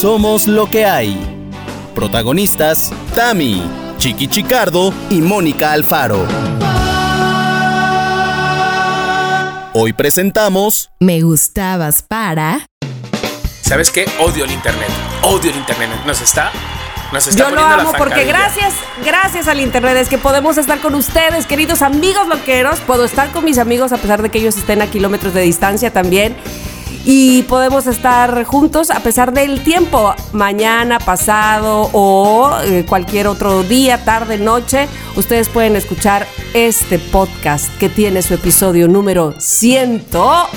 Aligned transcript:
Somos 0.00 0.46
lo 0.46 0.68
que 0.68 0.84
hay. 0.84 1.16
Protagonistas, 1.94 2.92
Tami, 3.14 3.62
Chiqui 3.96 4.28
Chicardo 4.28 4.92
y 5.08 5.22
Mónica 5.22 5.72
Alfaro. 5.72 6.26
Hoy 9.72 9.94
presentamos 9.94 10.90
Me 11.00 11.22
gustabas 11.22 12.02
para... 12.02 12.66
¿Sabes 13.62 13.90
qué? 13.90 14.04
Odio 14.20 14.44
el 14.44 14.50
internet. 14.50 14.90
Odio 15.22 15.50
el 15.50 15.56
internet. 15.56 15.88
Nos 16.04 16.20
está. 16.20 16.52
Nos 17.10 17.26
está 17.26 17.48
Yo 17.48 17.54
lo 17.54 17.62
amo 17.62 17.92
porque 17.96 18.24
gracias, 18.24 18.74
gracias 19.02 19.48
al 19.48 19.60
internet 19.60 19.96
es 19.96 20.10
que 20.10 20.18
podemos 20.18 20.58
estar 20.58 20.78
con 20.80 20.94
ustedes, 20.94 21.46
queridos 21.46 21.80
amigos 21.80 22.28
loqueros. 22.28 22.80
Puedo 22.80 23.06
estar 23.06 23.32
con 23.32 23.46
mis 23.46 23.56
amigos 23.56 23.92
a 23.92 23.96
pesar 23.96 24.20
de 24.20 24.28
que 24.28 24.40
ellos 24.40 24.58
estén 24.58 24.82
a 24.82 24.88
kilómetros 24.88 25.32
de 25.32 25.40
distancia 25.40 25.90
también. 25.90 26.36
Y 27.08 27.44
podemos 27.44 27.86
estar 27.86 28.42
juntos 28.42 28.90
a 28.90 28.98
pesar 28.98 29.32
del 29.32 29.62
tiempo, 29.62 30.12
mañana, 30.32 30.98
pasado 30.98 31.88
o 31.92 32.58
eh, 32.64 32.84
cualquier 32.84 33.28
otro 33.28 33.62
día, 33.62 34.04
tarde, 34.04 34.38
noche. 34.38 34.88
Ustedes 35.14 35.48
pueden 35.48 35.76
escuchar 35.76 36.26
este 36.52 36.98
podcast 36.98 37.72
que 37.78 37.88
tiene 37.88 38.22
su 38.22 38.34
episodio 38.34 38.88
número 38.88 39.34
108. 39.38 40.50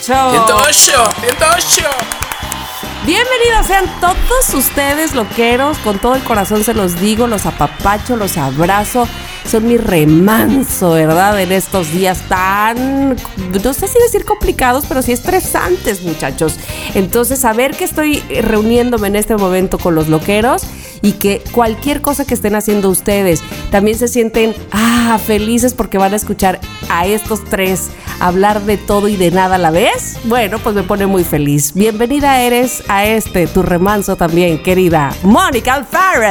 108, 0.00 0.92
108. 1.22 1.82
Bienvenidos 3.04 3.66
sean 3.66 3.84
todos 4.00 4.54
ustedes, 4.54 5.12
loqueros. 5.12 5.76
Con 5.78 5.98
todo 5.98 6.14
el 6.14 6.22
corazón 6.22 6.62
se 6.62 6.74
los 6.74 7.00
digo, 7.00 7.26
los 7.26 7.46
apapacho, 7.46 8.14
los 8.16 8.38
abrazo. 8.38 9.08
Son 9.48 9.66
mi 9.66 9.76
remanso, 9.76 10.90
¿verdad? 10.90 11.40
En 11.40 11.52
estos 11.52 11.92
días 11.92 12.20
tan, 12.28 13.10
no 13.62 13.72
sé 13.72 13.86
si 13.86 13.98
decir 14.00 14.24
complicados, 14.24 14.86
pero 14.88 15.02
sí 15.02 15.12
estresantes, 15.12 16.02
muchachos. 16.02 16.56
Entonces, 16.94 17.38
saber 17.38 17.76
que 17.76 17.84
estoy 17.84 18.20
reuniéndome 18.42 19.06
en 19.06 19.16
este 19.16 19.36
momento 19.36 19.78
con 19.78 19.94
los 19.94 20.08
loqueros 20.08 20.62
y 21.00 21.12
que 21.12 21.42
cualquier 21.52 22.00
cosa 22.00 22.24
que 22.24 22.34
estén 22.34 22.56
haciendo 22.56 22.90
ustedes 22.90 23.40
también 23.70 23.96
se 23.96 24.08
sienten 24.08 24.54
ah, 24.72 25.18
felices 25.24 25.74
porque 25.74 25.98
van 25.98 26.12
a 26.12 26.16
escuchar 26.16 26.58
a 26.88 27.06
estos 27.06 27.44
tres 27.44 27.90
hablar 28.20 28.62
de 28.62 28.76
todo 28.76 29.08
y 29.08 29.16
de 29.16 29.30
nada 29.30 29.56
a 29.56 29.58
la 29.58 29.70
vez. 29.70 30.18
Bueno, 30.24 30.58
pues 30.58 30.74
me 30.74 30.82
pone 30.82 31.06
muy 31.06 31.24
feliz. 31.24 31.72
Bienvenida 31.74 32.40
eres 32.40 32.82
a 32.88 33.04
este 33.04 33.46
tu 33.46 33.62
remanso 33.62 34.16
también, 34.16 34.62
querida 34.62 35.12
Mónica 35.22 35.74
Alfaro. 35.74 36.26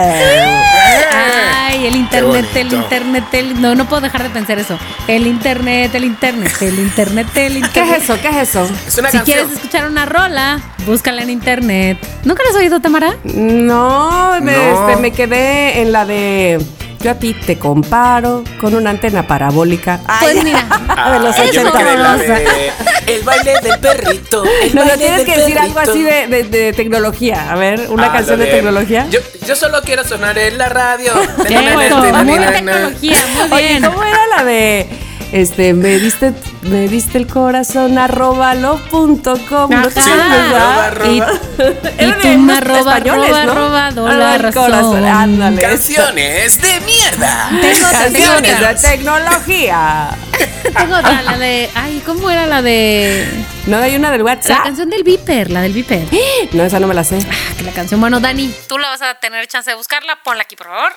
Ay, 1.14 1.86
el 1.86 1.96
internet, 1.96 2.46
el 2.56 2.70
bonito. 2.70 3.05
Internet, 3.06 3.34
el... 3.34 3.62
No, 3.62 3.76
no 3.76 3.86
puedo 3.86 4.02
dejar 4.02 4.24
de 4.24 4.30
pensar 4.30 4.60
eso. 4.60 4.78
El 5.08 5.28
internet, 5.28 5.94
el 5.96 6.04
internet, 6.06 6.52
el 6.62 6.80
internet, 6.80 7.28
el 7.36 7.54
¿Qué 7.54 7.60
internet. 7.60 7.96
es 7.98 8.04
eso? 8.04 8.18
¿Qué 8.22 8.30
es 8.30 8.50
eso? 8.50 8.70
Es 8.88 8.98
una 8.98 9.10
Si 9.12 9.18
canción. 9.18 9.24
quieres 9.38 9.52
escuchar 9.54 9.88
una 9.88 10.06
rola, 10.06 10.60
búscala 10.86 11.22
en 11.22 11.30
internet. 11.30 11.98
¿Nunca 12.24 12.44
la 12.44 12.50
has 12.52 12.56
oído, 12.56 12.80
Tamara? 12.80 13.16
No, 13.24 14.40
me, 14.42 14.52
No. 14.54 14.90
este, 14.90 15.02
me 15.02 15.12
quedé 15.12 15.82
en 15.82 15.92
la 15.92 16.06
de 16.06 16.60
yo 17.02 17.12
a 17.12 17.16
ti 17.16 17.34
te 17.34 17.58
comparo 17.60 18.44
con 18.60 18.74
una 18.76 18.90
antena 18.90 19.28
parabólica. 19.28 20.00
Pues 20.22 20.44
mira, 20.44 20.64
de 21.14 21.20
los 21.20 21.36
Ay, 21.38 21.50
yo 21.54 21.62
me 21.64 21.70
80. 21.70 21.78
quedé 21.78 21.94
en 21.94 22.04
la 22.04 22.18
de 22.18 22.72
El 23.08 23.24
baile 23.24 23.54
del 23.62 23.80
perrito. 23.80 24.44
el 24.62 24.76
No, 24.76 24.86
no 24.86 24.92
tienes 24.94 25.18
del 25.18 25.26
que 25.26 25.38
decir 25.38 25.60
algo 25.60 25.80
así 25.80 26.02
de, 26.02 26.28
de- 26.28 26.44
de 26.44 26.74
tecnología. 26.74 27.52
A 27.52 27.56
ver, 27.56 27.88
una 27.90 28.08
Ah, 28.08 28.12
canción 28.14 28.40
de, 28.40 28.46
tecnología. 28.48 29.08
Yo, 29.10 29.20
yo 29.46 29.56
solo 29.56 29.82
quiero 29.84 30.04
sonar 30.04 30.38
en 30.38 30.58
la 30.58 30.70
radio. 30.70 31.12
eso, 31.50 31.98
muy 32.24 32.40
tecnología, 32.40 33.18
muy 33.40 33.52
Oye, 33.52 33.68
bien. 33.70 33.84
¿cómo 33.84 34.04
era 34.04 34.20
la 34.38 34.44
de 34.44 34.88
este 35.36 35.74
me 35.74 36.00
diste 36.00 36.34
me 36.64 36.88
diste 36.88 37.18
el 37.18 37.28
corazón 37.28 37.98
arroba 37.98 38.56
lo 38.56 38.78
punto 38.86 39.38
com? 39.50 39.70
¿No 39.70 39.80
acuerdas, 39.80 40.30
verdad? 40.30 40.80
arroba, 40.86 41.12
Y, 41.12 41.18
y 42.06 42.12
tú 42.22 42.28
me 42.40 42.54
arroba, 42.58 42.96
arroba, 42.96 43.92
¿no? 43.92 44.08
arroba, 44.08 44.52
corazón, 44.54 44.72
razón. 44.72 45.06
ándale. 45.06 45.62
Canciones 45.62 46.62
de 46.62 46.80
mierda. 46.82 47.50
Tengo 47.62 47.88
Canciones 47.92 48.60
de 48.82 48.90
tecnología. 48.90 50.10
Tengo 50.78 50.96
otra, 50.98 51.22
la 51.22 51.38
de... 51.38 51.70
Ay, 51.76 52.02
¿cómo 52.06 52.30
era 52.30 52.46
la 52.46 52.62
de...? 52.62 53.28
No 53.68 53.78
hay 53.78 53.96
una 53.96 54.12
del 54.12 54.20
La 54.24 54.32
WhatsApp. 54.34 54.64
canción 54.64 54.90
del 54.90 55.04
Viper, 55.04 55.52
la 55.52 55.62
del 55.62 55.74
Viper. 55.74 56.08
No, 56.54 56.64
esa 56.64 56.80
no 56.80 56.88
me 56.88 56.94
la 56.94 57.04
sé. 57.04 57.20
Ah, 57.30 57.54
que 57.58 57.64
la 57.64 57.72
canción. 57.72 58.00
Bueno, 58.02 58.20
Dani, 58.20 58.54
tú 58.68 58.78
la 58.78 58.90
vas 58.90 59.02
a 59.02 59.14
tener 59.16 59.48
chance 59.48 59.70
de 59.70 59.76
buscarla. 59.76 60.18
Ponla 60.24 60.44
aquí, 60.44 60.56
por 60.56 60.68
favor. 60.68 60.92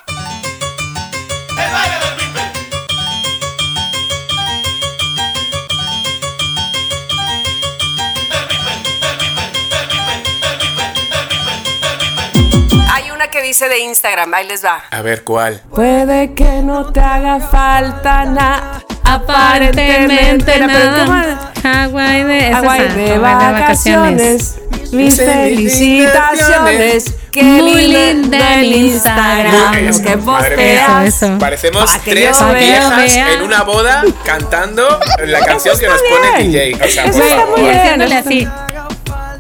Hay 12.93 13.11
una 13.11 13.28
que 13.28 13.43
dice 13.43 13.69
de 13.69 13.78
Instagram, 13.81 14.33
ahí 14.34 14.47
les 14.47 14.65
va. 14.65 14.83
A 14.91 15.03
ver, 15.03 15.25
¿cuál? 15.25 15.61
Puede 15.75 16.34
que 16.34 16.62
no 16.62 16.91
te 16.93 17.00
haga 17.00 17.41
falta 17.41 18.25
nada. 18.25 18.83
Aparentemente 19.05 20.59
nada. 20.61 21.53
Hawái 21.62 22.25
de, 22.25 22.49
es 22.50 22.56
esa, 22.59 22.83
de 22.94 23.19
vacaciones. 23.19 24.55
Mis 24.93 25.16
felicitaciones. 25.16 27.15
Qué 27.31 27.43
Muy 27.43 27.87
linda 27.89 28.55
el 28.61 28.72
Instagram. 28.75 29.75
Eso, 29.89 30.03
Que 30.03 30.16
madre 30.16 30.50
posteas. 30.56 30.89
mía. 30.89 31.05
Eso, 31.06 31.27
eso. 31.27 31.39
Parecemos 31.39 31.91
Pa' 31.93 31.99
que 32.00 32.10
tres 32.10 32.39
viejas 32.59 33.15
vea. 33.15 33.33
en 33.34 33.43
una 33.43 33.62
boda 33.62 34.03
cantando 34.25 34.99
la 35.27 35.41
canción 35.41 35.78
que 35.78 35.87
nos 35.89 36.00
pone 36.03 36.49
bien. 36.49 36.72
DJ. 36.75 36.84
O 36.84 36.89
sea, 36.89 37.05
Eso 37.05 37.12
por 37.19 37.22
está 37.22 37.37
favor. 37.37 37.59
muy 37.59 37.69
bien. 37.69 37.78
Haciéndole 37.81 38.16
así. 38.16 38.49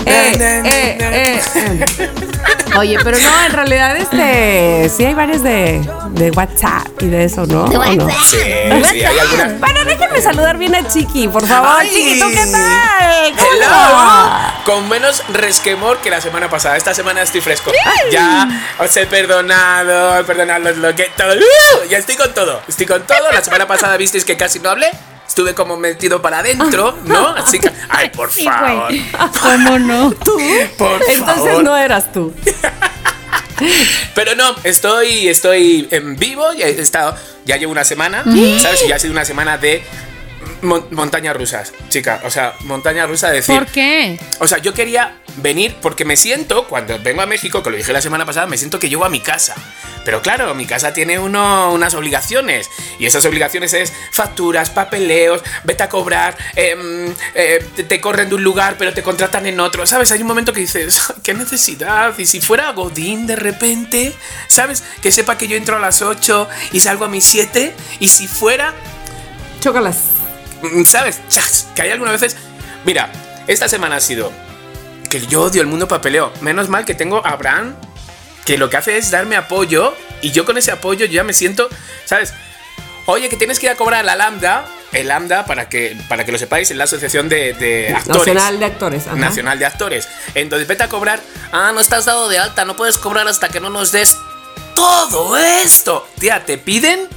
Eh, 0.06 0.32
eh, 0.40 0.98
eh, 1.00 1.40
eh. 1.54 1.80
Oye, 2.76 2.96
pero 3.02 3.18
no, 3.18 3.44
en 3.46 3.52
realidad 3.52 3.96
este 3.96 4.88
sí 4.94 5.04
hay 5.04 5.14
varios 5.14 5.42
de, 5.42 5.88
de 6.10 6.30
WhatsApp 6.30 6.86
y 7.00 7.06
de 7.06 7.24
eso, 7.24 7.44
¿no? 7.46 7.64
¿O 7.64 7.68
no? 7.68 8.10
Sí, 8.22 8.36
sí, 8.90 9.04
hay 9.04 9.18
alguna. 9.18 9.56
Bueno, 9.58 9.84
déjenme 9.84 10.20
saludar 10.20 10.58
bien 10.58 10.74
a 10.74 10.86
Chiqui, 10.86 11.28
por 11.28 11.46
favor. 11.46 11.70
Ay. 11.78 11.88
Chiqui, 11.88 12.20
¿tú 12.20 12.28
qué 12.28 12.46
tal? 12.52 13.32
¿Cómo 13.36 13.48
Hello. 13.52 14.64
Con 14.64 14.88
menos 14.88 15.24
resquemor 15.28 15.98
que 15.98 16.10
la 16.10 16.20
semana 16.20 16.48
pasada. 16.48 16.76
Esta 16.76 16.94
semana 16.94 17.22
estoy 17.22 17.40
fresco. 17.40 17.72
Ya 18.12 18.48
os 18.78 18.96
he 18.96 19.06
perdonado, 19.06 20.18
he 20.18 20.24
perdonado 20.24 20.72
lo 20.72 20.94
que 20.94 21.10
todo. 21.16 21.34
¡Uh! 21.34 21.88
Ya 21.88 21.98
estoy 21.98 22.16
con 22.16 22.32
todo. 22.32 22.62
Estoy 22.68 22.86
con 22.86 23.02
todo. 23.02 23.32
La 23.32 23.42
semana 23.42 23.66
pasada 23.66 23.96
visteis 23.96 24.24
que 24.24 24.36
casi 24.36 24.60
no 24.60 24.70
hablé. 24.70 24.90
Estuve 25.28 25.54
como 25.54 25.76
metido 25.76 26.20
para 26.20 26.38
adentro, 26.40 26.98
¿no? 27.04 27.28
Así 27.28 27.60
que. 27.60 27.70
Ay, 27.88 28.08
por 28.10 28.32
Sí, 28.32 28.44
favor. 28.44 28.90
¿Cómo 29.42 29.78
no? 29.78 30.10
Por 30.10 31.02
Entonces 31.08 31.44
favor. 31.44 31.62
no 31.62 31.76
eras 31.76 32.12
tú. 32.12 32.34
Pero 34.14 34.34
no, 34.36 34.54
estoy, 34.64 35.28
estoy 35.28 35.88
en 35.90 36.16
vivo, 36.16 36.52
ya 36.52 36.66
he 36.66 36.80
estado, 36.80 37.16
ya 37.44 37.56
llevo 37.56 37.72
una 37.72 37.84
semana, 37.84 38.22
¿sabes? 38.60 38.82
Y 38.84 38.88
ya 38.88 38.96
ha 38.96 38.98
sido 39.00 39.12
una 39.12 39.24
semana 39.24 39.58
de 39.58 39.82
mon- 40.62 40.86
montañas 40.92 41.36
rusas, 41.36 41.72
chica. 41.88 42.20
O 42.24 42.30
sea, 42.30 42.54
montaña 42.60 43.06
rusa 43.06 43.28
de 43.28 43.36
decir. 43.36 43.54
¿Por 43.56 43.66
qué? 43.66 44.18
O 44.40 44.46
sea, 44.46 44.58
yo 44.58 44.74
quería 44.74 45.14
venir 45.36 45.76
porque 45.80 46.04
me 46.04 46.16
siento, 46.16 46.66
cuando 46.66 46.98
vengo 46.98 47.22
a 47.22 47.26
México, 47.26 47.62
que 47.62 47.70
lo 47.70 47.76
dije 47.76 47.92
la 47.92 48.02
semana 48.02 48.26
pasada, 48.26 48.46
me 48.46 48.58
siento 48.58 48.78
que 48.78 48.88
llego 48.88 49.04
a 49.04 49.08
mi 49.08 49.20
casa. 49.20 49.54
Pero 50.04 50.22
claro, 50.22 50.54
mi 50.54 50.64
casa 50.64 50.92
tiene 50.94 51.18
uno, 51.18 51.72
unas 51.72 51.94
obligaciones. 51.94 52.70
Y 52.98 53.04
esas 53.06 53.24
obligaciones 53.26 53.74
es 53.74 53.92
facturas, 54.10 54.70
papeleos, 54.70 55.42
vete 55.64 55.82
a 55.82 55.88
cobrar, 55.90 56.36
em, 56.56 57.12
eh, 57.34 57.64
te, 57.76 57.84
te 57.84 58.00
corren 58.00 58.28
de 58.30 58.34
un 58.36 58.42
lugar 58.42 58.76
pero 58.78 58.94
te 58.94 59.02
contratan 59.02 59.46
en 59.46 59.60
otro. 59.60 59.86
¿Sabes? 59.86 60.10
Hay 60.12 60.22
un 60.22 60.26
momento 60.28 60.52
que 60.52 60.60
dices, 60.60 61.12
¿qué 61.22 61.34
necesidad? 61.34 62.16
Y 62.18 62.24
si 62.26 62.40
fuera 62.40 62.72
Godín 62.72 63.26
de 63.26 63.36
repente, 63.36 64.14
¿sabes? 64.48 64.82
Que 65.02 65.12
sepa 65.12 65.36
que 65.36 65.46
yo 65.46 65.56
entro 65.56 65.76
a 65.76 65.80
las 65.80 66.00
8 66.00 66.48
y 66.72 66.80
salgo 66.80 67.04
a 67.04 67.08
mis 67.08 67.24
7. 67.24 67.74
Y 68.00 68.08
si 68.08 68.26
fuera 68.26 68.72
Chócalas. 69.60 69.96
Mm, 70.62 70.84
¿Sabes? 70.84 71.20
Chas, 71.28 71.68
Que 71.74 71.82
hay 71.82 71.90
algunas 71.90 72.20
veces. 72.20 72.36
Mira, 72.84 73.10
esta 73.46 73.68
semana 73.68 73.96
ha 73.96 74.00
sido 74.00 74.32
que 75.10 75.24
yo 75.26 75.42
odio 75.42 75.60
el 75.62 75.66
mundo 75.66 75.88
papeleo. 75.88 76.32
Menos 76.40 76.68
mal 76.68 76.84
que 76.84 76.94
tengo 76.94 77.24
a 77.26 77.30
Abraham, 77.30 77.74
que 78.44 78.58
lo 78.58 78.68
que 78.70 78.76
hace 78.76 78.96
es 78.98 79.10
darme 79.10 79.36
apoyo. 79.36 79.94
Y 80.22 80.32
yo 80.32 80.44
con 80.44 80.58
ese 80.58 80.72
apoyo 80.72 81.06
yo 81.06 81.12
ya 81.12 81.24
me 81.24 81.32
siento, 81.32 81.68
¿sabes? 82.04 82.34
Oye, 83.06 83.28
que 83.28 83.36
tienes 83.36 83.58
que 83.58 83.66
ir 83.66 83.72
a 83.72 83.76
cobrar 83.76 84.00
a 84.00 84.02
la 84.02 84.16
Lambda. 84.16 84.66
El 84.92 85.08
Lambda, 85.08 85.44
para 85.46 85.68
que, 85.68 85.96
para 86.08 86.24
que 86.24 86.32
lo 86.32 86.38
sepáis, 86.38 86.70
es 86.70 86.76
la 86.76 86.84
asociación 86.84 87.28
de, 87.28 87.52
de 87.54 87.94
actores. 87.94 88.18
Nacional 88.34 88.58
de 88.58 88.64
actores. 88.66 89.06
ajá. 89.06 89.16
Nacional 89.16 89.58
de 89.58 89.66
Actores. 89.66 90.08
Entonces 90.34 90.66
vete 90.68 90.82
a 90.82 90.88
cobrar. 90.88 91.20
Ah, 91.52 91.70
no 91.74 91.80
estás 91.80 92.04
dado 92.06 92.28
de 92.28 92.38
alta, 92.38 92.64
no 92.64 92.76
puedes 92.76 92.98
cobrar 92.98 93.28
hasta 93.28 93.48
que 93.48 93.60
no 93.60 93.70
nos 93.70 93.92
des 93.92 94.16
todo 94.74 95.36
esto. 95.36 96.06
Tía, 96.18 96.44
te 96.46 96.58
piden, 96.58 97.08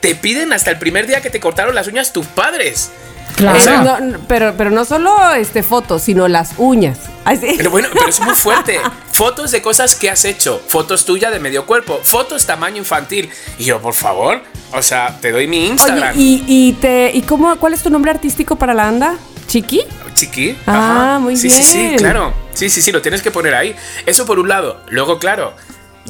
te 0.00 0.14
piden 0.14 0.52
hasta 0.52 0.70
el 0.70 0.78
primer 0.78 1.06
día 1.06 1.20
que 1.20 1.30
te 1.30 1.40
cortaron 1.40 1.74
las 1.74 1.86
uñas 1.88 2.12
tus 2.12 2.26
padres. 2.26 2.90
Claro. 3.36 3.58
O 3.58 3.60
sea, 3.60 3.82
No, 3.82 4.00
no, 4.00 4.18
pero, 4.26 4.54
pero 4.56 4.70
no 4.70 4.84
solo 4.84 5.32
este, 5.34 5.62
fotos, 5.62 6.02
sino 6.02 6.26
las 6.28 6.52
uñas. 6.56 6.98
Ay, 7.24 7.36
sí. 7.36 7.54
Pero 7.56 7.70
bueno, 7.70 7.88
pero 7.92 8.08
es 8.08 8.18
muy 8.20 8.34
fuerte. 8.36 8.80
Fotos 9.12 9.50
de 9.52 9.62
cosas 9.62 9.94
que 9.94 10.10
has 10.10 10.24
hecho. 10.24 10.60
Fotos 10.66 11.04
tuyas 11.04 11.30
de 11.32 11.38
medio 11.38 11.64
cuerpo. 11.66 12.00
Fotos 12.02 12.46
tamaño 12.46 12.78
infantil. 12.78 13.30
Y 13.58 13.64
yo, 13.64 13.80
por 13.80 13.94
favor, 13.94 14.42
o 14.72 14.82
sea, 14.82 15.18
te 15.20 15.30
doy 15.30 15.46
mi 15.46 15.58
Oye, 15.58 15.66
Instagram. 15.68 16.14
¿y, 16.18 16.42
y, 16.48 16.72
te, 16.74 17.10
¿y 17.14 17.22
cómo, 17.22 17.54
cuál 17.58 17.74
es 17.74 17.82
tu 17.82 17.90
nombre 17.90 18.10
artístico 18.10 18.56
para 18.56 18.74
la 18.74 18.88
anda? 18.88 19.14
¿Chiqui? 19.46 19.82
Chiqui. 20.14 20.58
Ah, 20.66 21.10
ajá. 21.12 21.18
muy 21.20 21.36
sí, 21.36 21.48
Sí, 21.50 21.62
sí, 21.62 21.78
bien. 21.78 21.96
claro. 21.98 22.34
Sí, 22.54 22.68
sí, 22.70 22.82
sí, 22.82 22.90
lo 22.92 23.02
tienes 23.02 23.22
que 23.22 23.30
poner 23.30 23.54
ahí. 23.54 23.74
Eso 24.04 24.26
por 24.26 24.38
un 24.40 24.48
lado. 24.48 24.82
Luego, 24.88 25.18
claro, 25.18 25.54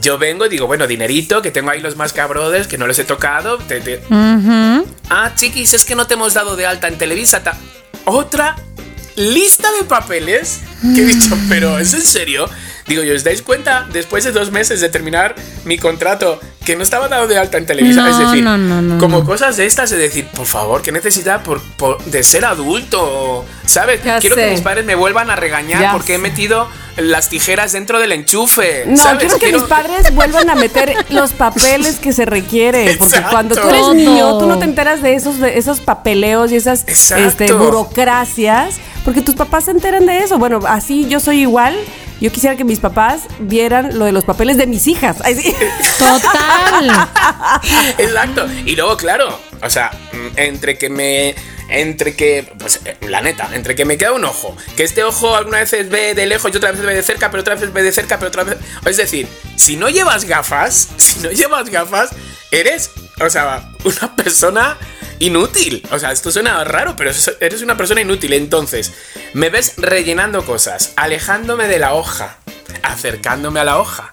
yo 0.00 0.18
vengo 0.18 0.46
y 0.46 0.48
digo, 0.48 0.66
bueno, 0.66 0.86
dinerito, 0.86 1.42
que 1.42 1.50
tengo 1.50 1.70
ahí 1.70 1.80
los 1.80 1.96
más 1.96 2.12
cabrones, 2.12 2.66
que 2.66 2.78
no 2.78 2.86
los 2.86 2.98
he 2.98 3.04
tocado. 3.04 3.58
te- 3.58 3.80
te- 3.80 4.02
Ah, 5.10 5.32
chiquis, 5.34 5.74
es 5.74 5.84
que 5.84 5.94
no 5.94 6.06
te 6.06 6.14
hemos 6.14 6.34
dado 6.34 6.56
de 6.56 6.66
alta 6.66 6.88
en 6.88 6.98
Televisa. 6.98 7.42
ta- 7.42 7.56
Otra 8.04 8.56
lista 9.16 9.68
de 9.72 9.84
papeles. 9.84 10.60
Que 10.94 11.02
he 11.02 11.06
dicho, 11.06 11.36
pero 11.48 11.78
¿es 11.78 11.92
en 11.94 12.02
serio? 12.02 12.48
Digo, 12.88 13.02
¿y 13.04 13.10
os 13.10 13.22
dais 13.24 13.42
cuenta 13.42 13.86
después 13.92 14.24
de 14.24 14.32
dos 14.32 14.50
meses 14.50 14.80
de 14.80 14.88
terminar 14.88 15.34
mi 15.64 15.76
contrato 15.78 16.40
que 16.64 16.74
no 16.76 16.82
estaba 16.82 17.08
dado 17.08 17.26
de 17.28 17.38
alta 17.38 17.58
en 17.58 17.66
Televisa? 17.66 18.00
No, 18.02 18.06
es 18.08 18.18
decir, 18.18 18.42
no, 18.42 18.56
no, 18.58 18.80
no, 18.82 18.98
como 18.98 19.18
no. 19.20 19.24
cosas 19.24 19.56
de 19.58 19.66
estas, 19.66 19.92
es 19.92 19.98
decir, 19.98 20.26
por 20.34 20.46
favor, 20.46 20.82
¿qué 20.82 20.90
necesidad 20.92 21.42
por, 21.42 21.60
por- 21.76 22.02
de 22.04 22.22
ser 22.22 22.44
adulto? 22.46 23.44
¿Sabes? 23.66 24.02
Ya 24.02 24.18
quiero 24.20 24.36
que 24.36 24.44
sé. 24.44 24.50
mis 24.52 24.60
padres 24.62 24.84
me 24.86 24.94
vuelvan 24.94 25.30
a 25.30 25.36
regañar 25.36 25.80
Ya 25.80 25.92
porque 25.92 26.14
he 26.14 26.16
sé. 26.16 26.22
metido 26.22 26.66
las 26.96 27.28
tijeras 27.28 27.72
dentro 27.72 28.00
del 28.00 28.10
enchufe. 28.12 28.84
No, 28.86 28.96
¿sabes? 28.96 29.34
quiero 29.34 29.38
que 29.38 29.52
mis 29.52 29.62
padres 29.68 30.12
vuelvan 30.14 30.50
a 30.50 30.54
meter 30.56 30.96
los 31.10 31.32
papeles 31.32 31.96
que 32.00 32.12
se 32.12 32.24
requieren. 32.24 32.96
Porque 32.98 33.14
Exacto. 33.16 33.30
cuando 33.30 33.54
tú 33.54 33.68
eres 33.68 33.88
niño, 33.94 34.38
tú 34.38 34.46
no 34.46 34.58
te 34.58 34.64
enteras 34.64 35.00
de 35.02 35.14
esos, 35.14 35.38
de 35.38 35.58
esos 35.58 35.80
papeleos 35.80 36.50
y 36.52 36.56
esas 36.56 36.84
este, 36.88 37.52
burocracias. 37.52 38.76
Porque 39.04 39.22
tus 39.22 39.34
papás 39.34 39.66
se 39.66 39.70
enteran 39.70 40.06
de 40.06 40.18
eso. 40.24 40.38
Bueno, 40.38 40.60
así 40.66 41.06
yo 41.08 41.20
soy 41.20 41.40
igual. 41.42 41.76
Yo 42.20 42.32
quisiera 42.32 42.56
que 42.56 42.64
mis 42.64 42.80
papás 42.80 43.22
vieran 43.38 43.98
lo 43.98 44.04
de 44.04 44.12
los 44.12 44.24
papeles 44.24 44.56
de 44.56 44.66
mis 44.66 44.86
hijas. 44.86 45.18
Ay, 45.22 45.36
sí. 45.36 45.54
Total. 45.98 47.08
Exacto. 47.98 48.46
Y 48.64 48.74
luego, 48.74 48.96
claro, 48.96 49.38
o 49.62 49.70
sea, 49.70 49.90
mm, 50.12 50.38
entre 50.38 50.78
que 50.78 50.90
me. 50.90 51.34
Entre 51.70 52.16
que, 52.16 52.50
pues 52.58 52.80
eh, 52.86 52.96
la 53.08 53.20
neta, 53.20 53.50
entre 53.52 53.76
que 53.76 53.84
me 53.84 53.98
queda 53.98 54.12
un 54.12 54.24
ojo, 54.24 54.56
que 54.74 54.84
este 54.84 55.04
ojo 55.04 55.36
alguna 55.36 55.58
vez 55.58 55.70
ve 55.90 56.14
de 56.14 56.24
lejos 56.24 56.50
y 56.50 56.56
otra 56.56 56.72
vez 56.72 56.80
ve 56.80 56.94
de 56.94 57.02
cerca, 57.02 57.30
pero 57.30 57.42
otra 57.42 57.56
vez 57.56 57.70
ve 57.70 57.82
de 57.82 57.92
cerca, 57.92 58.18
pero 58.18 58.28
otra 58.28 58.44
vez. 58.44 58.56
Es 58.86 58.96
decir, 58.96 59.28
si 59.54 59.76
no 59.76 59.90
llevas 59.90 60.24
gafas, 60.24 60.88
si 60.96 61.20
no 61.20 61.30
llevas 61.30 61.68
gafas, 61.68 62.08
eres, 62.50 62.90
o 63.20 63.28
sea, 63.28 63.70
una 63.84 64.16
persona 64.16 64.78
inútil. 65.20 65.86
O 65.90 65.98
sea, 65.98 66.12
esto 66.12 66.30
suena 66.30 66.62
raro, 66.64 66.94
pero 66.96 67.10
es- 67.10 67.32
eres 67.40 67.62
una 67.62 67.76
persona 67.76 68.00
inútil. 68.00 68.32
Entonces, 68.32 68.92
me 69.34 69.50
ves 69.50 69.74
rellenando 69.76 70.44
cosas, 70.44 70.92
alejándome 70.96 71.66
de 71.68 71.78
la 71.78 71.94
hoja, 71.94 72.38
acercándome 72.82 73.60
a 73.60 73.64
la 73.64 73.78
hoja, 73.78 74.10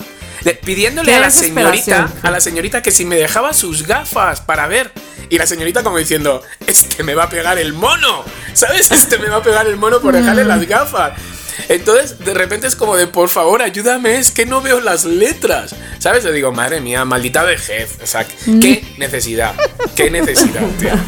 pidiéndole 0.63 1.11
a 1.15 1.19
la 1.21 1.27
señorita, 1.31 2.09
a 2.27 2.31
la 2.31 2.39
señorita 2.41 2.81
que 2.81 2.91
si 2.91 3.05
me 3.05 3.15
dejaba 3.15 3.53
sus 3.53 3.85
gafas 3.87 4.41
para 4.41 4.67
ver. 4.67 4.91
Y 5.29 5.39
la 5.39 5.47
señorita 5.47 5.81
como 5.81 5.97
diciendo, 5.97 6.43
este 6.67 7.03
me 7.03 7.15
va 7.15 7.23
a 7.23 7.29
pegar 7.29 7.57
el 7.57 7.73
mono. 7.73 8.23
¿Sabes? 8.53 8.91
Este 8.91 9.17
me 9.17 9.27
va 9.27 9.37
a 9.37 9.43
pegar 9.43 9.65
el 9.67 9.75
mono 9.75 9.99
por 9.99 10.13
dejarle 10.13 10.45
las 10.45 10.65
gafas. 10.67 11.13
Entonces, 11.69 12.19
de 12.19 12.33
repente 12.33 12.67
es 12.67 12.75
como 12.75 12.95
de, 12.95 13.07
por 13.07 13.29
favor, 13.29 13.61
ayúdame, 13.61 14.17
es 14.17 14.31
que 14.31 14.45
no 14.45 14.61
veo 14.61 14.79
las 14.79 15.05
letras. 15.05 15.75
¿Sabes? 15.99 16.23
Yo 16.23 16.31
digo, 16.31 16.51
madre 16.51 16.81
mía, 16.81 17.05
maldita 17.05 17.43
vejez. 17.43 17.97
O 18.03 18.07
sea, 18.07 18.25
qué 18.25 18.83
necesidad, 18.97 19.53
qué 19.95 20.09
necesidad. 20.11 20.61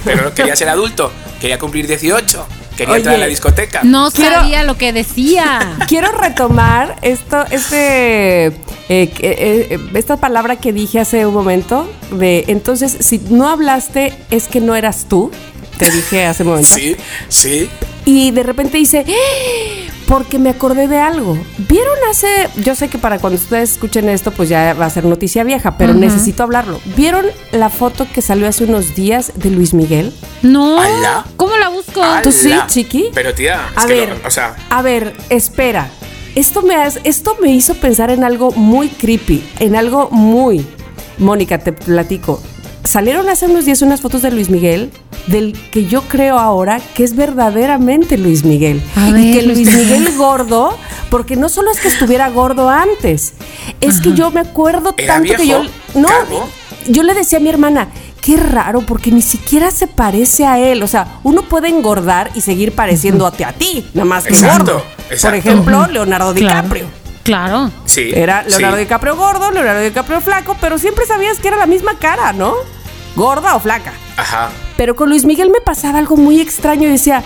Pero 0.04 0.24
no 0.24 0.34
quería 0.34 0.56
ser 0.56 0.70
adulto, 0.70 1.12
quería 1.40 1.60
cumplir 1.60 1.88
18, 1.88 2.48
quería 2.76 2.96
entrar 2.98 3.16
a 3.16 3.20
la 3.20 3.28
discoteca. 3.28 3.82
No 3.84 4.10
Quiero- 4.12 4.36
sabía 4.36 4.64
lo 4.64 4.78
que 4.78 4.94
decía. 4.94 5.78
Quiero 5.88 6.12
retomar 6.12 6.96
esto, 7.02 7.46
este, 7.52 8.48
eh, 8.48 8.54
eh, 8.90 9.80
esta 9.94 10.18
palabra 10.18 10.56
que 10.56 10.72
dije 10.74 11.00
hace 11.00 11.26
un 11.26 11.34
momento 11.34 11.92
de 12.12 12.46
entonces 12.48 12.96
si 13.02 13.20
no 13.30 13.50
hablaste 13.50 14.14
es 14.32 14.48
que 14.48 14.62
no 14.62 14.76
eras 14.76 15.06
tú. 15.10 15.32
Te 15.78 15.90
dije 15.92 16.26
hace 16.26 16.44
un 16.44 16.50
momento. 16.50 16.70
Sí, 16.70 16.96
sí. 17.30 17.70
Y 18.06 18.32
de 18.32 18.44
repente 18.44 18.78
dice, 18.78 19.06
"¡Ah! 19.08 19.92
porque 20.08 20.40
me 20.40 20.50
acordé 20.50 20.88
de 20.88 20.98
algo. 20.98 21.38
¿Vieron 21.58 21.98
hace, 22.10 22.28
yo 22.64 22.76
sé 22.76 22.88
que 22.88 22.98
para 22.98 23.20
cuando 23.20 23.38
ustedes 23.38 23.72
escuchen 23.74 24.08
esto, 24.08 24.32
pues 24.32 24.48
ya 24.48 24.74
va 24.74 24.86
a 24.86 24.90
ser 24.90 25.04
noticia 25.04 25.44
vieja, 25.44 25.78
pero 25.78 25.94
necesito 25.94 26.44
hablarlo. 26.44 26.80
¿Vieron 26.96 27.26
la 27.52 27.70
foto 27.70 28.08
que 28.14 28.22
salió 28.22 28.48
hace 28.48 28.64
unos 28.64 28.96
días 28.96 29.34
de 29.36 29.50
Luis 29.50 29.74
Miguel? 29.74 30.14
No. 30.44 30.80
Ala. 30.80 31.26
¿Cómo 31.36 31.58
la 31.58 31.68
busco? 31.68 32.02
Ala. 32.02 32.22
¿Tú 32.22 32.32
sí, 32.32 32.54
chiqui? 32.68 33.10
Pero 33.14 33.34
tía, 33.34 33.60
es 33.76 33.84
A 33.84 33.88
que 33.88 33.94
ver, 33.94 34.10
lo- 34.22 34.28
o 34.28 34.32
sea, 34.32 34.56
a 34.70 34.82
ver, 34.82 35.14
espera. 35.30 35.90
Esto 36.36 36.62
me, 36.62 36.76
has- 36.76 37.00
esto 37.04 37.36
me 37.42 37.52
hizo 37.52 37.74
pensar 37.74 38.10
en 38.10 38.24
algo 38.24 38.52
muy 38.52 38.88
creepy, 38.88 39.44
en 39.60 39.76
algo 39.76 40.08
muy... 40.12 40.66
Mónica, 41.18 41.58
te 41.58 41.74
platico. 41.74 42.42
Salieron 42.88 43.28
hace 43.28 43.48
unos 43.48 43.66
días 43.66 43.82
unas 43.82 44.00
fotos 44.00 44.22
de 44.22 44.32
Luis 44.32 44.50
Miguel, 44.50 44.92
del 45.28 45.52
que 45.72 45.88
yo 45.88 46.04
creo 46.04 46.40
ahora 46.40 46.80
que 46.96 47.04
es 47.04 47.18
verdaderamente 47.18 48.18
Luis 48.18 48.46
Miguel. 48.46 48.82
A 48.96 49.10
y 49.10 49.12
ver, 49.12 49.34
que 49.34 49.42
Luis 49.46 49.68
Miguel 49.76 50.16
gordo, 50.16 50.78
porque 51.10 51.36
no 51.36 51.50
solo 51.50 51.70
es 51.70 51.82
que 51.82 51.90
estuviera 51.90 52.30
gordo 52.30 52.70
antes, 52.70 53.34
es 53.82 54.00
que 54.00 54.14
yo 54.14 54.32
me 54.32 54.40
acuerdo 54.40 54.94
¿Era 54.98 55.16
tanto 55.16 55.36
que 55.36 55.48
yo... 55.48 55.64
No, 55.96 56.08
¿Calvo? 56.08 56.48
yo 56.88 57.04
le 57.04 57.14
decía 57.14 57.40
a 57.40 57.42
mi 57.42 57.50
hermana, 57.50 57.90
qué 58.22 58.38
raro, 58.38 58.80
porque 58.82 59.12
ni 59.12 59.22
siquiera 59.22 59.70
se 59.70 59.88
parece 59.88 60.46
a 60.46 60.58
él. 60.58 60.82
O 60.82 60.88
sea, 60.88 61.20
uno 61.24 61.42
puede 61.42 61.68
engordar 61.68 62.32
y 62.36 62.42
seguir 62.42 62.72
pareciéndote 62.74 63.44
a 63.44 63.52
ti, 63.52 63.86
nada 63.94 64.06
más 64.06 64.24
que 64.24 64.30
Exacto, 64.34 64.76
gordo. 64.76 64.84
Por 65.04 65.14
exacto. 65.14 65.38
ejemplo, 65.38 65.88
Leonardo 65.88 66.34
Claro. 66.34 66.56
DiCaprio. 66.62 66.86
Claro. 67.24 67.70
sí. 67.84 68.12
Era 68.16 68.44
Leonardo 68.44 68.78
sí. 68.78 68.84
DiCaprio 68.84 69.18
gordo, 69.18 69.52
Leonardo 69.52 69.82
DiCaprio 69.82 70.22
flaco, 70.22 70.56
pero 70.62 70.78
siempre 70.78 71.06
sabías 71.06 71.40
que 71.40 71.50
era 71.50 71.58
la 71.58 71.66
misma 71.66 71.98
cara, 72.00 72.32
¿no? 72.32 72.54
Gorda 73.18 73.56
o 73.56 73.60
flaca. 73.60 73.92
Ajá. 74.16 74.50
Pero 74.78 74.96
con 74.96 75.10
Luis 75.10 75.26
Miguel 75.26 75.50
me 75.50 75.60
pasaba 75.60 75.98
algo 76.00 76.16
muy 76.16 76.40
extraño 76.40 76.88
y 76.88 76.92
decía, 76.92 77.24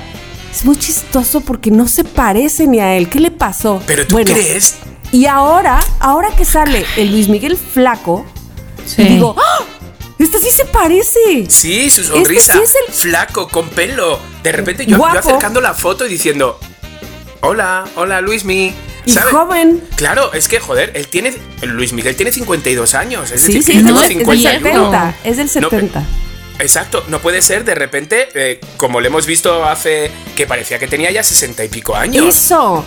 es 0.51 0.65
muy 0.65 0.77
chistoso 0.77 1.41
porque 1.41 1.69
no 1.69 1.87
se 1.87 2.03
parece 2.05 2.65
ni 2.65 2.79
a 2.79 2.95
él. 2.95 3.09
¿Qué 3.09 3.19
le 3.19 3.29
pasó? 3.29 3.81
Pero 3.85 4.07
tú 4.07 4.15
Bueno, 4.15 4.33
crees 4.33 4.77
Y 5.11 5.25
ahora, 5.25 5.79
ahora 5.99 6.29
que 6.35 6.45
sale 6.45 6.85
el 6.95 7.11
Luis 7.11 7.27
Miguel 7.27 7.57
flaco, 7.57 8.25
Sí. 8.85 9.03
digo, 9.03 9.35
¡Ah! 9.37 9.63
Este 10.17 10.37
sí 10.39 10.51
se 10.51 10.65
parece. 10.65 11.47
Sí, 11.49 11.89
su 11.89 12.03
sonrisa. 12.03 12.53
Este 12.53 12.65
sí 12.67 12.73
es 12.87 12.87
el- 12.87 12.93
Flaco, 13.09 13.47
con 13.47 13.67
pelo. 13.69 14.19
De 14.43 14.51
repente 14.51 14.85
yo, 14.85 14.97
yo 14.97 15.05
acercando 15.07 15.59
la 15.61 15.73
foto 15.73 16.05
y 16.05 16.09
diciendo: 16.09 16.59
Hola, 17.41 17.85
hola, 17.95 18.21
Luismi. 18.21 18.71
Y 19.05 19.11
¿Sabes? 19.13 19.33
joven. 19.33 19.81
Claro, 19.95 20.31
es 20.33 20.47
que, 20.47 20.59
joder, 20.59 20.91
él 20.95 21.07
tiene. 21.07 21.33
Luis 21.63 21.93
Miguel 21.93 22.15
tiene 22.15 22.31
52 22.31 22.93
años. 22.95 23.31
Es 23.31 23.41
Sí, 23.41 23.47
decir, 23.47 23.63
sí, 23.63 23.71
que 23.71 23.77
yo 23.79 23.83
no, 23.83 23.87
tengo 23.87 24.01
es, 24.01 24.09
es 24.11 24.43
del 24.43 24.47
51. 24.49 24.91
70. 24.91 25.15
Es 25.23 25.37
del 25.37 25.47
No, 25.63 25.69
pe- 25.69 25.75
70. 25.77 26.03
Exacto, 26.59 27.03
no 27.07 27.19
puede 27.19 27.41
ser 27.41 27.65
de 27.65 27.73
repente, 27.73 28.29
eh, 28.35 28.59
como 28.77 29.01
lo 29.01 29.07
hemos 29.07 29.25
visto 29.25 29.65
hace. 29.65 30.11
que 30.35 30.45
parecía 30.45 30.77
que 30.79 30.87
tenía 30.87 31.09
ya 31.11 31.23
60 31.23 31.63
y 31.65 31.69
pico 31.69 31.95
años. 31.95 32.35
Eso. 32.35 32.85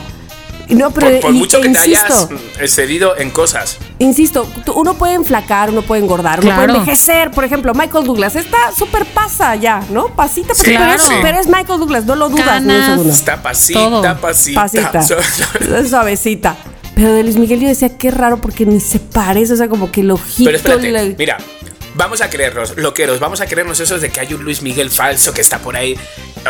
No, 0.69 0.91
pero 0.91 1.11
por, 1.11 1.21
por 1.21 1.35
y- 1.35 1.39
mucho 1.39 1.59
que 1.61 1.69
te 1.69 1.79
insisto, 1.89 2.07
hayas 2.15 2.31
mm, 2.31 2.37
excedido 2.61 3.17
en 3.19 3.31
cosas. 3.31 3.77
insisto, 3.99 4.49
uno 4.75 4.95
puede 4.95 5.15
enflacar, 5.15 5.71
uno 5.71 5.83
puede 5.83 6.03
engordar, 6.03 6.41
uno 6.41 6.49
Claro. 6.49 6.65
puede 6.67 6.79
envejecer. 6.79 7.31
Por 7.31 7.45
ejemplo, 7.45 7.75
Michael 7.75 8.05
Douglas 8.07 8.35
está 8.37 8.73
súper 8.77 9.05
pasa 9.07 9.55
ya, 9.57 9.83
¿no? 9.91 10.09
Pasita, 10.15 10.55
Sí, 10.55 10.63
pero, 10.65 10.79
claro. 10.79 10.95
es, 10.95 11.09
pero 11.23 11.39
es 11.39 11.47
Michael 11.47 11.79
Douglas, 11.81 12.05
no 12.07 12.17
lo 12.17 12.29
dudas 12.31 12.63
ni 12.63 12.75
un 12.75 12.85
segundo. 12.85 13.13
Está 13.13 13.43
pasita, 13.43 13.79
Todo. 13.79 14.17
pasita. 14.21 14.63
Pasita. 14.63 15.03
Suavecita. 15.89 16.57
Pero 16.95 17.13
de 17.13 17.23
Luis 17.25 17.37
Miguel 17.37 17.61
yo 17.61 17.69
decía, 17.69 17.97
qué 17.99 18.11
raro 18.11 18.39
porque 18.41 18.65
ni 18.65 18.81
se 18.81 19.01
parece, 19.01 19.53
o 19.55 19.57
sea, 19.57 19.69
como 19.69 19.91
que 19.91 20.01
el 20.03 20.11
ojito. 20.13 20.45
Pero 20.47 20.57
espérate, 20.57 20.91
la- 20.93 21.03
mira, 21.19 21.39
vamos 21.97 22.21
a 22.21 22.31
creernos, 22.31 22.77
loqueros, 22.77 23.19
vamos 23.21 23.41
a 23.41 23.47
creernos 23.47 23.81
eso 23.81 23.99
de 23.99 24.11
que 24.11 24.21
hay 24.21 24.33
un 24.33 24.45
Luis 24.45 24.63
Miguel 24.63 24.91
falso 24.91 25.35
que 25.35 25.41
está 25.41 25.59
por 25.59 25.77
ahí. 25.77 25.97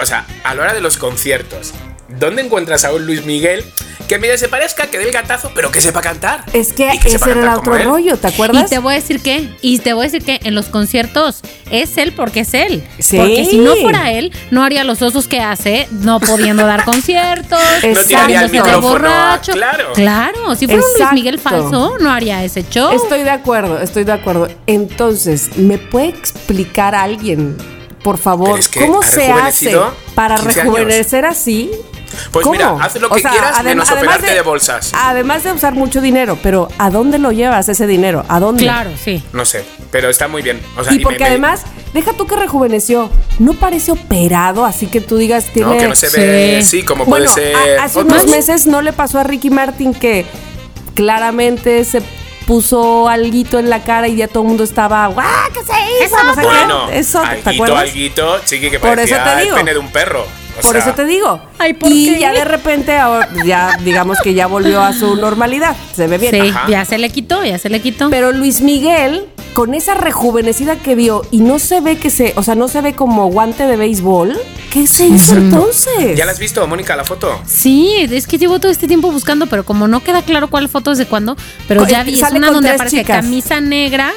O 0.00 0.04
sea, 0.06 0.26
a 0.44 0.54
la 0.54 0.62
hora 0.62 0.74
de 0.74 0.80
los 0.82 0.98
conciertos, 0.98 1.72
¿dónde 2.08 2.42
encuentras 2.42 2.84
a 2.84 2.92
un 2.92 3.06
Luis 3.06 3.24
Miguel 3.24 3.64
que 4.08 4.18
medio 4.18 4.36
se 4.36 4.48
parezca, 4.48 4.86
que 4.88 4.98
dé 4.98 5.04
el 5.04 5.12
gatazo, 5.12 5.50
pero 5.54 5.70
que 5.70 5.80
sepa 5.80 6.00
cantar? 6.02 6.44
Es 6.52 6.72
que 6.74 6.90
Y 6.94 6.98
sepa 6.98 7.26
ese 7.26 7.30
era 7.30 7.52
el 7.52 7.58
otro 7.58 7.78
rollo, 7.78 8.16
¿te 8.18 8.28
Y 8.28 8.32
acuerdas? 8.32 8.68
te 8.70 8.78
voy 8.78 8.92
a 8.92 8.96
decir 8.96 9.20
que, 9.22 9.48
y 9.62 9.78
te 9.78 9.92
voy 9.94 10.06
a 10.06 10.10
decir 10.10 10.22
que 10.24 10.40
en 10.46 10.54
los 10.54 10.66
conciertos 10.66 11.40
es 11.70 11.96
él 11.96 12.12
porque 12.12 12.40
es 12.40 12.52
él. 12.54 12.84
Sí. 12.98 13.16
Porque 13.16 13.46
si 13.46 13.58
no 13.58 13.74
fuera 13.76 14.12
él, 14.12 14.32
no 14.50 14.62
haría 14.62 14.84
los 14.84 15.00
osos 15.00 15.26
que 15.26 15.40
hace, 15.40 15.88
no 15.90 16.20
pudiendo 16.20 16.66
dar 16.66 16.84
conciertos, 16.84 17.58
No 17.82 18.64
de 18.64 18.76
borracho. 18.76 19.52
claro. 19.52 19.92
Claro, 19.94 20.54
si 20.54 20.66
fuera 20.66 20.82
un 20.82 20.88
Luis. 20.98 21.12
Miguel 21.14 21.38
falso, 21.38 21.96
no 22.00 22.10
haría 22.10 22.44
ese 22.44 22.64
show. 22.68 22.92
Estoy 22.92 23.22
de 23.22 23.30
acuerdo, 23.30 23.80
estoy 23.80 24.04
de 24.04 24.12
acuerdo. 24.12 24.48
Entonces, 24.66 25.56
¿me 25.56 25.78
puede 25.78 26.08
explicar 26.08 26.94
alguien, 26.94 27.56
por 28.04 28.18
favor, 28.18 28.50
Pero 28.50 28.58
es 28.60 28.68
que 28.68 28.80
cómo 28.86 29.02
se 29.02 29.32
hace 29.32 29.76
para 30.14 30.36
15 30.36 30.60
años. 30.60 30.64
rejuvenecer 30.74 31.24
así? 31.26 31.70
Pues 32.30 32.44
¿Cómo? 32.44 32.52
mira, 32.52 32.76
haz 32.80 32.94
lo 33.00 33.08
que 33.10 33.20
quieras 33.22 33.56
adem- 33.58 33.64
menos 33.64 33.90
además 33.90 34.14
operarte 34.18 34.34
de 34.36 34.42
bolsas. 34.42 34.92
Además 34.94 35.42
de 35.42 35.50
usar 35.50 35.74
mucho 35.74 36.00
dinero, 36.00 36.38
pero 36.44 36.68
¿a 36.78 36.88
dónde 36.90 37.18
lo 37.18 37.32
llevas 37.32 37.68
ese 37.68 37.88
dinero? 37.88 38.24
¿A 38.28 38.38
dónde? 38.38 38.62
Claro, 38.62 38.90
sí. 39.02 39.20
No 39.32 39.44
sé, 39.44 39.64
pero 39.90 40.08
está 40.10 40.28
muy 40.28 40.40
bien. 40.42 40.60
O 40.76 40.84
sea, 40.84 40.92
Y 40.92 41.00
porque 41.00 41.18
me- 41.18 41.26
además, 41.26 41.62
deja 41.92 42.12
tú 42.12 42.28
que 42.28 42.36
rejuveneció, 42.36 43.10
no 43.40 43.54
parece 43.54 43.90
operado, 43.90 44.64
así 44.64 44.86
que 44.86 45.00
tú 45.00 45.16
digas 45.16 45.46
tiene. 45.52 45.72
No, 45.74 45.76
que 45.80 45.88
no 45.88 45.96
se 45.96 46.08
ve, 46.10 46.58
Sí. 46.62 46.68
sí, 46.78 46.82
como 46.84 47.04
bueno, 47.04 47.26
puede 47.32 47.52
ser. 47.52 47.78
hace 47.80 47.98
otros. 47.98 48.12
unos 48.22 48.26
meses 48.30 48.66
no 48.68 48.80
le 48.80 48.92
pasó 48.92 49.18
a 49.18 49.24
Ricky 49.24 49.50
Martin 49.50 49.92
que 49.92 50.24
claramente 50.94 51.84
se 51.84 52.00
puso 52.46 53.08
alguito 53.08 53.58
en 53.58 53.70
la 53.70 53.82
cara 53.82 54.08
y 54.08 54.16
ya 54.16 54.28
todo 54.28 54.42
el 54.42 54.48
mundo 54.48 54.64
estaba, 54.64 55.06
¡guau! 55.08 55.26
¿Qué 55.52 55.60
se 55.60 56.04
hizo? 56.04 56.22
No 56.24 56.34
sé 56.34 56.40
qué. 56.40 56.46
Bueno, 56.46 56.90
Eso, 56.90 57.20
¿te 57.20 57.26
alguito, 57.26 57.50
acuerdas? 57.50 57.82
alguito, 57.82 58.38
chiqui, 58.44 58.70
que 58.70 58.78
Por 58.78 58.98
eso 58.98 59.16
te 59.16 59.32
el 59.32 59.44
digo. 59.44 59.56
pene 59.56 59.72
de 59.72 59.78
un 59.78 59.88
perro. 59.90 60.22
O 60.56 60.60
Por 60.62 60.70
sea, 60.72 60.80
eso 60.82 60.92
te 60.94 61.04
digo. 61.04 61.40
Ay, 61.58 61.72
¿por 61.74 61.90
y 61.90 62.14
qué? 62.14 62.20
ya 62.20 62.32
de 62.32 62.44
repente, 62.44 62.96
ahora, 62.96 63.28
ya 63.44 63.76
digamos 63.82 64.18
que 64.20 64.34
ya 64.34 64.46
volvió 64.46 64.82
a 64.82 64.92
su 64.92 65.16
normalidad. 65.16 65.74
Se 65.92 66.06
ve 66.06 66.16
bien. 66.18 66.30
Sí, 66.32 66.48
Ajá. 66.50 66.66
ya 66.68 66.84
se 66.84 66.96
le 66.98 67.10
quitó, 67.10 67.42
ya 67.44 67.58
se 67.58 67.68
le 67.70 67.80
quitó. 67.80 68.08
Pero 68.08 68.30
Luis 68.30 68.60
Miguel, 68.60 69.26
con 69.54 69.72
esa 69.74 69.94
rejuvenecida 69.94 70.76
que 70.76 70.94
vio 70.94 71.22
y 71.30 71.38
no 71.40 71.58
se 71.58 71.80
ve 71.80 71.96
que 71.96 72.10
se, 72.10 72.32
o 72.36 72.42
sea, 72.42 72.54
no 72.56 72.68
se 72.68 72.80
ve 72.80 72.94
como 72.94 73.28
guante 73.30 73.66
de 73.66 73.76
béisbol, 73.76 74.36
¿qué 74.72 74.86
se 74.86 75.06
hizo 75.06 75.36
entonces? 75.36 76.16
¿Ya 76.16 76.26
la 76.26 76.32
has 76.32 76.38
visto, 76.40 76.66
Mónica, 76.66 76.96
la 76.96 77.04
foto? 77.04 77.40
Sí, 77.46 77.94
es 78.10 78.26
que 78.26 78.36
llevo 78.36 78.58
todo 78.58 78.72
este 78.72 78.88
tiempo 78.88 79.10
buscando, 79.12 79.46
pero 79.46 79.64
como 79.64 79.86
no 79.88 80.02
queda 80.02 80.22
claro 80.22 80.50
cuál 80.50 80.68
foto 80.68 80.90
es 80.92 80.98
de 80.98 81.06
cuándo, 81.06 81.36
pero 81.68 81.82
Co- 81.82 81.88
ya 81.88 82.02
vi, 82.02 82.14
es 82.14 82.20
sale 82.20 82.38
una 82.38 82.50
donde 82.50 82.70
aparece 82.70 82.98
chicas. 82.98 83.22
camisa 83.22 83.60
negra, 83.60 84.12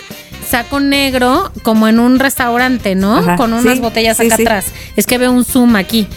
saco 0.49 0.79
negro, 0.79 1.51
como 1.61 1.87
en 1.87 1.99
un 1.99 2.17
restaurante, 2.19 2.95
¿no? 2.95 3.17
Ajá, 3.17 3.35
Con 3.35 3.53
unas 3.53 3.75
sí, 3.75 3.79
botellas 3.79 4.19
acá 4.19 4.35
sí. 4.37 4.41
atrás. 4.41 4.65
Es 4.95 5.05
que 5.05 5.17
veo 5.19 5.31
un 5.31 5.45
zoom 5.45 5.75
aquí. 5.75 6.07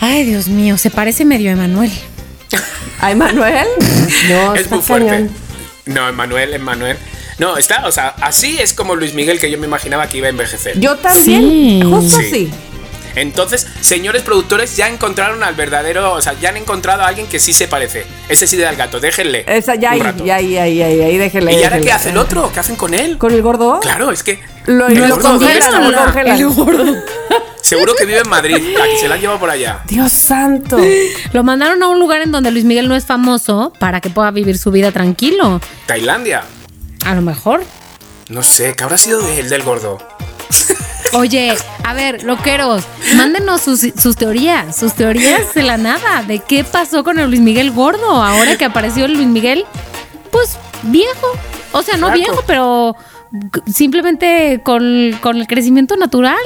Ay, 0.00 0.24
Dios 0.24 0.48
mío, 0.48 0.78
se 0.78 0.90
parece 0.90 1.24
medio 1.24 1.50
a 1.50 1.52
Emanuel. 1.52 1.92
¿Ay, 3.00 3.14
Manuel? 3.16 3.66
No, 4.28 4.54
es 4.54 4.62
está 4.62 4.76
muy 4.76 4.84
fuerte. 4.84 5.08
cañón. 5.08 5.30
No, 5.86 6.08
Emanuel, 6.08 6.54
Emanuel. 6.54 6.96
No, 7.42 7.56
está, 7.56 7.86
o 7.86 7.90
sea, 7.90 8.14
así 8.20 8.56
es 8.60 8.72
como 8.72 8.94
Luis 8.94 9.14
Miguel 9.14 9.40
que 9.40 9.50
yo 9.50 9.58
me 9.58 9.66
imaginaba 9.66 10.06
que 10.08 10.18
iba 10.18 10.28
a 10.28 10.30
envejecer. 10.30 10.78
Yo 10.78 10.94
también, 10.96 11.42
Sí. 11.42 11.82
justo 11.82 12.18
Sí. 12.20 12.26
así. 12.28 12.50
Entonces, 13.16 13.66
señores 13.80 14.22
productores, 14.22 14.76
ya 14.76 14.88
encontraron 14.88 15.42
al 15.42 15.56
verdadero, 15.56 16.12
o 16.14 16.22
sea, 16.22 16.34
ya 16.40 16.50
han 16.50 16.56
encontrado 16.56 17.02
a 17.02 17.08
alguien 17.08 17.26
que 17.26 17.40
sí 17.40 17.52
se 17.52 17.66
parece. 17.66 18.06
Ese 18.28 18.46
sí 18.46 18.56
del 18.56 18.76
gato, 18.76 19.00
déjenle. 19.00 19.44
Esa, 19.48 19.74
ya 19.74 19.90
ahí, 19.90 20.00
ya 20.24 20.36
ahí, 20.36 20.56
ahí, 20.56 20.82
ahí, 20.82 21.00
ahí, 21.02 21.18
déjele. 21.18 21.52
¿Y 21.60 21.64
ahora 21.64 21.80
qué 21.80 21.90
hace 21.90 22.10
el 22.10 22.16
otro? 22.16 22.50
¿Qué 22.54 22.60
hacen 22.60 22.76
con 22.76 22.94
él? 22.94 23.18
¿Con 23.18 23.32
el 23.34 23.42
gordo? 23.42 23.80
Claro, 23.80 24.12
es 24.12 24.22
que. 24.22 24.38
Lo, 24.66 24.86
el 24.86 24.94
lo 24.94 25.08
gordo, 25.16 25.30
¿dónde 25.30 25.46
congelan, 25.46 25.56
está 25.74 25.80
lo 25.90 25.98
ahora? 25.98 26.12
congelan. 26.12 27.04
Seguro 27.60 27.94
que 27.96 28.06
vive 28.06 28.20
en 28.20 28.28
Madrid, 28.28 28.54
aquí 28.56 28.96
se 29.00 29.08
la 29.08 29.16
han 29.16 29.20
llevado 29.20 29.40
por 29.40 29.50
allá. 29.50 29.80
Dios 29.88 30.12
santo. 30.12 30.78
Lo 31.32 31.42
mandaron 31.42 31.82
a 31.82 31.88
un 31.88 31.98
lugar 31.98 32.22
en 32.22 32.30
donde 32.30 32.52
Luis 32.52 32.64
Miguel 32.64 32.86
no 32.88 32.94
es 32.94 33.04
famoso 33.04 33.72
para 33.80 34.00
que 34.00 34.10
pueda 34.10 34.30
vivir 34.30 34.56
su 34.58 34.70
vida 34.70 34.92
tranquilo. 34.92 35.60
Tailandia. 35.86 36.44
A 37.06 37.14
lo 37.14 37.22
mejor. 37.22 37.62
No 38.28 38.42
sé, 38.42 38.74
¿qué 38.74 38.84
habrá 38.84 38.96
sido 38.98 39.20
de 39.20 39.40
él 39.40 39.48
del 39.48 39.62
gordo? 39.62 39.98
Oye, 41.14 41.54
a 41.84 41.92
ver, 41.92 42.22
loqueros, 42.24 42.84
mándenos 43.16 43.60
sus, 43.60 43.80
sus 44.00 44.16
teorías, 44.16 44.74
sus 44.74 44.94
teorías 44.94 45.52
de 45.52 45.62
la 45.62 45.76
nada, 45.76 46.22
de 46.22 46.38
qué 46.38 46.64
pasó 46.64 47.04
con 47.04 47.18
el 47.18 47.28
Luis 47.28 47.40
Miguel 47.42 47.70
gordo, 47.70 48.22
ahora 48.22 48.56
que 48.56 48.64
apareció 48.64 49.04
el 49.04 49.14
Luis 49.14 49.26
Miguel, 49.26 49.66
pues 50.30 50.56
viejo. 50.84 51.26
O 51.72 51.82
sea, 51.82 51.98
no 51.98 52.06
Flaco. 52.06 52.18
viejo, 52.18 52.44
pero 52.46 52.96
simplemente 53.70 54.60
con, 54.64 55.12
con 55.20 55.36
el 55.36 55.46
crecimiento 55.46 55.96
natural. 55.96 56.36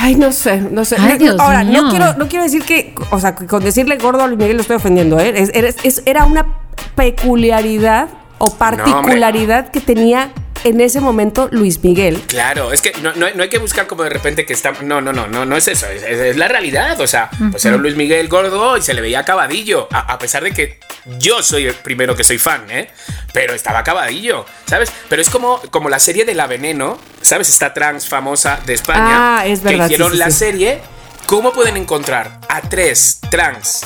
Ay, 0.00 0.14
no 0.14 0.32
sé, 0.32 0.58
no 0.60 0.84
sé. 0.86 0.96
Ay, 0.98 1.12
No, 1.12 1.18
Dios 1.18 1.36
Ahora, 1.40 1.62
mío. 1.64 1.82
no 1.82 1.90
quiero, 1.90 2.14
no 2.14 2.28
quiero 2.28 2.44
decir 2.44 2.62
que, 2.62 2.94
o 3.10 3.20
sea, 3.20 3.34
con 3.34 3.62
decirle 3.62 3.96
gordo 3.98 4.22
a 4.22 4.26
Luis 4.26 4.38
Miguel 4.38 4.56
lo 4.56 4.62
estoy 4.62 4.76
ofendiendo, 4.76 5.18
¿eh? 5.20 5.34
Es- 5.36 5.50
eres- 5.54 5.76
es- 5.82 6.02
era 6.06 6.24
una 6.24 6.46
peculiaridad 6.94 8.08
o 8.44 8.54
particularidad 8.56 9.70
que 9.70 9.80
tenía 9.80 10.30
en 10.64 10.80
ese 10.80 11.00
momento 11.00 11.48
Luis 11.50 11.82
Miguel. 11.84 12.22
Claro, 12.26 12.72
es 12.72 12.80
que 12.80 12.92
no, 13.02 13.12
no- 13.16 13.26
no 13.34 13.42
hay 13.42 13.50
que 13.50 13.58
buscar 13.58 13.86
como 13.86 14.02
de 14.02 14.08
repente 14.10 14.46
que 14.46 14.54
está. 14.54 14.72
No, 14.82 15.00
no, 15.02 15.12
no, 15.12 15.26
no, 15.26 15.44
no 15.44 15.56
es 15.56 15.68
eso, 15.68 15.86
es, 15.86 16.36
la 16.38 16.48
realidad. 16.48 16.98
O 17.00 17.06
sea, 17.06 17.28
pues 17.50 17.62
era 17.66 17.76
un 17.76 17.82
Luis 17.82 17.96
Miguel 17.96 18.28
gordo 18.28 18.76
y 18.78 18.82
se 18.82 18.94
le 18.94 19.02
veía 19.02 19.18
acabadillo. 19.20 19.88
A, 19.92 20.12
a 20.14 20.18
pesar 20.18 20.42
de 20.42 20.52
que 20.52 20.78
yo 21.18 21.42
soy 21.42 21.66
el 21.66 21.74
primero 21.74 22.16
que 22.16 22.24
soy 22.24 22.38
fan, 22.38 22.64
¿eh? 22.70 22.88
Pero 23.34 23.52
estaba 23.52 23.80
acabadillo, 23.80 24.46
¿sabes? 24.66 24.90
Pero 25.10 25.20
es 25.20 25.28
como, 25.28 25.60
como 25.70 25.90
la 25.90 25.98
serie 25.98 26.24
de 26.24 26.34
La 26.34 26.46
Veneno, 26.46 26.98
¿sabes? 27.20 27.50
Esta 27.50 27.74
trans 27.74 28.08
famosa 28.08 28.58
de 28.64 28.72
España. 28.72 29.38
Ah, 29.40 29.46
es 29.46 29.62
verdad, 29.62 29.80
Que 29.88 29.92
hicieron 29.94 30.12
sí, 30.12 30.16
sí, 30.16 30.18
la 30.18 30.30
sí. 30.30 30.38
serie. 30.38 30.80
¿Cómo 31.26 31.52
pueden 31.52 31.76
encontrar 31.76 32.40
a 32.48 32.62
tres 32.62 33.20
trans 33.30 33.82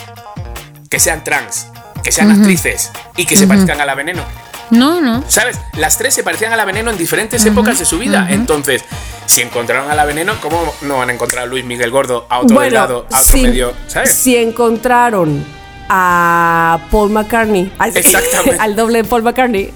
que 0.91 1.01
sean 1.01 1.25
trans, 1.25 1.67
que 2.05 2.13
sean 2.13 2.31
actrices 2.31 2.91
y 3.17 3.27
que 3.27 3.37
se 3.37 3.47
parezcan 3.49 3.81
a 3.81 3.85
La 3.87 3.95
Veneno? 3.97 4.23
No, 4.71 5.01
no. 5.01 5.25
¿Sabes? 5.29 5.59
Las 5.77 5.99
tres 5.99 6.15
se 6.15 6.23
parecían 6.23 6.53
a 6.53 6.57
la 6.57 6.65
veneno 6.65 6.91
en 6.91 6.99
diferentes 6.99 7.45
épocas 7.45 7.79
de 7.79 7.85
su 7.85 7.99
vida. 7.99 8.27
Entonces, 8.31 8.85
si 9.27 9.43
encontraron 9.43 9.91
a 9.91 9.95
la 9.95 10.05
veneno, 10.05 10.35
¿cómo 10.41 10.75
no 10.83 10.99
van 10.99 11.11
a 11.11 11.13
encontrar 11.13 11.45
a 11.45 11.47
Luis 11.47 11.65
Miguel 11.65 11.91
Gordo 11.91 12.27
a 12.29 12.41
otro 12.41 12.61
lado, 12.69 13.07
a 13.11 13.21
otro 13.21 13.37
si, 13.37 13.43
medio? 13.43 13.75
¿Sabes? 13.87 14.15
si 14.15 14.37
encontraron 14.37 15.58
a 15.89 16.81
Paul 16.91 17.11
McCartney, 17.11 17.73
Exactamente. 17.95 18.57
al 18.61 18.77
doble 18.77 19.03
de 19.03 19.09
Paul 19.09 19.23
McCartney. 19.23 19.73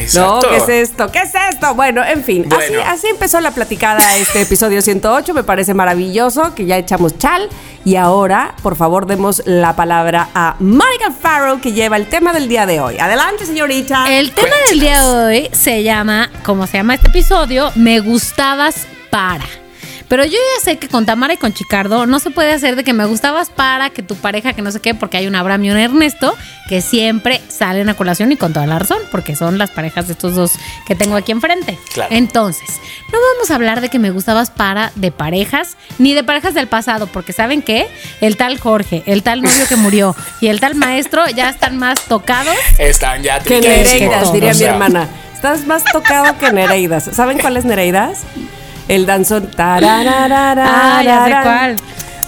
Exacto. 0.00 0.42
No, 0.42 0.50
¿qué 0.50 0.56
es 0.56 0.68
esto? 0.90 1.10
¿Qué 1.10 1.20
es 1.20 1.32
esto? 1.50 1.74
Bueno, 1.74 2.04
en 2.04 2.22
fin, 2.22 2.44
Bueno. 2.48 2.80
Así, 2.80 3.06
así 3.06 3.06
empezó 3.08 3.40
la 3.40 3.50
platicada 3.52 4.16
este 4.16 4.42
episodio 4.42 4.82
108. 4.82 5.34
Me 5.34 5.42
parece 5.44 5.74
maravilloso 5.74 6.54
que 6.54 6.66
ya 6.66 6.76
echamos 6.76 7.18
chal. 7.18 7.48
Y 7.84 7.96
ahora, 7.96 8.54
por 8.62 8.76
favor, 8.76 9.06
demos 9.06 9.42
la 9.44 9.76
palabra 9.76 10.28
a 10.34 10.56
Monica 10.58 11.10
Farrow, 11.10 11.60
que 11.60 11.72
lleva 11.72 11.96
el 11.96 12.06
tema 12.06 12.32
del 12.32 12.48
día 12.48 12.64
de 12.66 12.80
hoy. 12.80 12.98
Adelante, 12.98 13.44
señorita. 13.44 14.06
El 14.10 14.32
tema 14.32 14.54
del 14.68 14.80
día 14.80 15.02
de 15.02 15.26
hoy 15.26 15.48
se 15.52 15.82
llama, 15.82 16.30
como 16.44 16.66
se 16.66 16.78
llama 16.78 16.94
este 16.94 17.08
episodio, 17.08 17.70
Me 17.74 18.00
gustabas 18.00 18.86
para. 19.10 19.44
Pero 20.08 20.24
yo 20.24 20.32
ya 20.32 20.64
sé 20.64 20.78
que 20.78 20.88
con 20.88 21.06
Tamara 21.06 21.34
y 21.34 21.36
con 21.36 21.52
Chicardo 21.52 22.06
no 22.06 22.18
se 22.18 22.30
puede 22.30 22.52
hacer 22.52 22.76
de 22.76 22.84
que 22.84 22.92
me 22.92 23.04
gustabas 23.06 23.50
para 23.50 23.90
que 23.90 24.02
tu 24.02 24.16
pareja, 24.16 24.52
que 24.52 24.62
no 24.62 24.70
sé 24.70 24.80
qué, 24.80 24.94
porque 24.94 25.16
hay 25.16 25.26
un 25.26 25.34
Abraham 25.34 25.64
y 25.64 25.70
un 25.70 25.78
Ernesto 25.78 26.36
que 26.68 26.80
siempre 26.80 27.40
salen 27.48 27.88
a 27.88 27.94
colación 27.94 28.32
y 28.32 28.36
con 28.36 28.52
toda 28.52 28.66
la 28.66 28.78
razón, 28.78 28.98
porque 29.10 29.36
son 29.36 29.58
las 29.58 29.70
parejas 29.70 30.06
de 30.06 30.12
estos 30.12 30.34
dos 30.34 30.52
que 30.86 30.94
tengo 30.94 31.16
aquí 31.16 31.32
enfrente. 31.32 31.78
Claro. 31.92 32.14
Entonces, 32.14 32.68
no 33.12 33.18
vamos 33.34 33.50
a 33.50 33.54
hablar 33.54 33.80
de 33.80 33.88
que 33.88 33.98
me 33.98 34.10
gustabas 34.10 34.50
para 34.50 34.92
de 34.94 35.10
parejas, 35.10 35.76
ni 35.98 36.14
de 36.14 36.24
parejas 36.24 36.54
del 36.54 36.68
pasado, 36.68 37.06
porque 37.06 37.32
¿saben 37.32 37.62
qué? 37.62 37.86
El 38.20 38.36
tal 38.36 38.58
Jorge, 38.58 39.02
el 39.06 39.22
tal 39.22 39.42
novio 39.42 39.66
que 39.68 39.76
murió 39.76 40.16
y 40.40 40.48
el 40.48 40.60
tal 40.60 40.74
maestro 40.74 41.26
ya 41.28 41.50
están 41.50 41.78
más 41.78 42.00
tocados 42.06 42.54
Están 42.78 43.22
ya 43.22 43.40
que 43.40 43.60
Nereidas, 43.60 44.28
o 44.28 44.32
diría 44.32 44.54
mi 44.54 44.64
hermana. 44.64 45.08
Estás 45.34 45.66
más 45.66 45.84
tocado 45.84 46.38
que 46.38 46.52
Nereidas. 46.52 47.04
¿Saben 47.12 47.38
cuál 47.38 47.56
es 47.56 47.64
Nereidas? 47.64 48.20
El 48.88 49.06
danzón. 49.06 49.50
Ah, 49.58 51.02
ya 51.04 51.24
sé 51.24 51.30
cuál. 51.42 51.76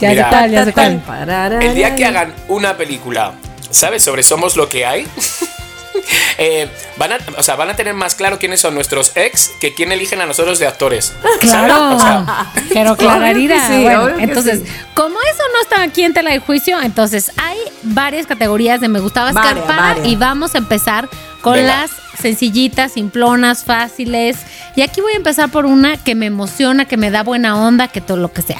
Ya 0.00 0.10
Mira. 0.10 0.24
sé 0.24 0.28
cuál, 0.30 0.50
ya 0.50 0.64
sé 0.64 0.72
cuál. 0.72 1.62
El 1.62 1.74
día 1.74 1.94
que 1.96 2.04
hagan 2.04 2.34
una 2.48 2.76
película, 2.76 3.32
¿sabes? 3.70 4.02
Sobre 4.02 4.22
Somos 4.22 4.56
lo 4.56 4.68
que 4.68 4.84
hay. 4.84 5.06
eh, 6.38 6.68
van, 6.96 7.12
a, 7.12 7.18
o 7.38 7.42
sea, 7.42 7.56
van 7.56 7.70
a 7.70 7.76
tener 7.76 7.94
más 7.94 8.14
claro 8.14 8.38
quiénes 8.38 8.60
son 8.60 8.74
nuestros 8.74 9.12
ex 9.16 9.52
que 9.60 9.74
quién 9.74 9.92
eligen 9.92 10.20
a 10.20 10.26
nosotros 10.26 10.58
de 10.58 10.66
actores. 10.66 11.14
Claro, 11.40 11.96
O 11.96 12.00
sea, 12.00 12.46
pero 12.72 12.96
clararira. 12.98 13.66
Sí, 13.68 13.82
bueno, 13.82 14.08
entonces, 14.18 14.60
sí. 14.64 14.72
como 14.94 15.18
eso 15.20 15.42
no 15.52 15.60
está 15.62 15.82
aquí 15.82 16.02
en 16.02 16.12
tela 16.12 16.30
de 16.30 16.38
juicio, 16.38 16.80
entonces 16.82 17.32
hay 17.36 17.58
varias 17.82 18.26
categorías 18.26 18.80
de 18.80 18.88
me 18.88 19.00
gustaba 19.00 19.30
escarpar 19.30 20.06
y 20.06 20.16
vamos 20.16 20.54
a 20.54 20.58
empezar 20.58 21.08
con 21.46 21.54
Venga. 21.54 21.82
las 21.82 21.92
sencillitas, 22.20 22.94
simplonas, 22.94 23.62
fáciles. 23.62 24.36
Y 24.74 24.82
aquí 24.82 25.00
voy 25.00 25.12
a 25.12 25.16
empezar 25.16 25.48
por 25.48 25.64
una 25.64 25.96
que 25.96 26.16
me 26.16 26.26
emociona, 26.26 26.86
que 26.86 26.96
me 26.96 27.12
da 27.12 27.22
buena 27.22 27.56
onda, 27.56 27.86
que 27.86 28.00
todo 28.00 28.16
lo 28.16 28.32
que 28.32 28.42
sea. 28.42 28.58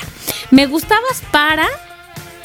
Me 0.53 0.67
gustabas 0.67 1.21
para 1.33 1.67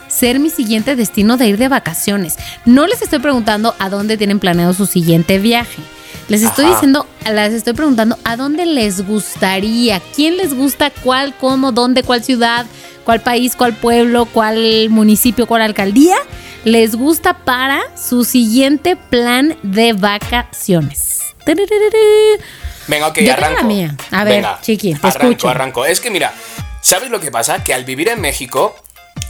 ser 0.07 0.39
mi 0.39 0.49
siguiente 0.49 0.95
destino 0.95 1.37
de 1.37 1.45
ir 1.45 1.59
de 1.59 1.67
vacaciones. 1.67 2.37
No 2.65 2.87
les 2.87 3.03
estoy 3.03 3.19
preguntando 3.19 3.75
a 3.77 3.89
dónde 3.89 4.17
tienen 4.17 4.39
planeado 4.39 4.73
su 4.73 4.87
siguiente 4.87 5.37
viaje. 5.37 5.83
Les 6.27 6.41
estoy 6.41 6.65
Ajá. 6.65 6.73
diciendo, 6.73 7.07
les 7.31 7.53
estoy 7.53 7.73
preguntando 7.73 8.17
a 8.23 8.35
dónde 8.35 8.65
les 8.65 9.05
gustaría, 9.05 10.01
quién 10.15 10.37
les 10.37 10.55
gusta, 10.55 10.89
cuál, 10.89 11.35
cómo, 11.35 11.71
dónde, 11.71 12.01
cuál 12.01 12.23
ciudad, 12.23 12.65
cuál 13.05 13.21
país, 13.21 13.55
cuál 13.55 13.75
pueblo, 13.75 14.25
cuál 14.25 14.89
municipio, 14.89 15.45
cuál 15.45 15.61
alcaldía 15.61 16.15
les 16.63 16.95
gusta 16.95 17.33
para 17.45 17.81
su 17.97 18.23
siguiente 18.23 18.95
plan 18.95 19.57
de 19.63 19.93
vacaciones. 19.93 21.19
Venga, 22.87 23.07
ok, 23.07 23.19
Yo 23.19 23.33
arranco. 23.33 23.57
la 23.61 23.63
mía. 23.67 23.95
A 24.11 24.23
ver, 24.23 24.35
Venga, 24.35 24.59
chiqui, 24.61 24.93
te 24.93 25.07
arranco, 25.07 25.19
escucho. 25.29 25.49
arranco. 25.49 25.85
Es 25.85 25.99
que 25.99 26.09
mira, 26.11 26.33
¿sabes 26.81 27.09
lo 27.09 27.19
que 27.19 27.31
pasa? 27.31 27.63
Que 27.63 27.73
al 27.73 27.85
vivir 27.85 28.09
en 28.09 28.21
México, 28.21 28.75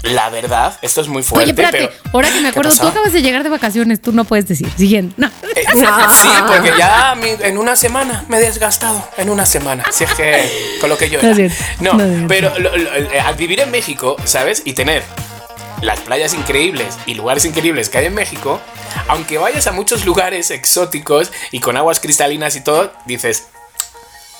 la 0.04 0.30
verdad, 0.30 0.78
esto 0.82 1.02
es 1.02 1.08
muy 1.08 1.22
fuerte, 1.22 1.44
Oye, 1.44 1.52
espérate, 1.52 1.78
pero... 2.02 2.10
ahora 2.14 2.30
que 2.30 2.36
me 2.36 2.42
¿Qué 2.42 2.48
acuerdo, 2.50 2.76
tú 2.76 2.88
acabas 2.88 3.14
de 3.14 3.22
llegar 3.22 3.44
de 3.44 3.50
vacaciones, 3.50 4.02
tú 4.02 4.12
no 4.14 4.24
puedes 4.26 4.48
decir. 4.48 4.68
Siguiente. 4.78 5.14
No. 5.18 5.28
Eh, 5.28 5.64
sí, 5.74 6.28
porque 6.48 6.72
ya 6.78 7.16
mi- 7.16 7.46
en 7.46 7.58
una 7.58 7.76
semana 7.76 8.26
me 8.28 8.38
he 8.38 8.40
desgastado. 8.42 9.08
En 9.18 9.30
una 9.30 9.46
semana. 9.46 9.86
Si 9.92 10.04
es 10.06 10.14
que 10.14 10.78
con 10.82 10.90
lo 10.90 10.98
que 10.98 11.10
yo 11.10 11.22
No 11.22 11.30
era. 11.30 11.54
No, 11.80 11.94
no 11.94 12.04
cierto. 12.06 12.28
pero 12.28 12.58
lo- 12.60 12.76
lo- 12.76 12.94
eh, 12.96 13.20
al 13.20 13.36
vivir 13.36 13.60
en 13.60 13.70
México, 13.72 14.16
¿sabes? 14.26 14.64
Y 14.66 14.74
tener 14.74 15.04
las 15.82 16.00
playas 16.02 16.34
increíbles 16.34 16.98
y 17.06 17.16
lugares 17.16 17.46
increíbles 17.46 17.90
que 17.90 18.00
hay 18.00 18.06
en 18.06 18.14
México, 18.14 18.62
aunque 19.08 19.38
vayas 19.38 19.68
a 19.68 19.72
muchos 19.72 20.06
lugares 20.06 20.52
exóticos 20.52 21.32
y 21.52 21.60
con 21.60 21.78
aguas 21.78 22.00
cristalinas 22.00 22.56
y 22.56 22.62
todo, 22.62 22.94
dices, 23.06 23.48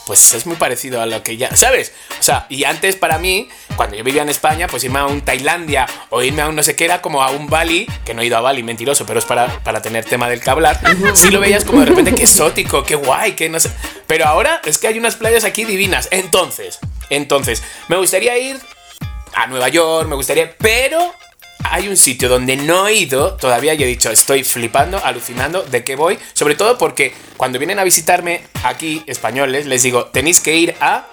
pues 0.06 0.34
es 0.34 0.46
muy 0.46 0.56
parecido 0.56 1.02
a 1.02 1.06
lo 1.06 1.24
que 1.24 1.38
ya, 1.38 1.56
¿sabes? 1.56 1.94
O 2.20 2.24
sea, 2.24 2.46
y 2.50 2.64
antes 2.64 2.96
para 2.96 3.18
mí, 3.18 3.50
cuando 3.76 3.96
yo 3.96 4.04
vivía 4.04 4.22
en 4.22 4.30
España, 4.30 4.68
pues 4.68 4.84
irme 4.84 5.00
a 5.00 5.06
un 5.06 5.22
Tailandia 5.22 5.86
o 6.10 6.22
irme 6.22 6.42
a 6.42 6.50
un 6.50 6.56
no 6.56 6.64
sé 6.64 6.76
qué 6.76 6.86
era 6.86 7.02
como 7.02 7.24
a 7.24 7.32
un 7.32 7.48
Bali, 7.48 7.88
que 8.04 8.14
no 8.14 8.22
he 8.22 8.26
ido 8.26 8.38
a 8.38 8.42
Bali, 8.42 8.64
mentiroso, 8.64 9.06
pero 9.06 9.20
es 9.20 9.26
para, 9.26 9.48
para 9.64 9.82
tener 9.82 10.06
tema 10.06 10.28
del 10.28 10.42
que 10.42 10.50
hablar. 10.50 10.80
Sí 11.14 11.30
lo 11.30 11.40
veías 11.40 11.64
como 11.64 11.80
de 11.80 11.86
repente, 11.86 12.14
qué 12.14 12.24
exótico, 12.24 12.84
qué 12.84 12.96
guay, 12.96 13.34
qué 13.34 13.50
no 13.50 13.60
sé. 13.60 13.72
Pero 14.08 14.26
ahora 14.26 14.62
es 14.66 14.78
que 14.78 14.88
hay 14.88 14.98
unas 14.98 15.16
playas 15.16 15.44
aquí 15.44 15.66
divinas. 15.66 16.08
Entonces, 16.12 16.80
entonces, 17.10 17.64
me 17.88 17.98
gustaría 17.98 18.38
ir 18.38 18.60
a 19.34 19.48
Nueva 19.48 19.70
York, 19.70 20.08
me 20.08 20.16
gustaría, 20.16 20.56
pero 20.58 21.14
hay 21.70 21.88
un 21.88 21.98
sitio 21.98 22.30
donde 22.30 22.56
no 22.58 22.88
he 22.88 22.94
ido 22.96 23.34
todavía. 23.34 23.74
Yo 23.74 23.86
he 23.86 23.90
dicho, 23.90 24.10
estoy 24.12 24.44
flipando, 24.44 25.04
alucinando 25.04 25.64
de 25.64 25.84
qué 25.84 25.96
voy. 25.96 26.18
Sobre 26.34 26.56
todo 26.56 26.78
porque 26.78 27.14
cuando 27.38 27.60
vienen 27.60 27.80
a 27.80 27.84
visitarme 27.84 28.42
aquí, 28.64 29.04
españoles, 29.08 29.66
les 29.66 29.84
digo, 29.84 30.06
tenéis 30.06 30.40
que 30.40 30.56
ir 30.56 30.76
a 30.82 31.06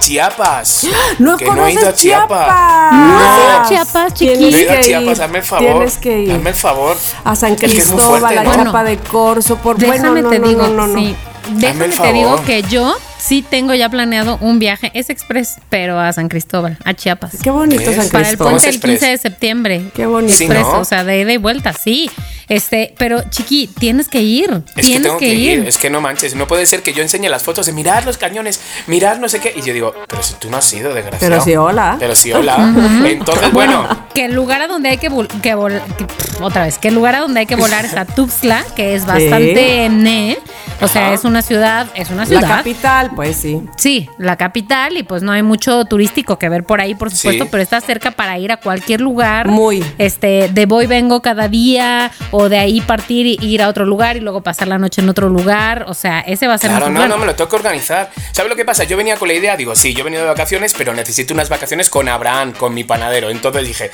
Chiapas. 0.00 0.86
No 1.18 1.36
que 1.36 1.46
no 1.46 1.66
he 1.66 1.72
ido 1.72 1.88
a 1.88 1.94
Chiapas. 1.94 2.46
Chiapas. 2.46 2.92
No 2.92 3.18
has 3.18 3.38
ido 3.38 3.50
a 3.50 3.62
No. 3.62 3.68
Chiapas, 3.68 4.14
Tienes 4.14 4.40
No 4.40 4.46
he 4.46 4.50
chiquis. 4.50 4.62
ido 4.62 4.72
a 4.72 4.76
que 4.76 4.82
Chiapas, 4.82 5.18
ir. 5.18 5.24
hazme 5.24 5.38
el 5.38 5.44
favor. 5.44 5.66
Tienes 5.72 5.96
que 5.98 6.18
ir. 6.20 6.32
Hazme 6.32 6.50
el 6.50 6.56
favor. 6.56 6.96
A 7.24 7.36
San 7.36 7.52
Es 7.54 7.60
que 7.60 7.66
es 7.66 7.72
muy 7.72 7.82
Cristóbal, 7.96 8.20
fuerte, 8.20 8.38
a 8.38 8.42
¿no? 8.44 8.64
Chapa 8.64 8.84
de 8.84 8.96
Corzo, 8.98 9.56
por 9.56 9.78
Déjame 9.78 9.98
bueno, 9.98 10.22
no, 10.22 10.30
te 10.30 10.38
no, 10.38 10.48
digo, 10.48 10.62
no, 10.62 10.68
no, 10.68 10.86
no. 10.88 10.98
sí. 10.98 11.16
Déjame 11.52 11.84
el 11.86 11.96
te 11.98 12.12
digo 12.12 12.28
favor. 12.30 12.44
que 12.44 12.62
yo 12.64 12.96
sí 13.18 13.42
tengo 13.48 13.74
ya 13.74 13.88
planeado 13.88 14.38
un 14.40 14.58
viaje, 14.58 14.90
es 14.94 15.10
express, 15.10 15.56
pero 15.68 15.98
a 16.00 16.12
San 16.12 16.28
Cristóbal, 16.28 16.78
a 16.84 16.94
Chiapas. 16.94 17.36
Qué 17.42 17.50
bonito. 17.50 17.92
San 17.92 18.08
Para 18.08 18.30
el 18.30 18.38
¿Cómo 18.38 18.50
Cristóbal. 18.50 18.52
puente 18.52 18.68
el 18.68 18.74
express? 18.74 18.98
15 19.00 19.06
de 19.10 19.18
septiembre. 19.18 19.82
Qué 19.94 20.06
bonito. 20.06 20.32
Sí, 20.34 20.44
Express, 20.44 20.66
¿no? 20.66 20.80
o 20.80 20.84
sea, 20.84 21.04
de 21.04 21.20
ida 21.20 21.32
y 21.32 21.36
vuelta, 21.36 21.72
sí. 21.72 22.10
Este, 22.48 22.94
pero 22.98 23.22
chiqui, 23.28 23.66
tienes 23.78 24.08
que 24.08 24.22
ir. 24.22 24.50
Es 24.68 24.74
que 24.74 24.82
tienes 24.82 25.02
tengo 25.02 25.18
que, 25.18 25.26
que 25.26 25.34
ir. 25.34 25.58
ir. 25.60 25.66
Es 25.68 25.76
que 25.78 25.90
no 25.90 26.00
manches. 26.00 26.34
No 26.34 26.46
puede 26.46 26.66
ser 26.66 26.82
que 26.82 26.92
yo 26.92 27.02
enseñe 27.02 27.28
las 27.28 27.42
fotos 27.42 27.66
de 27.66 27.72
mirar 27.72 28.06
los 28.06 28.16
cañones, 28.18 28.60
mirar 28.86 29.20
no 29.20 29.28
sé 29.28 29.40
qué. 29.40 29.52
Y 29.56 29.62
yo 29.62 29.72
digo, 29.72 29.94
pero 30.08 30.22
si 30.22 30.34
tú 30.34 30.50
no 30.50 30.56
has 30.56 30.72
ido, 30.72 30.94
desgraciado. 30.94 31.30
Pero 31.32 31.44
sí, 31.44 31.56
hola. 31.56 31.96
Pero 31.98 32.14
sí, 32.14 32.32
hola. 32.32 32.74
Entonces, 33.04 33.52
bueno. 33.52 33.86
Que 34.14 34.24
el 34.26 34.34
lugar 34.34 34.62
a 34.62 34.66
donde 34.68 34.88
hay 34.88 34.98
que, 34.98 35.10
vol- 35.10 35.28
que 35.40 35.54
vol- 35.54 35.80
que- 35.96 36.04
pff, 36.06 36.40
otra 36.42 36.64
vez, 36.64 36.78
que 36.78 36.88
el 36.88 36.94
lugar 36.94 37.14
a 37.14 37.20
donde 37.20 37.40
hay 37.40 37.46
que 37.46 37.56
volar 37.56 37.84
es 37.84 37.94
a 37.94 38.04
Tuxtla, 38.18 38.64
que 38.74 38.94
es 38.94 39.04
bastante 39.06 39.88
ne, 39.90 40.38
o 40.80 40.88
sea, 40.88 41.06
Ajá. 41.06 41.14
es 41.14 41.24
una 41.24 41.42
ciudad, 41.42 41.86
es 41.94 42.08
una 42.10 42.22
La 42.22 42.26
ciudad. 42.26 42.48
capital, 42.58 43.10
pues 43.14 43.36
sí. 43.36 43.60
Sí, 43.76 44.08
la 44.18 44.36
capital 44.36 44.96
y 44.96 45.02
pues 45.02 45.22
no 45.22 45.32
hay 45.32 45.42
mucho 45.42 45.84
turístico 45.84 46.38
que 46.38 46.48
ver 46.48 46.64
por 46.64 46.80
ahí, 46.80 46.94
por 46.94 47.10
supuesto, 47.10 47.44
Sí. 47.44 47.48
pero 47.50 47.62
está 47.62 47.80
cerca 47.80 48.10
para 48.12 48.38
ir 48.38 48.50
a 48.52 48.56
cualquier 48.56 49.00
lugar. 49.00 49.48
Muy. 49.48 49.84
Este, 49.98 50.48
de 50.48 50.66
voy 50.66 50.86
vengo 50.86 51.20
cada 51.22 51.48
día 51.48 52.10
o 52.30 52.37
de 52.48 52.58
ahí 52.58 52.80
partir 52.80 53.26
y 53.26 53.38
ir 53.42 53.62
a 53.62 53.68
otro 53.68 53.84
lugar 53.84 54.16
y 54.16 54.20
luego 54.20 54.42
pasar 54.42 54.68
la 54.68 54.78
noche 54.78 55.00
en 55.00 55.08
otro 55.08 55.28
lugar, 55.28 55.86
o 55.88 55.94
sea, 55.94 56.20
ese 56.20 56.46
va 56.46 56.54
a 56.54 56.58
ser 56.58 56.70
Claro, 56.70 56.88
no, 56.90 56.94
plan. 56.96 57.08
no, 57.08 57.18
me 57.18 57.26
lo 57.26 57.34
tengo 57.34 57.50
que 57.50 57.56
organizar. 57.56 58.10
¿Sabes 58.32 58.48
lo 58.50 58.56
que 58.56 58.64
pasa? 58.64 58.84
Yo 58.84 58.96
venía 58.96 59.16
con 59.16 59.26
la 59.28 59.34
idea, 59.34 59.56
digo, 59.56 59.74
sí, 59.74 59.94
yo 59.94 60.00
he 60.00 60.04
venido 60.04 60.22
de 60.22 60.28
vacaciones, 60.28 60.74
pero 60.76 60.94
necesito 60.94 61.34
unas 61.34 61.48
vacaciones 61.48 61.90
con 61.90 62.08
Abraham, 62.08 62.52
con 62.52 62.72
mi 62.74 62.84
panadero. 62.84 63.30
Entonces 63.30 63.66
dije, 63.66 63.90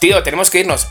tío, 0.00 0.22
tenemos 0.24 0.50
que 0.50 0.60
irnos. 0.60 0.88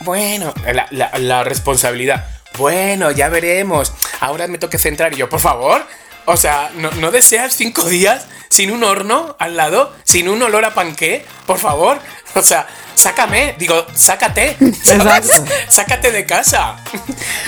Bueno, 0.00 0.52
la, 0.72 0.86
la- 0.90 1.10
la 1.18 1.44
responsabilidad. 1.44 2.24
Bueno, 2.58 3.10
ya 3.10 3.28
veremos. 3.28 3.92
Ahora 4.20 4.46
me 4.46 4.58
toca 4.58 4.78
centrar. 4.78 5.12
Y 5.12 5.16
yo, 5.16 5.28
por 5.28 5.40
favor. 5.40 5.82
O 6.24 6.36
sea, 6.36 6.70
¿no, 6.76 6.90
no 6.92 7.10
deseas 7.10 7.54
cinco 7.54 7.82
días 7.84 8.26
sin 8.48 8.70
un 8.70 8.84
horno 8.84 9.36
al 9.38 9.56
lado? 9.56 9.92
¿Sin 10.04 10.28
un 10.28 10.42
olor 10.42 10.64
a 10.64 10.74
panqué? 10.74 11.24
Por 11.46 11.58
favor. 11.58 11.98
O 12.34 12.42
sea, 12.42 12.66
sácame. 12.94 13.54
Digo, 13.58 13.86
sácate. 13.94 14.56
Sácate 15.68 16.12
de 16.12 16.26
casa. 16.26 16.76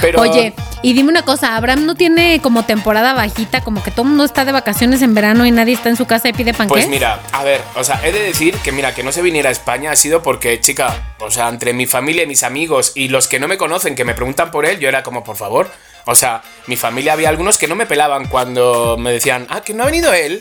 Pero, 0.01 0.21
Oye, 0.21 0.55
y 0.83 0.93
dime 0.93 1.11
una 1.11 1.23
cosa, 1.23 1.57
Abraham 1.57 1.87
no 1.87 1.95
tiene 1.95 2.41
como 2.43 2.65
temporada 2.65 3.15
bajita, 3.15 3.63
como 3.63 3.83
que 3.83 3.91
todo 3.91 4.03
el 4.03 4.09
mundo 4.09 4.25
está 4.25 4.45
de 4.45 4.53
vacaciones 4.53 5.03
en 5.03 5.15
verano 5.15 5.47
y 5.47 5.51
nadie 5.51 5.75
está 5.75 5.89
en 5.89 5.97
su 5.97 6.07
casa 6.07 6.29
y 6.29 6.33
pide 6.33 6.53
panqués. 6.53 6.75
Pues 6.75 6.89
mira, 6.89 7.21
a 7.33 7.45
ver, 7.45 7.63
o 7.75 7.85
sea, 7.85 8.01
he 8.05 8.13
de 8.13 8.21
decir 8.21 8.55
que 8.59 8.73
mira, 8.73 8.95
que 8.95 9.03
no 9.03 9.13
se 9.13 9.23
viniera 9.23 9.49
a 9.49 9.53
España 9.53 9.91
ha 9.91 9.97
sido 9.97 10.23
porque, 10.23 10.61
chica, 10.61 11.15
o 11.21 11.31
sea, 11.31 11.49
entre 11.49 11.73
mi 11.73 11.87
familia 11.87 12.25
y 12.25 12.27
mis 12.27 12.43
amigos 12.43 12.93
y 12.95 13.09
los 13.09 13.29
que 13.29 13.41
no 13.41 13.49
me 13.49 13.57
conocen, 13.57 13.95
que 13.95 14.05
me 14.05 14.15
preguntan 14.15 14.51
por 14.51 14.67
él, 14.67 14.79
yo 14.79 14.89
era 14.89 15.03
como, 15.03 15.25
por 15.25 15.37
favor. 15.37 15.71
O 16.07 16.15
sea, 16.15 16.43
mi 16.67 16.77
familia 16.77 17.15
había 17.15 17.31
algunos 17.31 17.57
que 17.57 17.67
no 17.67 17.77
me 17.77 17.87
pelaban 17.87 18.27
cuando 18.29 18.97
me 18.99 19.11
decían, 19.13 19.47
ah, 19.49 19.63
que 19.63 19.73
no 19.73 19.85
ha 19.85 19.87
venido 19.87 20.13
él. 20.13 20.41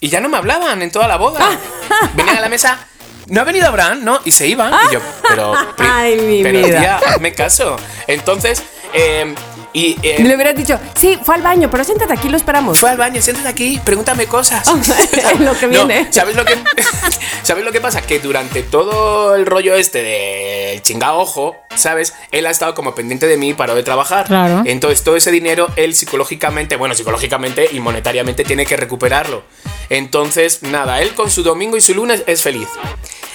Y 0.00 0.08
ya 0.08 0.20
no 0.20 0.28
me 0.28 0.36
hablaban 0.36 0.82
en 0.82 0.90
toda 0.90 1.08
la 1.08 1.16
boda. 1.16 1.58
Venían 2.14 2.38
a 2.38 2.40
la 2.40 2.48
mesa, 2.48 2.78
no 3.28 3.40
ha 3.40 3.44
venido 3.44 3.66
Abraham, 3.66 4.04
¿no? 4.04 4.20
Y 4.24 4.30
se 4.32 4.46
iban. 4.46 4.72
Y 4.90 4.94
yo, 4.94 5.00
pero, 5.28 5.52
Ay, 5.78 6.16
mi 6.20 6.42
pero 6.42 6.58
vida. 6.60 6.78
tía, 6.80 6.96
hazme 6.98 7.32
caso. 7.32 7.76
Entonces, 8.06 8.62
eh, 8.92 9.34
y... 9.74 9.98
eh, 10.02 10.22
le 10.24 10.34
hubieras 10.34 10.56
dicho, 10.56 10.80
sí, 10.96 11.18
fue 11.22 11.34
al 11.34 11.42
baño, 11.42 11.68
pero 11.70 11.84
siéntate 11.84 12.12
aquí, 12.14 12.30
lo 12.30 12.36
esperamos. 12.38 12.78
fue 12.78 12.88
al 12.90 12.96
baño, 12.96 13.20
siéntate 13.20 13.48
aquí, 13.48 13.78
pregúntame 13.84 14.26
cosas. 14.26 14.66
En 15.34 15.44
lo 15.44 15.52
que 15.58 15.66
No, 15.66 15.86
viene. 15.86 16.10
¿sabes, 16.12 16.34
lo 16.36 16.44
que, 16.44 16.54
¿Sabes 17.42 17.64
lo 17.64 17.72
que 17.72 17.80
pasa? 17.80 18.00
Que 18.02 18.20
durante 18.20 18.62
todo 18.62 19.34
el 19.34 19.44
rollo 19.46 19.74
este 19.74 20.02
del 20.02 20.80
chingao 20.82 21.18
ojo, 21.18 21.56
¿sabes? 21.74 22.14
Él 22.30 22.46
ha 22.46 22.50
estado 22.50 22.74
como 22.74 22.94
pendiente 22.94 23.26
de 23.26 23.36
mí, 23.36 23.52
paró 23.54 23.74
de 23.74 23.82
trabajar. 23.82 24.26
Claro. 24.26 24.62
Entonces 24.64 25.02
todo 25.02 25.16
ese 25.16 25.30
dinero, 25.30 25.68
él 25.76 25.94
psicológicamente, 25.94 26.76
bueno, 26.76 26.94
psicológicamente 26.94 27.68
y 27.72 27.80
monetariamente 27.80 28.44
tiene 28.44 28.64
que 28.66 28.76
recuperarlo. 28.76 29.42
Entonces, 29.90 30.62
nada, 30.62 31.02
él 31.02 31.14
con 31.14 31.30
su 31.30 31.42
domingo 31.42 31.76
y 31.76 31.80
su 31.80 31.94
lunes 31.94 32.22
es 32.26 32.42
feliz. 32.42 32.68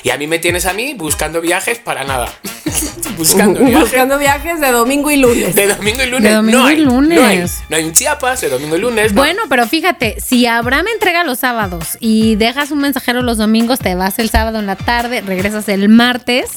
Y 0.03 0.09
a 0.11 0.17
mí 0.17 0.27
me 0.27 0.39
tienes 0.39 0.65
a 0.65 0.73
mí 0.73 0.93
buscando 0.95 1.41
viajes 1.41 1.79
para 1.79 2.03
nada. 2.03 2.29
buscando 3.17 3.59
viajes. 3.65 3.79
Buscando 3.81 4.17
viajes 4.17 4.59
de 4.59 4.71
domingo 4.71 5.11
y 5.11 5.17
lunes. 5.17 5.55
De 5.55 5.67
domingo 5.67 6.03
y 6.03 6.07
lunes. 6.07 6.23
De 6.23 6.35
domingo 6.35 6.59
no 6.59 6.69
y 6.69 6.73
hay, 6.73 6.79
lunes. 6.79 7.19
No 7.19 7.25
hay, 7.25 7.37
no 7.69 7.75
hay 7.77 7.83
un 7.83 7.93
Chiapas 7.93 8.41
de 8.41 8.49
domingo 8.49 8.75
y 8.75 8.79
lunes. 8.79 9.13
no. 9.13 9.21
Bueno, 9.21 9.43
pero 9.49 9.67
fíjate, 9.67 10.17
si 10.21 10.45
Abraham 10.45 10.87
entrega 10.93 11.23
los 11.23 11.39
sábados 11.39 11.97
y 11.99 12.35
dejas 12.35 12.71
un 12.71 12.79
mensajero 12.79 13.21
los 13.21 13.37
domingos, 13.37 13.79
te 13.79 13.95
vas 13.95 14.19
el 14.19 14.29
sábado 14.29 14.59
en 14.59 14.65
la 14.67 14.75
tarde, 14.75 15.21
regresas 15.21 15.67
el 15.69 15.89
martes 15.89 16.49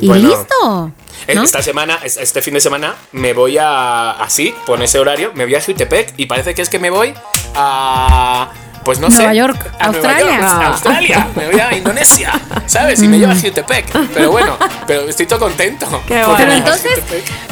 y 0.00 0.06
Bueno. 0.06 0.28
listo. 0.28 0.92
¿no? 1.34 1.42
Esta 1.42 1.62
semana, 1.62 1.98
es- 2.02 2.16
este 2.16 2.42
fin 2.42 2.54
de 2.54 2.60
semana, 2.60 2.94
me 3.12 3.32
voy 3.34 3.58
a. 3.58 4.10
Así, 4.12 4.54
con 4.66 4.82
ese 4.82 4.98
horario, 4.98 5.32
me 5.34 5.44
voy 5.44 5.54
a 5.54 5.60
Jutepec 5.60 6.14
y 6.16 6.26
parece 6.26 6.54
que 6.54 6.62
es 6.62 6.68
que 6.68 6.78
me 6.78 6.90
voy 6.90 7.12
a. 7.54 8.50
Pues 8.84 8.98
no 8.98 9.08
Nueva 9.08 9.30
sé. 9.30 9.36
York, 9.36 9.72
a 9.78 9.90
Nueva 9.90 10.08
Australia. 10.08 10.36
York, 10.38 10.42
Ah. 10.50 10.60
a 10.60 10.66
Australia. 10.68 11.28
Me 11.36 11.46
voy 11.50 11.60
a 11.60 11.76
Indonesia. 11.76 12.32
¿Sabes? 12.66 13.02
Y 13.02 13.08
me 13.08 13.18
lleva 13.18 13.32
a 13.32 13.36
Jutepec. 13.36 13.86
Pero 14.14 14.30
bueno, 14.30 14.56
pero 14.86 15.02
estoy 15.08 15.26
todo 15.26 15.38
contento. 15.40 15.86
Qué 16.08 16.14
bueno. 16.14 16.34
Pero 16.36 16.52
entonces, 16.52 16.92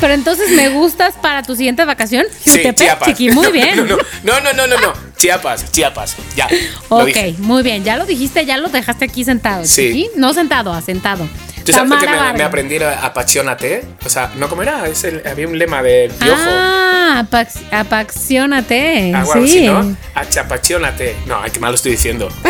pero 0.00 0.14
entonces 0.14 0.50
me 0.52 0.68
gustas 0.70 1.14
para 1.20 1.42
tu 1.42 1.54
siguiente 1.54 1.84
vacación. 1.84 2.24
Sí, 2.42 2.50
Jutepec, 2.50 2.76
Chiapas. 2.76 3.08
chiqui, 3.08 3.30
muy 3.30 3.52
bien. 3.52 3.86
No, 4.24 4.40
no, 4.40 4.40
no, 4.40 4.52
no, 4.52 4.66
no, 4.66 4.78
no. 4.80 4.92
Chiapas, 5.16 5.70
Chiapas. 5.70 6.16
Ya. 6.36 6.48
lo 6.90 6.96
Ok, 6.98 7.06
dije. 7.06 7.34
muy 7.38 7.62
bien. 7.62 7.84
Ya 7.84 7.96
lo 7.96 8.06
dijiste, 8.06 8.44
ya 8.46 8.56
lo 8.56 8.68
dejaste 8.68 9.04
aquí 9.04 9.24
sentado. 9.24 9.64
Sí. 9.64 9.88
chiqui. 9.88 10.10
No 10.16 10.32
sentado, 10.32 10.72
asentado. 10.72 11.28
¿Tú 11.72 11.78
sabes 11.78 11.92
que 11.98 12.06
me, 12.10 12.32
me 12.32 12.42
aprendí? 12.42 12.76
Apasionate. 12.78 13.84
O 14.04 14.08
sea, 14.08 14.30
¿no 14.36 14.48
cómo 14.48 14.62
era? 14.62 14.86
Es 14.88 15.04
el- 15.04 15.22
había 15.26 15.46
un 15.46 15.58
lema 15.58 15.82
de 15.82 16.10
piojo. 16.18 16.40
Ah, 16.46 17.24
apax- 17.30 17.60
apaxiónate. 17.70 19.12
Algo 19.14 19.32
algo 19.34 19.46
sí. 19.46 19.58
así, 19.58 19.66
¿no? 19.66 19.96
Achapasionate. 20.14 21.16
No, 21.26 21.40
ay, 21.42 21.50
qué 21.50 21.60
mal 21.60 21.70
lo 21.72 21.76
estoy 21.76 21.92
diciendo. 21.92 22.28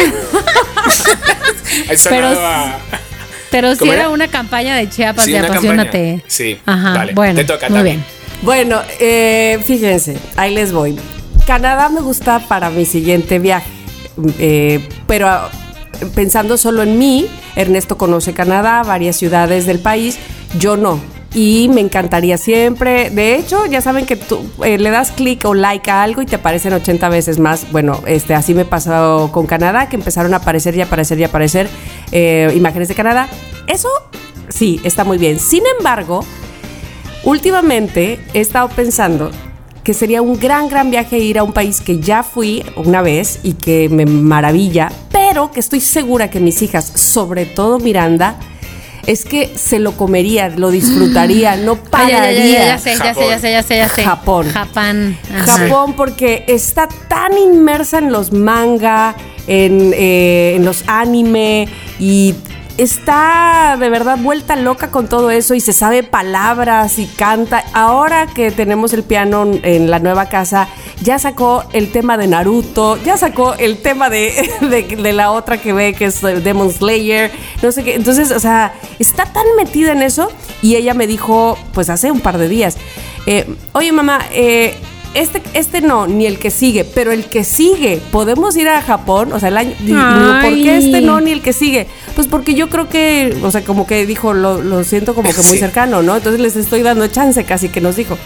Pero 2.08 2.28
va- 2.40 2.78
Pero 3.50 3.72
si 3.72 3.78
¿Cómo 3.80 3.92
era 3.92 4.02
era? 4.02 4.10
una 4.10 4.28
campaña 4.28 4.76
de 4.76 4.88
Chiapas 4.88 5.24
Sí, 5.24 5.32
de 5.32 5.38
apasionate. 5.38 6.22
Sí, 6.26 6.60
Ajá. 6.66 6.92
vale, 6.94 7.12
Bueno, 7.14 7.34
te 7.34 7.44
toca, 7.44 7.68
muy 7.68 7.82
bien. 7.82 8.04
Bueno, 8.42 8.80
eh, 9.00 9.58
fíjense, 9.66 10.16
ahí 10.36 10.54
les 10.54 10.72
voy. 10.72 10.98
Canadá 11.46 11.88
me 11.88 12.00
gusta 12.00 12.40
para 12.40 12.68
mi 12.70 12.84
siguiente 12.84 13.38
viaje, 13.38 13.68
eh, 14.38 14.86
pero 15.06 15.28
ah, 15.28 15.50
pensando 16.14 16.56
solo 16.56 16.82
en 16.82 16.98
mí, 16.98 17.26
Ernesto 17.56 17.96
conoce 17.98 18.32
Canadá, 18.32 18.82
varias 18.82 19.16
ciudades 19.16 19.66
del 19.66 19.78
país, 19.78 20.18
yo 20.58 20.76
no. 20.76 21.00
Y 21.34 21.68
me 21.72 21.82
encantaría 21.82 22.38
siempre. 22.38 23.10
De 23.10 23.36
hecho, 23.36 23.66
ya 23.66 23.82
saben 23.82 24.06
que 24.06 24.16
tú 24.16 24.40
eh, 24.64 24.78
le 24.78 24.90
das 24.90 25.12
clic 25.12 25.44
o 25.44 25.54
like 25.54 25.90
a 25.90 26.02
algo 26.02 26.22
y 26.22 26.26
te 26.26 26.36
aparecen 26.36 26.72
80 26.72 27.08
veces 27.10 27.38
más. 27.38 27.70
Bueno, 27.70 28.00
este, 28.06 28.34
así 28.34 28.54
me 28.54 28.64
pasó 28.64 29.30
con 29.32 29.46
Canadá, 29.46 29.88
que 29.90 29.96
empezaron 29.96 30.32
a 30.32 30.38
aparecer 30.38 30.74
y 30.76 30.80
aparecer 30.80 31.18
y 31.18 31.24
aparecer 31.24 31.68
eh, 32.12 32.50
imágenes 32.56 32.88
de 32.88 32.94
Canadá. 32.94 33.28
Eso 33.66 33.90
sí, 34.48 34.80
está 34.84 35.04
muy 35.04 35.18
bien. 35.18 35.38
Sin 35.38 35.64
embargo, 35.78 36.24
Últimamente 37.24 38.20
he 38.32 38.40
estado 38.40 38.68
pensando 38.68 39.30
que 39.82 39.92
sería 39.92 40.22
un 40.22 40.38
gran, 40.38 40.68
gran 40.68 40.90
viaje 40.90 41.18
ir 41.18 41.38
a 41.38 41.42
un 41.42 41.52
país 41.52 41.80
que 41.80 41.98
ya 41.98 42.22
fui 42.22 42.64
una 42.76 43.02
vez 43.02 43.40
y 43.42 43.54
que 43.54 43.88
me 43.88 44.06
maravilla, 44.06 44.90
pero 45.28 45.50
que 45.50 45.60
estoy 45.60 45.80
segura 45.80 46.30
que 46.30 46.40
mis 46.40 46.62
hijas, 46.62 46.86
sobre 46.86 47.44
todo 47.44 47.78
Miranda, 47.78 48.36
es 49.06 49.24
que 49.24 49.52
se 49.56 49.78
lo 49.78 49.92
comería, 49.92 50.48
lo 50.48 50.70
disfrutaría, 50.70 51.56
no 51.56 51.72
Ay, 51.92 52.10
ya, 52.10 52.18
pararía. 52.18 52.44
ya, 52.44 52.66
ya 52.66 52.78
sé, 52.78 52.96
ya 52.96 53.14
sé, 53.14 53.28
ya 53.28 53.38
sé, 53.38 53.52
ya 53.52 53.62
sé, 53.62 53.76
ya 53.76 53.88
sé. 53.88 54.04
Japón. 54.04 54.48
Japón. 54.50 55.18
ajá. 55.34 55.58
Japón 55.58 55.94
porque 55.94 56.44
está 56.48 56.88
tan 57.08 57.36
inmersa 57.36 57.98
en 57.98 58.10
los 58.10 58.32
manga, 58.32 59.14
en, 59.46 59.92
eh, 59.94 60.54
en 60.56 60.64
los 60.64 60.84
anime 60.86 61.68
y 61.98 62.34
está 62.78 63.76
de 63.78 63.90
verdad 63.90 64.16
vuelta 64.18 64.54
loca 64.56 64.90
con 64.90 65.08
todo 65.08 65.30
eso 65.30 65.54
y 65.54 65.60
se 65.60 65.72
sabe 65.72 66.04
palabras 66.04 66.98
y 66.98 67.06
canta. 67.06 67.64
Ahora 67.74 68.28
que 68.28 68.50
tenemos 68.50 68.92
el 68.92 69.02
piano 69.02 69.46
en 69.62 69.90
la 69.90 69.98
nueva 69.98 70.26
casa, 70.26 70.68
ya 71.02 71.18
sacó 71.18 71.64
el 71.72 71.90
tema 71.90 72.16
de 72.16 72.28
Naruto, 72.28 72.96
ya 73.04 73.16
sacó 73.16 73.54
el 73.54 73.82
tema 73.82 74.08
de, 74.08 74.48
de, 75.02 75.12
la 75.12 75.32
otra 75.32 75.58
que 75.60 75.72
ve 75.72 75.92
que 75.92 76.06
es 76.06 76.22
Demon 76.22 76.72
Slayer, 76.72 77.32
no 77.62 77.72
sé 77.72 77.82
qué. 77.82 77.96
Entonces, 77.96 78.30
o 78.30 78.40
sea, 78.40 78.72
está 79.00 79.24
tan 79.26 79.44
metida 79.56 79.92
en 79.92 80.02
eso 80.02 80.30
y 80.62 80.76
ella 80.76 80.94
me 80.94 81.08
dijo, 81.08 81.58
pues 81.74 81.90
hace 81.90 82.12
un 82.12 82.20
par 82.20 82.38
de 82.38 82.48
días, 82.48 82.78
eh, 83.26 83.46
oye 83.72 83.90
mamá, 83.90 84.20
eh, 84.30 84.76
este, 85.20 85.42
este 85.54 85.80
no, 85.80 86.06
ni 86.06 86.26
el 86.26 86.38
que 86.38 86.50
sigue, 86.50 86.84
pero 86.84 87.12
el 87.12 87.24
que 87.24 87.44
sigue, 87.44 88.00
podemos 88.12 88.56
ir 88.56 88.68
a 88.68 88.80
Japón, 88.82 89.32
o 89.32 89.40
sea, 89.40 89.48
el 89.48 89.56
año, 89.58 89.72
¿por 89.78 90.54
qué 90.54 90.76
este 90.78 91.00
no, 91.00 91.20
ni 91.20 91.32
el 91.32 91.42
que 91.42 91.52
sigue? 91.52 91.86
Pues 92.14 92.26
porque 92.26 92.54
yo 92.54 92.68
creo 92.68 92.88
que, 92.88 93.36
o 93.42 93.50
sea, 93.50 93.62
como 93.64 93.86
que 93.86 94.06
dijo, 94.06 94.32
lo, 94.34 94.62
lo 94.62 94.84
siento 94.84 95.14
como 95.14 95.28
que 95.30 95.36
muy 95.36 95.44
Sí. 95.44 95.58
cercano, 95.58 96.02
¿no? 96.02 96.16
Entonces 96.16 96.40
les 96.40 96.56
estoy 96.56 96.82
dando 96.82 97.06
chance 97.08 97.42
casi 97.44 97.68
que 97.68 97.80
nos 97.80 97.96
dijo. 97.96 98.16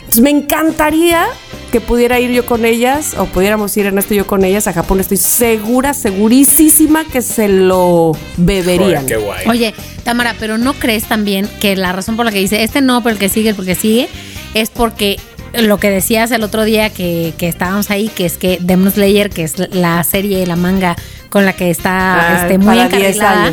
Entonces 0.00 0.22
me 0.22 0.30
encantaría 0.30 1.26
que 1.72 1.80
pudiera 1.80 2.20
ir 2.20 2.30
yo 2.30 2.46
con 2.46 2.64
ellas, 2.64 3.14
o 3.18 3.24
pudiéramos 3.26 3.76
ir 3.76 3.86
en 3.86 3.98
esto 3.98 4.14
yo 4.14 4.26
con 4.26 4.44
ellas 4.44 4.66
a 4.66 4.72
Japón. 4.72 5.00
Estoy 5.00 5.16
segura, 5.16 5.92
segurísima 5.94 7.04
que 7.04 7.20
se 7.22 7.48
lo 7.48 8.12
beberían. 8.36 9.02
Joder, 9.02 9.06
qué 9.06 9.16
guay. 9.16 9.44
Oye, 9.48 9.74
Tamara, 10.04 10.34
pero 10.38 10.58
¿no 10.58 10.74
crees 10.74 11.04
también 11.04 11.48
que 11.60 11.74
la 11.76 11.92
razón 11.92 12.16
por 12.16 12.26
la 12.26 12.32
que 12.32 12.38
dice 12.38 12.62
este 12.62 12.80
no, 12.80 13.02
pero 13.02 13.14
el 13.14 13.18
que 13.18 13.28
sigue, 13.28 13.50
el 13.50 13.56
que 13.64 13.74
sigue, 13.74 14.08
es 14.54 14.70
porque 14.70 15.18
lo 15.62 15.78
que 15.78 15.90
decías 15.90 16.30
el 16.30 16.42
otro 16.42 16.64
día 16.64 16.90
que, 16.90 17.34
que 17.38 17.48
estábamos 17.48 17.90
ahí, 17.90 18.08
que 18.08 18.26
es 18.26 18.36
que 18.36 18.58
Demon 18.60 18.90
Slayer, 18.90 19.30
que 19.30 19.44
es 19.44 19.54
la 19.74 20.02
serie, 20.04 20.46
la 20.46 20.56
manga 20.56 20.96
con 21.30 21.44
la 21.44 21.52
que 21.54 21.70
está 21.70 22.32
Ah, 22.40 22.42
este, 22.42 22.58
muy 22.58 22.76
para 22.76 22.88
10 22.88 23.16
encarrilada, 23.16 23.52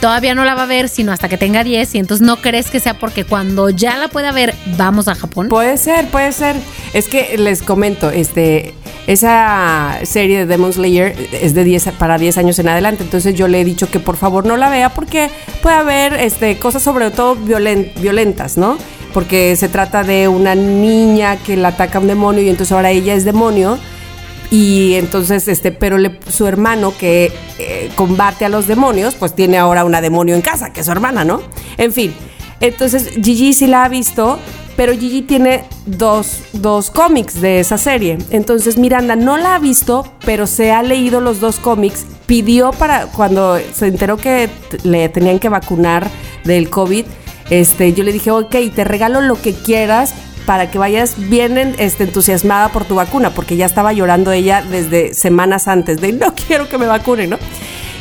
todavía 0.00 0.34
no 0.34 0.44
la 0.44 0.54
va 0.54 0.64
a 0.64 0.66
ver, 0.66 0.88
sino 0.88 1.12
hasta 1.12 1.28
que 1.28 1.38
tenga 1.38 1.64
10, 1.64 1.94
y 1.94 1.98
entonces 1.98 2.26
no 2.26 2.36
crees 2.36 2.68
que 2.70 2.80
sea 2.80 2.94
porque 2.94 3.24
cuando 3.24 3.70
ya 3.70 3.96
la 3.96 4.08
pueda 4.08 4.32
ver, 4.32 4.54
vamos 4.76 5.08
a 5.08 5.14
Japón. 5.14 5.48
Puede 5.48 5.76
ser, 5.78 6.06
puede 6.08 6.32
ser. 6.32 6.56
Es 6.92 7.08
que 7.08 7.38
les 7.38 7.62
comento, 7.62 8.10
este, 8.10 8.74
esa 9.06 9.98
serie 10.04 10.38
de 10.40 10.46
Demon 10.46 10.72
Slayer 10.72 11.14
es 11.32 11.54
de 11.54 11.64
10 11.64 11.88
para 11.98 12.18
10 12.18 12.36
años 12.38 12.58
en 12.58 12.68
adelante. 12.68 13.02
Entonces 13.04 13.34
yo 13.34 13.48
le 13.48 13.60
he 13.60 13.64
dicho 13.64 13.90
que 13.90 14.00
por 14.00 14.16
favor 14.16 14.44
no 14.44 14.56
la 14.56 14.68
vea 14.68 14.90
porque 14.90 15.30
puede 15.62 15.76
haber 15.76 16.14
este, 16.14 16.58
cosas 16.58 16.82
sobre 16.82 17.10
todo 17.10 17.36
violen- 17.36 17.92
violentas, 18.00 18.56
¿no? 18.58 18.76
Porque 19.14 19.56
se 19.56 19.70
trata 19.70 20.02
de 20.02 20.28
una 20.28 20.54
niña 20.54 21.36
que 21.36 21.56
la 21.56 21.68
ataca 21.68 22.00
un 22.00 22.08
demonio 22.08 22.42
y 22.42 22.50
entonces 22.50 22.72
ahora 22.72 22.90
ella 22.90 23.14
es 23.14 23.24
demonio. 23.24 23.78
Y 24.50 24.94
entonces, 24.94 25.48
este, 25.48 25.72
pero 25.72 25.96
su 26.28 26.46
hermano 26.46 26.92
que 26.96 27.32
eh, 27.58 27.90
combate 27.96 28.44
a 28.44 28.48
los 28.48 28.66
demonios, 28.66 29.14
pues 29.14 29.34
tiene 29.34 29.56
ahora 29.56 29.84
una 29.84 30.00
demonio 30.00 30.34
en 30.34 30.42
casa, 30.42 30.72
que 30.72 30.80
es 30.80 30.86
su 30.86 30.92
hermana, 30.92 31.24
¿no? 31.24 31.40
En 31.78 31.92
fin, 31.92 32.12
entonces 32.60 33.10
Gigi 33.22 33.52
sí 33.52 33.66
la 33.66 33.84
ha 33.84 33.88
visto, 33.88 34.38
pero 34.76 34.92
Gigi 34.92 35.22
tiene 35.22 35.64
dos, 35.86 36.40
dos 36.52 36.90
cómics 36.90 37.40
de 37.40 37.60
esa 37.60 37.78
serie. 37.78 38.18
Entonces 38.30 38.78
Miranda 38.78 39.16
no 39.16 39.36
la 39.36 39.56
ha 39.56 39.58
visto, 39.58 40.12
pero 40.24 40.46
se 40.46 40.72
ha 40.72 40.82
leído 40.82 41.20
los 41.20 41.40
dos 41.40 41.56
cómics. 41.56 42.06
Pidió 42.26 42.72
para, 42.72 43.06
cuando 43.06 43.58
se 43.72 43.88
enteró 43.88 44.16
que 44.16 44.48
le 44.82 45.08
tenían 45.08 45.38
que 45.38 45.48
vacunar 45.48 46.08
del 46.44 46.70
COVID, 46.70 47.04
este, 47.50 47.92
yo 47.92 48.04
le 48.04 48.12
dije, 48.12 48.30
ok, 48.30 48.54
te 48.74 48.84
regalo 48.84 49.20
lo 49.20 49.40
que 49.40 49.52
quieras 49.54 50.14
para 50.46 50.70
que 50.70 50.78
vayas 50.78 51.14
bien 51.30 51.56
en- 51.58 51.74
este, 51.78 52.04
entusiasmada 52.04 52.68
por 52.70 52.84
tu 52.84 52.94
vacuna, 52.96 53.30
porque 53.30 53.56
ya 53.56 53.66
estaba 53.66 53.92
llorando 53.92 54.30
ella 54.32 54.62
desde 54.62 55.14
semanas 55.14 55.68
antes 55.68 56.00
de 56.00 56.12
no 56.12 56.34
quiero 56.46 56.68
que 56.68 56.78
me 56.78 56.86
vacunen, 56.86 57.30
¿no? 57.30 57.38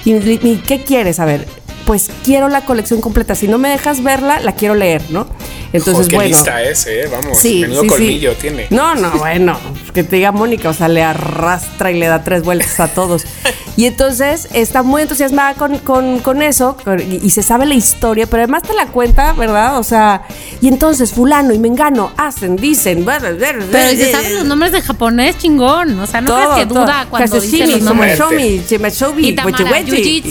Y, 0.05 0.13
y 0.15 0.61
¿qué 0.67 0.83
quieres? 0.83 1.19
A 1.21 1.25
ver, 1.25 1.47
pues 1.85 2.09
quiero 2.23 2.49
la 2.49 2.61
colección 2.61 3.01
completa. 3.01 3.35
Si 3.35 3.47
no 3.47 3.57
me 3.57 3.69
dejas 3.69 4.03
verla, 4.03 4.39
la 4.39 4.53
quiero 4.53 4.75
leer, 4.75 5.01
¿no? 5.09 5.27
Entonces, 5.73 5.93
Joder, 6.05 6.09
qué 6.09 6.15
bueno. 6.15 6.29
lista 6.37 6.61
es, 6.63 6.85
eh, 6.87 7.09
vamos. 7.11 7.37
Sí, 7.37 7.61
menudo 7.61 7.81
sí, 7.81 7.87
sí. 7.87 7.95
colmillo 7.95 8.33
tiene. 8.35 8.67
No, 8.69 8.93
no, 8.95 9.11
bueno, 9.17 9.57
que 9.93 10.03
te 10.03 10.17
diga 10.17 10.31
Mónica, 10.31 10.69
o 10.69 10.73
sea, 10.73 10.87
le 10.87 11.01
arrastra 11.03 11.91
y 11.91 11.97
le 11.99 12.05
da 12.07 12.23
tres 12.23 12.43
vueltas 12.43 12.79
a 12.79 12.87
todos. 12.87 13.23
Y 13.75 13.85
entonces 13.87 14.49
está 14.53 14.83
muy 14.83 15.01
entusiasmada 15.01 15.55
con, 15.55 15.79
con- 15.79 16.19
con 16.19 16.43
eso 16.43 16.77
con- 16.83 16.99
y, 16.99 17.19
y 17.23 17.31
se 17.31 17.41
sabe 17.41 17.65
la 17.65 17.73
historia, 17.73 18.27
pero 18.27 18.43
además 18.43 18.61
te 18.61 18.75
la 18.75 18.85
cuenta, 18.85 19.33
¿verdad? 19.33 19.79
O 19.79 19.83
sea, 19.83 20.27
y 20.61 20.67
entonces 20.67 21.11
fulano 21.11 21.55
y 21.55 21.57
mengano 21.57 22.11
hacen, 22.15 22.55
dicen, 22.55 23.03
bla, 23.03 23.17
bla, 23.17 23.31
bla, 23.31 23.51
bla, 23.53 23.65
Pero 23.71 23.89
si 23.89 23.95
bla, 23.95 24.11
sabes 24.11 24.31
los 24.33 24.45
nombres 24.45 24.73
de 24.73 24.81
japonés, 24.83 25.39
chingón. 25.39 25.99
O 25.99 26.05
sea, 26.05 26.21
no 26.21 26.35
crees 26.35 26.49
que 26.59 26.65
duda 26.67 27.07
cuando 27.09 27.41
dice 27.41 27.65
los 27.65 27.81
nombres. 27.81 28.15
Sumoshimi, 28.19 28.61
Shimashobi, 28.69 29.27
Y 29.29 29.33
Tamara, 29.33 29.65
Wechi 29.71 30.21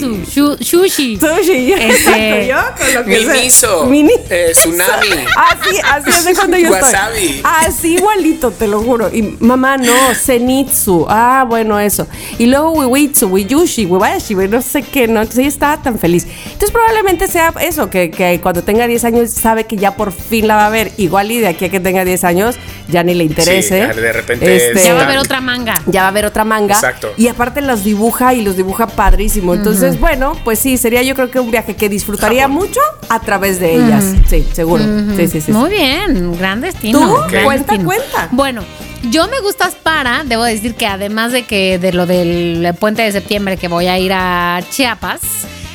Sushi. 1.47 1.73
Este- 1.73 2.47
Yo 2.49 2.57
con 2.79 2.95
lo 2.95 3.05
que 3.05 3.11
Mi 3.11 3.25
sé. 3.25 3.43
miso, 3.45 3.85
Mini- 3.87 4.13
eh, 4.31 4.51
tsunami. 4.53 5.09
Así, 5.37 5.77
así 5.83 6.11
es 6.11 6.25
de 6.25 6.35
cuando 6.35 6.57
yo 6.57 6.71
Wasabi. 6.71 7.19
estoy. 7.27 7.41
Así 7.45 7.95
igualito, 7.97 8.51
te 8.51 8.67
lo 8.67 8.81
juro. 8.83 9.11
Y 9.13 9.23
mamá, 9.41 9.77
no, 9.77 9.93
Zenitsu. 10.15 11.07
Ah, 11.09 11.45
bueno, 11.49 11.79
eso. 11.81 12.07
Y 12.39 12.47
luego 12.47 12.73
Wiwitsu, 12.73 13.27
Wiyushi, 13.29 13.87
Wibashi, 13.87 14.35
no 14.35 14.63
sé 14.63 14.83
qué, 14.83 15.07
¿no? 15.09 15.21
Entonces 15.21 15.39
ella 15.41 15.49
estaba 15.49 15.83
tan 15.83 15.99
feliz. 15.99 16.27
Entonces 16.45 16.71
probablemente 16.71 17.29
sea 17.29 17.53
eso, 17.61 17.89
que, 17.91 18.11
que 18.11 18.41
cuando 18.41 18.63
tenga 18.63 18.87
10 18.87 19.05
años 19.05 19.31
sabe 19.31 19.65
que 19.65 19.77
ya 19.77 19.97
por 19.97 20.13
fin 20.13 20.47
la 20.47 20.57
va 20.57 20.67
a 20.67 20.71
ver. 20.71 20.93
Igual 20.97 21.31
y 21.31 21.39
de 21.41 21.49
aquí 21.49 21.67
a 21.67 21.69
que 21.71 21.81
tenga 21.81 22.05
10 22.05 22.25
años 22.25 22.57
ya 22.89 23.03
ni 23.03 23.15
le 23.15 23.25
interese. 23.25 23.93
Sí, 23.93 24.01
de 24.01 24.13
repente 24.13 24.57
Este, 24.71 24.85
Ya 24.85 24.95
va 24.95 25.01
a 25.01 25.05
haber 25.05 25.19
otra 25.19 25.41
manga. 25.41 25.75
ya 25.87 26.01
va 26.03 26.07
a 26.07 26.11
haber 26.11 26.25
otra 26.27 26.45
manga. 26.45 26.75
Exacto. 26.75 27.13
Y 27.17 27.29
aparte 27.29 27.61
los 27.63 27.85
dibuja 27.85 28.35
y 28.35 28.43
los 28.43 28.57
dibuja 28.57 28.87
padrísimo. 28.87 29.55
Entonces, 29.55 29.99
bueno, 30.01 30.37
pues 30.45 30.59
sí, 30.59 30.77
sería 30.77 31.03
yo 31.03 31.15
creo 31.15 31.31
que 31.31 31.41
un 31.41 31.51
viaje 31.51 31.77
que 31.77 31.89
disfrutaría 31.89 32.43
Japón. 32.43 32.57
mucho 32.57 32.81
a 33.09 33.21
través 33.21 33.61
de 33.61 33.75
ellas. 33.77 34.05
Sí, 34.29 34.47
seguro. 34.53 34.85
Sí, 35.17 35.27
sí, 35.27 35.29
sí. 35.29 35.41
sí. 35.43 35.53
Muy 35.53 35.71
bien, 35.71 36.37
gran 36.39 36.61
destino. 36.61 36.99
¿Tú? 37.01 37.31
gran 37.31 37.45
Cuenta, 37.45 37.73
destino. 37.73 37.85
cuenta. 37.85 38.29
Bueno, 38.31 38.63
yo 39.11 39.27
me 39.29 39.41
gustas 39.41 39.75
para, 39.83 40.25
debo 40.25 40.45
decir 40.45 40.75
que 40.75 40.87
además 40.87 41.33
de 41.33 41.45
que 41.45 41.79
de 41.79 41.93
lo 41.93 42.07
del 42.07 42.73
puente 42.79 43.03
de 43.03 43.13
septiembre 43.13 43.57
que 43.57 43.69
voy 43.69 43.87
a 43.87 43.99
ir 43.99 44.13
a 44.13 44.61
Chiapas, 44.71 45.21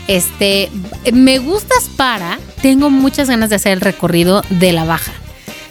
este, 0.07 0.69
me 1.11 1.37
gustas 1.39 1.89
para, 1.97 2.39
tengo 2.61 2.89
muchas 2.89 3.29
ganas 3.29 3.49
de 3.49 3.57
hacer 3.57 3.73
el 3.73 3.81
recorrido 3.81 4.41
de 4.49 4.71
la 4.71 4.85
baja. 4.85 5.11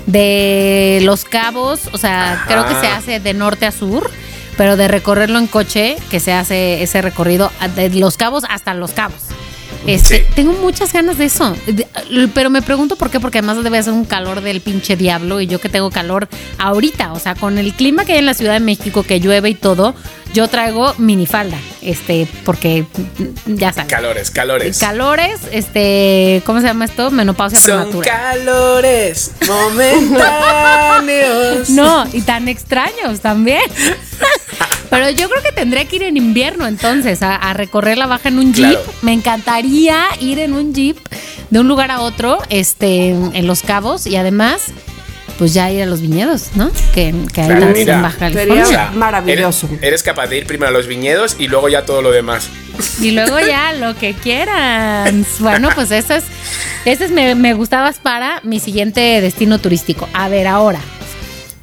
De 0.06 1.00
Los 1.02 1.24
Cabos, 1.24 1.80
o 1.92 1.98
sea, 1.98 2.32
Ajá. 2.34 2.44
creo 2.46 2.66
que 2.66 2.74
se 2.80 2.86
hace 2.86 3.20
de 3.20 3.34
norte 3.34 3.66
a 3.66 3.72
sur, 3.72 4.08
pero 4.56 4.76
de 4.76 4.88
recorrerlo 4.88 5.38
en 5.38 5.46
coche, 5.46 5.96
que 6.10 6.20
se 6.20 6.32
hace 6.32 6.82
ese 6.82 7.02
recorrido 7.02 7.50
de 7.74 7.90
Los 7.90 8.16
Cabos 8.16 8.44
hasta 8.48 8.72
Los 8.74 8.92
Cabos. 8.92 9.18
Este, 9.86 10.18
Sí. 10.18 10.24
Tengo 10.34 10.52
muchas 10.54 10.92
ganas 10.92 11.16
de 11.18 11.26
eso. 11.26 11.54
De- 11.66 11.86
pero 12.34 12.50
me 12.50 12.60
pregunto 12.62 12.96
por 12.96 13.10
qué, 13.10 13.20
porque 13.20 13.38
además 13.38 13.62
debe 13.62 13.80
ser 13.82 13.92
un 13.92 14.04
calor 14.04 14.40
del 14.40 14.60
pinche 14.60 14.96
diablo 14.96 15.40
y 15.40 15.46
yo 15.46 15.60
que 15.60 15.68
tengo 15.68 15.90
calor 15.90 16.28
ahorita, 16.58 17.12
o 17.12 17.18
sea, 17.20 17.34
con 17.36 17.58
el 17.58 17.72
clima 17.72 18.04
que 18.04 18.12
hay 18.12 18.18
en 18.18 18.26
la 18.26 18.34
Ciudad 18.34 18.54
de 18.54 18.60
México, 18.60 19.02
que 19.04 19.20
llueve 19.20 19.50
y 19.50 19.54
todo, 19.54 19.94
yo 20.34 20.48
traigo 20.48 20.92
minifalda, 20.98 21.56
este, 21.80 22.28
porque 22.44 22.84
ya 23.46 23.72
sabes. 23.72 23.90
Calores, 23.90 24.30
calores. 24.30 24.78
Calores, 24.78 25.40
este, 25.50 26.42
¿cómo 26.44 26.60
se 26.60 26.66
llama 26.66 26.84
esto? 26.84 27.10
Menopausia 27.10 27.58
Son 27.58 27.76
prematura. 27.90 28.06
calores 28.32 29.30
momentáneos. 29.46 31.70
No, 31.76 32.06
y 32.12 32.20
tan 32.22 32.48
extraños 32.48 33.20
también. 33.20 33.62
Pero 34.90 35.10
yo 35.10 35.28
creo 35.28 35.42
que 35.42 35.52
tendría 35.52 35.84
que 35.86 35.96
ir 35.96 36.02
en 36.04 36.16
invierno 36.16 36.66
entonces 36.66 37.22
a, 37.22 37.34
a 37.34 37.52
recorrer 37.54 37.98
la 37.98 38.06
baja 38.06 38.28
en 38.28 38.38
un 38.38 38.54
jeep. 38.54 38.70
Claro. 38.78 38.92
Me 39.02 39.12
encantaría 39.12 40.04
ir 40.20 40.38
en 40.38 40.52
un 40.54 40.72
jeep 40.74 40.96
de 41.50 41.60
un 41.60 41.68
lugar 41.68 41.90
a 41.90 42.00
otro, 42.00 42.38
este, 42.50 43.08
en 43.10 43.46
Los 43.46 43.62
Cabos 43.62 44.06
y 44.06 44.16
además, 44.16 44.62
pues 45.38 45.52
ya 45.54 45.70
ir 45.70 45.82
a 45.82 45.86
los 45.86 46.00
viñedos, 46.00 46.50
¿no? 46.54 46.70
Que, 46.94 47.14
que 47.32 47.40
hay 47.42 47.46
Claro, 47.48 47.60
tantos 47.60 47.78
mira. 47.78 47.96
en 47.96 48.02
Baja 48.02 48.18
Sería- 48.18 48.34
California. 48.36 48.66
Sea, 48.66 48.90
Maravilloso. 48.92 49.66
Eres, 49.66 49.82
eres 49.82 50.02
capaz 50.02 50.26
de 50.28 50.38
ir 50.38 50.46
primero 50.46 50.68
a 50.70 50.72
los 50.72 50.86
viñedos 50.86 51.36
y 51.38 51.48
luego 51.48 51.68
ya 51.68 51.84
todo 51.84 52.02
lo 52.02 52.10
demás. 52.10 52.48
Y 53.00 53.10
luego 53.12 53.38
ya 53.40 53.72
lo 53.78 53.94
que 53.96 54.14
quieran. 54.14 55.24
Bueno, 55.40 55.68
pues 55.74 55.90
eso 55.90 56.14
es, 56.14 56.24
ese 56.84 57.04
es 57.06 57.10
me, 57.10 57.34
me 57.34 57.54
gustabas 57.54 57.98
para 57.98 58.40
mi 58.44 58.60
siguiente 58.60 59.20
destino 59.20 59.58
turístico. 59.58 60.08
A 60.14 60.28
ver, 60.28 60.46
ahora 60.46 60.80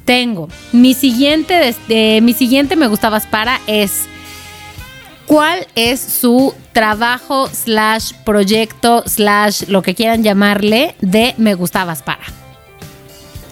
tengo 0.04 0.48
mi 0.72 0.92
siguiente, 0.94 1.74
eh, 1.88 2.20
mi 2.20 2.32
siguiente 2.34 2.76
me 2.76 2.86
gustabas 2.88 3.26
para 3.26 3.58
es 3.66 4.02
cuál 5.26 5.66
es 5.74 5.98
su 6.00 6.54
trabajo 6.74 7.48
slash 7.48 8.12
proyecto 8.24 9.02
slash 9.06 9.62
lo 9.68 9.80
que 9.82 9.94
quieran 9.94 10.22
llamarle 10.22 10.94
de 11.00 11.34
me 11.38 11.54
gustabas 11.54 12.02
para. 12.02 12.20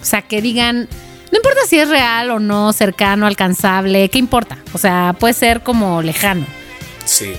O 0.03 0.05
sea, 0.05 0.21
que 0.21 0.41
digan, 0.41 0.89
no 1.31 1.37
importa 1.37 1.61
si 1.65 1.79
es 1.79 1.87
real 1.87 2.29
o 2.29 2.39
no, 2.39 2.73
cercano, 2.73 3.25
alcanzable, 3.25 4.09
¿qué 4.09 4.19
importa? 4.19 4.57
O 4.73 4.77
sea, 4.77 5.15
puede 5.17 5.33
ser 5.33 5.61
como 5.61 6.01
lejano. 6.01 6.45
Sí. 7.05 7.33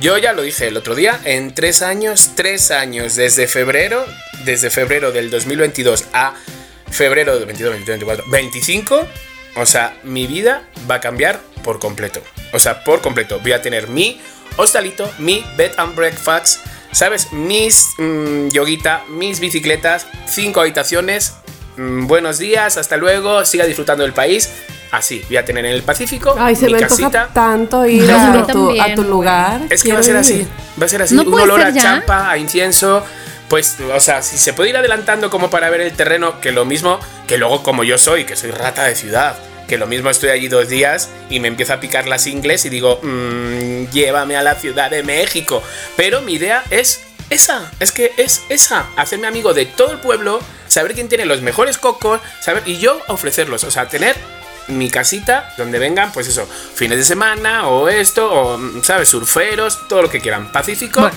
Yo 0.00 0.18
ya 0.18 0.34
lo 0.34 0.42
dije 0.42 0.68
el 0.68 0.76
otro 0.76 0.94
día, 0.94 1.18
en 1.24 1.54
tres 1.54 1.80
años, 1.80 2.32
tres 2.34 2.70
años, 2.70 3.16
desde 3.16 3.48
febrero, 3.48 4.04
desde 4.44 4.68
febrero 4.68 5.12
del 5.12 5.30
2022 5.30 6.04
a 6.12 6.34
febrero 6.90 7.38
del 7.38 7.46
22, 7.46 7.72
23, 7.72 7.98
24, 7.98 8.30
25, 8.30 9.08
o 9.56 9.66
sea, 9.66 9.98
mi 10.02 10.26
vida 10.26 10.62
va 10.90 10.96
a 10.96 11.00
cambiar 11.00 11.40
por 11.64 11.78
completo. 11.78 12.22
O 12.52 12.58
sea, 12.58 12.84
por 12.84 13.00
completo. 13.00 13.40
Voy 13.40 13.52
a 13.52 13.62
tener 13.62 13.88
mi 13.88 14.20
hostalito, 14.58 15.10
mi 15.18 15.42
bed 15.56 15.72
and 15.78 15.94
breakfast, 15.94 16.64
¿sabes? 16.92 17.32
Mis 17.32 17.88
mm, 17.98 18.48
yoguita, 18.50 19.04
mis 19.08 19.40
bicicletas, 19.40 20.06
cinco 20.26 20.60
habitaciones. 20.60 21.34
Mm, 21.80 22.06
buenos 22.06 22.38
días, 22.38 22.76
hasta 22.76 22.96
luego, 22.96 23.44
siga 23.44 23.64
disfrutando 23.66 24.02
del 24.04 24.12
país. 24.12 24.48
Así, 24.92 25.22
voy 25.28 25.36
a 25.36 25.44
tener 25.44 25.64
en 25.66 25.70
el 25.72 25.82
Pacífico 25.84 26.34
Ay, 26.36 26.56
se 26.56 26.66
mi 26.66 26.72
me 26.72 26.80
casita. 26.80 27.06
antoja 27.22 27.28
tanto 27.32 27.86
ir 27.86 28.10
a 28.10 28.44
tu, 28.46 28.66
también, 28.66 28.80
a 28.84 28.94
tu 28.96 29.02
güey. 29.02 29.08
lugar. 29.10 29.60
Es 29.70 29.84
que 29.84 29.92
va 29.92 30.00
a 30.00 30.02
ser 30.02 30.16
así. 30.16 30.46
Va 30.80 30.86
a 30.86 30.88
ser 30.88 31.02
así. 31.02 31.14
¿No 31.14 31.22
Un 31.22 31.40
olor 31.40 31.60
a 31.62 31.70
ya? 31.70 31.80
champa, 31.80 32.28
a 32.30 32.36
incienso. 32.38 33.04
Pues, 33.48 33.76
o 33.94 34.00
sea, 34.00 34.20
si 34.22 34.36
se 34.36 34.52
puede 34.52 34.70
ir 34.70 34.76
adelantando 34.76 35.30
como 35.30 35.48
para 35.48 35.70
ver 35.70 35.80
el 35.80 35.92
terreno, 35.92 36.40
que 36.40 36.50
lo 36.52 36.64
mismo, 36.64 36.98
que 37.28 37.38
luego 37.38 37.62
como 37.62 37.84
yo 37.84 37.98
soy, 37.98 38.24
que 38.24 38.34
soy 38.36 38.50
rata 38.50 38.84
de 38.84 38.96
ciudad, 38.96 39.36
que 39.68 39.78
lo 39.78 39.86
mismo 39.86 40.10
estoy 40.10 40.30
allí 40.30 40.48
dos 40.48 40.68
días 40.68 41.08
y 41.30 41.38
me 41.38 41.46
empiezo 41.48 41.74
a 41.74 41.78
picar 41.80 42.08
las 42.08 42.26
ingles 42.26 42.64
y 42.64 42.68
digo, 42.68 42.98
"Mm, 43.02 43.90
llévame 43.92 44.36
a 44.36 44.42
la 44.42 44.56
Ciudad 44.56 44.90
de 44.90 45.04
México. 45.04 45.62
Pero 45.96 46.20
mi 46.22 46.34
idea 46.34 46.64
es 46.70 47.00
esa, 47.28 47.70
es 47.78 47.92
que 47.92 48.12
es 48.16 48.42
esa, 48.48 48.86
hacerme 48.96 49.28
amigo 49.28 49.54
de 49.54 49.66
todo 49.66 49.92
el 49.92 49.98
pueblo, 49.98 50.40
saber 50.70 50.94
quién 50.94 51.08
tiene 51.08 51.24
los 51.26 51.42
mejores 51.42 51.76
cocos, 51.76 52.20
saber 52.40 52.62
y 52.66 52.78
yo 52.78 52.98
ofrecerlos, 53.08 53.64
o 53.64 53.70
sea, 53.70 53.88
tener 53.88 54.16
mi 54.68 54.88
casita 54.88 55.52
donde 55.58 55.78
vengan, 55.80 56.12
pues 56.12 56.28
eso, 56.28 56.46
fines 56.74 56.96
de 56.98 57.04
semana 57.04 57.66
o 57.68 57.88
esto, 57.88 58.32
o, 58.32 58.58
¿sabes? 58.84 59.08
Surferos, 59.08 59.88
todo 59.88 60.00
lo 60.02 60.08
que 60.10 60.20
quieran. 60.20 60.52
Pacífico, 60.52 61.00
Bueno. 61.00 61.16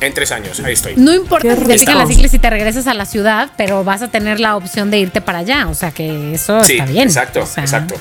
en 0.00 0.14
tres 0.14 0.32
años, 0.32 0.58
ahí 0.60 0.72
estoy. 0.72 0.94
No 0.96 1.12
importa 1.14 1.54
si 1.56 1.64
te 1.64 1.74
pican 1.78 1.98
las 1.98 2.10
ingles 2.10 2.32
y 2.32 2.38
te 2.38 2.48
regresas 2.48 2.86
a 2.86 2.94
la 2.94 3.04
ciudad, 3.04 3.50
pero 3.58 3.84
vas 3.84 4.00
a 4.00 4.08
tener 4.08 4.40
la 4.40 4.56
opción 4.56 4.90
de 4.90 4.98
irte 4.98 5.20
para 5.20 5.38
allá. 5.40 5.68
O 5.68 5.74
sea 5.74 5.90
que 5.90 6.32
eso 6.34 6.64
Sí, 6.64 6.72
está 6.78 6.86
bien. 6.86 7.06
exacto, 7.08 7.40
O 7.42 7.46
sea, 7.46 7.64
exacto. 7.64 7.94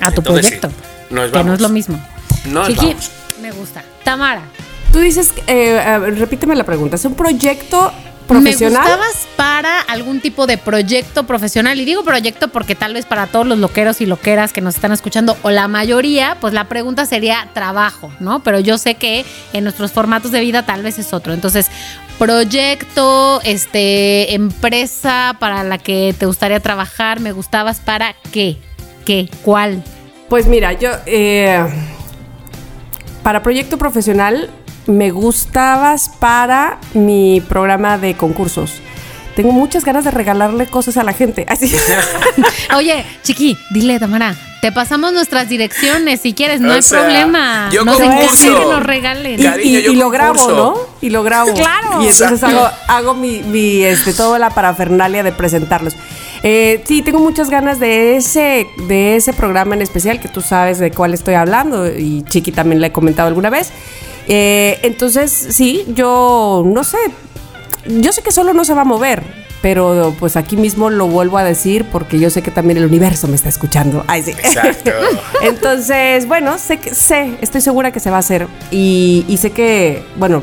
A 0.00 0.10
tu 0.10 0.20
Entonces, 0.22 0.46
proyecto. 0.46 0.68
sí, 0.70 0.74
nos 1.14 1.24
que 1.26 1.30
no 1.32 1.38
vamos. 1.44 1.54
es 1.56 1.60
lo 1.60 1.68
mismo. 1.68 2.08
Nos 2.46 2.68
Chiqui, 2.68 2.86
vamos. 2.86 3.10
me 3.42 3.50
gusta. 3.52 3.84
Tamara. 4.04 4.42
Tú 4.90 5.00
dices, 5.00 5.32
eh, 5.48 5.98
repíteme 6.16 6.54
la 6.56 6.64
pregunta, 6.64 6.96
¿es 6.96 7.04
un 7.04 7.14
proyecto 7.14 7.92
profesional? 8.26 8.82
Me 8.82 8.90
gustabas 8.90 9.28
para 9.36 9.80
algún 9.80 10.20
tipo 10.20 10.46
de 10.46 10.58
proyecto 10.58 11.24
profesional. 11.24 11.78
Y 11.80 11.84
digo 11.84 12.02
proyecto 12.04 12.48
porque 12.48 12.74
tal 12.74 12.94
vez 12.94 13.06
para 13.06 13.26
todos 13.26 13.46
los 13.46 13.58
loqueros 13.58 14.00
y 14.00 14.06
loqueras 14.06 14.52
que 14.52 14.60
nos 14.60 14.74
están 14.74 14.92
escuchando, 14.92 15.36
o 15.42 15.50
la 15.50 15.68
mayoría, 15.68 16.36
pues 16.40 16.52
la 16.52 16.68
pregunta 16.68 17.06
sería 17.06 17.48
trabajo, 17.52 18.12
¿no? 18.20 18.42
Pero 18.42 18.60
yo 18.60 18.78
sé 18.78 18.94
que 18.94 19.24
en 19.52 19.64
nuestros 19.64 19.92
formatos 19.92 20.30
de 20.30 20.40
vida 20.40 20.64
tal 20.64 20.82
vez 20.82 20.98
es 20.98 21.12
otro. 21.12 21.32
Entonces, 21.32 21.70
proyecto, 22.18 23.40
este, 23.44 24.34
empresa 24.34 25.36
para 25.38 25.64
la 25.64 25.78
que 25.78 26.14
te 26.18 26.26
gustaría 26.26 26.60
trabajar, 26.60 27.20
me 27.20 27.32
gustabas 27.32 27.80
para 27.80 28.14
qué? 28.32 28.56
¿Qué? 29.04 29.28
¿Cuál? 29.42 29.82
Pues 30.28 30.46
mira, 30.46 30.72
yo 30.72 30.90
eh, 31.06 31.64
para 33.22 33.42
proyecto 33.42 33.78
profesional 33.78 34.50
me 34.86 35.10
gustabas 35.10 36.10
para 36.18 36.78
mi 36.94 37.40
programa 37.48 37.98
de 37.98 38.14
concursos. 38.14 38.80
Tengo 39.36 39.50
muchas 39.50 39.84
ganas 39.84 40.04
de 40.04 40.12
regalarle 40.12 40.66
cosas 40.66 40.96
a 40.96 41.02
la 41.02 41.12
gente. 41.12 41.44
Así. 41.48 41.74
Oye, 42.76 43.04
Chiqui, 43.22 43.58
dile, 43.70 43.98
Tamara, 43.98 44.36
te 44.60 44.70
pasamos 44.70 45.12
nuestras 45.12 45.48
direcciones 45.48 46.20
si 46.20 46.34
quieres, 46.34 46.60
no 46.60 46.70
O 46.70 46.72
hay 46.74 46.82
sea, 46.82 47.00
problema. 47.00 47.68
yo 47.72 47.84
nos 47.84 47.96
concurso. 47.98 48.44
que 48.58 48.64
nos 48.64 48.82
regalen. 48.82 49.40
y, 49.40 49.42
Cariño, 49.42 49.78
y- 49.80 49.82
yo 49.82 49.92
y 49.92 49.96
lo 49.96 50.10
grabo. 50.10 50.50
¿no? 50.50 50.74
Y 51.00 51.10
lo 51.10 51.22
grabo. 51.24 51.52
Claro. 51.54 52.00
Y 52.02 52.06
entonces 52.08 52.32
Exacto. 52.42 52.46
hago, 52.64 52.70
hago 52.88 53.14
mi, 53.14 53.42
mi, 53.42 53.82
este, 53.82 54.12
toda 54.14 54.38
la 54.38 54.50
parafernalia 54.50 55.22
de 55.24 55.32
presentarlos. 55.32 55.96
Eh, 56.44 56.84
sí, 56.86 57.02
tengo 57.02 57.18
muchas 57.20 57.48
ganas 57.50 57.80
de 57.80 58.16
ese, 58.16 58.66
de 58.86 59.16
ese 59.16 59.32
programa 59.32 59.74
en 59.74 59.82
especial, 59.82 60.20
que 60.20 60.28
tú 60.28 60.42
sabes 60.42 60.78
de 60.78 60.90
cuál 60.92 61.14
estoy 61.14 61.34
hablando, 61.34 61.88
y 61.88 62.22
Chiqui 62.28 62.52
también 62.52 62.80
le 62.80 62.88
he 62.88 62.92
comentado 62.92 63.28
alguna 63.28 63.48
vez. 63.50 63.72
Eh, 64.28 64.78
entonces, 64.82 65.30
sí, 65.50 65.84
yo 65.88 66.62
no 66.64 66.84
sé, 66.84 66.98
yo 67.86 68.12
sé 68.12 68.22
que 68.22 68.32
solo 68.32 68.52
no 68.54 68.64
se 68.64 68.74
va 68.74 68.82
a 68.82 68.84
mover, 68.84 69.22
pero 69.60 70.14
pues 70.18 70.36
aquí 70.36 70.56
mismo 70.56 70.90
lo 70.90 71.06
vuelvo 71.06 71.38
a 71.38 71.44
decir 71.44 71.84
porque 71.90 72.18
yo 72.18 72.30
sé 72.30 72.42
que 72.42 72.50
también 72.50 72.78
el 72.78 72.86
universo 72.86 73.28
me 73.28 73.36
está 73.36 73.48
escuchando. 73.48 74.04
Ay, 74.06 74.22
sí. 74.22 74.30
Exacto. 74.30 74.90
Entonces, 75.42 76.26
bueno, 76.26 76.58
sé 76.58 76.78
que 76.78 76.94
sé, 76.94 77.36
estoy 77.40 77.60
segura 77.60 77.92
que 77.92 78.00
se 78.00 78.10
va 78.10 78.16
a 78.16 78.20
hacer 78.20 78.46
y, 78.70 79.24
y 79.28 79.36
sé 79.36 79.50
que, 79.52 80.02
bueno, 80.16 80.42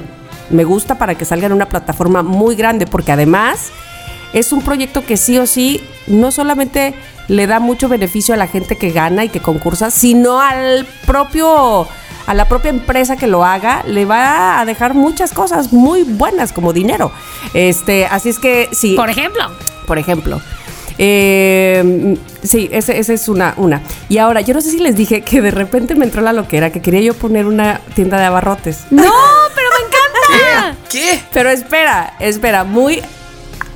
me 0.49 0.63
gusta 0.63 0.97
para 0.97 1.15
que 1.15 1.25
salga 1.25 1.47
en 1.47 1.53
una 1.53 1.67
plataforma 1.67 2.23
muy 2.23 2.55
grande 2.55 2.85
porque 2.85 3.11
además 3.11 3.71
es 4.33 4.51
un 4.51 4.61
proyecto 4.61 5.03
que 5.05 5.17
sí 5.17 5.37
o 5.37 5.45
sí 5.45 5.81
no 6.07 6.31
solamente 6.31 6.93
le 7.27 7.47
da 7.47 7.59
mucho 7.59 7.87
beneficio 7.87 8.33
a 8.33 8.37
la 8.37 8.47
gente 8.47 8.75
que 8.75 8.91
gana 8.91 9.23
y 9.23 9.29
que 9.29 9.39
concursa, 9.39 9.91
sino 9.91 10.41
al 10.41 10.85
propio 11.05 11.87
a 12.25 12.33
la 12.33 12.47
propia 12.47 12.69
empresa 12.69 13.15
que 13.17 13.27
lo 13.27 13.43
haga 13.45 13.83
le 13.85 14.05
va 14.05 14.59
a 14.59 14.65
dejar 14.65 14.93
muchas 14.93 15.31
cosas 15.33 15.71
muy 15.73 16.03
buenas 16.03 16.51
como 16.53 16.73
dinero. 16.73 17.11
Este, 17.53 18.05
así 18.05 18.29
es 18.29 18.39
que 18.39 18.69
sí, 18.71 18.95
Por 18.95 19.09
ejemplo. 19.09 19.43
por 19.87 19.97
ejemplo. 19.97 20.41
Eh, 20.97 22.17
sí, 22.43 22.69
esa 22.71 22.93
ese 22.93 23.13
es 23.15 23.27
una, 23.27 23.53
una. 23.57 23.81
Y 24.07 24.17
ahora, 24.19 24.41
yo 24.41 24.53
no 24.53 24.61
sé 24.61 24.69
si 24.69 24.79
les 24.79 24.95
dije 24.95 25.21
que 25.21 25.41
de 25.41 25.49
repente 25.51 25.95
me 25.95 26.05
entró 26.05 26.21
la 26.21 26.31
loquera, 26.33 26.71
que 26.71 26.81
quería 26.81 27.01
yo 27.01 27.13
poner 27.15 27.47
una 27.47 27.81
tienda 27.95 28.19
de 28.19 28.25
abarrotes. 28.25 28.81
No, 28.91 29.03
pero 29.55 29.67
me 29.79 29.87
encanta. 29.87 30.77
¿Qué? 30.89 31.19
Pero 31.33 31.49
espera, 31.49 32.13
espera, 32.19 32.63
muy 32.63 33.01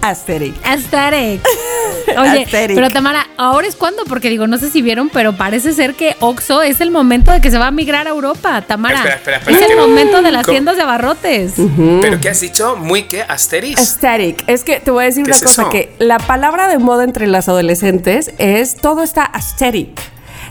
aesthetic. 0.09 0.55
Aesthetic. 0.63 1.41
Oye, 2.17 2.47
pero 2.51 2.89
Tamara, 2.89 3.27
ahora 3.37 3.67
es 3.67 3.75
cuando, 3.75 4.05
porque 4.05 4.29
digo, 4.29 4.47
no 4.47 4.57
sé 4.57 4.69
si 4.69 4.81
vieron, 4.81 5.09
pero 5.09 5.33
parece 5.33 5.73
ser 5.73 5.95
que 5.95 6.15
Oxo 6.19 6.61
es 6.61 6.81
el 6.81 6.91
momento 6.91 7.31
de 7.31 7.41
que 7.41 7.49
se 7.51 7.57
va 7.57 7.67
a 7.67 7.71
migrar 7.71 8.07
a 8.07 8.11
Europa, 8.11 8.61
Tamara. 8.61 8.97
Espera, 8.97 9.15
espera, 9.15 9.37
espera, 9.37 9.57
es 9.57 9.71
el 9.71 9.77
momento 9.77 10.21
de 10.21 10.31
las 10.31 10.45
¿Cómo? 10.45 10.53
tiendas 10.53 10.75
de 10.77 10.83
abarrotes. 10.83 11.53
¿Pero 12.01 12.19
qué 12.21 12.29
has 12.29 12.39
dicho? 12.41 12.75
¿Muy 12.75 13.03
qué? 13.03 13.23
¿Asteris? 13.23 13.77
Aesthetic. 13.77 14.43
Es 14.47 14.63
que 14.63 14.79
te 14.79 14.91
voy 14.91 15.03
a 15.03 15.05
decir 15.07 15.23
¿Qué 15.23 15.31
una 15.31 15.37
es 15.37 15.43
cosa, 15.43 15.61
eso? 15.63 15.71
que 15.71 15.93
la 15.99 16.19
palabra 16.19 16.67
de 16.67 16.77
moda 16.77 17.03
entre 17.03 17.27
las 17.27 17.49
adolescentes 17.49 18.31
es 18.37 18.75
todo 18.75 19.03
está 19.03 19.23
aesthetic. 19.33 19.99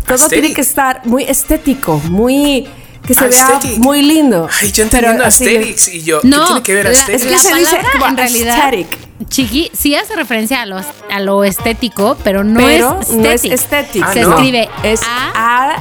Todo 0.06 0.28
tiene 0.28 0.52
que 0.52 0.60
estar 0.60 1.00
muy 1.04 1.24
estético, 1.24 1.98
muy... 2.10 2.68
que 3.06 3.14
se 3.14 3.24
Aesthetic. 3.24 3.70
vea 3.72 3.78
muy 3.80 4.02
lindo. 4.02 4.48
Ay, 4.60 4.68
yo 4.72 4.72
Pero 4.74 4.84
entendiendo 4.84 5.24
así- 5.24 5.44
Asterix 5.44 5.88
y 5.88 6.02
yo, 6.02 6.20
No, 6.22 6.40
¿qué 6.40 6.46
tiene 6.46 6.62
que 6.62 6.74
ver 6.74 6.84
la- 6.86 6.90
Asterix? 6.92 7.22
Es 7.22 7.26
que 7.26 7.32
la 7.32 7.38
se 7.38 7.54
dice 7.54 7.70
palabra, 7.76 7.92
como 7.92 8.06
en 8.06 8.16
realidad, 8.16 8.58
aesthetic. 8.64 8.98
Chiqui, 9.28 9.70
sí 9.78 9.94
hace 9.94 10.16
referencia 10.16 10.60
a 10.62 10.66
lo, 10.66 10.76
a 10.78 11.20
lo 11.20 11.44
estético, 11.44 12.16
pero 12.24 12.42
no 12.44 12.60
pero 12.60 12.98
es 13.00 13.10
no 13.10 13.28
es 13.30 13.44
estético. 13.44 13.54
estético. 13.54 14.06
Ah, 14.08 14.12
Se 14.12 14.20
no. 14.22 14.30
escribe 14.34 14.68
Es 14.82 15.00
A, 15.02 15.32
A 15.74 15.76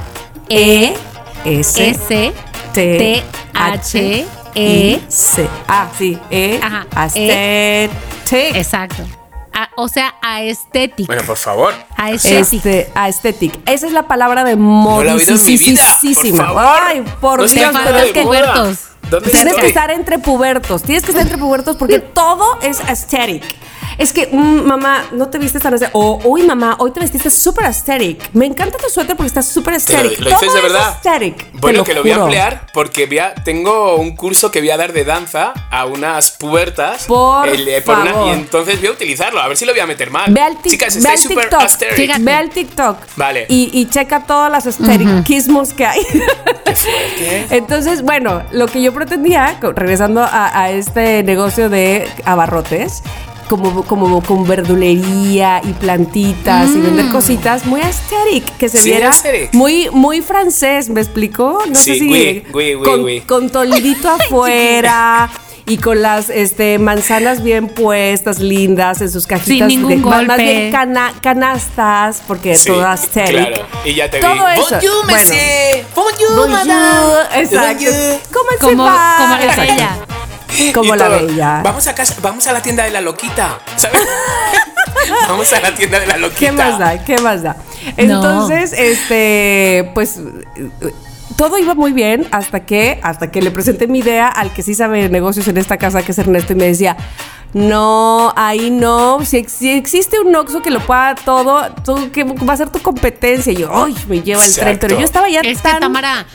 E 0.49 0.93
S 1.45 1.89
S, 1.89 2.07
T 2.07 2.33
T, 2.73 3.23
H, 3.53 4.25
E. 4.55 4.99
C. 5.07 5.47
Ah, 5.67 5.89
sí, 5.97 6.17
E 6.29 6.59
Ajá, 6.62 6.86
aesthetic. 6.95 8.55
Exacto. 8.55 9.03
A- 9.53 9.69
o 9.75 9.87
sea, 9.87 10.15
aesthetic. 10.21 11.05
Bueno, 11.07 11.21
por 11.23 11.37
favor. 11.37 11.73
Aesthetic. 11.95 12.65
Este, 12.65 12.91
aesthetic. 12.95 13.59
Esa 13.69 13.87
es 13.87 13.93
la 13.93 14.07
palabra 14.07 14.43
de 14.43 14.55
modisísima. 14.55 16.53
Ay, 16.85 17.03
por 17.21 17.39
No 17.41 17.45
Dios, 17.47 17.71
pero 17.83 17.97
es 17.99 18.11
que 18.11 18.23
pubertos. 18.23 18.77
¿Dónde 19.09 19.29
Tienes 19.29 19.47
estoy? 19.53 19.61
que 19.61 19.67
estar 19.67 19.91
entre 19.91 20.17
pubertos. 20.19 20.83
Tienes 20.83 21.03
que 21.03 21.11
estar 21.11 21.23
entre 21.23 21.37
pubertos 21.37 21.75
porque 21.77 21.99
todo 21.99 22.59
es 22.61 22.79
aesthetic. 22.81 23.43
Es 23.97 24.12
que, 24.13 24.27
mm, 24.32 24.62
mamá, 24.65 25.06
no 25.12 25.27
te 25.29 25.38
vistes 25.38 25.62
tan. 25.62 25.73
O, 25.93 26.19
uy, 26.25 26.43
mamá, 26.43 26.75
hoy 26.79 26.91
te 26.91 26.99
vestiste 26.99 27.29
súper 27.29 27.65
aesthetic. 27.65 28.29
Me 28.34 28.45
encanta 28.45 28.77
tu 28.77 28.89
suéter 28.89 29.15
porque 29.15 29.27
estás 29.27 29.47
súper 29.47 29.73
lo, 29.73 29.77
aesthetic. 29.77 30.19
lo 30.19 30.29
dices 30.29 30.39
Todo 30.47 30.53
de 30.53 30.58
es 30.60 30.63
verdad. 30.73 30.89
aesthetic. 30.89 31.51
Bueno, 31.60 31.84
que 31.84 31.93
lo 31.93 32.01
voy 32.01 32.12
a 32.12 32.15
emplear 32.15 32.67
porque 32.73 33.06
voy 33.06 33.19
a- 33.19 33.34
tengo 33.36 33.95
un 33.95 34.15
curso 34.15 34.51
que 34.51 34.60
voy 34.60 34.69
a 34.71 34.77
dar 34.77 34.93
de 34.93 35.03
danza 35.06 35.53
a 35.71 35.86
unas 35.86 36.32
pubertas. 36.32 37.06
Por 37.06 37.47
una- 37.47 37.82
favor. 37.82 38.27
y 38.27 38.32
entonces 38.32 38.79
voy 38.79 38.88
a 38.89 38.91
utilizarlo, 38.91 39.41
a 39.41 39.47
ver 39.47 39.58
si 39.58 39.65
lo 39.65 39.71
voy 39.73 39.82
a 39.82 39.86
meter 39.88 40.10
mal. 40.12 40.32
Ve 40.32 40.41
al, 40.41 40.62
Chicas, 40.62 41.01
ve 41.01 41.10
al 41.10 41.17
súper 41.17 41.45
TikTok. 41.49 41.62
aesthetic. 41.62 42.17
Ve 42.19 42.34
al 42.34 42.49
TikTok. 42.49 42.97
Vale. 43.15 43.45
Y, 43.49 43.69
y 43.73 43.86
checa 43.89 44.21
todos 44.25 44.51
los 44.51 44.65
aestheticismos 44.65 45.73
que 45.73 45.86
hay. 45.86 46.01
Qué 46.65 46.75
fuerte. 46.75 47.45
Entonces, 47.51 48.01
bueno, 48.01 48.43
lo 48.51 48.67
que 48.67 48.82
yo 48.82 48.93
pretendía, 48.93 49.58
regresando 49.62 50.21
a, 50.23 50.60
a 50.60 50.71
este 50.71 51.23
negocio 51.23 51.69
de 51.69 52.08
abarrotes, 52.25 53.03
como, 53.49 53.84
como 53.84 54.21
con 54.23 54.47
verdulería 54.47 55.62
y 55.63 55.73
plantitas 55.73 56.69
y 56.71 56.79
vender 56.79 57.10
cositas, 57.12 57.65
muy 57.65 57.82
aesthetic, 57.82 58.45
que 58.58 58.69
se 58.69 58.79
Sí, 58.79 58.89
viera 58.89 59.10
aesthetic. 59.10 59.53
muy, 59.53 59.89
muy 59.91 60.21
francés, 60.21 60.89
¿me 60.89 61.01
explicó? 61.01 61.60
No 61.67 61.75
sé 61.75 61.95
si 61.95 62.08
oui, 62.10 62.43
oui, 62.53 62.75
oui, 62.75 62.84
con, 62.84 63.03
oui. 63.03 63.21
con 63.21 63.49
toldito 63.49 64.10
afuera. 64.19 65.29
Y 65.65 65.77
con 65.77 66.01
las 66.01 66.29
este, 66.29 66.77
manzanas 66.77 67.41
bien 67.41 67.69
puestas, 67.69 68.39
lindas, 68.39 68.99
en 68.99 69.10
sus 69.10 69.25
cajitas. 69.25 69.69
Sin 69.69 69.88
ningún 69.88 70.01
de- 70.01 70.25
más- 70.25 70.38
bien 70.38 70.69
cana- 70.71 71.13
canastas, 71.21 72.21
porque 72.27 72.56
Sí, 72.58 72.67
todo 72.67 72.86
aesthetic. 72.86 73.29
claro. 73.32 73.65
Y 73.86 73.93
ya 73.93 74.10
te 74.12 74.17
vi. 74.17 74.23
Todo 74.23 74.49
eso. 74.49 74.63
Bonjour, 74.71 75.06
Bueno. 75.10 75.32
Como 80.73 80.95
la 80.95 81.07
bella. 81.09 81.61
Vamos 81.63 81.87
a 81.87 81.95
casa, 81.95 82.15
vamos 82.21 82.45
a 82.47 82.53
la 82.53 82.61
tienda 82.61 82.83
de 82.83 82.91
la 82.91 83.01
loquita, 83.01 83.59
¿sabes? 83.75 84.01
vamos 85.27 85.51
a 85.53 85.59
la 85.59 85.73
tienda 85.75 85.99
de 85.99 86.07
la 86.07 86.17
loquita. 86.17 86.39
¿Qué 86.39 86.51
más 86.51 86.79
da? 86.79 87.03
¿Qué 87.03 87.17
más 87.19 87.43
da? 87.43 87.55
Entonces, 87.97 88.73
este, 88.73 89.91
pues 89.93 90.19
todo 91.35 91.57
iba 91.57 91.73
muy 91.73 91.91
bien 91.93 92.27
hasta 92.31 92.65
que 92.65 92.99
hasta 93.01 93.31
que 93.31 93.41
le 93.41 93.51
presenté 93.51 93.87
mi 93.87 93.99
idea 93.99 94.27
al 94.27 94.53
que 94.53 94.61
sí 94.61 94.73
sabe 94.75 95.09
negocios 95.09 95.47
en 95.47 95.57
esta 95.57 95.77
casa, 95.77 96.03
que 96.03 96.11
es 96.11 96.17
Ernesto, 96.19 96.53
y 96.53 96.55
me 96.55 96.65
decía, 96.65 96.95
no, 97.53 98.33
ahí 98.35 98.69
no, 98.71 99.23
si, 99.25 99.37
ex- 99.37 99.51
si 99.53 99.69
existe 99.71 100.19
un 100.19 100.35
Oxxo 100.35 100.61
que 100.61 100.69
lo 100.71 100.79
pueda 100.79 101.15
todo, 101.15 101.71
tú, 101.83 102.11
que 102.11 102.23
va 102.23 102.53
a 102.53 102.57
ser 102.57 102.69
tu 102.69 102.79
competencia. 102.79 103.51
Y 103.53 103.57
yo, 103.57 103.71
ay, 103.73 103.95
me 104.07 104.21
lleva 104.21 104.43
el 104.45 104.55
tren, 104.55 104.77
pero 104.79 104.97
yo 104.99 105.05
estaba 105.05 105.29
ya 105.29 105.41
Es 105.41 105.61
que 105.61 105.69
tan... 105.69 105.79
Tamara, 105.81 106.25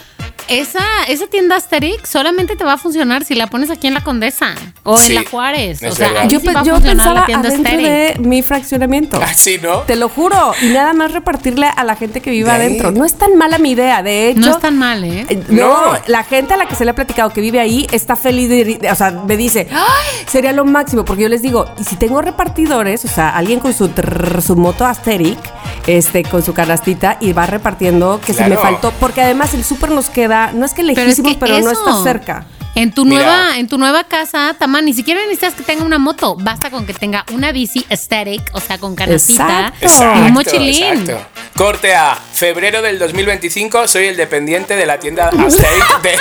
esa, 0.49 0.81
esa 1.09 1.27
tienda 1.27 1.57
Asterix 1.57 2.09
solamente 2.09 2.57
te 2.57 2.65
va 2.65 2.75
a 2.75 2.79
funcionar 2.79 3.25
si 3.25 3.35
la 3.35 3.47
pones 3.47 3.71
aquí 3.71 3.87
en 3.87 3.95
la 3.95 4.03
Condesa 4.03 4.55
o 4.83 4.97
Sí, 4.99 5.09
en 5.17 5.23
la 5.23 5.31
Juárez. 5.31 5.83
O 5.83 5.93
sea, 5.93 6.27
Yo, 6.29 6.41
sí 6.41 6.47
pe- 6.49 6.55
yo 6.65 6.81
pensaba 6.81 7.15
la 7.21 7.27
tienda 7.27 7.49
adentro 7.49 7.71
Asterix. 7.73 7.89
de 7.89 8.17
mi 8.29 8.43
fraccionamiento. 8.43 9.21
Ah, 9.23 9.33
sí, 9.35 9.59
¿no? 9.63 9.79
Te 9.81 9.97
lo 9.97 10.09
juro. 10.09 10.53
Y 10.63 10.67
nada 10.69 10.93
más 10.95 11.13
repartirle 11.13 11.67
a 11.75 11.85
la 11.85 11.97
gente 11.97 12.21
que 12.21 12.31
vive 12.31 12.51
adentro. 12.51 12.91
No 12.91 13.05
es 13.05 13.15
tan 13.15 13.37
mala 13.37 13.59
mi 13.59 13.73
idea, 13.73 14.03
de 14.03 14.31
hecho. 14.31 14.41
No 14.41 14.51
es 14.51 14.61
tan 14.61 14.79
mal, 14.79 15.05
¿eh? 15.05 15.27
Eh, 15.29 15.43
No, 15.49 15.93
No. 15.93 15.99
la 16.07 16.25
gente 16.25 16.55
a 16.55 16.57
la 16.57 16.67
que 16.67 16.75
se 16.75 16.85
le 16.85 16.91
ha 16.91 16.95
platicado 16.95 17.31
que 17.31 17.41
vive 17.41 17.61
ahí 17.61 17.87
está 17.93 18.17
feliz 18.17 18.49
de, 18.49 18.65
de- 18.65 18.91
o 18.91 18.95
sea, 18.95 19.11
me 19.11 19.37
dice, 19.37 19.69
"Ay, 19.71 20.25
sería 20.27 20.53
lo 20.53 20.65
máximo, 20.65 21.05
porque 21.05 21.23
yo 21.25 21.29
les 21.29 21.43
digo, 21.43 21.67
y 21.79 21.85
si 21.85 21.97
tengo 21.97 22.21
repartidores, 22.23 23.05
o 23.05 23.09
sea, 23.09 23.31
alguien 23.31 23.61
con 23.61 23.73
su, 23.73 23.89
trrr, 23.89 24.43
su 24.43 24.57
moto 24.57 24.85
Asteric, 24.87 25.39
este, 25.87 26.23
con 26.23 26.43
su 26.43 26.53
canastita 26.55 27.17
y 27.21 27.33
va 27.33 27.47
repartiendo 27.47 28.21
que 28.25 28.33
se 28.35 28.43
me 28.43 28.49
Claro. 28.51 28.63
faltó, 28.63 28.93
porque 29.01 29.23
además 29.23 29.55
el 29.55 29.65
súper 29.65 29.91
nos 29.91 30.11
queda, 30.11 30.38
no 30.55 30.65
es 30.65 30.73
que 30.73 30.83
Pero 30.83 30.93
es 30.93 30.97
lejísimos, 30.99 31.33
que 31.33 31.39
pero, 31.39 31.61
no 31.61 31.71
está 31.71 32.03
cerca. 32.03 32.47
En 32.75 32.93
tu 32.93 33.05
Mira. 33.05 33.25
nueva, 33.25 33.59
en 33.59 33.67
tu 33.67 33.77
nueva 33.77 34.05
casa, 34.05 34.55
Tama, 34.57 34.81
ni 34.81 34.93
siquiera 34.93 35.21
necesitas 35.23 35.55
que 35.55 35.65
tenga 35.65 35.83
una 35.85 35.99
moto. 35.99 36.37
Basta 36.39 36.71
con 36.71 36.87
que 36.87 36.95
tenga 36.95 37.25
una 37.33 37.51
bici 37.51 37.85
aesthetic, 37.91 38.51
o 38.53 38.61
sea, 38.61 38.79
con 38.79 38.95
canastita 38.95 39.73
Exacto. 39.81 40.21
y 40.21 40.23
un 40.23 40.33
mochilín. 40.33 40.85
exacto. 40.93 41.27
Corte 41.57 41.95
a 41.97 42.15
febrero 42.15 42.81
del 42.81 43.01
2025, 43.01 43.89
soy 43.89 44.07
el 44.07 44.17
dependiente 44.17 44.77
de 44.77 44.87
la 44.87 45.01
tienda 45.01 45.27
Asterix 45.29 46.03
de... 46.05 46.17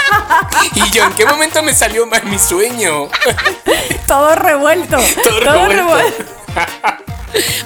Y 0.74 0.90
yo, 0.90 1.04
¿en 1.06 1.14
qué 1.14 1.26
momento 1.28 1.62
me 1.62 1.76
salió 1.76 2.08
mal 2.08 2.26
mi 2.26 2.40
sueño? 2.40 3.08
Todo 4.08 4.34
revuelto. 4.36 4.98
Todo 5.24 5.40
todo 5.42 5.68
revuelto. 5.68 6.24
revuelto. 6.56 7.14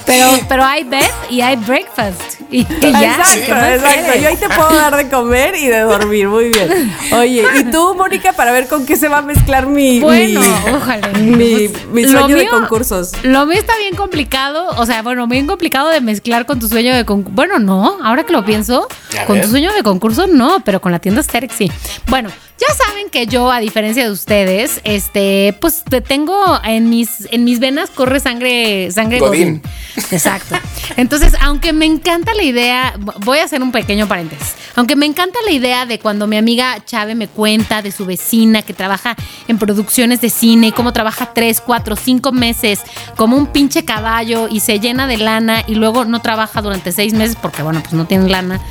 Pero, 0.05 0.25
pero 0.49 0.63
hay 0.63 0.83
bed 0.83 1.05
y 1.29 1.41
hay 1.41 1.55
breakfast. 1.55 2.41
Y, 2.49 2.61
y 2.61 2.91
ya. 2.91 3.15
Exacto, 3.17 3.45
¿qué 3.45 3.53
más 3.53 3.69
exacto. 3.75 4.19
Yo 4.21 4.27
ahí 4.29 4.35
te 4.37 4.49
puedo 4.49 4.73
dar 4.75 4.95
de 4.97 5.07
comer 5.09 5.55
y 5.55 5.67
de 5.67 5.79
dormir, 5.81 6.27
muy 6.27 6.49
bien. 6.49 6.93
Oye, 7.13 7.45
¿y 7.59 7.63
tú, 7.65 7.95
Mónica, 7.95 8.33
para 8.33 8.51
ver 8.51 8.67
con 8.67 8.85
qué 8.85 8.95
se 8.97 9.07
va 9.07 9.19
a 9.19 9.21
mezclar 9.21 9.67
mi, 9.67 9.99
Bueno, 9.99 10.39
mi, 10.65 10.71
ojalá. 10.73 11.07
mi, 11.09 11.67
Pues, 11.69 12.11
sueño 12.11 12.35
de 12.35 12.47
concursos? 12.47 13.11
Lo 13.23 13.45
mío 13.45 13.57
está 13.57 13.77
bien 13.77 13.95
complicado, 13.95 14.67
o 14.77 14.85
sea, 14.85 15.01
bueno, 15.01 15.27
bien 15.27 15.47
complicado 15.47 15.89
de 15.89 16.01
mezclar 16.01 16.45
con 16.45 16.59
tu 16.59 16.67
sueño 16.67 16.95
de 16.95 17.05
concurso. 17.05 17.35
Bueno, 17.35 17.59
no, 17.59 17.99
ahora 18.03 18.25
que 18.25 18.33
lo 18.33 18.43
pienso, 18.43 18.87
con 19.27 19.39
tu 19.41 19.47
sueño 19.47 19.71
de 19.73 19.83
concurso 19.83 20.27
no, 20.27 20.61
pero 20.65 20.81
con 20.81 20.91
la 20.91 20.99
tienda 20.99 21.21
Asterix 21.21 21.55
sí. 21.55 21.71
Bueno, 22.07 22.29
ya 22.59 22.73
saben 22.75 23.09
que 23.09 23.25
yo, 23.25 23.51
a 23.51 23.59
diferencia 23.59 24.03
de 24.03 24.11
ustedes, 24.11 24.81
este, 24.83 25.57
pues 25.59 25.83
te 25.83 25.99
tengo 26.01 26.59
en 26.63 26.89
mis, 26.89 27.27
en 27.31 27.43
mis 27.43 27.59
venas 27.59 27.89
corre 27.89 28.19
sangre, 28.19 28.91
sangre 28.91 29.19
Godín. 29.19 29.50
Exacto. 30.11 30.55
Entonces, 30.97 31.33
aunque 31.41 31.73
me 31.73 31.85
encanta 31.85 32.33
la 32.33 32.43
idea, 32.43 32.93
voy 33.25 33.39
a 33.39 33.45
hacer 33.45 33.61
un 33.61 33.71
pequeño 33.71 34.07
paréntesis. 34.07 34.55
Aunque 34.75 34.95
me 34.95 35.05
encanta 35.05 35.39
la 35.45 35.51
idea 35.51 35.85
de 35.85 35.99
cuando 35.99 36.27
mi 36.27 36.37
amiga 36.37 36.83
Chávez 36.85 37.15
me 37.15 37.27
cuenta 37.27 37.81
de 37.81 37.91
su 37.91 38.05
vecina 38.05 38.61
que 38.61 38.73
trabaja 38.73 39.15
en 39.47 39.57
producciones 39.57 40.21
de 40.21 40.29
cine 40.29 40.67
y 40.67 40.71
cómo 40.71 40.93
trabaja 40.93 41.33
tres, 41.33 41.59
cuatro, 41.59 41.95
cinco 41.95 42.31
meses 42.31 42.79
como 43.17 43.35
un 43.35 43.47
pinche 43.47 43.83
caballo 43.83 44.47
y 44.49 44.61
se 44.61 44.79
llena 44.79 45.07
de 45.07 45.17
lana 45.17 45.63
y 45.67 45.75
luego 45.75 46.05
no 46.05 46.21
trabaja 46.21 46.61
durante 46.61 46.91
seis 46.91 47.13
meses 47.13 47.37
porque, 47.41 47.63
bueno, 47.63 47.81
pues 47.81 47.93
no 47.93 48.05
tienen 48.05 48.31
lana 48.31 48.61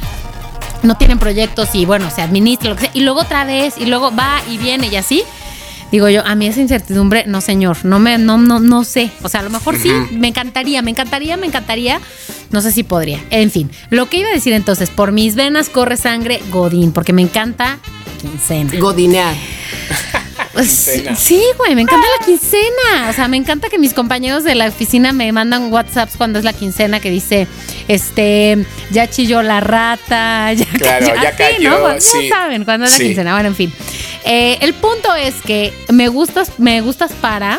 no 0.83 0.97
tienen 0.97 1.19
proyectos 1.19 1.75
y 1.75 1.85
bueno, 1.85 2.11
se 2.11 2.23
administra 2.23 2.71
lo 2.71 2.77
que 2.77 2.83
sea, 2.83 2.91
y 2.95 3.01
luego 3.01 3.21
otra 3.21 3.45
vez, 3.45 3.77
y 3.79 3.87
luego 3.87 4.11
va 4.15 4.41
y 4.49 4.59
viene 4.59 4.89
y 4.89 4.97
así. 4.97 5.23
Digo 5.91 6.09
yo, 6.09 6.25
a 6.25 6.35
mí 6.35 6.47
esa 6.47 6.61
incertidumbre, 6.61 7.25
no 7.27 7.41
señor, 7.41 7.85
no 7.85 7.99
me, 7.99 8.17
no, 8.19 8.39
no, 8.39 8.61
no 8.61 8.85
sé. 8.85 9.11
O 9.23 9.29
sea, 9.29 9.41
a 9.41 9.43
lo 9.43 9.51
mejor 9.51 9.77
sí, 9.77 9.91
me 10.13 10.29
encantaría, 10.29 10.83
me 10.83 10.91
encantaría, 10.93 11.37
me 11.37 11.47
encantaría. 11.47 12.01
No 12.51 12.61
sé 12.61 12.73
si 12.73 12.83
podría. 12.83 13.23
En 13.31 13.51
fin, 13.51 13.71
lo 13.91 14.09
que 14.09 14.19
iba 14.19 14.29
a 14.29 14.33
decir 14.33 14.53
entonces, 14.53 14.91
por 14.91 15.13
mis 15.13 15.35
venas 15.35 15.69
corre 15.69 15.97
sangre 15.97 16.41
Godín, 16.51 16.93
porque 16.93 17.13
me 17.13 17.23
encanta 17.23 17.79
quincena. 18.21 18.73
Godinear. 18.79 19.35
Pues, 20.61 20.91
Quincena. 20.93 21.17
sí, 21.17 21.43
güey, 21.57 21.75
me 21.75 21.83
encanta 21.83 22.07
la 22.21 22.27
quincena. 22.27 23.09
O 23.09 23.13
sea, 23.13 23.29
me 23.29 23.37
encanta 23.37 23.69
que 23.69 23.79
mis 23.79 23.95
compañeros 23.95 24.45
de 24.45 24.55
la 24.55 24.67
oficina 24.69 25.13
me 25.13 25.31
mandan 25.33 25.73
WhatsApps 25.73 26.17
cuando 26.17 26.39
es 26.39 26.45
la 26.45 26.53
quincena 26.53 27.01
que 27.01 27.11
dice, 27.11 27.47
este, 27.89 28.65
ya 28.91 29.09
chilló 29.09 29.43
la 29.43 29.61
rata, 29.61 30.53
ya 30.55 30.67
Claro, 30.67 31.07
cayó. 31.07 31.23
ya 31.23 31.29
Así, 31.31 31.37
cayó, 31.39 31.89
¿no? 31.89 32.01
Sí. 32.01 32.29
saben 32.29 32.65
cuando 32.65 32.87
es 32.87 32.93
la 32.93 32.99
Sí. 32.99 33.05
quincena. 33.05 33.33
Bueno, 33.35 33.49
en 33.49 33.57
fin. 33.57 33.73
Eh, 34.25 34.59
el 34.61 34.75
punto 34.75 35.15
es 35.15 35.35
que 35.45 35.73
me 35.89 36.09
gustas, 36.09 36.53
me 36.59 36.81
gustas 36.81 37.13
para. 37.13 37.59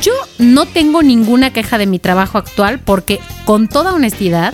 Yo 0.00 0.12
no 0.38 0.66
tengo 0.66 1.02
ninguna 1.02 1.52
queja 1.52 1.78
de 1.78 1.86
mi 1.86 1.98
trabajo 1.98 2.38
actual 2.38 2.78
porque, 2.78 3.20
con 3.44 3.68
toda 3.68 3.92
honestidad, 3.94 4.52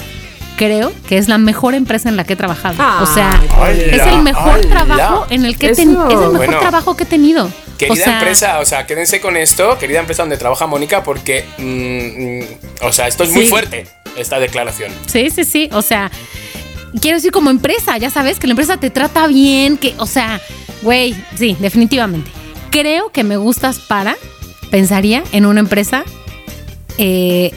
creo 0.61 0.92
que 1.09 1.16
es 1.16 1.27
la 1.27 1.38
mejor 1.38 1.75
empresa 1.75 2.11
en 2.11 2.16
la 2.18 2.25
que 2.25 2.35
he 2.35 2.37
trabajado. 2.37 2.75
o 3.03 3.07
sea, 3.07 3.40
es 3.73 4.03
el 4.07 4.20
mejor 4.20 4.59
hola. 4.59 4.68
trabajo 4.68 5.27
en 5.31 5.46
el 5.46 5.57
que 5.57 5.68
he 5.68 5.75
tenido. 5.75 6.07
Es 6.07 6.12
el 6.12 6.18
mejor 6.18 6.37
Bueno. 6.37 6.59
trabajo 6.61 6.96
que 6.99 7.05
he 7.05 7.07
tenido. 7.07 7.51
Querida 7.79 7.94
o 7.94 7.96
sea, 7.96 8.18
empresa, 8.18 8.59
o 8.61 8.66
sea, 8.66 8.87
quédense 8.87 9.23
con 9.23 9.38
esto, 9.38 9.79
querida 9.79 10.01
empresa 10.01 10.23
donde 10.23 10.37
trabaja 10.37 10.66
Mónica, 10.66 11.03
porque, 11.03 11.46
mm, 11.57 12.85
mm, 12.85 12.87
o 12.87 12.92
sea, 12.92 13.09
esto 13.09 13.25
es 13.25 13.31
muy 13.31 13.44
Sí. 13.44 13.49
fuerte, 13.49 13.87
esta 14.16 14.38
declaración. 14.38 14.92
Sí, 15.07 15.31
sí, 15.31 15.44
sí. 15.44 15.70
O 15.73 15.81
sea, 15.81 16.11
quiero 17.01 17.16
decir 17.16 17.33
como 17.33 17.49
empresa, 17.49 17.96
ya 17.96 18.11
sabes, 18.11 18.38
que 18.38 18.46
la 18.46 18.51
empresa 18.53 18.77
te 18.77 18.90
trata 18.90 19.27
bien, 19.29 19.79
que, 19.79 19.94
o 19.96 20.05
sea, 20.07 20.42
güey, 20.83 21.16
sí, 21.38 21.57
definitivamente. 21.59 22.31
Creo 22.70 23.11
que 23.12 23.25
me 23.25 23.38
gustas 23.38 23.79
para, 23.79 24.14
pensaría 24.70 25.23
en 25.33 25.46
una 25.46 25.61
empresa 25.61 26.05
eh, 26.99 27.51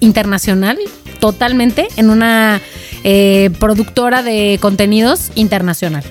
internacional, 0.00 0.76
totalmente, 1.20 1.88
en 1.96 2.10
una 2.10 2.60
eh, 3.04 3.50
productora 3.60 4.22
de 4.22 4.58
contenidos 4.60 5.30
internacional. 5.34 6.04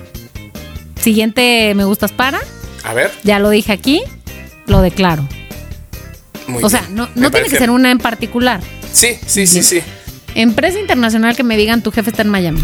Siguiente 1.00 1.72
me 1.74 1.84
gustas 1.84 2.12
para, 2.12 2.40
A 2.84 2.94
ver, 2.94 3.10
ya 3.22 3.38
lo 3.38 3.50
dije 3.50 3.72
aquí, 3.72 4.02
lo 4.66 4.80
declaro. 4.80 5.26
muy 6.46 6.62
O 6.62 6.70
sea, 6.70 6.86
no, 6.90 7.08
tiene 7.30 7.48
que 7.48 7.58
ser 7.58 7.70
una 7.70 7.90
en 7.90 7.98
particular. 7.98 8.60
Sí, 8.92 9.18
sí, 9.26 9.46
sí, 9.46 9.62
sí. 9.62 9.82
Empresa 10.34 10.78
internacional 10.78 11.36
que 11.36 11.42
me 11.42 11.56
digan 11.56 11.82
tu 11.82 11.90
jefe 11.90 12.10
está 12.10 12.22
en 12.22 12.28
Miami. 12.28 12.60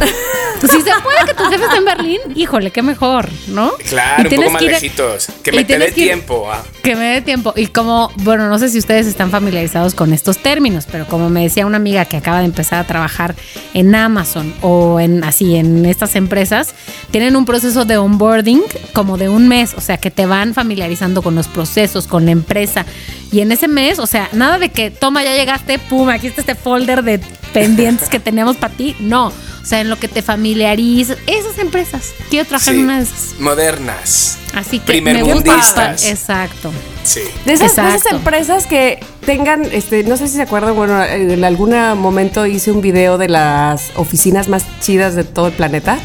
si 0.61 0.69
se 0.69 0.91
puede 1.03 1.19
que 1.27 1.35
tu 1.35 1.45
jefe 1.45 1.65
esté 1.65 1.77
en 1.77 1.85
Berlín, 1.85 2.21
híjole, 2.35 2.71
qué 2.71 2.83
mejor, 2.83 3.29
¿no? 3.49 3.73
Claro, 3.89 4.29
Y 4.31 4.35
un 4.35 4.41
poco 4.41 4.51
más 4.53 4.61
que 4.63 4.69
ir- 4.69 4.71
lejitos. 4.73 5.27
Que 5.43 5.53
me 5.53 5.65
te 5.65 5.79
dé 5.79 5.93
tiempo. 5.93 6.49
ah. 6.51 6.63
Que 6.83 6.95
me 6.97 7.05
dé 7.15 7.21
tiempo. 7.21 7.53
Y 7.57 7.67
como, 7.67 8.11
bueno, 8.19 8.49
no 8.49 8.59
sé 8.59 8.69
si 8.69 8.79
ustedes 8.79 9.07
están 9.07 9.31
familiarizados 9.31 9.95
con 9.95 10.13
estos 10.13 10.39
términos, 10.39 10.87
pero 10.91 11.07
como 11.07 11.29
me 11.31 11.43
decía 11.43 11.67
una 11.67 11.77
amiga 11.77 12.05
que 12.05 12.17
acaba 12.17 12.39
de 12.39 12.45
empezar 12.47 12.79
a 12.79 12.87
trabajar 12.87 13.35
en 13.75 13.95
Amazon 13.95 14.55
o 14.63 15.01
en 15.01 15.25
así, 15.25 15.57
en 15.57 15.85
estas 15.85 16.15
empresas, 16.15 16.75
tienen 17.11 17.35
un 17.37 17.45
proceso 17.45 17.85
de 17.85 17.97
onboarding 17.99 18.63
como 18.93 19.19
de 19.19 19.29
un 19.29 19.49
mes, 19.49 19.75
o 19.77 19.81
sea, 19.81 19.97
que 19.99 20.11
te 20.11 20.27
van 20.27 20.55
familiarizando 20.55 21.23
con 21.23 21.35
los 21.35 21.49
procesos, 21.49 22.07
con 22.07 22.25
la 22.25 22.31
empresa. 22.31 22.87
Y 23.33 23.41
en 23.41 23.51
ese 23.53 23.69
mes, 23.69 23.99
o 23.99 24.07
sea, 24.07 24.29
nada 24.33 24.59
de 24.59 24.69
que 24.71 24.91
toma, 24.91 25.23
ya 25.25 25.35
llegaste, 25.35 25.79
pum, 25.79 26.09
aquí 26.09 26.29
está 26.29 26.41
este 26.43 26.55
folder 26.55 27.03
de 27.03 27.19
pendientes 27.53 28.09
que 28.09 28.21
tenemos 28.21 28.57
para 28.57 28.73
ti. 28.75 28.95
No. 29.01 29.27
O 29.29 29.69
sea, 29.69 29.81
en 29.81 29.91
lo 29.91 29.99
que 29.99 30.07
te 30.07 30.23
familiarizas, 30.23 31.17
esas 31.27 31.59
empresas. 31.59 32.13
Quiero 32.31 32.47
trabajar 32.47 32.73
Sí. 32.75 32.79
en 32.81 32.85
una 32.85 32.99
de 32.99 33.03
esas. 33.03 33.35
Modernas. 33.41 34.39
Así 34.55 34.79
que 34.79 35.03
me 35.03 35.23
gusta. 35.25 35.97
Exacto. 36.05 36.73
Sí. 37.03 37.21
De 37.45 37.55
esas, 37.55 37.75
de 37.75 37.97
esas 37.97 38.13
empresas 38.13 38.67
que 38.69 39.01
tengan, 39.25 39.65
este, 39.73 40.05
no 40.05 40.17
sé 40.17 40.29
si 40.29 40.37
se 40.37 40.43
acuerdan, 40.43 40.77
bueno, 40.77 41.03
en 41.03 41.45
algún 41.45 41.71
momento 41.99 42.47
hice 42.47 42.71
un 42.71 42.81
video 42.81 43.19
de 43.19 43.29
las 43.29 43.91
oficinas 43.97 44.47
más 44.49 44.65
chidas 44.81 45.17
de 45.17 45.25
todo 45.25 45.49
el 45.49 45.53
planeta 45.53 45.99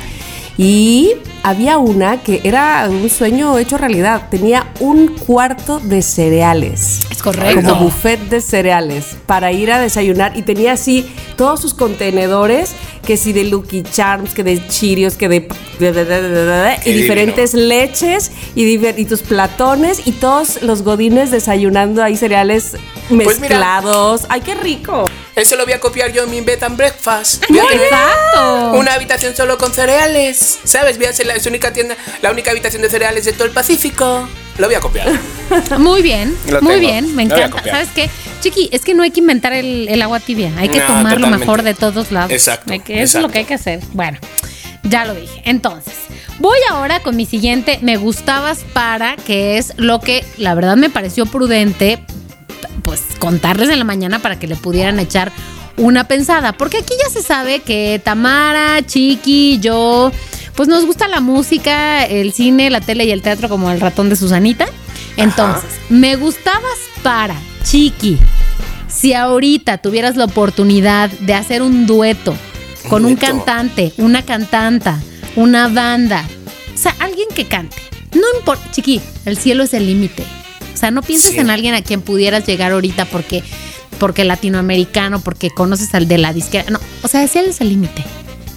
y 0.58 1.12
había 1.44 1.78
una 1.78 2.18
que 2.22 2.42
era 2.44 2.88
un 2.90 3.10
sueño 3.10 3.58
hecho 3.60 3.78
realidad. 3.78 4.28
Tenía 4.30 4.68
un 4.80 5.08
cuarto 5.08 5.80
de 5.80 6.02
cereales. 6.02 7.00
Es 7.22 7.36
correcto. 7.36 7.62
Como 7.70 7.84
buffet 7.84 8.20
de 8.30 8.42
cereales 8.42 9.16
para 9.28 9.52
ir 9.52 9.72
a 9.72 9.80
desayunar 9.80 10.36
y 10.36 10.42
tenía 10.42 10.72
así 10.74 11.08
todos 11.38 11.62
sus 11.62 11.76
contenedores, 11.76 12.72
que 13.06 13.16
si 13.16 13.32
de 13.32 13.44
Lucky 13.44 13.84
Charms, 13.84 14.34
que 14.34 14.44
de 14.44 14.68
Cheerios, 14.68 15.16
que 15.16 15.30
de, 15.30 15.48
de- 15.80 15.92
de- 15.92 16.06
de- 16.06 16.22
de- 16.22 16.30
de- 16.30 16.46
de- 16.46 16.78
Qué 16.84 16.90
y 16.90 16.94
diferentes 16.94 17.54
leches 17.54 18.32
y, 18.56 18.64
y 18.66 19.06
tus 19.06 19.22
platones 19.22 20.02
y 20.08 20.14
todos 20.14 20.64
los 20.64 20.82
godines 20.82 21.30
desayunando 21.30 22.04
ahí 22.04 22.18
cereales 22.18 22.72
Pues 23.08 23.40
mira. 23.40 23.40
mezclados. 23.40 24.22
¡Ay, 24.30 24.42
qué 24.42 24.56
rico! 24.56 25.06
Eso 25.36 25.56
lo 25.58 25.64
voy 25.66 25.74
a 25.74 25.80
copiar 25.80 26.12
yo 26.12 26.24
en 26.24 26.32
mi 26.32 26.42
bed 26.42 26.64
and 26.64 26.76
breakfast. 26.76 27.44
Voy 27.50 27.60
a 27.60 27.68
tener 27.68 27.84
Exacto. 27.86 28.72
Una 28.74 28.94
habitación 28.96 29.36
solo 29.36 29.58
con 29.60 29.72
cereales. 29.74 30.58
¿Sabes? 30.64 30.98
Voy 30.98 31.06
a 31.06 31.14
ser 31.14 31.28
la, 31.28 31.36
única 31.46 31.72
tienda, 31.72 31.96
la 32.24 32.32
única 32.32 32.50
habitación 32.52 32.82
de 32.82 32.90
cereales 32.90 33.26
de 33.26 33.34
todo 33.34 33.46
el 33.46 33.52
Pacífico. 33.52 34.28
Lo 34.62 34.68
voy 34.68 34.76
a 34.76 34.80
copiar. 34.80 35.10
Muy 35.80 36.04
bien, 36.04 36.38
Lo 36.48 36.62
muy 36.62 36.76
tengo. 36.76 36.88
bien, 36.88 37.16
me 37.16 37.24
encanta. 37.24 37.64
¿Sabes 37.64 37.90
qué? 37.96 38.10
Chiqui, 38.42 38.70
es 38.72 38.82
que 38.86 38.94
no 38.94 39.02
hay 39.04 39.10
que 39.12 39.20
inventar 39.20 39.54
el, 39.54 39.88
el 39.90 40.02
agua 40.04 40.20
tibia, 40.20 40.52
hay 40.58 40.70
que 40.70 40.78
No, 40.78 40.86
tomar 40.86 41.20
lo 41.20 41.28
mejor 41.28 41.64
de 41.64 41.74
todos 41.74 42.12
lados. 42.12 42.32
Exacto, 42.32 42.72
eso 42.72 43.18
es 43.18 43.22
lo 43.24 43.30
que 43.30 43.40
hay 43.40 43.46
que 43.46 43.56
hacer. 43.56 43.80
Bueno, 43.94 44.20
ya 44.84 45.04
lo 45.06 45.16
dije. 45.16 45.42
Entonces, 45.46 45.96
voy 46.40 46.58
ahora 46.70 47.02
con 47.02 47.16
mi 47.16 47.26
siguiente 47.26 47.80
me 47.82 47.98
gustabas 47.98 48.60
para, 48.72 49.16
que 49.18 49.58
es 49.58 49.74
lo 49.78 50.00
que 50.00 50.24
la 50.38 50.54
verdad 50.54 50.78
me 50.78 50.90
pareció 50.92 51.26
prudente, 51.26 52.00
pues 52.84 53.02
contarles 53.20 53.70
en 53.70 53.80
la 53.80 53.86
mañana 53.86 54.20
para 54.20 54.38
que 54.38 54.46
le 54.48 54.56
pudieran 54.56 55.00
echar 55.00 55.32
una 55.78 56.08
pensada. 56.08 56.54
Porque 56.54 56.78
aquí 56.78 56.94
ya 57.04 57.10
se 57.10 57.24
sabe 57.24 57.60
que 57.60 58.00
Tamara, 58.04 58.86
Chiqui, 58.86 59.60
yo, 59.60 60.12
pues 60.56 60.68
nos 60.70 60.86
gusta 60.86 61.08
la 61.08 61.20
música, 61.22 62.04
el 62.06 62.34
cine, 62.34 62.70
la 62.70 62.82
tele 62.82 63.06
y 63.06 63.12
el 63.12 63.22
teatro 63.22 63.50
como 63.50 63.72
el 63.72 63.80
ratón 63.80 64.10
de 64.10 64.16
Susanita. 64.16 64.66
Entonces, 65.18 65.70
me 65.90 66.16
gustabas 66.16 66.78
para, 67.04 67.36
Chiqui, 67.64 68.18
si 68.88 69.14
ahorita 69.14 69.78
tuvieras 69.80 70.16
la 70.16 70.26
oportunidad 70.26 71.10
de 71.10 71.34
hacer 71.34 71.62
un 71.62 71.86
dueto 71.86 72.36
con 72.90 73.06
un 73.06 73.16
dueto. 73.16 73.26
cantante, 73.28 73.94
una 73.98 74.24
cantanta, 74.24 75.00
una 75.36 75.68
banda, 75.68 76.26
o 76.74 76.78
sea, 76.78 76.96
alguien 77.00 77.28
que 77.36 77.46
cante. 77.48 77.78
No 78.14 78.24
importa, 78.40 78.70
Chiqui, 78.72 79.00
el 79.26 79.38
cielo 79.38 79.64
es 79.64 79.74
el 79.74 79.86
límite. 79.86 80.24
O 80.74 80.78
sea, 80.78 80.92
no 80.92 81.02
pienses 81.02 81.32
Sí. 81.32 81.40
en 81.40 81.50
alguien 81.50 81.76
a 81.76 81.82
quien 81.82 82.02
pudieras 82.02 82.46
llegar 82.48 82.72
ahorita 82.72 83.06
porque 83.06 83.44
porque 84.00 84.24
latinoamericano, 84.26 85.20
porque 85.22 85.52
conoces 85.52 85.94
al 85.94 86.08
de 86.08 86.18
la 86.18 86.34
disquera. 86.34 86.66
No, 86.72 86.80
o 87.04 87.08
sea, 87.08 87.22
el 87.22 87.30
cielo 87.30 87.50
es 87.52 87.62
el 87.62 87.70
límite. 87.70 88.04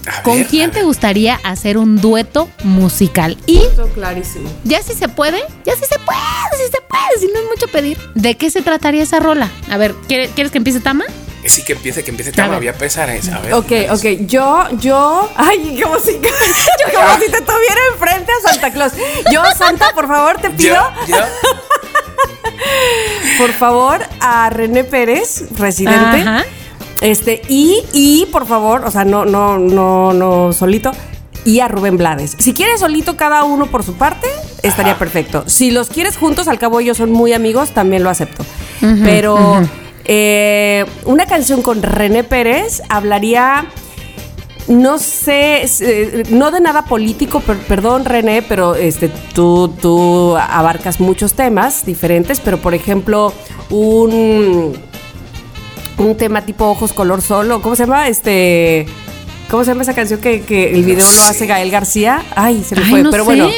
A 0.06 0.22
¿Con 0.22 0.38
ver, 0.38 0.46
quién 0.48 0.70
te 0.70 0.82
gustaría 0.82 1.40
hacer 1.44 1.78
un 1.78 1.96
dueto 2.00 2.48
musical? 2.62 3.38
Y 3.46 3.62
clarísimo. 3.94 4.50
ya 4.64 4.82
si 4.82 4.92
se 4.94 5.08
puede, 5.08 5.42
ya 5.64 5.74
si 5.74 5.84
se 5.86 5.98
puede, 5.98 6.18
si 6.52 6.70
se 6.70 6.80
puede, 6.82 7.20
si 7.20 7.26
no 7.28 7.40
es 7.40 7.46
mucho 7.48 7.68
pedir. 7.68 7.98
¿De 8.14 8.36
qué 8.36 8.50
se 8.50 8.60
trataría 8.62 9.02
esa 9.02 9.18
rola? 9.20 9.50
A 9.70 9.76
ver, 9.78 9.94
¿quiere- 10.06 10.28
¿quieres 10.28 10.52
que 10.52 10.58
empiece 10.58 10.80
Tama? 10.80 11.04
Sí, 11.46 11.62
que 11.62 11.74
empiece, 11.74 12.02
que 12.02 12.10
empiece. 12.10 12.32
Tama, 12.32 12.56
voy 12.56 12.68
a 12.68 12.72
pensar 12.74 13.08
en 13.10 13.16
eso. 13.16 13.34
A 13.34 13.38
ver. 13.40 13.52
Ok, 13.54 13.70
ok, 13.90 14.04
yo, 14.26 14.66
yo, 14.80 15.30
ay, 15.36 15.78
como 15.82 15.98
si, 15.98 16.14
como 16.14 17.18
si 17.20 17.30
te 17.30 17.40
tuviera 17.42 17.80
enfrente 17.92 18.32
a 18.32 18.50
Santa 18.50 18.72
Claus. 18.72 18.92
Yo, 19.30 19.42
Santa, 19.56 19.90
por 19.94 20.06
favor, 20.08 20.40
te 20.40 20.50
pido, 20.50 20.76
Yo, 21.06 21.16
yo. 21.16 21.18
por 23.38 23.52
favor, 23.54 24.00
a 24.20 24.48
René 24.50 24.84
Pérez, 24.84 25.44
residente. 25.56 26.20
Ajá. 26.22 26.44
Este, 27.04 27.42
y, 27.48 27.82
y 27.92 28.26
por 28.32 28.46
favor, 28.46 28.82
o 28.84 28.90
sea, 28.90 29.04
no, 29.04 29.24
no, 29.24 29.58
no, 29.58 30.12
no 30.12 30.52
solito. 30.52 30.90
Y 31.44 31.60
a 31.60 31.68
Rubén 31.68 31.98
Blades. 31.98 32.34
Si 32.38 32.54
quieres 32.54 32.80
solito 32.80 33.16
cada 33.18 33.44
uno 33.44 33.66
por 33.66 33.82
su 33.82 33.92
parte, 33.94 34.26
estaría 34.62 34.92
Ajá. 34.92 34.98
perfecto. 34.98 35.44
Si 35.46 35.70
los 35.70 35.90
quieres 35.90 36.16
juntos, 36.16 36.48
al 36.48 36.58
cabo 36.58 36.80
ellos 36.80 36.96
son 36.96 37.12
muy 37.12 37.34
amigos, 37.34 37.72
también 37.72 38.02
lo 38.02 38.08
acepto. 38.08 38.44
Pero 38.80 39.60
eh, 40.06 40.86
una 41.04 41.26
canción 41.26 41.60
con 41.60 41.82
René 41.82 42.24
Pérez 42.24 42.80
hablaría, 42.88 43.66
no 44.68 44.96
sé, 44.98 45.64
eh, 45.80 46.22
no 46.30 46.50
de 46.50 46.60
nada 46.60 46.86
político, 46.86 47.40
per- 47.40 47.58
perdón 47.58 48.06
René, 48.06 48.40
pero 48.40 48.74
este, 48.74 49.10
tú, 49.34 49.68
tú 49.80 50.36
abarcas 50.38 50.98
muchos 50.98 51.34
temas 51.34 51.84
diferentes, 51.84 52.40
pero 52.40 52.56
por 52.58 52.72
ejemplo, 52.74 53.34
un 53.68 54.74
un 55.98 56.16
tema 56.16 56.42
tipo 56.44 56.66
ojos 56.68 56.92
color 56.92 57.22
solo. 57.22 57.60
¿Cómo 57.62 57.76
se 57.76 57.84
llama? 57.84 58.08
Este. 58.08 58.86
¿Cómo 59.50 59.62
se 59.64 59.70
llama 59.70 59.82
esa 59.82 59.94
canción 59.94 60.20
que, 60.20 60.42
que 60.42 60.72
el 60.72 60.84
video 60.84 61.04
lo 61.04 61.10
sé. 61.10 61.28
hace 61.30 61.46
Gael 61.46 61.70
García? 61.70 62.22
Ay, 62.34 62.64
se 62.66 62.74
me 62.76 62.82
Ay, 62.84 62.90
fue. 62.90 63.02
no 63.02 63.10
pero 63.10 63.24
sé. 63.24 63.26
bueno. 63.26 63.48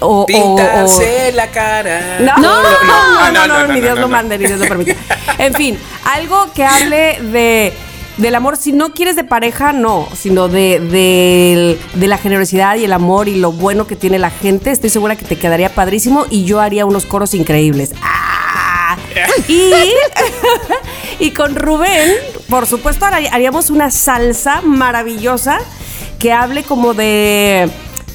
O, 0.00 0.26
o- 0.32 0.54
o- 0.54 1.32
la 1.34 1.46
cara. 1.50 2.18
no, 2.20 2.36
no, 2.38 2.62
no, 2.62 3.32
no, 3.32 3.46
no, 3.46 3.72
ni 3.72 3.80
Dios 3.80 3.94
no, 3.94 4.00
lo 4.02 4.08
no. 4.08 4.08
mande, 4.08 4.36
ni 4.36 4.46
Dios 4.46 4.58
lo 4.58 4.66
permite. 4.66 4.96
En 5.38 5.54
fin, 5.54 5.78
algo 6.04 6.52
que 6.54 6.64
hable 6.64 7.18
de 7.22 7.72
del 8.18 8.34
amor, 8.34 8.56
si 8.58 8.72
no 8.72 8.92
quieres 8.92 9.16
de 9.16 9.24
pareja, 9.24 9.72
no, 9.72 10.06
sino 10.14 10.48
de, 10.48 10.78
de, 10.80 11.78
de 11.94 12.06
la 12.08 12.18
generosidad 12.18 12.76
y 12.76 12.84
el 12.84 12.92
amor 12.92 13.26
y 13.28 13.36
lo 13.36 13.52
bueno 13.52 13.86
que 13.86 13.96
tiene 13.96 14.18
la 14.18 14.30
gente, 14.30 14.70
estoy 14.70 14.90
segura 14.90 15.16
que 15.16 15.24
te 15.24 15.36
quedaría 15.38 15.70
padrísimo 15.74 16.26
y 16.28 16.44
yo 16.44 16.60
haría 16.60 16.84
unos 16.84 17.06
coros 17.06 17.32
increíbles. 17.34 17.92
¡Ah! 18.02 18.96
Y, 19.48 19.72
y 21.22 21.30
con 21.30 21.54
Rubén, 21.54 22.10
por 22.48 22.66
supuesto, 22.66 23.04
har- 23.06 23.28
haríamos 23.32 23.70
una 23.70 23.90
salsa 23.90 24.60
maravillosa 24.62 25.58
que 26.18 26.32
hable 26.32 26.62
como 26.64 26.94
de, 26.94 27.68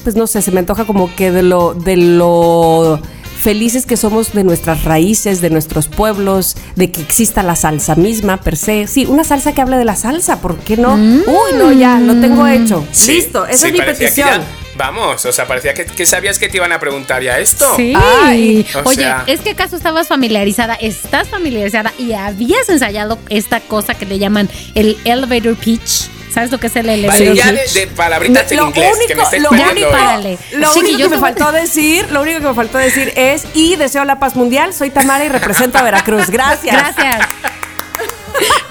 pues 0.04 0.14
no 0.14 0.26
sé, 0.26 0.42
se 0.42 0.50
me 0.50 0.60
antoja 0.60 0.84
como 0.84 1.14
que 1.16 1.30
de 1.30 1.42
lo, 1.42 1.74
de 1.74 1.96
lo 1.96 3.00
felices 3.42 3.86
que 3.86 3.96
somos 3.96 4.32
de 4.32 4.44
nuestras 4.44 4.84
raíces, 4.84 5.40
de 5.40 5.48
nuestros 5.50 5.88
pueblos, 5.88 6.56
de 6.76 6.90
que 6.90 7.00
exista 7.00 7.42
la 7.42 7.56
salsa 7.56 7.94
misma 7.94 8.38
per 8.38 8.56
se. 8.56 8.86
Sí, 8.86 9.06
una 9.06 9.24
salsa 9.24 9.52
que 9.52 9.60
hable 9.62 9.76
de 9.78 9.84
la 9.84 9.96
salsa, 9.96 10.40
¿por 10.40 10.58
qué 10.58 10.76
no? 10.76 10.94
Uy, 10.94 11.24
no, 11.58 11.72
ya, 11.72 11.98
lo 12.00 12.20
tengo 12.20 12.46
hecho. 12.46 12.84
Sí, 12.92 13.12
Listo, 13.12 13.46
esa 13.46 13.58
sí, 13.58 13.66
es 13.68 13.72
mi 13.72 13.78
petición. 13.80 14.42
Vamos, 14.78 15.24
o 15.26 15.32
sea, 15.32 15.46
parecía 15.46 15.74
que, 15.74 15.84
que 15.84 16.06
sabías 16.06 16.38
que 16.38 16.48
te 16.48 16.56
iban 16.56 16.72
a 16.72 16.80
preguntar 16.80 17.22
ya 17.22 17.38
esto. 17.38 17.74
Sí. 17.76 17.92
Ay, 17.94 18.66
o 18.74 18.88
Oye, 18.88 18.96
sea- 19.02 19.24
es 19.26 19.40
que 19.40 19.50
acaso 19.50 19.76
estabas 19.76 20.08
familiarizada, 20.08 20.74
estás 20.76 21.28
familiarizada 21.28 21.92
y 21.98 22.14
habías 22.14 22.68
ensayado 22.70 23.18
esta 23.28 23.60
cosa 23.60 23.94
que 23.94 24.06
le 24.06 24.18
llaman 24.18 24.48
el 24.74 24.96
elevator 25.04 25.56
pitch. 25.56 26.08
¿Sabes 26.32 26.50
lo 26.52 26.58
que 26.60 26.68
es 26.68 26.76
el 26.76 26.88
elevator 26.88 27.20
Vale, 27.26 27.34
ya 27.36 27.52
de, 27.52 27.58
pitch? 27.58 27.72
de 27.72 27.86
palabritas 27.88 28.52
en 28.52 28.58
lo 28.58 28.66
inglés 28.68 28.84
que 28.92 28.98
me 28.98 29.04
único, 29.04 29.22
estáis 29.22 29.42
lo 29.42 29.50
único, 29.50 29.88
hoy. 29.88 30.38
lo 30.52 30.72
Chiqui, 30.74 30.86
único 30.94 31.08
que 31.10 31.16
me 31.16 31.20
faltó 31.20 31.52
decir, 31.52 32.10
lo 32.12 32.22
único 32.22 32.40
que 32.40 32.46
me 32.46 32.54
faltó 32.54 32.78
decir 32.78 33.12
es 33.16 33.44
y 33.54 33.76
deseo 33.76 34.04
la 34.04 34.18
paz 34.20 34.36
mundial. 34.36 34.72
Soy 34.74 34.90
Tamara 34.90 35.24
y 35.24 35.28
represento 35.30 35.78
a 35.78 35.82
Veracruz. 35.82 36.28
Gracias. 36.30 36.76
Gracias. 36.76 37.26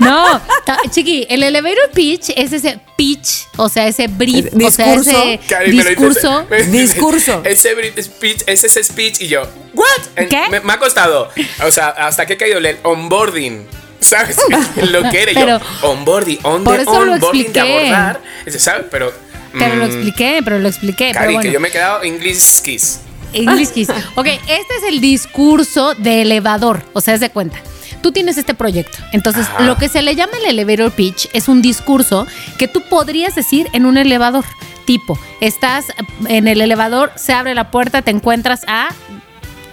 No, 0.07 0.41
chiqui, 0.89 1.25
el 1.29 1.43
elevator 1.43 1.89
pitch 1.93 2.29
es 2.35 2.53
ese 2.53 2.79
pitch, 2.95 3.47
o 3.57 3.69
sea, 3.69 3.87
ese 3.87 4.07
brief, 4.07 4.47
o 4.53 4.71
sea, 4.71 4.87
Discurso. 4.95 5.11
ese 5.23 5.39
me 5.49 5.65
dices- 5.65 5.87
discurso. 5.89 6.47
me 6.49 6.57
dices, 6.57 6.71
Discurso. 6.71 7.41
Ese 7.43 7.75
brief 7.75 7.99
speech, 8.01 8.41
ese 8.47 8.67
es 8.67 8.87
speech 8.87 9.21
y 9.21 9.27
yo, 9.27 9.43
¿what? 9.73 10.25
¿Qué? 10.29 10.43
Me, 10.49 10.59
me 10.61 10.73
ha 10.73 10.79
costado. 10.79 11.29
O 11.65 11.71
sea, 11.71 11.89
hasta 11.89 12.25
que 12.25 12.33
he 12.33 12.37
caído 12.37 12.57
el 12.59 12.77
onboarding. 12.83 13.65
¿Sabes? 13.99 14.37
lo 14.91 15.09
que 15.09 15.23
era 15.23 15.31
Pero- 15.33 15.59
yo. 15.59 15.87
Onboarding, 15.89 16.39
on 16.43 16.63
Por 16.63 16.75
the 16.77 16.81
eso 16.83 17.03
lo 17.05 17.13
onboarding 17.13 17.51
de 17.51 17.59
abordar. 17.59 18.21
ese, 18.45 18.59
¿Sabes? 18.59 18.85
Pero. 18.91 19.11
Pero 19.57 19.75
lo 19.75 19.85
mm, 19.85 19.87
expliqué, 19.87 20.41
pero 20.43 20.59
lo 20.59 20.67
expliqué. 20.67 21.11
Cari, 21.13 21.19
pero 21.19 21.31
bueno. 21.33 21.41
que 21.41 21.51
yo 21.51 21.59
me 21.59 21.69
he 21.69 21.71
quedado 21.71 22.03
English 22.03 22.61
kiss. 22.61 22.99
English 23.33 23.69
Kiss. 23.71 23.89
Ok, 24.15 24.27
este 24.27 24.75
es 24.77 24.83
el 24.87 25.01
discurso 25.01 25.93
de 25.95 26.21
elevador, 26.21 26.81
o 26.93 27.01
sea, 27.01 27.13
es 27.15 27.19
de 27.19 27.29
cuenta. 27.29 27.59
Tú 28.01 28.11
tienes 28.11 28.37
este 28.37 28.53
proyecto. 28.53 28.97
Entonces, 29.11 29.47
Ajá. 29.47 29.63
lo 29.63 29.75
que 29.77 29.89
se 29.89 30.01
le 30.01 30.15
llama 30.15 30.33
el 30.39 30.45
elevator 30.45 30.91
pitch 30.91 31.27
es 31.33 31.47
un 31.47 31.61
discurso 31.61 32.25
que 32.57 32.67
tú 32.67 32.81
podrías 32.81 33.35
decir 33.35 33.67
en 33.73 33.85
un 33.85 33.97
elevador. 33.97 34.45
Tipo, 34.85 35.19
estás 35.41 35.85
en 36.27 36.47
el 36.47 36.61
elevador, 36.61 37.11
se 37.15 37.33
abre 37.33 37.53
la 37.55 37.71
puerta, 37.71 38.01
te 38.01 38.11
encuentras 38.11 38.61
a. 38.67 38.89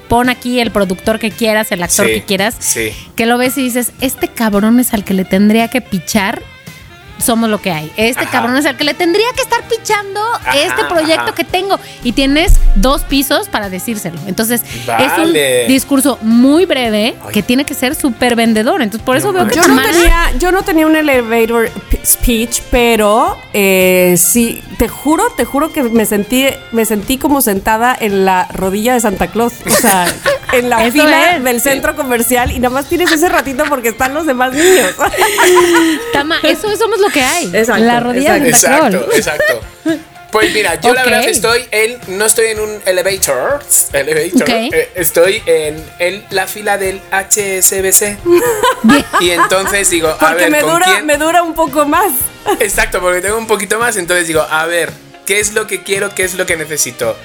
Pon 0.09 0.29
aquí 0.29 0.61
el 0.61 0.71
productor 0.71 1.19
que 1.19 1.31
quieras, 1.31 1.73
el 1.73 1.83
actor 1.83 2.07
Sí, 2.07 2.13
que 2.15 2.23
quieras. 2.25 2.57
sí. 2.59 2.91
Que 3.17 3.25
lo 3.27 3.39
ves 3.39 3.57
y 3.57 3.63
dices, 3.63 3.93
este 4.01 4.29
cabrón 4.29 4.79
es 4.81 4.93
al 4.93 5.03
que 5.05 5.15
le 5.15 5.25
tendría 5.25 5.69
que 5.69 5.81
pichar. 5.81 6.43
Somos 7.19 7.49
lo 7.49 7.61
que 7.61 7.71
hay. 7.71 7.93
Este 7.97 8.23
Ajá. 8.23 8.31
cabrón 8.31 8.57
es 8.57 8.67
al 8.67 8.77
que 8.77 8.85
le 8.85 8.93
tendría 8.95 9.27
que 9.35 9.43
estar 9.43 9.63
pichando 9.69 10.21
Ajá, 10.35 10.57
este 10.59 10.85
proyecto 10.85 11.23
ajá. 11.23 11.35
que 11.35 11.45
tengo. 11.45 11.79
Y 12.03 12.13
tienes 12.13 12.55
dos 12.75 13.03
pisos 13.03 13.49
para 13.49 13.71
decírselo. 13.71 14.19
Entonces, 14.27 14.63
es 14.63 15.19
un 15.19 15.33
discurso 15.69 16.19
muy 16.23 16.67
breve 16.67 17.15
Ay. 17.25 17.33
que 17.33 17.43
tiene 17.43 17.65
que 17.65 17.75
ser 17.75 17.95
súper 17.95 18.35
vendedor. 18.37 18.83
Entonces, 18.83 19.05
por 19.05 19.17
eso 19.17 19.29
No 19.33 19.41
veo 19.45 19.49
que 19.49 19.55
Yo 19.57 19.67
no, 19.69 19.81
tenía, 19.83 20.33
yo 20.39 20.53
no 20.53 20.63
tenía 20.63 20.87
un 20.87 20.97
elevator 20.97 21.71
speech, 22.05 22.61
pero 22.71 23.39
eh, 23.53 24.17
sí, 24.19 24.63
te 24.79 24.89
juro, 24.89 25.25
te 25.37 25.45
juro 25.45 25.73
que 25.73 25.83
me 25.85 26.05
sentí, 26.07 26.47
me 26.73 26.85
sentí 26.85 27.17
como 27.17 27.41
sentada 27.41 27.97
en 27.99 28.25
la 28.25 28.49
rodilla 28.53 28.95
de 28.95 29.01
Santa 29.01 29.29
Claus. 29.29 29.55
O 29.67 29.71
sea, 29.71 30.07
en 30.53 30.69
la 30.69 30.85
Eso 30.85 30.93
fila 30.93 31.37
es. 31.37 31.45
del 31.45 31.61
centro 31.61 31.95
comercial 31.97 32.51
y 32.51 32.59
nada 32.59 32.75
más 32.75 32.87
tienes 32.87 33.11
ese 33.13 33.29
ratito 33.29 33.65
porque 33.69 33.89
están 33.91 34.15
los 34.15 34.27
demás 34.27 34.53
niños. 34.53 34.95
Tama, 36.13 36.39
eso 36.43 36.75
somos 36.77 37.01
lo 37.05 37.11
que 37.13 37.23
hay. 37.23 37.47
Exacto, 37.55 37.85
la 37.85 38.01
rodilla 38.01 38.39
de 38.39 38.53
Santa 38.53 38.89
Exacto, 38.89 39.13
exacto. 39.15 39.61
Pues 40.31 40.53
mira, 40.53 40.75
yo 40.81 40.93
la 40.93 41.05
verdad 41.05 41.29
estoy 41.29 41.65
en. 41.71 41.97
No 42.19 42.25
estoy 42.27 42.47
en 42.49 42.59
un 42.59 42.83
elevator. 42.87 43.61
elevator 43.93 44.49
eh, 44.51 44.91
estoy 44.97 45.41
en, 45.47 45.81
en 46.01 46.25
la 46.31 46.49
fila 46.49 46.77
del 46.77 47.01
HSBC. 47.13 48.19
y 49.21 49.31
entonces 49.31 49.89
digo, 49.91 50.09
a 50.09 50.19
Porque 50.19 50.35
ver, 50.35 50.51
me 50.51 50.61
¿con 50.61 50.73
dura, 50.73 50.87
quién? 50.87 51.07
me 51.07 51.17
dura 51.19 51.43
un 51.45 51.55
poco 51.55 51.87
más. 51.87 52.13
Exacto, 52.59 53.01
porque 53.01 53.21
tengo 53.21 53.39
un 53.39 53.47
poquito 53.47 53.79
más. 53.79 53.97
Entonces 53.97 54.27
digo, 54.27 54.41
a 54.43 54.67
ver, 54.67 54.91
¿qué 55.25 55.39
es 55.39 55.53
lo 55.55 55.69
que 55.69 55.85
quiero? 55.85 56.13
¿Qué 56.15 56.25
es 56.25 56.35
lo 56.35 56.47
que 56.47 56.57
necesito? 56.57 57.17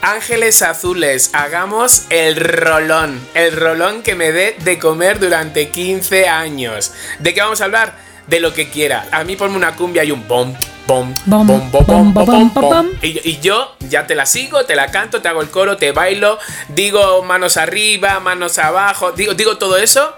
Ángeles 0.00 0.62
azules, 0.62 1.30
hagamos 1.34 2.04
el 2.10 2.36
rolón. 2.36 3.20
El 3.34 3.52
rolón 3.52 4.02
que 4.02 4.14
me 4.14 4.32
dé 4.32 4.56
de 4.60 4.78
comer 4.78 5.18
durante 5.18 5.68
15 5.68 6.26
años. 6.28 6.92
¿De 7.18 7.34
qué 7.34 7.40
vamos 7.42 7.60
a 7.60 7.64
hablar? 7.64 8.05
De 8.26 8.40
lo 8.40 8.52
que 8.52 8.68
quiera. 8.68 9.06
A 9.12 9.22
mí 9.24 9.36
ponme 9.36 9.56
una 9.56 9.76
cumbia 9.76 10.02
y 10.04 10.10
un 10.10 10.26
bom, 10.26 10.52
bom, 10.86 11.14
Bom, 11.26 11.46
bom, 11.46 11.70
bom, 11.70 11.84
bom, 11.86 12.12
bom, 12.14 12.26
bom, 12.26 12.52
bom. 12.54 12.86
Y, 13.02 13.28
y 13.28 13.38
yo 13.40 13.76
ya 13.88 14.06
te 14.06 14.14
la 14.16 14.26
sigo, 14.26 14.64
te 14.64 14.74
la 14.74 14.90
canto, 14.90 15.22
te 15.22 15.28
hago 15.28 15.42
el 15.42 15.48
coro, 15.50 15.76
te 15.76 15.92
bailo, 15.92 16.38
digo 16.68 17.22
manos 17.22 17.56
arriba, 17.56 18.18
manos 18.20 18.58
abajo, 18.58 19.12
digo, 19.12 19.34
digo 19.34 19.58
todo 19.58 19.76
eso. 19.76 20.12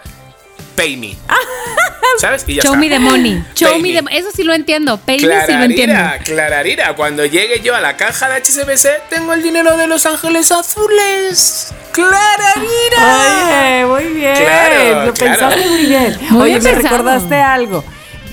Pay 0.75 0.97
me. 0.97 1.17
¿Sabes? 2.21 2.45
Y 2.47 2.55
ya 2.55 2.63
Show 2.63 2.75
está. 2.75 2.81
me 2.81 2.89
the 2.89 2.99
money. 3.01 3.45
Show 3.55 3.73
Pay 3.73 3.83
me 3.83 4.01
me. 4.03 4.11
the 4.11 4.17
Eso 4.19 4.29
sí 4.33 4.45
lo 4.45 4.55
entiendo. 4.55 4.97
Pay 4.99 5.17
me 5.27 5.45
sí 5.47 5.53
lo 5.53 5.65
entiendo. 5.65 5.95
Clararira, 5.97 6.19
clararira. 6.25 6.95
Cuando 6.97 7.25
llegue 7.27 7.61
yo 7.61 7.75
a 7.75 7.81
la 7.81 7.97
caja 7.97 8.29
de 8.29 8.37
HSBC, 8.41 9.09
tengo 9.11 9.33
el 9.35 9.43
dinero 9.43 9.77
de 9.77 9.87
Los 9.89 10.07
Ángeles 10.07 10.53
Azules. 10.53 11.75
Clararira. 11.93 13.87
Oye, 13.87 13.87
muy 13.87 14.13
bien. 14.15 14.37
Claro, 14.37 15.07
lo 15.07 15.15
claro. 15.15 15.15
pensaste 15.15 15.69
muy 15.69 15.87
bien. 15.87 16.19
Muy 16.31 16.43
Oye, 16.43 16.51
bien 16.53 16.63
me 16.63 16.71
pensado. 16.75 16.97
recordaste 16.99 17.35
algo. 17.37 17.85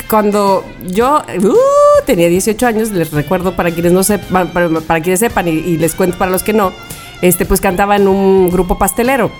Cuando 0.09 0.65
yo 0.85 1.23
uh, 1.39 2.05
tenía 2.05 2.27
18 2.29 2.67
años, 2.67 2.91
les 2.91 3.11
recuerdo 3.11 3.55
para 3.55 3.71
quienes 3.71 3.91
no 3.91 4.03
sepan, 4.03 4.49
para, 4.49 4.69
para 4.81 5.01
quienes 5.01 5.19
sepan 5.19 5.47
y, 5.47 5.51
y 5.51 5.77
les 5.77 5.95
cuento 5.95 6.17
para 6.17 6.31
los 6.31 6.43
que 6.43 6.53
no, 6.53 6.73
este 7.21 7.45
pues 7.45 7.61
cantaba 7.61 7.95
en 7.95 8.07
un 8.07 8.49
grupo 8.49 8.77
pastelero. 8.77 9.31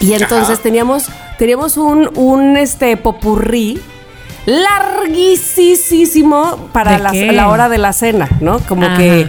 Y 0.00 0.12
entonces 0.12 0.54
Ajá. 0.54 0.62
teníamos, 0.62 1.08
teníamos 1.38 1.76
un, 1.76 2.10
un 2.16 2.56
este 2.56 2.96
popurrí 2.96 3.80
larguísimo 4.46 5.88
para 6.72 6.98
¿De 7.10 7.32
la, 7.32 7.48
hora 7.48 7.68
de 7.68 7.78
la 7.78 7.92
cena, 7.92 8.28
¿no? 8.40 8.58
Como 8.60 8.86
Ajá. 8.86 8.96
que 8.98 9.28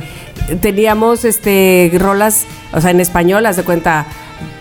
teníamos 0.61 1.25
este 1.25 1.91
rolas, 1.97 2.45
o 2.73 2.81
sea, 2.81 2.91
en 2.91 2.99
español, 2.99 3.45
haz 3.45 3.55
de 3.55 3.63
cuenta, 3.63 4.05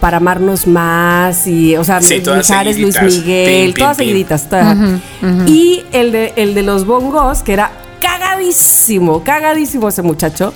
para 0.01 0.19
amarnos 0.19 0.67
más 0.67 1.47
y, 1.47 1.77
o 1.77 1.85
sea, 1.85 2.01
Sí, 2.01 2.23
Mijares, 2.37 2.79
Luis. 2.79 2.97
Miguel, 3.03 3.47
Pim, 3.67 3.73
pim, 3.73 3.75
todas 3.75 3.97
pim. 3.97 4.07
seguiditas. 4.07 4.49
todas. 4.49 4.77
Y 5.47 5.83
el 5.93 6.13
de, 6.13 6.33
el 6.37 6.55
de 6.55 6.63
los 6.63 6.87
bongos, 6.87 7.43
que 7.43 7.53
era 7.55 7.71
cagadísimo, 8.01 9.23
cagadísimo 9.25 9.89
ese 9.89 10.03
muchacho. 10.03 10.53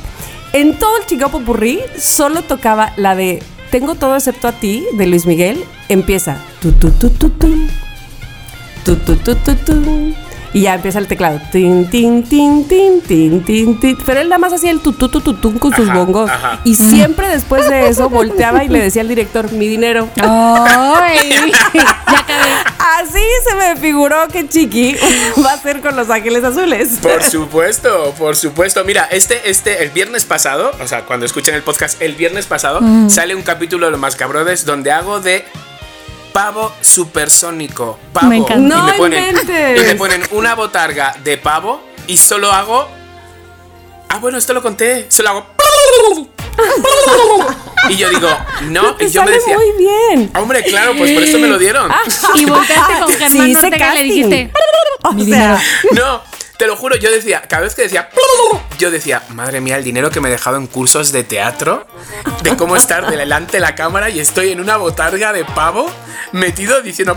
En 0.53 0.79
todo 0.79 0.99
el 0.99 1.07
Chicago 1.07 1.33
Popurrí 1.33 1.81
solo 1.99 2.43
tocaba 2.43 2.93
la 2.97 3.15
de 3.15 3.43
Tengo 3.71 3.95
todo 3.97 4.17
excepto 4.17 4.49
a 4.49 4.53
ti, 4.53 4.87
de 4.95 5.07
Luis 5.07 5.27
Miguel. 5.27 5.63
Empieza. 5.91 6.39
Tu, 6.63 6.73
tu, 6.73 6.91
tu, 6.91 7.11
tu, 7.11 7.29
tu. 7.31 7.49
Tu, 8.85 8.97
tu, 8.97 9.17
tu, 9.17 9.35
tu, 9.35 9.55
tu. 9.57 10.15
Y 10.53 10.63
ya 10.63 10.75
empieza 10.75 10.99
el 10.99 11.07
teclado. 11.07 11.41
Tin, 11.53 11.89
tin, 11.91 12.23
tin, 12.23 12.67
tin, 12.67 13.01
tin, 13.03 13.45
tin, 13.45 13.79
tin. 13.81 13.99
Pero 14.05 14.21
él 14.21 14.29
nada 14.29 14.39
más 14.39 14.53
hacía 14.53 14.71
el 14.71 14.81
tu, 14.81 14.93
tu, 14.93 15.09
tu, 15.09 15.21
tu, 15.21 15.35
tum 15.35 15.59
con 15.59 15.75
sus 15.75 15.89
Ajá, 15.89 15.99
bongos. 15.99 16.31
ajá. 16.31 16.61
Y 16.65 16.75
siempre 16.75 17.29
después 17.29 17.69
de 17.69 17.89
eso 17.89 18.09
volteaba 18.09 18.65
y 18.65 18.69
le 18.69 18.81
decía 18.81 19.03
al 19.03 19.09
director, 19.09 19.53
mi 19.53 19.69
dinero. 19.69 20.09
¡Ay! 20.23 21.53
ya 21.75 22.19
acabé. 22.19 22.53
Así 22.99 23.21
se 23.49 23.55
me 23.55 23.77
figuró 23.77 24.27
que 24.29 24.49
Chiqui 24.49 24.97
va 25.45 25.53
a 25.53 25.59
ser 25.59 25.81
con 25.81 25.95
Los 25.97 26.11
Ángeles 26.11 26.43
Azules. 26.45 26.99
Por 27.03 27.23
supuesto, 27.23 28.15
por 28.19 28.35
supuesto. 28.37 28.85
Mira, 28.85 29.05
este, 29.11 29.49
este, 29.51 29.83
el 29.83 29.91
viernes 29.91 30.25
pasado, 30.25 30.73
o 30.83 30.87
sea, 30.89 31.03
cuando 31.05 31.27
escuchen 31.27 31.55
el 31.55 31.63
podcast, 31.63 32.01
el 32.03 32.15
viernes 32.15 32.47
pasado, 32.47 32.81
sale 33.09 33.35
un 33.35 33.43
capítulo 33.43 33.87
de 33.87 33.93
Los 33.93 34.01
Mascabrodes 34.01 34.65
donde 34.65 34.91
hago 34.93 35.21
de 35.21 35.45
pavo 36.33 36.73
supersónico. 36.81 37.99
Pavo. 38.13 38.29
Me 38.29 38.37
encanta. 38.39 38.77
Y 38.77 38.79
No 38.81 38.83
me 38.85 38.93
ponen, 38.95 39.29
inventes. 39.29 39.83
y 39.83 39.85
me 39.87 39.95
ponen 39.97 40.23
una 40.33 40.55
botarga 40.55 41.15
de 41.25 41.37
pavo 41.39 41.81
y 42.07 42.17
solo 42.17 42.51
hago. 42.53 42.89
Ah, 44.09 44.19
bueno, 44.19 44.39
esto 44.39 44.53
lo 44.55 44.63
conté. 44.63 45.07
Solo 45.11 45.29
hago. 45.31 45.47
Y 47.89 47.97
yo 47.97 48.11
digo, 48.11 48.29
no, 48.65 48.97
y 48.99 49.09
yo 49.09 49.23
me 49.23 49.31
decía. 49.31 49.57
muy 49.57 49.73
bien. 49.79 50.31
Hombre, 50.37 50.63
claro, 50.65 50.93
pues 50.99 51.13
por 51.13 51.23
eso 51.23 51.39
me 51.39 51.47
lo 51.47 51.59
dieron. 51.59 51.91
Y 52.35 52.45
volteaste 52.45 52.99
con 52.99 53.09
Germán 53.19 53.55
Sí, 53.55 53.71
le 53.95 54.03
dijiste. 54.03 54.53
O 55.05 55.19
sea. 55.25 55.63
No, 55.93 56.23
te 56.59 56.67
lo 56.67 56.77
juro, 56.77 56.97
yo 56.97 57.11
decía, 57.11 57.43
cada 57.43 57.63
vez 57.63 57.75
que 57.77 57.83
decía, 57.83 58.11
yo 58.79 58.91
decía, 58.91 59.23
madre 59.31 59.61
mía, 59.61 59.77
el 59.77 59.85
dinero 59.85 60.11
que 60.11 60.21
me 60.21 60.29
he 60.29 60.33
dejado 60.33 60.57
en 60.57 60.67
cursos 60.67 61.13
de 61.13 61.23
teatro, 61.23 61.87
de 62.43 62.57
cómo 62.57 62.77
estar 62.77 63.09
delante 63.09 63.53
de 63.53 63.61
la 63.61 63.77
cámara 63.77 64.11
y 64.11 64.19
estoy 64.19 64.51
en 64.51 64.61
una 64.61 64.77
botarga 64.77 65.33
de 65.33 65.45
pavo 65.45 65.89
metido 66.33 66.83
diciendo, 66.83 67.17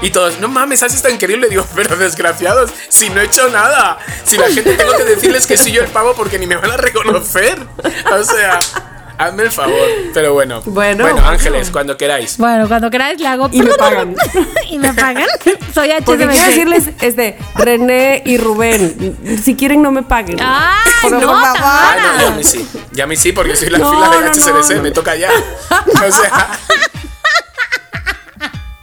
y 0.00 0.10
todos, 0.10 0.38
no 0.38 0.46
mames, 0.48 0.82
has 0.84 0.94
estado 0.94 1.12
increíble. 1.12 1.48
Digo, 1.48 1.66
pero 1.74 1.96
desgraciados, 1.96 2.70
si 2.88 3.10
no 3.10 3.20
he 3.20 3.24
hecho 3.24 3.48
nada, 3.48 3.98
si 4.24 4.38
la 4.38 4.48
gente 4.48 4.74
tengo 4.74 4.96
que 4.96 5.04
decirles 5.04 5.46
que 5.46 5.56
soy 5.56 5.72
yo 5.72 5.82
el 5.82 5.90
pavo 5.90 6.14
porque 6.14 6.38
ni 6.38 6.46
me 6.46 6.56
van 6.56 6.70
a 6.70 6.76
reconocer. 6.76 7.58
O 8.12 8.22
sea, 8.22 8.60
hazme 9.18 9.42
el 9.44 9.50
favor. 9.50 9.76
Pero 10.14 10.32
bueno, 10.34 10.62
Bueno, 10.64 11.04
bueno, 11.04 11.14
bueno. 11.16 11.28
Ángeles, 11.28 11.70
cuando 11.70 11.96
queráis. 11.96 12.38
Bueno, 12.38 12.68
cuando 12.68 12.90
queráis 12.90 13.20
le 13.20 13.26
hago. 13.28 13.48
Y 13.52 13.62
me 13.62 13.74
pagan. 13.74 14.14
y 14.70 14.78
me 14.78 14.92
pagan. 14.94 15.26
Soy 15.74 15.90
Porque 16.04 16.26
quiero 16.26 16.46
decirles, 16.46 16.90
este, 17.00 17.36
René 17.54 18.22
y 18.24 18.36
Rubén, 18.38 19.38
si 19.42 19.54
quieren 19.54 19.82
no 19.82 19.90
me 19.90 20.02
paguen. 20.02 20.38
¡Ay, 20.40 20.90
Por 21.02 21.12
no, 21.12 21.20
favor. 21.20 21.42
Ah, 21.62 21.96
no, 22.18 22.22
ya 22.22 22.30
me 22.36 22.44
sí. 22.44 22.68
Ya 22.92 23.06
me 23.06 23.16
sí, 23.16 23.32
porque 23.32 23.56
soy 23.56 23.70
la 23.70 23.78
No, 23.78 23.90
fila 23.90 24.08
del 24.10 24.30
no, 24.40 24.74
no. 24.76 24.82
me 24.82 24.90
toca 24.90 25.14
ya. 25.16 25.30
O 25.30 26.12
sea, 26.12 26.48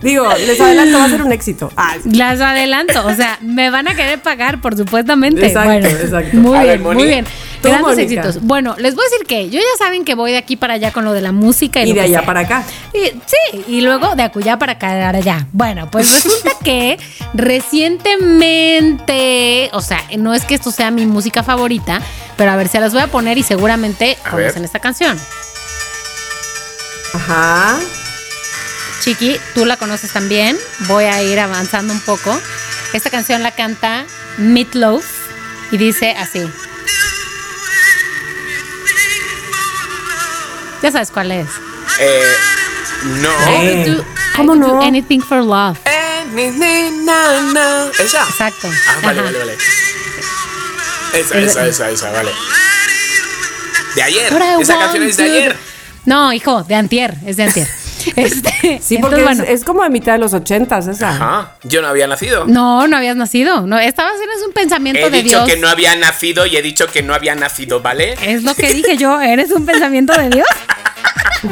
Digo, 0.02 0.26
les 0.48 0.60
adelanto, 0.62 0.98
va 0.98 1.04
a 1.06 1.10
ser 1.10 1.22
un 1.22 1.32
éxito. 1.34 1.70
Ah. 1.76 1.96
Las 2.06 2.40
adelanto, 2.40 3.06
o 3.06 3.14
sea, 3.14 3.38
me 3.42 3.70
van 3.70 3.90
a 3.90 3.96
querer 3.96 4.22
pagar, 4.22 4.62
por 4.62 4.78
supuestamente. 4.78 5.46
Exacto, 5.48 5.70
bueno, 5.70 5.88
exacto. 5.90 6.38
Muy 6.38 6.58
A 6.58 6.62
ver, 6.62 6.68
bien, 6.78 6.84
Moni. 6.84 7.00
muy 7.00 7.08
bien. 7.08 7.26
Grandes 7.62 7.98
éxitos. 7.98 8.40
Bueno, 8.42 8.76
les 8.78 8.96
voy 8.96 9.04
a 9.06 9.10
decir 9.12 9.28
que 9.28 9.50
yo 9.50 9.60
ya 9.60 9.66
saben 9.78 10.06
que 10.06 10.16
voy 10.16 10.32
de 10.32 10.38
aquí 10.38 10.56
para 10.56 10.76
allá 10.76 10.94
con 10.94 11.04
lo 11.04 11.12
de 11.12 11.20
la 11.22 11.34
música 11.34 11.84
y, 11.84 11.90
Y 11.90 11.94
de 11.94 12.00
allá 12.00 12.20
sea. 12.20 12.26
para 12.26 12.40
acá. 12.40 12.64
Y- 12.94 13.10
sí, 13.26 13.36
y 13.68 13.82
luego 13.82 14.16
de 14.16 14.24
acullá 14.24 14.58
para 14.58 14.72
acá 14.74 15.10
allá. 15.10 15.46
Bueno, 15.52 15.92
pues 15.92 16.10
resulta 16.24 16.52
que 16.64 16.98
recientemente, 17.34 19.70
o 19.74 19.82
sea, 19.82 20.02
no 20.18 20.34
es 20.34 20.46
que 20.46 20.56
esto 20.56 20.72
sea 20.72 20.90
mi 20.92 21.06
música 21.06 21.44
favorita, 21.44 22.02
pero 22.38 22.52
a 22.52 22.56
ver, 22.56 22.70
se 22.70 22.80
las 22.80 22.94
voy 22.94 23.02
a 23.02 23.08
poner 23.08 23.38
y 23.38 23.44
seguramente 23.44 24.18
A 24.24 24.30
conocen 24.32 24.56
ver. 24.56 24.64
esta 24.64 24.80
canción. 24.80 25.20
Ajá. 27.14 27.78
Chiqui, 29.02 29.40
tú 29.56 29.66
la 29.66 29.78
conoces 29.78 30.12
también. 30.12 30.58
Voy 30.88 31.06
a 31.06 31.22
ir 31.24 31.40
avanzando 31.40 31.94
un 31.94 32.02
poco. 32.02 32.40
Esta 32.94 33.10
canción 33.10 33.44
la 33.44 33.52
canta 33.52 34.06
Meatloaf 34.38 35.04
y 35.72 35.78
dice 35.78 36.12
así. 36.18 36.42
Ya 40.82 40.92
sabes 40.92 41.12
cuál 41.12 41.32
es. 41.32 41.48
eh, 42.00 42.24
no. 43.22 43.30
I 43.30 43.86
would 43.86 43.98
do, 43.98 44.06
¿Cómo 44.36 44.56
I 44.56 44.58
would 44.58 44.68
do 44.70 44.76
no? 44.76 44.82
anything 44.82 45.20
for 45.22 45.44
love. 45.44 45.78
Eh, 45.86 46.26
ni, 46.34 46.50
na, 47.06 47.42
na. 47.54 47.88
¿Esa? 48.00 48.24
Exacto. 48.30 48.70
Ah, 48.88 48.96
vale, 49.04 49.20
Ajá. 49.20 49.24
vale, 49.32 49.40
vale. 49.40 49.58
Esa, 51.14 51.38
Es- 51.38 51.52
esa, 51.52 51.68
esa, 51.68 51.90
esa, 51.90 52.12
vale. 52.12 52.32
De 53.96 54.04
ayer. 54.04 54.34
Esa 54.62 54.78
canción 54.80 55.04
es 55.04 55.18
de 55.18 55.24
ayer. 55.24 55.58
No, 56.06 56.32
hijo, 56.32 56.64
de 56.64 56.76
antier, 56.76 57.16
es 57.26 57.36
de 57.38 57.44
antier. 57.44 57.68
Este, 58.16 58.80
Sí, 58.82 58.96
entonces, 58.96 59.00
porque 59.02 59.24
bueno. 59.24 59.44
es, 59.44 59.50
es 59.50 59.64
como 59.66 59.84
de 59.84 59.90
mitad 59.90 60.14
de 60.14 60.20
los 60.20 60.34
ochentas 60.34 60.88
esa. 60.88 61.10
Ajá. 61.10 61.52
Yo 61.64 61.82
no 61.82 61.88
había 61.88 62.08
nacido. 62.08 62.46
No, 62.48 62.88
no 62.88 62.98
habías 62.98 63.16
nacido. 63.16 63.62
No, 63.68 63.78
estabas 63.80 64.14
en 64.16 64.48
un 64.48 64.54
pensamiento 64.54 65.08
He 65.08 65.10
de 65.10 65.24
dicho 65.24 65.44
Dios. 65.46 65.50
que 65.50 65.58
no 65.58 65.68
había 65.70 65.96
nacido 65.96 66.46
y 66.46 66.56
he 66.58 66.62
dicho 66.62 66.88
que 66.88 67.02
no 67.04 67.14
había 67.14 67.36
nacido, 67.36 67.82
¿vale? 67.82 68.16
Es 68.22 68.44
lo 68.44 68.56
que 68.56 68.74
dije 68.74 68.98
yo, 68.98 69.20
eres 69.22 69.52
un 69.52 69.66
pensamiento 69.66 70.14
de 70.14 70.30
Dios. 70.30 70.48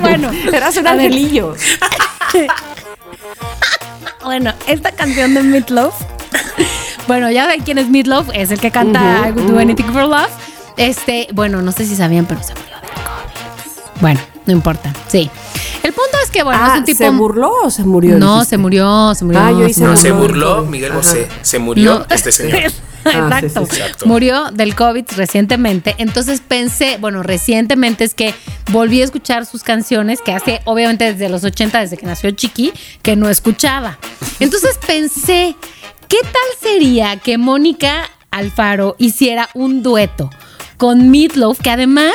Bueno, 0.02 0.30
Eras 0.52 0.76
un 0.76 0.86
a 0.86 0.92
angelillo. 0.92 1.56
Bueno, 4.24 4.54
esta 4.68 4.92
canción 4.92 5.34
de 5.34 5.44
Meatloaf. 5.44 5.94
Bueno, 7.08 7.32
ya 7.32 7.46
saben 7.46 7.62
quién 7.62 7.78
es 7.78 7.88
Meatloaf, 7.90 8.28
es 8.34 8.52
el 8.52 8.60
que 8.60 8.70
canta 8.72 9.28
I 9.28 9.32
Would 9.32 9.50
Do 9.52 9.60
Anything 9.60 9.86
for 9.94 10.04
Love. 10.08 10.30
Este, 10.76 11.28
bueno, 11.32 11.62
no 11.62 11.72
sé 11.72 11.86
si 11.86 11.96
sabían, 11.96 12.26
pero 12.26 12.44
se 12.44 12.54
murió 12.54 12.76
del 12.82 12.90
COVID. 12.90 14.02
Bueno, 14.02 14.20
no 14.46 14.52
importa. 14.52 14.92
Sí. 15.08 15.30
Es 16.24 16.32
que, 16.32 16.44
bueno, 16.44 16.64
es 16.66 16.72
Ah, 16.74 16.78
un 16.80 16.86
tipo. 16.86 16.98
¿se 17.00 17.10
burló 17.10 17.52
o 17.64 17.70
se 17.72 17.84
murió? 17.84 18.18
No, 18.18 18.34
dijiste? 18.36 18.50
se 18.52 18.58
murió, 18.58 19.14
se 19.16 19.26
murió. 19.26 19.42
Ah, 19.42 19.52
yo 19.52 19.68
hice 19.68 19.82
No, 19.82 19.88
burló 19.90 20.02
se 20.02 20.12
burló. 20.12 20.66
Miguel 20.66 20.92
Ajá. 20.92 20.98
Bosé. 21.00 21.28
Se 21.42 21.60
murió 21.60 22.00
No. 22.00 22.06
este 22.16 22.32
señor. 22.32 22.72
Ah, 23.06 23.38
sí, 23.40 23.46
Exacto. 23.46 23.66
sí, 23.68 23.76
sí. 23.78 23.82
Exacto. 23.82 24.06
Murió 24.06 24.52
del 24.52 24.76
COVID 24.76 25.06
recientemente. 25.16 25.96
Entonces 25.98 26.42
pensé, 26.46 26.98
bueno, 27.00 27.24
recientemente 27.24 28.04
es 28.04 28.14
que 28.14 28.34
volví 28.70 29.02
a 29.02 29.06
escuchar 29.06 29.46
sus 29.46 29.64
canciones, 29.64 30.20
que 30.22 30.34
hace, 30.34 30.60
obviamente, 30.66 31.06
desde 31.14 31.30
los 31.30 31.46
80, 31.46 31.80
desde 31.80 31.96
que 31.96 32.06
nació 32.06 32.32
Chiqui, 32.32 32.74
que 33.04 33.16
no 33.16 33.30
escuchaba. 33.30 33.98
Entonces 34.42 34.78
pensé, 34.86 35.56
¿qué 36.10 36.18
tal 36.22 36.60
sería 36.70 37.16
que 37.16 37.38
Mónica 37.38 38.10
Alfaro 38.30 38.98
hiciera 39.00 39.48
un 39.54 39.84
dueto 39.84 40.30
con 40.76 41.10
Meatloaf, 41.10 41.62
que 41.62 41.70
además 41.70 42.14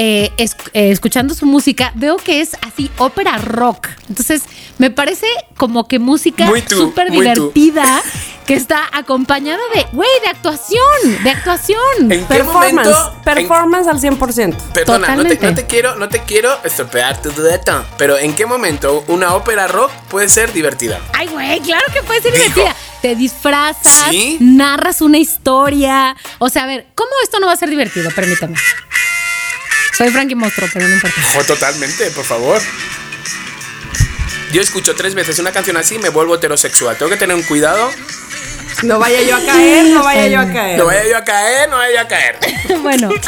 eh, 0.00 0.30
es- 0.36 0.54
eh, 0.74 0.90
escuchando 0.92 1.34
su 1.34 1.44
música, 1.44 1.90
veo 1.96 2.16
que 2.18 2.40
es 2.40 2.56
así 2.62 2.88
ópera 2.98 3.36
rock. 3.38 3.88
Entonces, 4.08 4.42
me 4.78 4.90
parece 4.90 5.26
como 5.56 5.88
que 5.88 5.98
música 5.98 6.48
súper 6.68 7.10
divertida 7.10 8.00
que 8.46 8.54
está 8.54 8.84
acompañada 8.92 9.58
de, 9.74 9.84
güey, 9.92 10.08
de 10.22 10.28
actuación, 10.28 11.22
de 11.24 11.30
actuación. 11.30 11.78
¿En 11.98 12.08
qué 12.20 12.26
Performance, 12.26 12.72
momento? 12.74 13.12
en- 13.16 13.22
performance 13.24 13.88
al 13.88 14.00
100%. 14.00 14.56
Perdona, 14.72 15.16
no 15.16 15.24
te, 15.24 15.36
no 15.36 15.54
te 15.54 15.66
quiero, 15.66 15.96
no 15.96 16.08
te 16.08 16.22
quiero 16.22 16.56
estropear 16.64 17.20
tu 17.20 17.30
dueto, 17.32 17.84
pero 17.98 18.16
¿en 18.16 18.34
qué 18.36 18.46
momento 18.46 19.04
una 19.08 19.34
ópera 19.34 19.66
rock 19.66 19.90
puede 20.08 20.28
ser 20.28 20.52
divertida? 20.52 21.00
Ay, 21.12 21.26
güey, 21.26 21.58
claro 21.60 21.84
que 21.92 22.02
puede 22.04 22.22
ser 22.22 22.32
Dijo. 22.34 22.44
divertida. 22.44 22.76
Te 23.02 23.16
disfrazas, 23.16 24.10
¿Sí? 24.10 24.38
narras 24.40 25.00
una 25.02 25.18
historia. 25.18 26.16
O 26.38 26.48
sea, 26.50 26.62
a 26.62 26.66
ver, 26.66 26.86
¿cómo 26.94 27.10
esto 27.24 27.40
no 27.40 27.48
va 27.48 27.52
a 27.52 27.56
ser 27.56 27.68
divertido? 27.68 28.10
Permítame. 28.12 28.56
Soy 29.98 30.10
Frankie 30.10 30.36
Monstruo, 30.36 30.68
pero 30.72 30.86
no 30.86 30.94
importa. 30.94 31.20
Ojo, 31.34 31.44
totalmente, 31.44 32.08
por 32.12 32.24
favor. 32.24 32.62
Yo 34.52 34.62
escucho 34.62 34.94
tres 34.94 35.14
veces 35.14 35.40
una 35.40 35.50
canción 35.50 35.76
así 35.76 35.96
y 35.96 35.98
me 35.98 36.08
vuelvo 36.10 36.36
heterosexual. 36.36 36.96
Tengo 36.96 37.10
que 37.10 37.16
tener 37.16 37.34
un 37.34 37.42
cuidado. 37.42 37.90
No 38.84 39.00
vaya 39.00 39.20
yo 39.22 39.34
a 39.36 39.40
caer, 39.40 39.86
no 39.86 40.04
vaya 40.04 40.28
yo 40.28 40.40
a 40.40 40.46
caer. 40.52 40.78
No 40.78 40.84
vaya 40.86 41.04
yo 41.04 41.16
a 41.16 41.24
caer, 41.24 41.68
no 41.68 41.76
vaya 41.78 41.94
yo 41.94 42.00
a 42.00 42.08
caer. 42.08 42.38
bueno. 42.82 43.10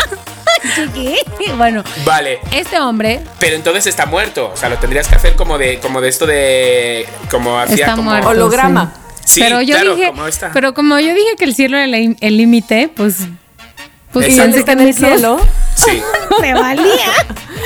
Bueno, 1.57 1.83
Vale. 2.05 2.39
este 2.53 2.79
hombre 2.81 3.21
Pero 3.39 3.57
entonces 3.57 3.87
está 3.87 4.05
muerto. 4.05 4.51
O 4.53 4.57
sea, 4.57 4.69
lo 4.69 4.79
tendrías 4.79 5.09
que 5.09 5.15
hacer 5.15 5.35
como 5.35 5.57
de, 5.57 5.79
como 5.79 6.01
de 6.03 6.09
esto 6.09 6.27
de. 6.27 7.09
Como 7.31 7.59
hacía 7.59 7.87
Está 7.87 7.97
como. 7.97 8.11
muerto. 8.11 8.29
Holograma. 8.29 8.93
Sí, 9.25 9.41
pero 9.41 9.63
yo 9.63 9.75
claro, 9.77 9.95
dije, 9.97 10.09
como 10.09 10.27
esta. 10.27 10.53
pero 10.53 10.75
como 10.75 10.99
yo 11.01 11.15
dije 11.15 11.37
que 11.39 11.45
el 11.45 11.55
cielo 11.55 11.79
era 11.79 11.87
el 11.97 12.37
límite, 12.37 12.91
pues 12.95 13.21
pues 14.13 14.27
Exacto. 14.27 14.43
¿dónde 14.43 14.59
está 14.59 14.73
en 14.73 14.81
el 14.81 14.95
cielo. 14.95 15.41
Sí. 15.75 16.03
Me 16.41 16.55
valía. 16.55 17.13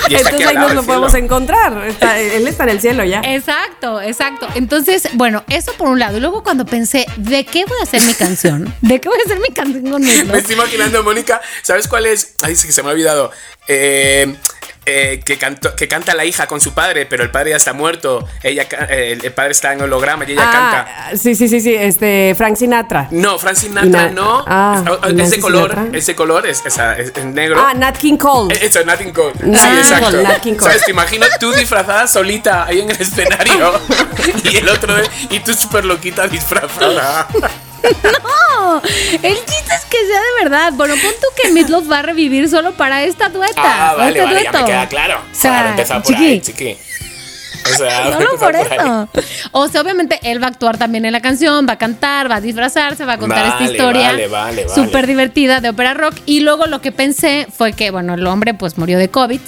Entonces 0.08 0.46
ahí 0.46 0.56
nos 0.56 0.74
lo 0.74 0.82
podemos 0.82 1.10
cielo. 1.12 1.24
encontrar. 1.24 1.86
Está- 1.86 2.18
él 2.18 2.46
está 2.46 2.64
en 2.64 2.68
el 2.70 2.80
cielo 2.80 3.04
ya. 3.04 3.20
Exacto, 3.24 4.00
exacto. 4.02 4.46
Entonces, 4.54 5.08
bueno, 5.14 5.44
eso 5.48 5.72
por 5.74 5.88
un 5.88 5.98
lado. 5.98 6.16
Y 6.18 6.20
luego 6.20 6.42
cuando 6.42 6.66
pensé, 6.66 7.06
¿de 7.16 7.44
qué 7.44 7.64
voy 7.64 7.78
a 7.80 7.84
hacer 7.84 8.02
mi 8.02 8.14
canción? 8.14 8.74
¿De 8.82 9.00
qué 9.00 9.08
voy 9.08 9.18
a 9.20 9.22
hacer 9.24 9.40
mi 9.40 9.48
canción 9.54 9.90
con? 9.90 10.02
Me 10.02 10.38
estoy 10.38 10.54
imaginando, 10.54 11.02
Mónica, 11.02 11.40
¿sabes 11.62 11.88
cuál 11.88 12.06
es? 12.06 12.34
Ay, 12.42 12.56
sí 12.56 12.66
que 12.66 12.72
se 12.72 12.82
me 12.82 12.90
ha 12.90 12.92
olvidado. 12.92 13.30
Eh, 13.68 14.36
eh, 14.86 15.20
que, 15.24 15.38
cantó- 15.38 15.74
que 15.74 15.88
canta 15.88 16.14
la 16.14 16.24
hija 16.24 16.46
con 16.46 16.60
su 16.60 16.72
padre, 16.74 17.06
pero 17.06 17.22
el 17.22 17.30
padre 17.30 17.50
ya 17.50 17.56
está 17.56 17.72
muerto. 17.72 18.26
Ella, 18.42 18.66
eh, 18.88 19.18
el, 19.22 19.32
padre 19.32 19.52
está 19.52 19.72
en 19.72 19.82
holograma 19.82 20.24
y 20.26 20.32
ella 20.32 20.42
canta. 20.50 20.86
Ah, 20.88 21.10
sí, 21.16 21.34
sí, 21.34 21.48
sí, 21.48 21.60
sí. 21.60 21.74
Este, 21.74 22.34
Frank 22.36 22.56
Sinatra. 22.56 23.08
No, 23.10 23.38
Frank 23.38 23.56
Sinatra 23.56 23.88
na- 23.90 24.10
no. 24.10 24.44
ah, 24.46 24.82
es, 25.02 25.08
es 25.08 25.14
Nancy 25.14 25.36
de 25.36 25.40
color, 25.42 25.70
Sinatra. 25.70 25.98
es 25.98 26.06
de 26.06 26.14
color, 26.14 26.46
es, 26.46 26.62
es- 26.66 26.78
es 27.16 27.24
negro. 27.24 27.60
Ah, 27.64 27.74
Nat 27.74 27.96
King 27.96 28.16
Cole. 28.16 28.54
Eso 28.60 28.80
es 28.80 28.86
Nothing 28.86 29.12
Cole. 29.12 29.34
Nat 29.42 29.60
sí, 29.60 29.66
King 29.68 29.78
exacto. 29.78 30.06
Cole, 30.10 30.22
Nat 30.22 30.40
King 30.40 30.54
Cole. 30.54 30.70
¿Sabes? 30.70 30.84
Te 30.84 30.90
imagino 30.90 31.26
tú 31.40 31.52
disfrazada 31.52 32.06
solita 32.06 32.64
ahí 32.64 32.80
en 32.80 32.90
el 32.90 33.00
escenario 33.00 33.72
y 34.44 34.56
el 34.56 34.68
otro 34.68 34.94
y 35.30 35.40
tú 35.40 35.54
súper 35.54 35.84
loquita 35.84 36.26
disfrazada. 36.28 37.28
No, 38.58 38.80
el 39.22 39.34
chiste 39.36 39.74
es 39.74 39.84
que 39.84 39.96
sea 40.06 40.20
de 40.20 40.44
verdad. 40.44 40.72
Bueno, 40.74 40.94
pon 40.94 41.12
tú 41.20 41.26
que 41.40 41.50
Meatloaf 41.50 41.90
va 41.90 41.98
a 41.98 42.02
revivir 42.02 42.48
solo 42.48 42.72
para 42.72 43.04
esta 43.04 43.28
dueta. 43.28 43.52
Ah, 43.56 43.94
vale, 43.96 44.18
este 44.18 44.24
vale, 44.24 44.42
ya 44.44 44.50
me 44.52 44.58
dueto. 44.58 44.66
queda 44.66 44.88
claro. 44.88 45.18
O 45.20 45.34
sea, 45.34 45.50
Claro, 45.50 45.68
empezar 45.70 46.02
por 46.02 46.12
chiqui. 46.12 46.26
ahí, 46.26 46.40
chiqui. 46.40 46.76
O 47.72 47.76
sea, 47.78 48.12
Solo 48.18 48.38
por 48.38 48.54
eso. 48.56 49.08
O 49.52 49.68
sea, 49.68 49.80
obviamente 49.80 50.20
él 50.22 50.42
va 50.42 50.46
a 50.48 50.50
actuar 50.50 50.76
también 50.76 51.04
en 51.06 51.12
la 51.12 51.20
canción, 51.20 51.66
va 51.66 51.74
a 51.74 51.78
cantar, 51.78 52.30
va 52.30 52.36
a 52.36 52.40
disfrazarse, 52.40 53.04
va 53.06 53.14
a 53.14 53.18
contar 53.18 53.46
esta 53.46 53.64
historia 53.64 54.08
vale, 54.08 54.28
vale, 54.28 54.64
vale. 54.66 54.74
súper 54.74 55.06
divertida 55.06 55.60
de 55.60 55.70
ópera 55.70 55.94
rock. 55.94 56.14
Y 56.26 56.40
luego 56.40 56.66
lo 56.66 56.80
que 56.82 56.92
pensé 56.92 57.46
fue 57.56 57.72
que, 57.72 57.90
bueno, 57.90 58.14
el 58.14 58.26
hombre 58.26 58.52
pues 58.54 58.76
murió 58.76 58.98
de 58.98 59.08
COVID. 59.08 59.40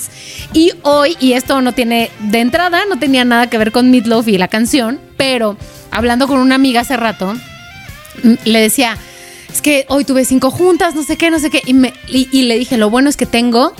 Y 0.54 0.72
hoy, 0.82 1.16
y 1.20 1.34
esto 1.34 1.60
no 1.60 1.72
tiene, 1.72 2.10
de 2.20 2.40
entrada, 2.40 2.84
no 2.88 2.98
tenía 2.98 3.24
nada 3.24 3.48
que 3.48 3.58
ver 3.58 3.70
con 3.72 3.90
Meatloaf 3.90 4.28
y 4.28 4.38
la 4.38 4.48
canción, 4.48 4.98
pero 5.18 5.56
hablando 5.90 6.26
con 6.26 6.38
una 6.38 6.54
amiga 6.54 6.80
hace 6.82 6.96
rato, 6.96 7.34
le 8.44 8.60
decía, 8.60 8.96
es 9.52 9.62
que 9.62 9.86
hoy 9.88 10.04
tuve 10.04 10.24
cinco 10.24 10.50
juntas, 10.50 10.94
no 10.94 11.02
sé 11.02 11.16
qué, 11.16 11.30
no 11.30 11.38
sé 11.38 11.50
qué. 11.50 11.62
Y, 11.66 11.74
me, 11.74 11.92
y, 12.08 12.28
y 12.32 12.42
le 12.42 12.58
dije, 12.58 12.76
lo 12.76 12.90
bueno 12.90 13.08
es 13.08 13.16
que 13.16 13.26
tengo 13.26 13.74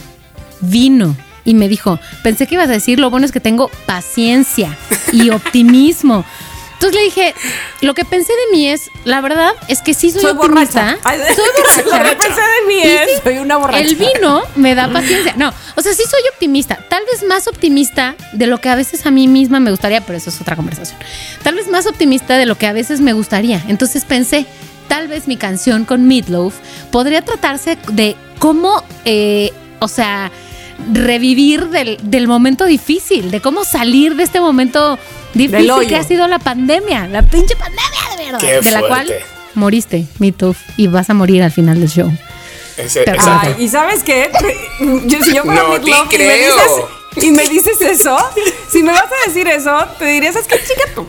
vino. 0.60 1.16
Y 1.44 1.54
me 1.54 1.68
dijo, 1.68 2.00
pensé 2.22 2.46
que 2.46 2.56
ibas 2.56 2.68
a 2.68 2.72
decir, 2.72 2.98
lo 2.98 3.08
bueno 3.08 3.24
es 3.24 3.32
que 3.32 3.40
tengo 3.40 3.70
paciencia 3.86 4.76
y 5.12 5.30
optimismo. 5.30 6.24
Entonces 6.76 6.94
le 6.94 7.04
dije, 7.04 7.34
lo 7.80 7.94
que 7.94 8.04
pensé 8.04 8.32
de 8.32 8.56
mí 8.56 8.68
es, 8.68 8.90
la 9.04 9.22
verdad 9.22 9.52
es 9.68 9.80
que 9.80 9.94
sí 9.94 10.10
soy, 10.10 10.20
Soy 10.20 10.32
optimista. 10.32 10.96
borracha. 10.96 10.98
Ay, 11.04 11.20
Soy 11.34 11.84
borracha. 11.84 12.02
Lo 12.02 12.10
que 12.10 12.16
pensé 12.16 12.40
de 12.40 12.66
mí 12.68 12.80
es, 12.82 13.10
sí, 13.16 13.20
soy 13.24 13.38
una 13.38 13.56
borracha. 13.56 13.80
El 13.80 13.96
vino 13.96 14.42
me 14.56 14.74
da 14.74 14.92
paciencia. 14.92 15.34
No, 15.36 15.52
o 15.74 15.80
sea, 15.80 15.94
sí 15.94 16.02
soy 16.08 16.20
optimista. 16.34 16.78
Tal 16.90 17.02
vez 17.10 17.22
más 17.26 17.46
optimista 17.48 18.14
de 18.32 18.46
lo 18.46 18.58
que 18.60 18.68
a 18.68 18.74
veces 18.76 19.06
a 19.06 19.10
mí 19.10 19.26
misma 19.26 19.58
me 19.58 19.70
gustaría, 19.70 20.02
pero 20.02 20.18
eso 20.18 20.28
es 20.28 20.38
otra 20.40 20.54
conversación. 20.54 20.98
Tal 21.42 21.54
vez 21.54 21.68
más 21.68 21.86
optimista 21.86 22.36
de 22.36 22.44
lo 22.44 22.56
que 22.58 22.66
a 22.66 22.72
veces 22.72 23.00
me 23.00 23.14
gustaría. 23.14 23.62
Entonces 23.68 24.04
pensé, 24.04 24.44
tal 24.88 25.08
vez 25.08 25.28
mi 25.28 25.38
canción 25.38 25.86
con 25.86 26.06
Meatloaf 26.06 26.54
podría 26.92 27.22
tratarse 27.22 27.78
de 27.90 28.16
cómo, 28.38 28.84
eh, 29.06 29.50
o 29.80 29.88
sea, 29.88 30.30
revivir 30.92 31.68
del, 31.68 31.98
del 32.02 32.28
momento 32.28 32.64
difícil, 32.66 33.30
de 33.30 33.40
cómo 33.40 33.64
salir 33.64 34.14
de 34.16 34.22
este 34.24 34.40
momento 34.40 34.98
difícil 35.34 35.86
que 35.88 35.96
ha 35.96 36.04
sido 36.04 36.26
la 36.28 36.38
pandemia, 36.38 37.06
la 37.08 37.22
pinche 37.22 37.56
pandemia 37.56 38.16
de 38.18 38.24
verdad, 38.24 38.38
Qué 38.40 38.60
de 38.60 38.70
la 38.72 38.80
cual 38.86 39.12
moriste, 39.54 40.06
Meatloaf, 40.18 40.58
y 40.76 40.86
vas 40.86 41.08
a 41.10 41.14
morir 41.14 41.42
al 41.42 41.50
final 41.52 41.80
del 41.80 41.88
show. 41.88 42.12
Ese- 42.76 43.02
Pero-. 43.04 43.18
Ay, 43.22 43.54
¿y 43.58 43.68
sabes 43.68 44.02
qué? 44.02 44.30
Yo, 45.06 45.22
si 45.22 45.34
yo 45.34 45.42
fuera 45.44 45.62
No 45.62 45.76
y 45.78 46.18
me 46.18 46.36
dices 46.36 46.54
y 47.16 47.30
me 47.30 47.48
dices 47.48 47.80
eso, 47.80 48.16
si 48.70 48.82
me 48.82 48.92
vas 48.92 49.04
a 49.04 49.26
decir 49.28 49.48
eso, 49.48 49.76
te 49.98 50.04
diría, 50.06 50.32
¿sabes 50.32 50.46
qué, 50.48 50.56
chica 50.62 50.82
tú? 50.94 51.06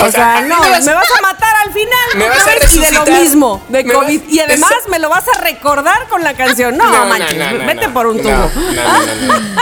O, 0.00 0.04
O 0.04 0.10
sea, 0.10 0.10
sea, 0.10 0.40
no, 0.42 0.60
me 0.60 0.66
me 0.70 0.70
vas- 0.78 0.88
a 0.88 1.22
matar 1.22 1.54
al 1.66 1.72
final. 1.72 1.98
me 2.16 2.28
vas 2.28 2.46
a 2.46 2.74
y 2.74 2.78
de 2.78 2.92
lo 2.92 3.06
mismo, 3.06 3.62
de 3.68 3.82
Me 3.84 3.92
COVID. 3.92 4.20
vas- 4.22 4.32
y 4.32 4.40
además 4.40 4.70
Eso- 4.80 4.88
me 4.88 4.98
lo 4.98 5.08
vas 5.08 5.24
a 5.28 5.40
recordar 5.40 6.06
con 6.08 6.22
la 6.22 6.34
canción. 6.34 6.76
No, 6.76 6.84
manches, 7.06 7.66
vete 7.66 7.88
por 7.88 8.06
un 8.06 8.18
tubo. 8.20 8.30
No, 8.30 8.48
no, 8.72 9.14
no, 9.14 9.40
no. 9.40 9.54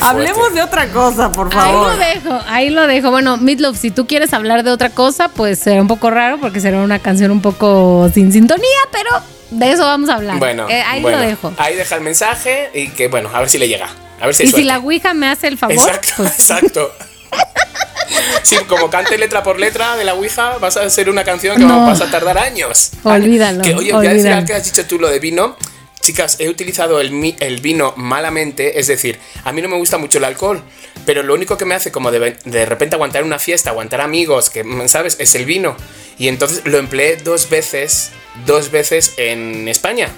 Hablemos 0.00 0.54
de 0.54 0.62
otra 0.62 0.88
cosa, 0.88 1.30
por 1.30 1.46
Ahí 1.48 1.52
favor. 1.52 1.88
lo 1.92 1.96
dejo, 1.98 2.40
ahí 2.48 2.70
lo 2.70 2.86
dejo. 2.86 3.10
Bueno, 3.10 3.36
Meatloaf, 3.36 3.76
si 3.78 3.90
tú 3.90 4.06
quieres 4.06 4.32
hablar 4.32 4.62
de 4.62 4.70
otra 4.70 4.90
cosa, 4.90 5.28
pues 5.28 5.58
será 5.58 5.80
un 5.80 5.88
poco 5.88 6.10
raro 6.10 6.38
porque 6.40 6.60
será 6.60 6.78
una 6.78 6.98
canción 6.98 7.30
un 7.30 7.42
poco 7.42 8.10
sin 8.14 8.32
sintonía, 8.32 8.78
pero 8.90 9.10
de 9.50 9.72
eso 9.72 9.84
vamos 9.84 10.08
a 10.08 10.14
hablar. 10.14 10.38
Bueno, 10.38 10.68
Eh, 10.70 10.82
ahí 10.86 11.02
bueno, 11.02 11.18
lo 11.18 11.24
dejo. 11.24 11.52
Ahí 11.58 11.76
deja 11.76 11.96
el 11.96 12.00
mensaje 12.00 12.70
y 12.72 12.88
que, 12.88 13.08
bueno, 13.08 13.28
a 13.32 13.40
ver 13.40 13.50
si 13.50 13.58
le 13.58 13.68
llega. 13.68 13.88
A 14.24 14.26
ver 14.26 14.34
si 14.34 14.42
Y 14.42 14.46
hay 14.46 14.46
si 14.46 14.52
suerte. 14.52 14.66
la 14.68 14.78
Ouija 14.78 15.12
me 15.12 15.28
hace 15.28 15.48
el 15.48 15.58
favor, 15.58 15.76
Exacto, 15.76 16.12
pues 16.16 16.32
exacto. 16.32 16.94
Sí, 18.42 18.56
como 18.68 18.88
cante 18.90 19.18
letra 19.18 19.42
por 19.42 19.58
letra 19.58 19.96
de 19.96 20.04
la 20.04 20.14
Ouija, 20.14 20.56
vas 20.58 20.76
a 20.76 20.82
hacer 20.82 21.08
una 21.10 21.24
canción 21.24 21.56
que 21.58 21.64
No. 21.64 21.86
vas 21.86 22.00
a 22.00 22.10
tardar 22.10 22.38
años. 22.38 22.90
Olvídalo, 23.02 23.62
Que, 23.62 23.74
oye, 23.74 23.92
olvídalo. 23.92 24.34
algo 24.36 24.46
que 24.46 24.54
has 24.54 24.64
dicho 24.64 24.86
tú 24.86 24.98
lo 24.98 25.08
de 25.08 25.18
vino. 25.18 25.56
Chicas, 26.00 26.36
he 26.38 26.48
utilizado 26.48 27.00
el, 27.00 27.34
el 27.40 27.60
vino 27.60 27.92
malamente, 27.96 28.78
es 28.78 28.86
decir, 28.86 29.18
a 29.44 29.52
mí 29.52 29.60
no 29.62 29.68
me 29.68 29.76
gusta 29.76 29.96
mucho 29.98 30.18
el 30.18 30.24
alcohol, 30.24 30.62
pero 31.06 31.22
lo 31.22 31.34
único 31.34 31.56
que 31.58 31.64
me 31.66 31.74
hace 31.74 31.90
como 31.92 32.10
de, 32.10 32.36
de 32.44 32.66
repente 32.66 32.96
aguantar 32.96 33.24
una 33.24 33.38
fiesta, 33.38 33.70
aguantar 33.70 34.00
amigos, 34.02 34.48
que, 34.50 34.64
¿sabes? 34.86 35.16
Es 35.18 35.34
el 35.34 35.44
vino. 35.46 35.76
Y 36.18 36.28
entonces 36.28 36.60
lo 36.64 36.78
empleé 36.78 37.16
dos 37.16 37.48
veces, 37.50 38.10
dos 38.46 38.70
veces 38.70 39.14
en 39.16 39.66
España. 39.68 40.08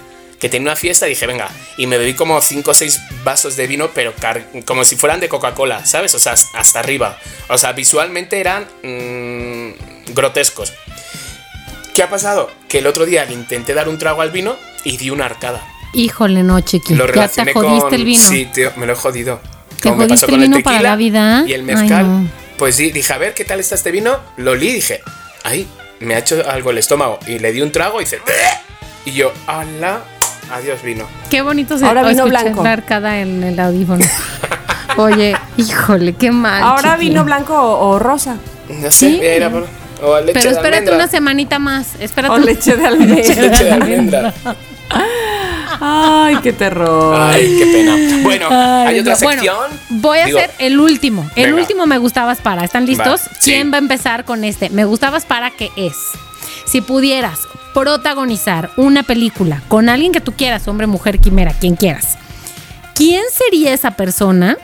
Que 0.40 0.48
tenía 0.50 0.68
una 0.68 0.76
fiesta 0.76 1.06
y 1.06 1.10
dije, 1.10 1.26
venga, 1.26 1.48
y 1.78 1.86
me 1.86 1.96
bebí 1.96 2.12
como 2.14 2.40
5 2.42 2.70
o 2.70 2.74
6 2.74 3.00
vasos 3.24 3.56
de 3.56 3.66
vino, 3.66 3.90
pero 3.94 4.12
como 4.66 4.84
si 4.84 4.96
fueran 4.96 5.18
de 5.20 5.28
Coca-Cola, 5.30 5.86
¿sabes? 5.86 6.14
O 6.14 6.18
sea, 6.18 6.34
hasta 6.54 6.78
arriba. 6.78 7.18
O 7.48 7.56
sea, 7.56 7.72
visualmente 7.72 8.38
eran 8.38 8.66
mm, 8.82 10.12
grotescos. 10.12 10.74
¿Qué 11.94 12.02
ha 12.02 12.10
pasado? 12.10 12.50
Que 12.68 12.78
el 12.78 12.86
otro 12.86 13.06
día 13.06 13.24
le 13.24 13.32
intenté 13.32 13.72
dar 13.72 13.88
un 13.88 13.96
trago 13.98 14.20
al 14.20 14.30
vino 14.30 14.56
y 14.84 14.98
di 14.98 15.08
una 15.10 15.24
arcada. 15.24 15.66
híjole, 15.94 16.42
no, 16.42 16.60
chiqui. 16.60 16.94
Lo 16.94 17.06
Ya 17.12 17.28
te 17.28 17.52
jodiste 17.54 17.80
con... 17.80 17.94
el 17.94 18.04
vino. 18.04 18.22
Sí, 18.22 18.46
tío, 18.52 18.72
me 18.76 18.84
lo 18.86 18.92
he 18.92 18.96
jodido. 18.96 19.40
¿Te 19.80 19.84
Como 19.88 19.96
me 19.96 20.04
jodiste 20.04 20.14
pasó 20.14 20.26
el 20.26 20.30
con 20.32 20.42
el 20.42 20.48
vino 20.50 20.62
para 20.62 20.76
tequila 20.76 20.90
la 20.90 20.96
vida? 20.96 21.44
Y 21.46 21.52
el 21.54 21.60
Ay, 21.60 21.66
mezcal. 21.76 22.06
no. 22.06 22.28
Pues 22.58 22.76
di- 22.76 22.90
dije, 22.90 23.12
a 23.12 23.18
ver, 23.18 23.32
¿qué 23.32 23.44
tal 23.46 23.60
está 23.60 23.74
este 23.74 23.90
vino? 23.90 24.18
Lo 24.36 24.50
olí 24.52 24.68
y 24.68 24.72
dije, 24.74 25.00
ay, 25.44 25.66
me 26.00 26.14
ha 26.14 26.18
hecho 26.18 26.42
algo 26.48 26.70
el 26.70 26.76
estómago. 26.78 27.18
Y 27.26 27.38
le 27.38 27.52
di 27.52 27.62
un 27.62 27.72
trago 27.72 28.00
y 28.02 28.04
dice, 28.04 28.20
y 29.06 29.12
yo, 29.12 29.32
ala, 29.46 30.02
adiós 30.52 30.82
vino. 30.82 31.04
Qué 31.30 31.42
bonito 31.42 31.78
se 31.78 31.84
Ahora 31.86 32.02
vino 32.02 32.24
escuchar 32.24 32.42
blanco. 32.44 32.62
la 32.64 32.72
arcada 32.72 33.18
en 33.20 33.42
el 33.42 33.58
audífono. 33.60 34.04
Oye, 34.96 35.36
híjole, 35.56 36.14
qué 36.14 36.30
mal. 36.30 36.62
Ahora 36.62 36.96
vino 36.96 37.24
blanco 37.24 37.54
o, 37.54 37.88
o 37.90 37.98
rosa. 37.98 38.36
No 38.68 38.90
sé, 38.90 38.90
Sí. 38.92 39.20
por- 39.50 39.66
o 40.02 40.20
leche 40.20 40.32
Pero 40.38 40.50
espérate 40.50 40.90
una 40.94 41.08
semanita 41.08 41.58
más. 41.58 41.94
Espérate. 42.00 42.34
O 42.34 42.38
leche 42.38 42.76
de 42.76 42.86
almendra. 42.86 43.16
Leche 43.34 43.64
de 43.64 43.72
almendra. 43.72 44.34
Ay, 45.80 46.36
qué 46.42 46.52
terror. 46.52 47.16
Ay, 47.20 47.56
qué 47.58 47.66
pena. 47.66 48.22
Bueno, 48.22 48.46
Ay, 48.50 48.86
hay 48.88 49.00
otra 49.00 49.14
no. 49.14 49.20
Bueno, 49.20 49.42
sección. 49.42 49.70
voy 50.00 50.18
a 50.18 50.24
Digo, 50.26 50.38
hacer 50.38 50.50
el 50.58 50.80
último. 50.80 51.28
El 51.36 51.46
Venga. 51.46 51.60
último 51.60 51.86
me 51.86 51.98
gustabas 51.98 52.40
para. 52.40 52.64
¿Están 52.64 52.86
listos? 52.86 53.20
Va, 53.26 53.34
sí. 53.40 53.50
¿Quién 53.52 53.70
va 53.72 53.76
a 53.76 53.78
empezar 53.80 54.24
con 54.24 54.44
este? 54.44 54.70
Me 54.70 54.84
gustabas 54.84 55.24
para 55.26 55.50
que 55.50 55.70
es. 55.76 55.94
Si 56.66 56.80
pudieras 56.80 57.40
protagonizar 57.72 58.70
una 58.76 59.02
película 59.02 59.62
con 59.68 59.88
alguien 59.88 60.12
que 60.12 60.20
tú 60.20 60.32
quieras, 60.32 60.66
hombre, 60.68 60.86
mujer, 60.86 61.18
quimera, 61.20 61.52
quien 61.52 61.76
quieras, 61.76 62.16
¿quién 62.94 63.22
sería 63.32 63.72
esa 63.72 63.92
persona 63.92 64.58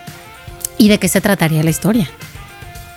y 0.78 0.88
de 0.88 0.98
qué 0.98 1.08
se 1.08 1.20
trataría 1.20 1.62
la 1.62 1.70
historia? 1.70 2.10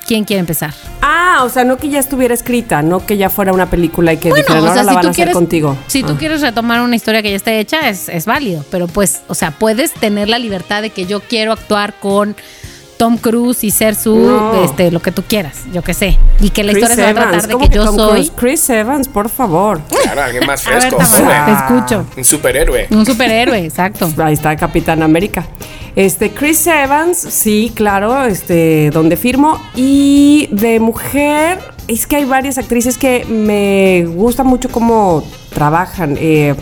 ¿Quién 0.08 0.24
quiere 0.24 0.40
empezar? 0.40 0.74
Ah, 1.02 1.42
o 1.44 1.50
sea, 1.50 1.64
no 1.64 1.78
que 1.78 1.90
ya 1.90 2.00
estuviera 2.00 2.34
escrita, 2.34 2.82
no 2.84 3.06
que 3.06 3.18
ya 3.18 3.30
fuera 3.32 3.54
una 3.54 3.70
película 3.70 4.14
y 4.14 4.18
que 4.18 4.32
dijeran, 4.34 4.58
ahora 4.68 4.84
la 4.84 4.94
van 4.94 5.08
a 5.08 5.10
hacer 5.10 5.32
contigo. 5.32 5.76
Si 5.88 6.04
tú 6.04 6.14
Ah. 6.14 6.18
quieres 6.20 6.42
retomar 6.42 6.82
una 6.82 6.96
historia 6.96 7.22
que 7.24 7.32
ya 7.32 7.36
esté 7.38 7.60
hecha, 7.60 7.90
es, 7.90 8.10
es 8.10 8.26
válido. 8.28 8.64
Pero 8.70 8.88
pues, 8.88 9.22
o 9.28 9.34
sea, 9.36 9.50
puedes 9.52 9.92
tener 9.94 10.30
la 10.30 10.38
libertad 10.38 10.84
de 10.84 10.92
que 10.92 11.06
yo 11.08 11.22
quiero 11.22 11.52
actuar 11.52 11.96
con 12.00 12.36
Tom 12.98 13.18
Cruise 13.18 13.64
y 13.64 13.72
ser 13.72 13.96
su, 13.96 14.16
No. 14.16 14.64
este, 14.64 14.90
lo 14.92 15.02
que 15.02 15.12
tú 15.12 15.24
quieras, 15.28 15.64
yo 15.74 15.82
qué 15.82 15.94
sé. 15.94 16.18
Y 16.40 16.50
que 16.50 16.64
la 16.64 16.72
Chris 16.72 16.84
historia 16.84 16.96
se 17.08 17.14
va 17.14 17.20
a 17.22 17.24
tratar 17.30 17.48
de 17.48 17.54
¿cómo 17.54 17.70
que 17.70 17.76
yo 17.76 17.86
Tom 17.86 17.96
soy. 17.96 18.10
Cruise? 18.30 18.32
Chris 18.36 18.70
Evans, 18.70 19.08
por 19.08 19.30
favor. 19.30 19.82
Claro, 20.04 20.24
alguien 20.24 20.46
más 20.46 20.66
A 20.68 20.70
ver, 20.72 20.82
fresco, 20.82 20.98
Tamara, 20.98 21.44
joven. 21.44 21.46
te 21.46 21.76
escucho. 21.76 22.06
Un 22.18 22.24
superhéroe. 22.26 22.88
Un 22.92 23.06
superhéroe, 23.06 23.66
exacto. 23.66 24.10
Ahí 24.24 24.34
está 24.34 24.56
Capitán 24.56 25.04
América. 25.04 25.46
Este, 25.96 26.32
Chris 26.32 26.66
Evans, 26.68 27.18
sí, 27.18 27.72
claro, 27.74 28.26
este, 28.26 28.90
donde 28.92 29.16
firmo. 29.18 29.62
Y 29.76 30.48
de 30.52 30.80
mujer, 30.80 31.60
es 31.88 32.06
que 32.08 32.18
hay 32.18 32.26
varias 32.26 32.58
actrices 32.58 32.98
que 32.98 33.26
me 33.26 34.06
gusta 34.06 34.44
mucho 34.44 34.70
cómo 34.70 35.24
trabajan. 35.54 36.18
Eh, 36.20 36.54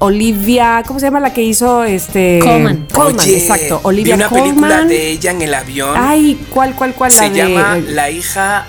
Olivia, 0.00 0.82
¿cómo 0.86 1.00
se 1.00 1.06
llama 1.06 1.20
la 1.20 1.32
que 1.32 1.42
hizo 1.42 1.82
este? 1.84 2.38
Colman, 2.42 2.86
Oye, 2.94 3.38
exacto. 3.38 3.78
vi 3.78 3.88
Olivia 3.88 4.14
una 4.14 4.28
Colman. 4.28 4.48
película 4.48 4.84
de 4.84 5.10
ella 5.10 5.30
en 5.32 5.42
el 5.42 5.54
avión. 5.54 5.94
Ay, 5.96 6.38
¿cuál, 6.50 6.74
cuál, 6.74 6.94
cuál? 6.94 7.10
se 7.10 7.22
la 7.22 7.30
de- 7.30 7.36
llama 7.38 7.78
La 7.88 8.10
hija. 8.10 8.66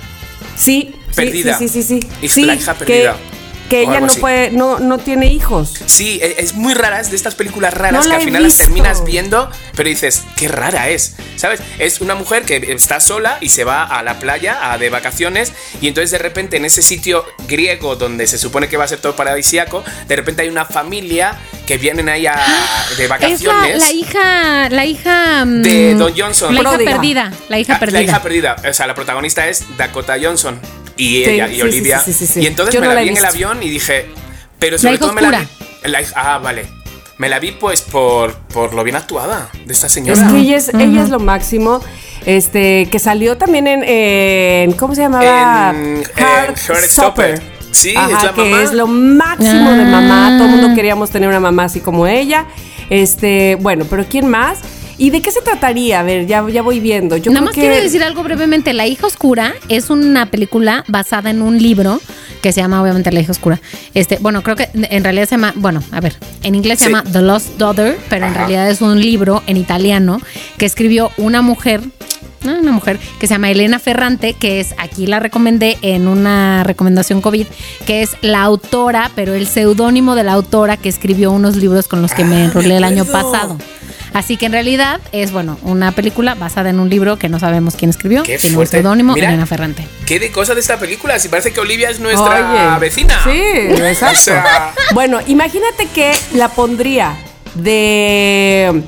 Sí, 0.56 0.96
Perdida. 1.16 1.58
Sí, 1.58 1.68
sí, 1.68 1.84
sí, 1.84 2.00
sí. 2.22 2.28
Sí, 2.28 2.46
la 2.46 2.56
hija 2.56 2.74
perdida. 2.74 3.14
Que, 3.14 3.29
O 3.78 3.80
ella 3.92 4.00
no 4.00 4.08
así. 4.08 4.20
puede, 4.20 4.52
no, 4.52 4.80
no 4.80 4.98
tiene 4.98 5.28
hijos. 5.28 5.74
Sí, 5.86 6.20
e- 6.22 6.36
es 6.40 6.54
muy 6.54 6.74
rara, 6.74 7.00
es 7.00 7.10
de 7.10 7.16
estas 7.16 7.36
películas 7.36 7.74
raras 7.74 8.06
No 8.06 8.10
que 8.10 8.16
al 8.16 8.24
final 8.24 8.44
las 8.44 8.58
terminas 8.58 9.04
viendo, 9.06 9.50
pero 9.76 9.90
dices, 9.90 10.24
qué 10.36 10.48
rara 10.48 10.90
es, 10.90 11.16
¿sabes? 11.36 11.62
Es 11.78 12.02
una 12.02 12.16
mujer 12.16 12.44
que 12.44 12.58
está 12.74 13.00
sola 13.00 13.38
y 13.42 13.50
se 13.50 13.64
va 13.64 13.84
a 13.84 14.04
la 14.04 14.20
playa 14.20 14.72
a, 14.72 14.78
de 14.78 14.90
vacaciones 14.90 15.54
y 15.82 15.88
entonces 15.88 16.12
de 16.12 16.18
repente 16.18 16.58
en 16.58 16.66
ese 16.66 16.82
sitio 16.82 17.26
griego 17.48 17.96
donde 17.96 18.28
se 18.28 18.38
supone 18.38 18.68
que 18.70 18.78
va 18.78 18.86
a 18.86 18.88
ser 18.88 19.00
todo 19.00 19.16
paradisíaco, 19.16 19.84
de 20.08 20.16
repente 20.16 20.42
hay 20.44 20.50
una 20.50 20.66
familia 20.66 21.38
que 21.66 21.78
vienen 21.78 22.10
ahí 22.10 22.26
a- 22.28 22.36
de 22.98 23.04
Es 23.04 23.10
la, 23.10 23.16
vacaciones. 23.16 23.78
la 23.80 23.92
hija, 23.92 24.70
la 24.70 24.86
hija 24.86 25.46
mm, 25.46 25.62
De 25.62 25.94
Don 25.96 26.14
Johnson. 26.18 26.54
La 26.56 26.62
hija 26.62 26.78
perdida, 26.78 27.32
la 27.50 27.60
hija 27.60 27.76
Ah, 27.76 27.80
perdida. 27.80 28.00
La 28.00 28.04
hija 28.06 28.22
perdida. 28.24 28.56
O 28.70 28.74
sea, 28.74 28.88
la 28.88 28.96
protagonista 28.96 29.48
es 29.48 29.64
Dakota 29.78 30.16
Johnson. 30.22 30.60
Y 31.00 31.24
Sí, 31.24 31.30
ella, 31.32 31.48
sí, 31.48 31.54
y 31.54 31.56
sí, 31.56 31.62
Olivia. 31.62 32.00
sí, 32.00 32.14
sí, 32.14 32.28
sí, 32.28 32.34
sí. 32.34 32.40
Y 32.42 32.48
entonces 32.48 32.74
Yo 32.76 32.82
me 32.82 32.88
no 32.88 32.94
la 32.94 33.00
la 33.00 33.04
vi 33.04 33.10
en 33.10 33.18
el 33.18 33.26
avión 33.26 33.64
y 33.64 33.70
dije. 33.70 34.06
Pero 34.60 34.78
sobre 34.78 34.96
hija 34.96 35.00
todo 35.02 35.14
me 35.14 35.22
la 35.22 35.30
vi. 35.40 35.48
la 35.90 36.00
ah, 36.16 36.38
vale. 36.40 36.66
Me 37.18 37.28
la 37.30 37.40
vi 37.40 37.52
pues 37.52 37.82
por, 37.82 38.34
por 38.54 38.74
lo 38.74 38.84
bien 38.84 38.96
actuada 38.96 39.50
de 39.66 39.74
esta 39.74 39.90
señora. 39.90 40.22
Es 40.22 40.32
que 40.32 40.38
ella 40.40 40.58
es, 40.58 40.70
ella 40.74 41.04
es 41.04 41.10
lo 41.10 41.20
máximo. 41.20 41.82
Este, 42.26 42.88
que 42.92 43.00
salió 43.00 43.38
también 43.38 43.66
en, 43.68 43.84
en- 43.84 44.74
¿cómo 44.74 44.94
se 44.94 45.02
llamaba? 45.02 45.72
En- 45.74 46.04
en 46.04 46.04
Heartstopper. 46.16 47.42
Sí, 47.72 47.94
Ajá, 47.96 48.18
es 48.18 48.24
la 48.24 48.34
que 48.34 48.42
mamá. 48.42 48.64
es 48.64 48.74
lo 48.74 48.88
máximo 48.88 49.72
de 49.72 49.82
Ah. 49.84 49.86
mamá. 49.86 50.36
Todo 50.38 50.46
el 50.50 50.56
mundo 50.56 50.76
queríamos 50.76 51.10
tener 51.12 51.30
una 51.30 51.40
mamá 51.40 51.66
así 51.66 51.80
como 51.82 52.08
ella. 52.08 52.46
Este, 52.90 53.56
bueno, 53.62 53.86
pero 53.90 54.06
¿quién 54.10 54.28
más? 54.28 54.60
¿Y 55.00 55.10
de 55.12 55.22
qué 55.22 55.32
se 55.32 55.42
trataría? 55.42 56.02
A 56.02 56.04
ver, 56.04 56.28
ya, 56.28 56.46
ya 56.50 56.62
voy 56.62 56.80
viendo. 56.82 57.16
Yo 57.18 57.32
Nada 57.32 57.40
creo 57.40 57.46
más 57.46 57.56
que- 57.56 57.62
quiero 57.62 57.76
decir 57.82 58.04
algo 58.04 58.22
brevemente. 58.22 58.74
La 58.74 58.86
hija 58.86 59.08
oscura 59.08 59.54
es 59.70 59.90
una 59.90 60.26
película 60.30 60.84
basada 60.90 61.30
en 61.30 61.42
un 61.42 61.58
libro 61.58 62.02
que 62.42 62.52
se 62.52 62.62
llama 62.62 62.82
obviamente 62.82 63.12
La 63.12 63.22
hija 63.22 63.32
oscura. 63.32 63.60
Este, 63.94 64.18
bueno, 64.20 64.44
creo 64.44 64.56
que 64.58 64.70
en 64.74 65.04
realidad 65.04 65.26
se 65.26 65.32
llama, 65.32 65.54
bueno, 65.56 65.82
a 65.92 66.02
ver, 66.02 66.16
en 66.44 66.54
inglés 66.56 66.80
se 66.80 66.86
Sí. 66.86 66.92
llama 66.92 67.04
The 67.10 67.22
Lost 67.22 67.58
Daughter, 67.58 67.98
pero 68.10 68.28
en 68.28 68.34
realidad 68.36 68.70
es 68.70 68.82
un 68.82 69.00
libro 69.00 69.42
en 69.48 69.56
italiano 69.58 70.22
que 70.58 70.66
escribió 70.66 71.12
una 71.18 71.42
mujer 71.42 71.82
una 72.44 72.72
mujer 72.72 73.00
que 73.20 73.28
se 73.28 73.34
llama 73.34 73.52
Elena 73.52 73.80
Ferrante, 73.80 74.34
que 74.34 74.60
es, 74.60 74.74
aquí 74.78 75.06
la 75.08 75.20
recomendé 75.20 75.78
en 75.82 76.08
una 76.08 76.64
recomendación 76.64 77.22
COVID, 77.22 77.48
que 77.86 78.02
es 78.02 78.12
la 78.22 78.42
autora, 78.44 79.12
pero 79.16 79.34
el 79.34 79.48
seudónimo 79.48 80.16
de 80.16 80.24
la 80.24 80.34
autora 80.34 80.78
que 80.78 80.90
escribió 80.90 81.32
unos 81.32 81.56
libros 81.56 81.88
con 81.88 82.02
los 82.02 82.14
que 82.14 82.24
me 82.24 82.38
Ah, 82.38 82.46
enrolé 82.46 82.78
el 82.78 82.84
año 82.84 83.06
pasado. 83.06 83.58
Así 84.14 84.38
que 84.38 84.48
en 84.48 84.54
realidad 84.54 85.00
es, 85.12 85.32
bueno, 85.32 85.60
una 85.62 85.92
película 85.92 86.34
basada 86.34 86.72
en 86.72 86.80
un 86.80 86.90
libro 86.90 87.20
que 87.20 87.30
no 87.30 87.40
sabemos 87.40 87.76
quién 87.76 87.90
escribió. 87.92 88.24
Qué 88.24 88.40
Tiene 88.40 88.58
un 88.58 88.66
seudónimo, 88.66 89.14
Mira. 89.14 89.28
Elena 89.30 89.46
Ferrante. 89.46 89.88
¿Qué 90.08 90.20
de 90.20 90.32
cosas 90.32 90.56
de 90.56 90.62
esta 90.62 90.80
película? 90.80 91.20
Si 91.20 91.28
parece 91.30 91.52
que 91.54 91.60
Olivia 91.60 91.92
es 91.92 92.00
nuestra 92.00 92.74
Oye, 92.74 92.80
vecina. 92.80 93.20
Sí, 93.24 93.40
exacto. 93.40 94.16
O 94.16 94.20
sea- 94.20 94.74
Bueno, 94.96 95.20
imagínate 95.28 95.86
que 95.94 96.12
la 96.34 96.50
pondría 96.50 97.18
de, 97.54 98.82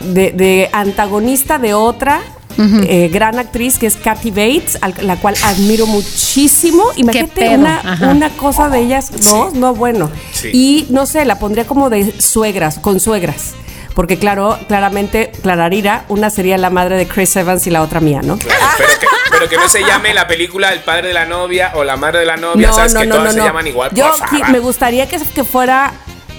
de, 0.00 0.30
de 0.32 0.70
antagonista 0.72 1.58
de 1.58 1.74
otra 1.74 2.20
eh, 2.58 3.08
gran 3.12 3.38
actriz 3.38 3.78
que 3.78 3.86
es 3.86 3.96
Kathy 3.96 4.30
Bates, 4.30 4.78
al- 4.80 4.94
la 5.02 5.16
cual 5.16 5.34
admiro 5.44 5.86
muchísimo. 5.86 6.84
Imagínate 6.96 7.50
una, 7.50 7.98
una 8.10 8.30
cosa 8.30 8.68
de 8.68 8.80
ellas, 8.80 9.10
¿no? 9.24 9.50
No, 9.52 9.74
bueno. 9.74 10.10
Sí. 10.32 10.50
Y 10.52 10.86
no 10.90 11.06
sé, 11.06 11.24
la 11.24 11.38
pondría 11.38 11.66
como 11.66 11.90
de 11.90 12.20
suegras, 12.20 12.78
con 12.78 13.00
suegras. 13.00 13.52
Porque 13.94 14.16
claro, 14.16 14.56
claramente, 14.68 15.32
Clararira, 15.42 16.04
una 16.08 16.30
sería 16.30 16.56
la 16.56 16.70
madre 16.70 16.96
de 16.96 17.08
Chris 17.08 17.34
Evans 17.34 17.66
y 17.66 17.70
la 17.70 17.82
otra 17.82 17.98
mía, 17.98 18.20
¿no? 18.22 18.38
Claro, 18.38 18.60
pero, 18.76 18.88
que, 19.00 19.06
pero 19.30 19.48
que 19.48 19.56
no 19.56 19.68
se 19.68 19.80
llame 19.82 20.14
la 20.14 20.28
película 20.28 20.72
El 20.72 20.80
padre 20.80 21.08
de 21.08 21.14
la 21.14 21.24
novia 21.24 21.72
o 21.74 21.82
la 21.82 21.96
madre 21.96 22.20
de 22.20 22.26
la 22.26 22.36
novia, 22.36 22.72
¿sabes? 22.72 22.94
que 22.94 23.06
todas 23.08 23.34
se 23.34 23.40
llaman 23.40 23.66
igual. 23.66 23.90
Yo 23.94 24.12
me 24.52 24.60
gustaría 24.60 25.08
que, 25.08 25.18
que 25.18 25.42
fuera 25.42 25.92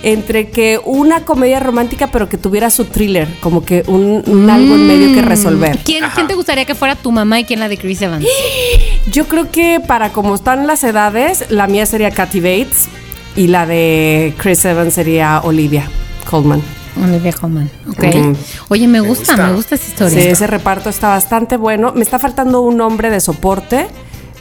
entre 0.03 0.49
que 0.49 0.79
una 0.85 1.25
comedia 1.25 1.59
romántica, 1.59 2.07
pero 2.11 2.29
que 2.29 2.37
tuviera 2.37 2.69
su 2.69 2.85
thriller, 2.85 3.27
como 3.41 3.63
que 3.65 3.83
un, 3.87 4.23
un 4.25 4.49
algo 4.49 4.75
en 4.75 4.87
medio 4.87 5.13
que 5.13 5.21
resolver. 5.21 5.77
¿Quién, 5.83 6.03
quién 6.15 6.27
te 6.27 6.35
gustaría 6.35 6.65
que 6.65 6.75
fuera 6.75 6.95
tu 6.95 7.11
mamá 7.11 7.39
y 7.39 7.43
quién 7.45 7.59
la 7.59 7.67
de 7.69 7.77
Chris 7.77 8.01
Evans? 8.01 8.25
Yo 9.11 9.27
creo 9.27 9.51
que 9.51 9.79
para 9.85 10.09
como 10.11 10.35
están 10.35 10.67
las 10.67 10.83
edades, 10.83 11.45
la 11.49 11.67
mía 11.67 11.85
sería 11.85 12.11
Kathy 12.11 12.39
Bates 12.39 12.87
y 13.35 13.47
la 13.47 13.65
de 13.65 14.33
Chris 14.37 14.63
Evans 14.65 14.93
sería 14.93 15.41
Olivia 15.43 15.89
Colman. 16.29 16.61
Olivia 17.01 17.31
Colman. 17.33 17.69
Ok. 17.89 18.03
Oye, 18.69 18.87
me 18.87 19.01
Me 19.01 19.07
gusta, 19.07 19.33
gusta. 19.33 19.47
me 19.47 19.53
gusta 19.53 19.75
esa 19.75 19.85
Sí, 19.85 19.91
historia. 19.91 20.29
ese 20.31 20.47
reparto 20.47 20.89
está 20.89 21.07
bastante 21.09 21.55
bueno. 21.57 21.93
Me 21.95 22.01
está 22.01 22.19
faltando 22.19 22.61
un 22.61 22.81
hombre 22.81 23.09
de 23.09 23.19
soporte. 23.21 23.87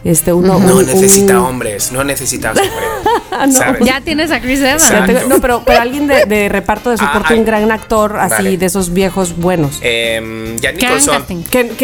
Este, 0.05 0.32
uno, 0.32 0.59
No 0.61 0.76
un- 0.76 0.86
necesita 0.86 1.40
un- 1.40 1.46
hombres, 1.46 1.90
no 1.92 2.05
necesitas 2.05 2.57
hombre. 2.57 2.72
no. 3.49 3.53
¿sabes? 3.53 3.84
Ya 3.84 4.01
tienes 4.01 4.30
a 4.30 4.40
Chris 4.40 4.61
Evans. 4.61 4.92
No, 5.28 5.40
pero, 5.40 5.62
pero 5.66 5.80
alguien 5.80 6.07
de, 6.07 6.24
de 6.24 6.49
reparto 6.49 6.90
de 6.90 6.96
Ah, 7.01 7.07
soporte, 7.07 7.34
ay. 7.34 7.40
un 7.40 7.44
gran 7.44 7.70
actor, 7.72 8.16
así 8.18 8.34
Vale. 8.44 8.57
de 8.59 8.66
esos 8.66 8.92
viejos 8.92 9.36
buenos. 9.36 9.78
Em, 9.82 10.57
Jack 10.61 10.76
Nicholson. 10.76 11.24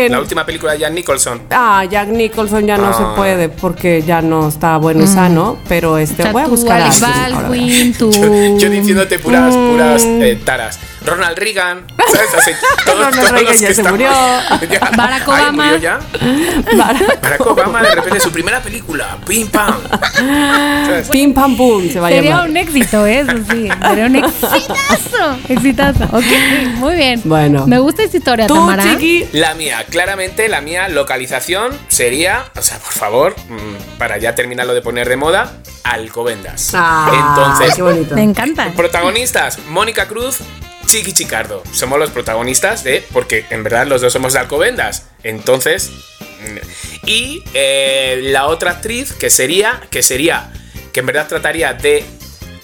La 0.08 0.20
última 0.20 0.46
película 0.46 0.72
de 0.72 0.78
Jack 0.78 0.92
Nicholson. 0.92 1.42
ah, 1.50 1.84
Jack 1.90 2.08
Nicholson 2.08 2.66
ya 2.66 2.76
no 2.78 2.86
Ah. 2.88 2.94
se 2.96 3.16
puede 3.16 3.48
porque 3.48 4.02
ya 4.06 4.22
no 4.22 4.48
está 4.48 4.76
bueno 4.78 5.02
y 5.02 5.06
sano, 5.08 5.58
pero 5.68 5.92
O 5.94 5.98
este 5.98 6.22
sea, 6.22 6.32
voy 6.32 6.42
a 6.42 6.44
tú, 6.46 6.50
buscar 6.52 6.82
a. 6.82 6.90
Baldwin, 7.00 7.94
tú. 7.94 8.10
Yo, 8.12 8.58
yo 8.58 8.70
diciéndote 8.70 9.18
puras, 9.18 9.54
puras 9.54 10.02
eh, 10.04 10.38
taras. 10.44 10.78
Ronald 11.04 11.36
Reagan, 11.38 11.86
¿sabes? 12.12 12.34
Así, 12.34 12.50
todos, 12.84 12.98
Ronald 12.98 13.14
todos 13.16 13.30
Reagan 13.32 13.44
los 13.52 13.60
ya 13.60 13.66
se 13.66 13.72
estamos- 13.72 13.90
murió. 13.92 14.10
Ya. 14.70 14.90
Barack 14.96 15.28
Obama. 15.28 15.64
¿murió 15.64 15.76
ya? 15.78 16.00
Barack 17.22 17.46
Obama, 17.46 17.82
de 17.82 17.94
repente, 17.94 18.20
su 18.20 18.30
primera 18.32 18.60
película, 18.62 19.18
pim 19.26 19.48
pam. 19.48 19.74
¿Sabes? 20.16 21.08
Pim 21.10 21.34
pam 21.34 21.56
pum 21.56 21.88
se 21.90 22.00
va 22.00 22.08
a 22.08 22.10
Sería 22.10 22.30
llamar. 22.30 22.48
un 22.50 22.56
éxito, 22.56 23.06
¿eh? 23.06 23.20
eso 23.20 23.32
sí. 23.50 23.68
Sería 23.82 24.06
un 24.06 24.16
exitazo. 24.16 25.38
Exitazo. 25.48 26.04
Ok, 26.12 26.24
muy 26.76 26.94
bien. 26.94 27.20
Bueno. 27.24 27.66
Me 27.66 27.78
gusta 27.78 28.02
esta 28.04 28.16
historia, 28.16 28.46
Tú, 28.46 28.54
Tamara. 28.54 28.82
Chiqui. 28.84 29.28
La 29.32 29.54
mía, 29.54 29.84
claramente 29.90 30.48
la 30.48 30.60
mía 30.60 30.88
localización 30.88 31.72
sería, 31.88 32.44
o 32.56 32.62
sea, 32.62 32.78
por 32.78 32.92
favor, 32.92 33.34
mm, 33.48 33.98
para 33.98 34.16
ya 34.18 34.34
terminar 34.34 34.66
lo 34.66 34.74
de 34.74 34.80
poner 34.82 35.08
de 35.08 35.16
moda, 35.16 35.52
Alcobendas. 35.84 36.70
Ah, 36.74 37.10
Entonces, 37.36 37.74
qué 37.76 37.82
bonito. 37.82 38.14
Me 38.14 38.22
encanta. 38.22 38.72
protagonistas, 38.74 39.58
Mónica 39.68 40.06
Cruz, 40.08 40.38
Chiqui 40.86 41.12
Chicardo. 41.12 41.62
Somos 41.72 41.98
los 41.98 42.10
protagonistas 42.10 42.84
de, 42.84 43.04
porque 43.12 43.46
en 43.50 43.64
verdad 43.64 43.86
los 43.86 44.00
dos 44.00 44.12
somos 44.12 44.32
de 44.32 44.40
Alcobendas. 44.40 45.04
Entonces, 45.22 45.90
mm, 45.90 47.06
y 47.06 47.42
eh, 47.54 48.20
la 48.22 48.46
otra 48.46 48.72
actriz 48.72 49.12
que 49.12 49.30
sería, 49.30 49.80
que 49.90 50.02
sería, 50.02 50.52
que 50.92 51.00
en 51.00 51.06
verdad 51.06 51.26
trataría 51.28 51.74
de 51.74 52.04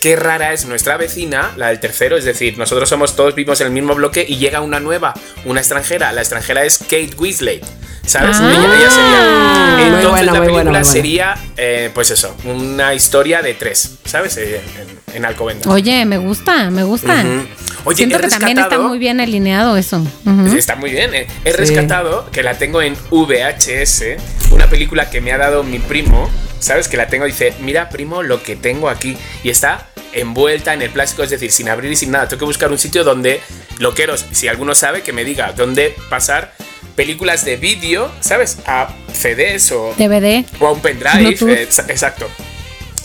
qué 0.01 0.17
rara 0.17 0.53
es 0.53 0.65
nuestra 0.65 0.97
vecina, 0.97 1.53
la 1.57 1.69
del 1.69 1.79
tercero, 1.81 2.17
es 2.17 2.25
decir, 2.25 2.57
nosotros 2.57 2.89
somos 2.89 3.17
todos 3.17 3.35
vivimos 3.35 3.61
en 3.61 3.69
el 3.69 3.73
mismo 3.73 3.95
bloque 3.95 4.25
y 4.27 4.37
llega 4.39 4.61
una 4.61 4.81
nueva, 4.81 5.15
una 5.45 5.61
extranjera. 5.61 6.13
La 6.13 6.21
extranjera 6.23 6.65
es 6.65 6.79
Kate 6.79 7.13
Weasley. 7.19 7.61
¿Sabes? 8.07 8.39
Ah. 8.41 8.51
ella, 8.51 8.77
ella 8.77 8.91
sería. 8.91 9.87
Entonces 9.87 10.11
buena, 10.11 10.23
la 10.23 10.33
película 10.33 10.51
buena, 10.51 10.71
muy 10.71 10.81
buena. 10.81 10.85
sería, 10.85 11.35
eh, 11.57 11.91
pues 11.95 12.11
eso, 12.11 12.35
una 12.45 12.93
historia 12.95 13.41
de 13.41 13.55
tres, 13.55 13.99
¿sabes? 14.05 14.37
Eh, 14.37 14.61
en, 14.81 15.17
en 15.17 15.25
Alcobendas. 15.25 15.67
Oye, 15.69 16.05
me 16.07 16.19
gusta, 16.19 16.71
me 16.71 16.83
gusta. 16.83 17.15
Ujú. 17.15 17.47
Oye, 17.85 17.97
Siento 17.97 18.19
he 18.19 18.21
que 18.21 18.29
también 18.29 18.59
está 18.59 18.79
muy 18.79 18.99
bien 18.99 19.21
alineado 19.21 19.77
eso. 19.77 19.99
Ujú. 20.27 20.57
Está 20.57 20.77
muy 20.77 20.91
bien, 20.91 21.15
eh. 21.15 21.27
He 21.45 21.53
rescatado 21.53 22.31
que 22.31 22.43
la 22.43 22.59
tengo 22.59 22.83
en 22.83 22.95
VHS, 23.11 24.17
una 24.51 24.67
película 24.69 25.11
que 25.11 25.21
me 25.21 25.33
ha 25.33 25.39
dado 25.39 25.63
mi 25.65 25.79
primo, 25.79 26.29
¿sabes? 26.59 26.89
Que 26.89 26.97
la 26.97 27.07
tengo, 27.09 27.25
dice, 27.25 27.55
mira 27.61 27.89
primo 27.89 28.23
lo 28.23 28.43
que 28.43 28.57
tengo 28.57 28.89
aquí. 28.89 29.17
Y 29.43 29.51
está 29.51 29.87
envuelta 30.13 30.75
en 30.75 30.83
el 30.83 30.91
plástico, 30.91 31.23
es 31.23 31.31
decir, 31.31 31.51
sin 31.53 31.69
abrir 31.69 31.91
y 31.93 31.97
sin 31.97 32.11
nada. 32.11 32.29
Tengo 32.29 32.41
que 32.41 32.45
buscar 32.47 32.71
un 32.71 32.79
sitio 32.79 33.05
donde, 33.05 33.41
loqueros, 33.79 34.27
si 34.33 34.49
alguno 34.49 34.75
sabe, 34.75 35.03
que 35.03 35.13
me 35.13 35.25
diga 35.25 35.53
dónde 35.53 35.95
pasar 36.09 36.53
películas 36.97 37.45
de 37.45 37.57
vídeo, 37.57 38.11
¿sabes? 38.21 38.59
A 38.67 38.89
CDs 39.13 39.73
o, 39.73 39.95
DVD. 39.97 40.45
o 40.59 40.67
a 40.67 40.73
un 40.73 40.81
pendrive, 40.81 41.31
eh, 41.31 41.69
exa- 41.69 41.89
exacto, 41.89 42.29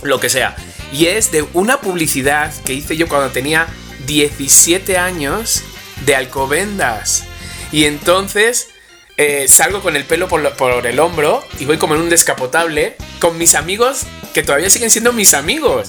lo 0.04 0.20
que 0.20 0.30
sea. 0.30 0.56
Y 0.92 1.06
es 1.08 1.32
de 1.32 1.46
una 1.54 1.80
publicidad 1.80 2.52
que 2.66 2.74
hice 2.74 2.98
yo 2.98 3.08
cuando 3.08 3.30
tenía 3.32 3.68
17 4.06 4.98
años 4.98 5.64
de 6.06 6.16
Alcobendas. 6.16 7.24
Y 7.72 7.86
entonces 7.86 8.68
eh, 9.18 9.46
salgo 9.48 9.82
con 9.82 9.96
el 9.96 10.04
pelo 10.04 10.28
por, 10.28 10.42
lo- 10.42 10.56
por 10.56 10.86
el 10.86 11.00
hombro 11.00 11.44
y 11.60 11.66
voy 11.66 11.78
como 11.78 11.96
en 11.96 12.02
un 12.02 12.10
descapotable 12.10 12.96
con 13.20 13.38
mis 13.38 13.56
amigos 13.56 14.02
que 14.34 14.44
todavía 14.44 14.70
siguen 14.70 14.90
siendo 14.92 15.14
mis 15.14 15.34
amigos. 15.34 15.88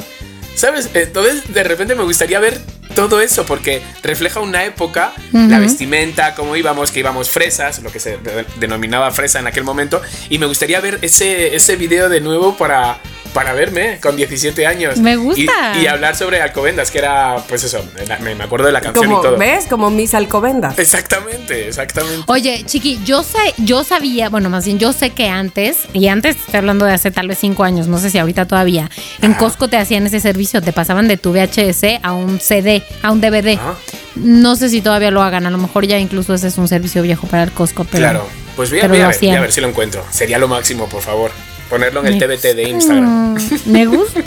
¿Sabes? 0.55 0.89
Entonces 0.95 1.53
de 1.53 1.63
repente 1.65 1.95
me 1.95 2.03
gustaría 2.05 2.41
ver 2.41 2.59
todo 2.95 3.21
eso 3.21 3.45
porque 3.45 3.83
refleja 4.03 4.41
una 4.41 4.65
época, 4.65 5.13
la 5.33 5.59
vestimenta, 5.59 6.35
cómo 6.35 6.57
íbamos, 6.57 6.91
que 6.93 7.01
íbamos 7.01 7.29
fresas, 7.29 7.81
lo 7.83 7.93
que 7.93 8.01
se 8.01 8.17
de- 8.17 8.47
denominaba 8.59 9.11
fresa 9.11 9.39
en 9.39 9.47
aquel 9.49 9.65
momento, 9.65 10.01
y 10.31 10.39
me 10.39 10.47
gustaría 10.47 10.81
ver 10.81 10.99
ese, 11.03 11.55
ese 11.55 11.77
video 11.77 12.09
de 12.09 12.23
nuevo 12.23 12.57
para, 12.57 12.99
para 13.37 13.53
verme 13.53 13.99
con 14.01 14.17
17 14.17 14.67
años. 14.67 14.97
Me 14.97 15.15
gusta. 15.17 15.75
Y, 15.77 15.83
y 15.83 15.87
hablar 15.87 16.17
sobre 16.17 16.41
Alcobendas, 16.41 16.91
que 16.91 17.01
era, 17.01 17.37
pues 17.47 17.63
eso, 17.65 17.87
la- 18.09 18.19
me, 18.19 18.33
acuerdo 18.43 18.65
de 18.65 18.73
la 18.73 18.81
canción 18.81 19.05
Como, 19.05 19.19
y 19.19 19.23
todo. 19.23 19.37
¿ves? 19.37 19.67
Como 19.67 19.91
mis 19.91 20.15
alcobendas. 20.15 20.79
Exactamente, 20.79 21.69
exactamente. 21.69 22.25
Oye, 22.29 22.63
Chiqui, 22.65 22.99
yo 23.05 23.23
sé, 23.23 23.53
yo 23.59 23.85
sabía, 23.85 24.31
bueno, 24.31 24.49
más 24.49 24.65
bien 24.65 24.79
yo 24.79 24.95
sé 24.95 25.11
que 25.11 25.29
antes, 25.29 25.81
y 25.93 26.09
antes 26.09 26.37
estoy 26.37 26.57
hablando 26.57 26.87
de 26.87 26.95
hace 26.95 27.11
tal 27.11 27.29
vez 27.29 27.37
cinco 27.39 27.65
años, 27.65 27.89
no 27.89 27.99
sé 27.99 28.09
si 28.09 28.17
ahorita 28.17 28.47
todavía, 28.47 28.91
en 29.21 29.35
Costco 29.35 29.69
te 29.69 29.77
hacían 29.77 30.07
ese 30.07 30.19
servicio, 30.19 30.63
te 30.63 30.73
pasaban 30.73 31.07
de 31.07 31.19
tu 31.19 31.33
VHS 31.33 32.01
a 32.03 32.15
un 32.15 32.41
CD, 32.41 32.83
a 33.03 33.13
un 33.13 33.21
DVD. 33.21 33.59
Ah. 33.61 33.75
No 34.15 34.57
sé 34.57 34.71
si 34.71 34.81
todavía 34.81 35.11
lo 35.11 35.23
hagan, 35.23 35.45
a 35.45 35.51
lo 35.51 35.59
mejor 35.59 35.85
ya 35.87 35.99
incluso 35.99 36.33
ese 36.33 36.49
es 36.49 36.57
un 36.57 36.69
servicio 36.69 37.03
viejo 37.03 37.27
para 37.27 37.43
el 37.43 37.53
Costco, 37.53 37.85
pero. 37.85 37.99
claro. 37.99 38.27
Pues 38.57 38.71
voy 38.71 38.81
a, 38.81 38.89
voy 38.89 38.99
ver, 38.99 39.15
voy 39.21 39.29
a 39.29 39.41
ver 39.43 39.53
si 39.53 39.61
lo 39.61 39.69
encuentro. 39.69 40.03
Sería 40.11 40.39
lo 40.39 40.49
máximo, 40.49 40.89
por 40.89 41.03
favor. 41.03 41.31
Ponerlo 41.69 42.01
en 42.01 42.07
el 42.07 42.15
Me- 42.19 42.37
TBT 42.37 42.55
de 42.55 42.63
Instagram. 42.69 43.35
Me 43.67 43.87
gusta, 43.87 44.23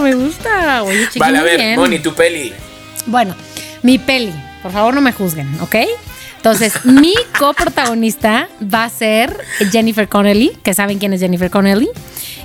me 0.00 0.14
gusta. 0.14 0.82
Oye, 0.82 1.08
Vale, 1.16 1.38
a 1.38 1.42
ver, 1.42 1.56
bien. 1.58 1.76
Moni, 1.76 1.98
tu 1.98 2.14
peli. 2.14 2.52
Bueno, 3.06 3.34
mi 3.82 3.98
peli, 3.98 4.32
por 4.62 4.72
favor 4.72 4.94
no 4.94 5.00
me 5.00 5.12
juzguen, 5.12 5.48
¿ok? 5.60 5.76
Entonces, 6.44 6.84
mi 6.84 7.14
coprotagonista 7.38 8.48
va 8.62 8.84
a 8.84 8.90
ser 8.90 9.34
Jennifer 9.72 10.06
Connelly, 10.10 10.52
que 10.62 10.74
saben 10.74 10.98
quién 10.98 11.14
es 11.14 11.20
Jennifer 11.20 11.48
Connelly. 11.50 11.88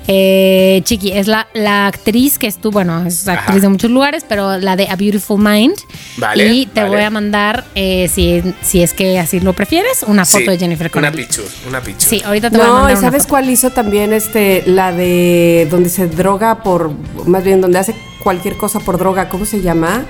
Eh, 0.07 0.79
Chiqui, 0.85 1.11
es 1.11 1.27
la, 1.27 1.47
la 1.53 1.85
actriz 1.87 2.39
que 2.39 2.47
estuvo, 2.47 2.71
bueno, 2.71 3.05
es 3.05 3.27
actriz 3.27 3.49
Ajá. 3.57 3.59
de 3.59 3.67
muchos 3.67 3.91
lugares, 3.91 4.23
pero 4.27 4.57
la 4.57 4.77
de 4.77 4.87
A 4.87 4.95
Beautiful 4.95 5.37
Mind. 5.41 5.75
Vale, 6.15 6.47
Y 6.47 6.65
te 6.67 6.79
vale. 6.81 6.95
voy 6.95 7.03
a 7.03 7.09
mandar, 7.09 7.65
eh, 7.75 8.07
si, 8.07 8.41
si 8.61 8.81
es 8.81 8.93
que 8.93 9.19
así 9.19 9.41
lo 9.41 9.51
prefieres, 9.51 10.03
una 10.03 10.23
foto 10.25 10.45
Sí, 10.45 10.49
de 10.51 10.57
Jennifer 10.57 10.89
Una 10.93 11.09
Connelly. 11.11 11.27
pichu, 11.27 11.41
una 11.67 11.81
pichu. 11.81 12.07
Sí, 12.09 12.21
ahorita 12.25 12.49
te 12.51 12.55
voy 12.55 12.65
a 12.65 12.69
No, 12.69 12.73
mandar 12.75 12.91
¿y 12.91 12.93
una 12.93 13.01
sabes 13.01 13.23
foto. 13.23 13.29
cuál 13.31 13.49
hizo 13.49 13.69
también 13.71 14.13
este 14.13 14.63
la 14.65 14.93
de 14.93 15.67
donde 15.69 15.89
se 15.89 16.07
droga 16.07 16.63
por 16.63 16.89
más 17.27 17.43
bien 17.43 17.59
donde 17.59 17.79
hace 17.79 17.93
cualquier 18.23 18.55
cosa 18.55 18.79
por 18.79 18.97
droga, 18.97 19.27
¿cómo 19.27 19.45
se 19.45 19.61
llama? 19.61 20.05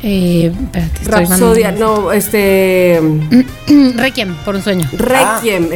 Eh, 0.00 0.52
espérate, 0.54 1.02
estoy 1.02 1.24
Rapsodia, 1.24 1.70
mandando- 1.72 2.02
no, 2.04 2.12
este 2.12 3.00
Requiem, 3.96 4.34
por 4.44 4.54
un 4.54 4.62
sueño. 4.62 4.88
Requiem, 4.92 5.70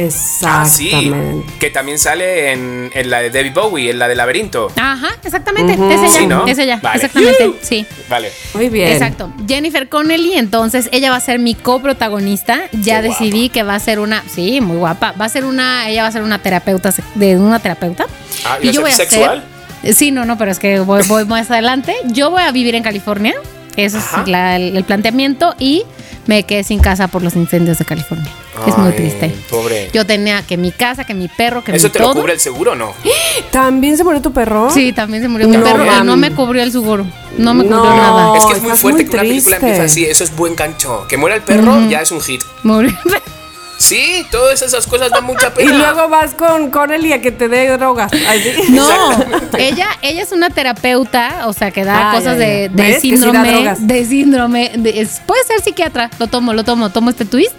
Ah, 0.45 0.65
sí. 0.65 0.87
exactamente. 0.87 1.53
Que 1.59 1.69
también 1.69 1.99
sale 1.99 2.53
en, 2.53 2.89
en 2.93 3.09
la 3.09 3.19
de 3.19 3.29
David 3.31 3.51
Bowie, 3.53 3.89
en 3.91 3.99
la 3.99 4.07
del 4.07 4.17
laberinto. 4.17 4.71
Ajá, 4.77 5.09
exactamente, 5.23 5.73
Ujú. 5.73 5.89
es 5.91 5.99
ella, 5.99 6.09
Sí, 6.19 6.27
¿no? 6.27 6.47
es 6.47 6.57
ella, 6.57 6.79
Vale. 6.81 6.95
exactamente, 6.95 7.53
sí. 7.61 7.85
Vale. 8.09 8.31
Muy 8.53 8.69
bien. 8.69 8.93
Exacto. 8.93 9.29
Jennifer 9.45 9.89
Connelly, 9.89 10.33
entonces 10.35 10.87
ella 10.93 11.09
va 11.09 11.17
a 11.17 11.21
ser 11.21 11.39
mi 11.39 11.53
coprotagonista. 11.53 12.61
Ya 12.71 13.01
Qué 13.01 13.09
decidí 13.09 13.49
que 13.49 13.63
va 13.63 13.75
a 13.75 13.79
ser 13.79 13.99
una, 13.99 14.23
sí, 14.33 14.61
muy 14.61 14.77
guapa. 14.77 15.13
Va 15.19 15.25
a 15.25 15.29
ser 15.29 15.43
una, 15.43 15.89
ella 15.89 16.03
va 16.03 16.07
a 16.07 16.11
ser 16.13 16.21
una 16.21 16.39
terapeuta 16.41 16.93
de 17.15 17.35
una 17.37 17.59
terapeuta. 17.59 18.05
Ah, 18.45 18.57
¿y 18.61 18.67
va 18.77 18.87
a 18.87 18.91
ser 18.91 19.07
sexual? 19.09 19.43
Sí, 19.93 20.11
no, 20.11 20.23
no, 20.23 20.37
pero 20.37 20.49
es 20.49 20.59
que 20.59 20.79
voy, 20.79 21.03
voy 21.07 21.25
más 21.25 21.51
adelante. 21.51 21.93
Yo 22.05 22.31
voy 22.31 22.43
a 22.43 22.51
vivir 22.53 22.73
en 22.75 22.83
California. 22.83 23.33
Eso 23.75 23.97
Ajá. 23.97 24.21
es 24.21 24.27
la- 24.27 24.55
el, 24.55 24.77
el 24.77 24.83
planteamiento 24.83 25.55
y 25.59 25.83
me 26.27 26.43
quedé 26.43 26.63
sin 26.63 26.79
casa 26.79 27.07
por 27.07 27.21
los 27.23 27.35
incendios 27.35 27.77
de 27.79 27.85
California. 27.85 28.29
es 28.67 28.77
muy 28.77 28.91
triste. 28.93 29.29
Pobre. 29.49 29.89
Yo 29.93 30.05
tenía 30.05 30.41
que 30.43 30.57
mi 30.57 30.71
casa, 30.71 31.03
que 31.05 31.13
mi 31.13 31.27
perro, 31.27 31.63
que 31.63 31.75
¿Eso 31.75 31.87
mi 31.87 31.91
te 31.93 31.99
todo. 31.99 32.13
lo 32.13 32.19
cubre 32.21 32.33
el 32.33 32.39
seguro 32.39 32.73
o 32.73 32.75
no? 32.75 32.93
¿También 33.51 33.97
se 33.97 34.03
murió 34.03 34.21
tu 34.21 34.31
perro? 34.31 34.69
Sí, 34.69 34.93
también 34.93 35.21
se 35.23 35.27
murió 35.27 35.47
mi 35.49 35.57
No, 35.57 35.63
perro 35.63 35.85
y 35.85 36.05
no 36.05 36.15
me 36.17 36.31
cubrió 36.31 36.61
el 36.63 36.71
seguro. 36.71 37.05
No 37.37 37.53
me 37.53 37.63
cubrió 37.63 37.83
No. 37.83 37.95
nada. 37.95 38.37
es 38.37 38.45
que 38.45 38.53
es 38.53 38.61
muy 38.61 38.71
fuerte 38.77 39.03
muy 39.03 39.09
que 39.09 39.15
una 39.15 39.21
película 39.23 39.57
triste. 39.57 39.67
empieza 39.75 39.83
así. 39.91 40.05
Eso 40.05 40.23
es 40.23 40.35
buen 40.35 40.55
gancho. 40.55 41.05
Que 41.09 41.17
muera 41.17 41.35
el 41.35 41.41
perro 41.41 41.89
ya 41.89 42.01
es 42.01 42.11
un 42.11 42.21
hit. 42.21 42.41
Murió. 42.63 42.91
Sí, 43.77 44.25
todas 44.31 44.61
esas 44.61 44.87
cosas 44.87 45.09
dan 45.11 45.23
mucha 45.25 45.47
Y 45.59 45.65
pena. 45.65 45.77
luego 45.77 46.07
vas 46.09 46.33
con 46.35 46.71
Connelly 46.71 47.11
a 47.13 47.21
que 47.21 47.31
te 47.31 47.47
dé 47.49 47.67
drogas. 47.77 48.11
Así. 48.13 48.71
No, 48.71 48.87
ella, 49.57 49.87
ella 50.01 50.21
es 50.23 50.31
una 50.31 50.49
terapeuta, 50.49 51.47
o 51.47 51.53
sea, 51.53 51.71
que 51.71 51.83
da 51.83 52.11
Ah, 52.11 52.15
cosas 52.15 52.37
ya, 52.37 52.45
ya. 52.45 52.49
de, 52.51 52.69
de 52.69 52.83
¿Ves? 52.83 52.95
Que 52.95 52.99
sí 53.01 53.11
da 53.11 53.17
síndrome, 53.17 53.51
drogas. 53.51 53.87
de 53.87 54.05
síndrome, 54.05 54.71
de- 54.77 55.01
es- 55.01 55.21
puede 55.25 55.43
ser 55.43 55.61
psiquiatra, 55.61 56.09
lo 56.19 56.27
tomo, 56.27 56.53
lo 56.53 56.63
tomo, 56.63 56.91
tomo 56.91 57.09
este 57.09 57.25
twist, 57.25 57.55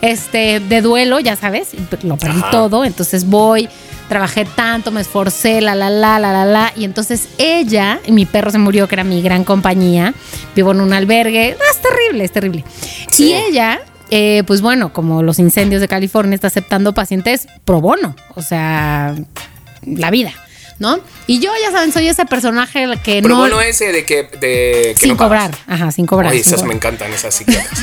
este, 0.00 0.60
de 0.60 0.80
duelo, 0.82 1.18
ya 1.20 1.34
sabes, 1.36 1.68
lo 2.02 2.16
perdí 2.16 2.38
Ajá. 2.40 2.50
todo, 2.50 2.84
entonces 2.84 3.24
voy, 3.26 3.68
trabajé 4.08 4.44
tanto, 4.44 4.90
me 4.92 5.00
esforcé, 5.00 5.60
la, 5.60 5.74
la, 5.74 5.88
la, 5.90 6.18
la, 6.18 6.32
la, 6.32 6.44
la, 6.44 6.72
y 6.76 6.84
entonces 6.84 7.28
ella, 7.38 8.00
y 8.06 8.12
mi 8.12 8.26
perro 8.26 8.50
se 8.50 8.58
murió, 8.58 8.86
que 8.86 8.94
era 8.96 9.04
mi 9.04 9.22
gran 9.22 9.44
compañía, 9.44 10.12
vivo 10.54 10.72
en 10.72 10.80
un 10.82 10.92
albergue, 10.92 11.56
es 11.70 11.78
terrible, 11.80 12.24
es 12.24 12.32
terrible. 12.32 12.64
Sí. 13.10 13.30
Y 13.30 13.34
ella... 13.34 13.80
eh, 14.16 14.44
pues 14.46 14.60
bueno, 14.60 14.92
como 14.92 15.22
los 15.22 15.38
incendios 15.40 15.80
de 15.80 15.88
California 15.88 16.34
está 16.36 16.46
aceptando 16.46 16.92
pacientes 16.94 17.48
pro 17.64 17.80
bono, 17.80 18.14
o 18.36 18.42
sea, 18.42 19.14
la 19.84 20.10
vida, 20.12 20.32
¿no? 20.78 21.00
Y 21.26 21.40
yo, 21.40 21.50
ya 21.64 21.72
saben, 21.72 21.92
soy 21.92 22.06
ese 22.06 22.24
personaje 22.26 22.86
que 23.02 23.20
Pero 23.22 23.34
no... 23.34 23.38
bueno 23.40 23.60
ese 23.60 23.90
de 23.92 24.04
que, 24.04 24.22
de 24.38 24.92
que 24.92 24.96
sin 24.98 25.08
no 25.10 25.16
cobrar, 25.16 25.50
ajá, 25.66 25.90
sin 25.90 26.06
cobrar. 26.06 26.32
Ay, 26.32 26.44
sin 26.44 26.54
esas 26.54 26.66
me 26.66 26.74
encantan, 26.74 27.12
esas 27.12 27.34
psiquiatras. 27.38 27.78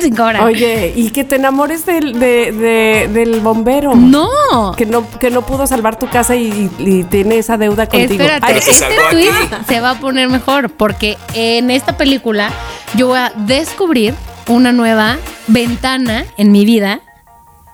sin 0.00 0.14
cobrar. 0.14 0.42
Oye, 0.44 0.92
y 0.94 1.10
que 1.10 1.24
te 1.24 1.34
enamores 1.36 1.84
del, 1.86 2.18
de- 2.20 2.52
de- 2.52 3.08
del 3.12 3.40
bombero. 3.40 3.94
No. 3.96 4.74
Que 4.76 4.86
no, 4.86 5.08
que 5.18 5.30
no 5.30 5.42
pudo 5.44 5.66
salvar 5.66 5.98
tu 5.98 6.08
casa 6.08 6.36
y, 6.36 6.70
y 6.78 7.02
tiene 7.04 7.38
esa 7.38 7.56
deuda 7.56 7.88
contigo. 7.88 8.12
Espérate, 8.22 8.46
Pero 8.46 8.60
se 8.60 8.70
este 8.70 8.86
tweet 9.10 9.32
se 9.66 9.80
va 9.80 9.90
a 9.90 9.98
poner 10.00 10.28
mejor 10.28 10.70
porque 10.70 11.16
en 11.34 11.70
esta 11.72 11.96
película 11.96 12.52
yo 12.94 13.08
voy 13.08 13.18
a 13.18 13.32
descubrir 13.36 14.14
una 14.48 14.72
nueva 14.72 15.18
ventana 15.46 16.24
en 16.36 16.52
mi 16.52 16.64
vida 16.64 17.00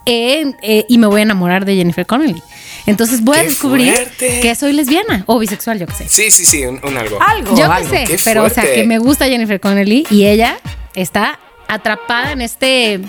eh, 0.06 0.84
y 0.88 0.98
me 0.98 1.06
voy 1.06 1.20
a 1.20 1.22
enamorar 1.22 1.64
de 1.64 1.76
Jennifer 1.76 2.04
Connelly. 2.06 2.42
Entonces 2.86 3.22
voy 3.22 3.38
a 3.38 3.40
¡Qué 3.40 3.46
descubrir 3.48 3.94
fuerte! 3.94 4.40
que 4.40 4.54
soy 4.54 4.72
lesbiana 4.74 5.24
o 5.26 5.38
bisexual, 5.38 5.78
yo 5.78 5.86
qué 5.86 5.94
sé. 5.94 6.08
Sí, 6.08 6.30
sí, 6.30 6.44
sí, 6.44 6.64
un, 6.66 6.80
un 6.84 6.96
algo. 6.98 7.18
algo. 7.22 7.50
Yo 7.56 7.66
qué 7.66 7.72
algo. 7.72 7.88
sé, 7.90 8.04
Qué 8.04 8.18
pero 8.24 8.44
o 8.44 8.50
sea, 8.50 8.64
que 8.64 8.84
me 8.84 8.98
gusta 8.98 9.26
Jennifer 9.26 9.58
Connelly 9.60 10.06
y 10.10 10.26
ella 10.26 10.58
está 10.94 11.38
atrapada 11.66 12.32
en 12.32 12.42
este, 12.42 13.00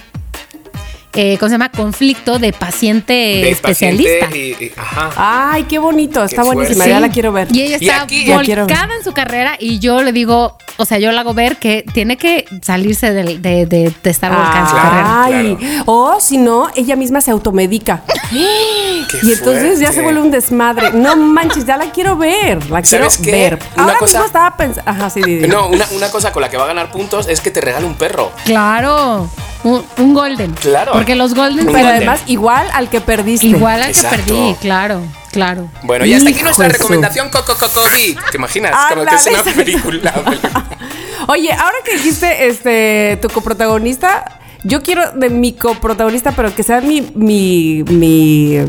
eh, 1.16 1.38
¿cómo 1.39 1.49
se 1.49 1.53
llama? 1.53 1.70
Conflicto 1.70 2.39
de 2.39 2.51
paciente 2.53 3.13
De 3.13 3.49
especialista. 3.51 4.26
paciente 4.28 4.63
y, 4.63 4.66
y- 4.66 4.72
ajá. 4.76 5.09
Ay, 5.53 5.63
qué 5.63 5.80
bonito. 5.80 6.24
Está 6.24 6.41
Qué 6.41 6.47
buenísima. 6.47 6.76
fuerte. 6.86 6.89
Ya 6.91 6.97
Sí. 6.97 7.01
la 7.01 7.09
quiero 7.09 7.32
ver. 7.32 7.47
Y 7.51 7.61
ella 7.61 7.78
Y 7.80 7.88
está 7.88 8.01
aquí- 8.03 8.26
Ya 8.26 8.39
quiero 8.41 8.66
ver. 8.66 8.76
volcada 8.76 8.95
en 8.97 9.03
su 9.03 9.13
carrera 9.13 9.55
y 9.59 9.80
yo 9.80 10.01
le 10.03 10.11
digo, 10.11 10.57
o 10.78 10.86
sea, 10.86 10.97
yo 10.99 11.11
le 11.11 11.18
hago 11.20 11.34
ver 11.34 11.57
que 11.57 11.86
tiene 11.93 12.18
que 12.18 12.45
salirse 12.61 13.11
de, 13.11 13.38
de- 13.39 13.66
de 13.66 13.93
estar 14.09 14.32
volcada 14.32 14.59
en 14.59 14.66
su 14.68 14.72
Claro. 14.74 14.89
carrera. 14.89 15.24
Ay, 15.24 15.82
o 15.86 16.20
si 16.20 16.38
no, 16.38 16.70
ella 16.76 16.95
misma 16.95 17.22
se 17.22 17.32
automedica. 17.32 18.01
Qué 18.32 19.20
Y 19.24 19.32
entonces 19.34 19.80
ya 19.80 19.91
se 19.91 20.01
vuelve 20.01 20.22
un 20.22 20.32
desmadre. 20.32 20.91
No 20.91 21.16
manches, 21.16 21.66
ya 21.66 21.78
la 21.78 21.91
quiero 21.91 22.18
ver. 22.18 22.70
La 22.70 22.82
quiero 22.82 23.07
ver. 23.22 23.59
Una 23.76 23.84
Ahora 23.84 23.97
cosa- 23.99 24.13
mismo 24.20 24.26
estaba 24.26 24.57
pensando. 24.57 24.89
Ajá, 24.89 25.09
sí, 25.09 25.22
Didi. 25.22 25.47
No, 25.47 25.68
una, 25.68 25.86
una 25.91 26.09
cosa 26.09 26.32
con 26.32 26.41
la 26.41 26.49
que 26.49 26.57
va 26.57 26.63
a 26.63 26.68
ganar 26.68 26.91
puntos 26.91 27.28
es 27.28 27.39
que 27.41 27.51
te 27.51 27.61
regale 27.61 27.86
un 27.86 27.93
perro. 27.95 28.32
Claro, 28.45 29.30
un, 29.66 29.84
un 29.97 30.13
golden. 30.13 30.51
Claro. 30.53 30.93
Porque 30.93 31.16
los 31.16 31.34
golden 31.36 31.66
Pero 31.66 31.80
golden. 31.80 31.95
además, 31.97 32.22
igual 32.28 32.68
al 32.74 32.89
que 32.89 33.01
perdiste. 33.01 33.47
igual 33.47 33.82
al 33.84 33.91
que 33.93 34.01
perdí, 34.03 34.55
claro, 34.61 35.01
claro. 35.32 35.68
Bueno, 35.84 36.05
y 36.05 36.13
hasta 36.13 36.30
aquí 36.30 36.41
nuestra 36.41 36.70
recomendación 36.70 37.30
Coco 37.30 37.55
Coco 37.57 37.82
Di. 37.89 38.16
¿Te 38.32 38.38
imaginas? 38.38 38.72
Como 38.89 39.03
que 39.05 39.16
es 39.16 39.28
una 39.28 39.43
película. 39.43 40.13
Oye, 41.28 41.51
ahora 41.51 41.78
que 41.84 41.93
dijiste 41.93 42.47
este 42.47 43.18
tu 43.22 43.30
coprotagonista, 43.30 44.39
yo 44.63 44.82
quiero 44.84 45.11
de 45.11 45.30
mi 45.30 45.53
coprotagonista, 45.53 46.32
pero 46.32 46.53
que 46.55 46.63
sea 46.63 46.80
mi 46.82 47.01
mi 47.16 47.84
mi 47.84 48.59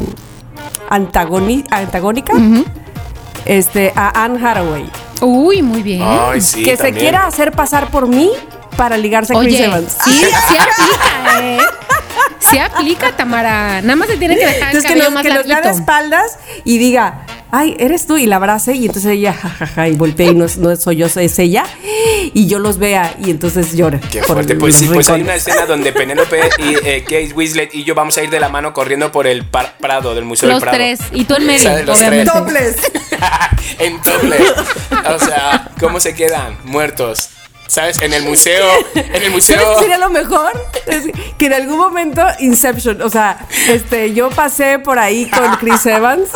antagoni- 0.91 1.65
antagónica. 1.71 2.33
Este 3.45 3.93
a 3.95 4.25
Anne 4.25 4.45
Hathaway, 4.45 4.91
Uy, 5.21 5.63
muy 5.63 5.83
bien. 5.83 6.03
Ay, 6.05 6.41
sí. 6.41 6.65
que 6.65 6.77
se 6.77 6.93
quiera 6.93 7.27
hacer 7.27 7.53
pasar 7.53 7.91
por 7.91 8.09
mí 8.09 8.31
para 8.77 8.97
ligarse 8.97 9.35
a 9.37 9.41
Chris 9.41 9.55
Oye, 9.55 9.65
Evans. 9.65 9.97
sí, 10.05 10.13
sí 10.21 10.25
aplica, 10.59 11.43
¿eh? 11.43 11.59
Sí 12.39 12.59
aplica, 12.59 13.17
Tamara. 13.17 13.81
Nada 13.83 13.97
más 13.97 14.09
se 14.09 14.17
tiene 14.19 14.37
que 14.37 14.47
dejar 14.47 14.71
el 14.71 14.77
Entonces 14.77 14.83
que 14.83 14.89
cabello 14.89 15.05
nos, 15.05 15.15
más 15.15 15.23
que 15.25 15.33
nos 15.35 15.47
vea 15.47 15.61
de 15.63 15.71
espaldas 15.71 16.39
y 16.65 16.79
diga, 16.79 17.27
ay, 17.51 17.75
eres 17.81 18.07
tú, 18.07 18.17
y 18.19 18.27
la 18.27 18.37
abrace, 18.37 18.75
y 18.75 18.87
entonces 18.87 19.11
ella, 19.13 19.33
jajaja, 19.33 19.89
y 19.89 19.93
voltea 19.95 20.31
y 20.31 20.35
no, 20.35 20.45
es- 20.45 20.59
no 20.59 20.75
soy 20.77 20.97
yo, 20.97 21.07
es 21.07 21.39
ella, 21.39 21.65
y 22.35 22.47
yo 22.47 22.59
los 22.61 22.79
vea, 22.79 23.17
y 23.25 23.31
entonces 23.31 23.75
llora. 23.75 23.99
Qué 24.13 24.23
fuerte. 24.23 24.55
los 24.55 24.61
Pues 24.61 24.77
sí, 24.77 24.89
pues 24.93 25.09
hay 25.11 25.23
una 25.23 25.35
escena 25.35 25.67
donde 25.67 25.93
Penélope 25.93 26.41
y 26.59 26.75
eh, 26.87 27.03
Kate 27.03 27.33
Winslet 27.35 27.75
y 27.75 27.83
yo 27.85 27.95
vamos 27.97 28.17
a 28.19 28.23
ir 28.23 28.31
de 28.31 28.39
la 28.39 28.49
mano 28.49 28.73
corriendo 28.73 29.11
por 29.11 29.27
el 29.27 29.45
par- 29.45 29.77
Prado, 29.79 30.15
del 30.15 30.25
Museo 30.25 30.49
Los 30.49 30.57
del 30.61 30.63
Prado. 30.63 30.77
tres. 30.77 31.01
Y 31.13 31.25
tú 31.25 31.35
en 31.35 31.47
medio, 31.47 31.83
los 31.85 31.99
obviamente. 31.99 32.31
Dobles. 32.33 32.77
en 33.81 34.01
doble. 34.03 34.37
O 35.15 35.19
sea, 35.19 35.71
¿cómo 35.81 35.99
se 36.01 36.15
quedan? 36.15 36.59
Muertos. 36.65 37.31
¿Sabes? 37.67 38.01
En 38.01 38.13
el 38.13 38.23
museo. 38.23 38.67
En 38.95 39.23
el 39.23 39.31
museo. 39.31 39.59
¿Sabes 39.59 39.77
qué 39.77 39.83
sería 39.83 39.99
lo 39.99 40.11
mejor? 40.11 40.53
Es 40.87 41.05
que 41.39 41.47
en 41.47 41.53
algún 41.53 41.79
momento 41.79 42.25
Inception, 42.39 43.01
o 43.03 43.11
sea, 43.11 43.47
este, 43.69 44.15
yo 44.15 44.31
pasé 44.31 44.79
por 44.79 44.99
ahí 44.99 45.29
con 45.31 45.57
Chris 45.57 45.85
Evans. 45.87 46.29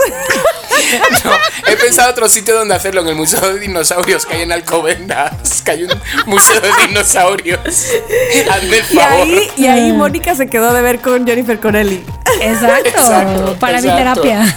No, 1.25 1.33
he 1.67 1.77
pensado 1.77 2.11
otro 2.11 2.29
sitio 2.29 2.55
donde 2.55 2.75
hacerlo, 2.75 3.03
en 3.03 3.09
el 3.09 3.15
Museo 3.15 3.41
de 3.53 3.61
Dinosaurios 3.61 4.27
que 4.27 4.35
hay 4.37 4.43
en 4.43 4.53
Alcobendas, 4.53 5.63
que 5.63 5.71
hay 5.71 5.85
un 5.85 5.91
museo 6.27 6.61
de 6.61 6.71
dinosaurios. 6.87 7.61
Hazme 8.51 8.79
el 8.79 8.85
Y 8.91 8.99
ahí, 8.99 9.51
y 9.57 9.67
ahí 9.67 9.93
Mónica 9.93 10.35
se 10.35 10.49
quedó 10.49 10.73
de 10.73 10.83
ver 10.83 11.01
con 11.01 11.27
Jennifer 11.27 11.59
Connelly. 11.61 12.05
Exacto. 12.41 12.89
Exacto, 12.89 13.57
para 13.59 13.81
mi 13.81 13.89
terapia. 13.89 14.57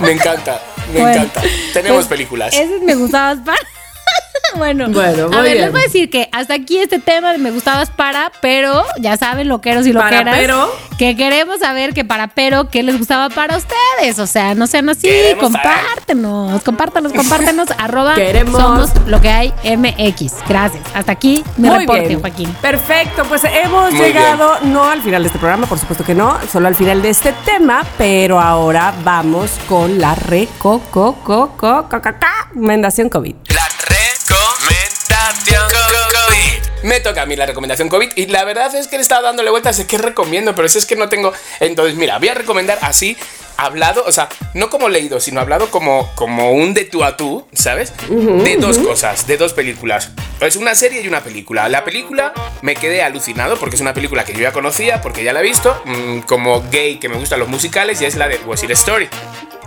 Me 0.00 0.12
encanta, 0.12 0.60
me 0.92 1.00
Bueno, 1.00 1.22
encanta. 1.22 1.42
Tenemos 1.72 1.98
pues, 1.98 2.06
películas. 2.06 2.54
Ese 2.54 2.80
me 2.80 2.94
gustabas 2.94 3.38
para. 3.44 3.58
Bueno, 4.56 4.86
Bueno, 4.90 5.28
muy 5.28 5.36
a 5.36 5.40
ver, 5.40 5.52
bien. 5.52 5.64
les 5.64 5.72
voy 5.72 5.80
a 5.80 5.84
decir 5.84 6.10
que 6.10 6.28
hasta 6.30 6.52
aquí 6.54 6.76
este 6.78 6.98
tema 6.98 7.32
de 7.32 7.38
me 7.38 7.50
gustabas 7.50 7.88
para, 7.90 8.30
pero 8.42 8.84
ya 8.98 9.16
saben, 9.16 9.48
loqueros 9.48 9.86
y 9.86 9.92
Para, 9.94 10.10
loqueras, 10.18 10.36
pero. 10.38 10.70
que 10.98 11.16
queremos 11.16 11.60
saber 11.60 11.94
que 11.94 12.04
para 12.04 12.28
pero, 12.28 12.68
¿qué 12.68 12.82
les 12.82 12.98
gustaba 12.98 13.30
para 13.30 13.56
ustedes? 13.56 14.18
O 14.18 14.26
sea, 14.26 14.54
no 14.54 14.66
sean 14.66 14.90
así, 14.90 15.08
Queremos 15.08 15.52
saber. 15.52 15.62
compártenos, 15.70 16.62
compártanos, 16.62 17.12
compártenos, 17.14 17.68
arroba 17.78 18.14
Queremos. 18.14 18.60
somos 18.60 18.90
lo 19.06 19.22
que 19.22 19.30
hay 19.30 19.54
MX. 19.64 20.34
Gracias. 20.46 20.82
Hasta 20.94 21.12
aquí 21.12 21.42
mi 21.56 21.68
Muy 21.70 21.78
reporte, 21.80 22.08
bien. 22.08 22.20
Joaquín. 22.20 22.54
Perfecto, 22.60 23.24
pues 23.24 23.42
hemos 23.44 23.90
Muy 23.92 24.02
llegado 24.06 24.58
no 24.64 24.84
al 24.84 25.00
final 25.00 25.22
de 25.22 25.28
este 25.28 25.38
programa, 25.38 25.66
por 25.66 25.78
supuesto 25.78 26.04
que 26.04 26.14
no, 26.14 26.36
solo 26.52 26.68
al 26.68 26.74
final 26.74 27.00
de 27.00 27.08
este 27.08 27.32
tema, 27.46 27.86
pero 27.96 28.38
ahora 28.38 28.92
vamos 29.02 29.52
con 29.66 29.98
la 29.98 30.14
recomendación 30.14 33.08
COVID. 33.08 33.34
La 34.32 35.32
recomendación 35.32 35.68
COVID. 36.10 36.88
Me 36.88 37.00
toca 37.00 37.22
a 37.22 37.26
mí 37.26 37.36
la 37.36 37.46
recomendación 37.46 37.88
COVID 37.88 38.12
y 38.16 38.26
la 38.26 38.44
verdad 38.44 38.74
es 38.74 38.88
que 38.88 38.96
le 38.96 39.02
estaba 39.02 39.22
dándole 39.22 39.50
vueltas 39.50 39.78
de 39.78 39.86
qué 39.86 39.98
recomiendo, 39.98 40.54
pero 40.54 40.68
si 40.68 40.78
es 40.78 40.86
que 40.86 40.96
no 40.96 41.08
tengo. 41.08 41.32
Entonces, 41.60 41.94
mira, 41.96 42.18
voy 42.18 42.28
a 42.28 42.34
recomendar 42.34 42.78
así, 42.82 43.16
hablado, 43.56 44.04
o 44.04 44.12
sea, 44.12 44.28
no 44.54 44.70
como 44.70 44.88
leído, 44.88 45.20
sino 45.20 45.40
hablado 45.40 45.70
como, 45.70 46.10
como 46.14 46.52
un 46.52 46.74
de 46.74 46.84
tú 46.84 47.04
a 47.04 47.16
tú, 47.16 47.46
¿sabes? 47.52 47.92
de 48.08 48.56
dos 48.56 48.78
cosas, 48.78 49.26
de 49.26 49.36
dos 49.36 49.52
películas. 49.52 50.10
Es 50.40 50.56
una 50.56 50.74
serie 50.74 51.02
y 51.02 51.08
una 51.08 51.22
película. 51.22 51.68
La 51.68 51.84
película 51.84 52.32
me 52.62 52.74
quedé 52.74 53.02
alucinado 53.02 53.56
porque 53.58 53.76
es 53.76 53.82
una 53.82 53.94
película 53.94 54.24
que 54.24 54.32
yo 54.32 54.40
ya 54.40 54.52
conocía, 54.52 55.00
porque 55.00 55.22
ya 55.22 55.32
la 55.32 55.40
he 55.40 55.44
visto, 55.44 55.80
mm, 55.84 56.20
como 56.20 56.62
gay 56.70 56.98
que 56.98 57.08
me 57.08 57.16
gustan 57.16 57.38
los 57.38 57.48
musicales, 57.48 58.00
y 58.00 58.06
es 58.06 58.16
la 58.16 58.28
de 58.28 58.38
West 58.38 58.62
Side 58.62 58.72
Story. 58.72 59.08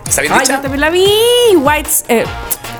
¿Está 0.08 0.20
bien 0.22 0.32
Ay, 0.34 0.40
dicha? 0.40 0.54
yo 0.56 0.60
también 0.62 0.80
la 0.80 0.90
vi. 0.90 1.06
White, 1.56 1.90
eh, 2.08 2.24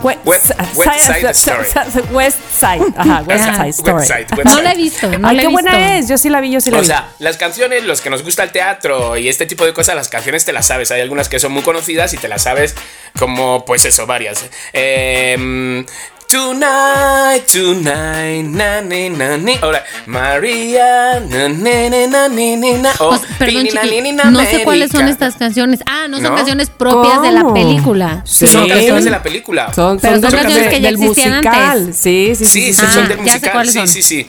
West, 0.03 0.21
West- 0.25 0.51
West 0.75 1.01
Side 1.01 1.31
Story. 1.31 1.67
West 2.13 2.39
Side. 2.59 2.85
Ajá, 2.97 3.23
West. 3.27 3.45
Side 3.45 3.69
Story. 3.71 3.93
West 3.95 4.07
Side, 4.13 4.27
West 4.37 4.45
No 4.45 4.63
la 4.63 4.73
he 4.73 4.77
visto, 4.77 5.19
no 5.19 5.29
Ay, 5.29 5.37
la 5.37 5.43
he 5.43 5.45
qué 5.45 5.49
visto. 5.49 5.51
buena 5.53 5.99
es. 5.99 6.09
Yo 6.09 6.19
sí 6.19 6.29
la 6.31 6.41
vi, 6.41 6.51
yo 6.53 6.61
sí 6.61 6.71
la 6.71 6.79
O 6.79 6.81
vi. 6.81 6.87
sea, 6.87 7.09
las 7.19 7.37
canciones, 7.37 7.85
los 7.85 8.01
que 8.01 8.11
nos 8.11 8.23
gusta 8.23 8.43
el 8.43 8.53
teatro 8.53 9.17
y 9.17 9.29
este 9.29 9.47
tipo 9.47 9.65
de 9.65 9.73
cosas, 9.73 9.97
las 9.97 10.09
canciones 10.09 10.45
te 10.45 10.53
las 10.53 10.67
sabes. 10.67 10.91
Hay 10.91 11.01
algunas 11.01 11.29
que 11.29 11.39
son 11.41 11.53
muy 11.53 11.63
conocidas 11.63 12.13
y 12.15 12.19
te 12.19 12.29
las 12.29 12.43
sabes 12.43 12.75
como, 13.19 13.65
pues 13.65 13.85
eso, 13.85 14.07
varias. 14.07 14.45
Em, 14.73 15.85
Tonight, 16.29 17.47
tonight, 17.47 18.45
na, 18.51 18.81
ni, 18.81 19.09
na, 19.11 19.37
ni. 19.37 19.55
Ahora, 19.63 19.85
María, 20.07 21.21
na, 21.21 21.49
ni, 22.29 22.57
ni, 22.57 22.73
na. 22.73 22.91
O, 22.99 23.11
O 23.11 23.17
sea, 23.19 23.29
perdón, 23.39 23.65
chiqui, 23.69 23.91
ni, 23.91 24.01
ni, 24.01 24.13
na, 24.13 24.25
no 24.33 24.41
sé 24.41 24.65
cuáles 24.65 24.91
son 24.91 25.07
estas 25.07 25.37
canciones. 25.37 25.81
Ah, 25.87 26.09
no 26.09 26.17
son 26.17 26.25
¿No? 26.31 26.35
canciones 26.35 26.69
propias 26.69 27.23
de 27.23 27.31
la 27.31 27.53
película. 27.55 28.23
Sí. 28.25 28.49
Son 28.49 28.69
canciones 28.69 29.05
de 29.05 29.11
la 29.11 29.23
película. 29.23 29.73
Son, 29.73 30.01
Pero 30.01 30.21
son 30.21 30.31
canciones 30.33 30.65
de- 30.65 30.69
que 30.71 30.81
ya 30.81 30.89
del 30.91 31.01
existían 31.01 31.31
musical. 31.37 31.79
antes. 31.79 31.97
Sí, 31.97 32.33
sí, 32.35 32.45
sí. 32.45 32.51
Sí, 32.61 32.73
sí, 32.75 32.83
Ah, 32.85 32.91
son 32.93 33.09
del 33.09 33.19
musical. 33.19 33.53
cuáles 33.53 33.73
Sí, 33.73 33.79
son. 33.79 33.89
sí, 33.89 34.03
sí. 34.03 34.29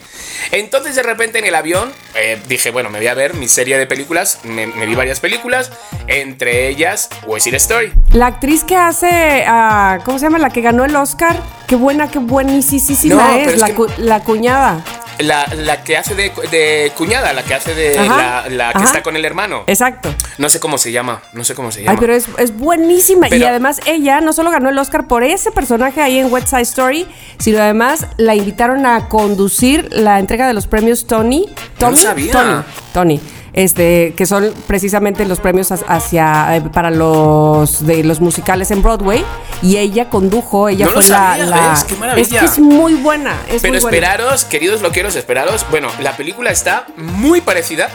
Entonces, 0.51 0.95
de 0.95 1.01
repente, 1.03 1.39
en 1.39 1.45
el 1.45 1.55
avión, 1.55 1.91
eh, 2.15 2.39
dije, 2.47 2.69
bueno, 2.69 2.91
me 2.91 2.99
voy 2.99 3.07
a 3.07 3.15
ver 3.15 3.33
mi 3.33 3.47
serie 3.47 3.77
de 3.79 3.87
películas. 3.87 4.39
Me, 4.43 4.67
me 4.67 4.85
vi 4.85 4.93
varias 4.93 5.19
películas, 5.19 5.71
entre 6.07 6.67
ellas 6.69 7.09
West 7.25 7.45
Side 7.45 7.57
Story. 7.57 7.91
La 8.11 8.27
actriz 8.27 8.63
que 8.63 8.75
hace, 8.75 9.43
ah, 9.47 9.97
¿cómo 10.05 10.19
se 10.19 10.25
llama? 10.25 10.37
La 10.37 10.51
que 10.51 10.61
ganó 10.61 10.85
el 10.85 10.95
Oscar. 10.95 11.35
Qué 11.67 11.75
buena, 11.87 12.09
qué 12.11 12.19
buenísima 12.19 13.15
No, 13.15 13.29
es, 13.37 13.47
es 13.53 13.59
la, 13.61 13.67
que- 13.67 13.73
cu- 13.73 13.87
la 13.99 14.19
cuñada. 14.19 14.83
La, 15.19 15.47
la 15.55 15.83
que 15.83 15.95
hace 15.97 16.13
de, 16.15 16.31
de 16.51 16.91
cuñada, 16.97 17.31
la 17.33 17.41
que 17.43 17.53
hace 17.55 17.73
de 17.73 17.97
Ajá, 17.97 18.43
la, 18.49 18.49
la 18.49 18.71
que 18.73 18.77
ajá. 18.79 18.85
está 18.87 19.03
con 19.03 19.15
el 19.15 19.23
hermano. 19.23 19.63
Exacto. 19.65 20.13
No 20.37 20.49
sé 20.49 20.59
cómo 20.59 20.77
se 20.77 20.91
llama, 20.91 21.21
no 21.33 21.43
sé 21.45 21.55
cómo 21.55 21.71
se 21.71 21.79
llama. 21.81 21.93
Ay, 21.93 21.97
pero 21.99 22.13
es, 22.13 22.25
es 22.37 22.55
buenísima. 22.57 23.27
y 23.29 23.41
además 23.43 23.79
ella 23.85 24.19
no 24.21 24.33
solo 24.33 24.51
ganó 24.51 24.69
el 24.69 24.77
Oscar 24.77 25.07
por 25.07 25.23
ese 25.23 25.49
personaje 25.51 26.01
ahí 26.01 26.19
en 26.19 26.31
West 26.31 26.49
Side 26.49 26.61
Story, 26.63 27.07
sino 27.39 27.59
además 27.61 28.05
la 28.17 28.35
invitaron 28.35 28.85
a 28.85 29.07
conducir 29.07 29.87
la 29.91 30.19
entrega 30.19 30.45
de 30.45 30.53
los 30.53 30.67
premios 30.67 31.07
Tony. 31.07 31.45
No 31.47 31.55
Tony, 31.79 31.97
sabía. 31.97 32.31
Tony, 32.33 32.63
Tony. 32.93 33.21
Este, 33.57 34.13
que 34.15 34.27
son 34.27 34.53
precisamente 34.67 35.25
los 35.25 35.39
premios 35.39 35.71
ha- 35.71 35.79
hacia 35.87 36.57
eh, 36.57 36.61
para 36.61 36.91
los 36.91 37.87
de 37.87 38.03
los 38.03 38.19
musicales 38.21 38.69
en 38.69 38.83
Broadway 38.83 39.25
y 39.63 39.77
ella 39.77 40.09
condujo, 40.09 40.69
ella 40.69 40.85
No 40.85 40.91
fue 40.91 41.01
la, 41.01 41.07
sabía, 41.07 41.45
la- 41.47 41.69
¿ves? 41.71 41.83
Qué 41.85 41.95
maravilla. 41.95 42.21
es 42.21 42.39
que 42.39 42.45
es 42.45 42.59
muy 42.59 42.93
buena, 42.93 43.31
es 43.49 43.63
Pero 43.63 43.73
muy 43.73 43.81
buena. 43.81 43.97
esperaros, 43.97 44.45
queridos 44.45 44.83
loqueros, 44.83 45.15
esperaros. 45.15 45.65
Bueno, 45.71 45.89
la 46.01 46.15
película 46.15 46.51
está 46.51 46.85
muy 46.97 47.41
parecida 47.41 47.89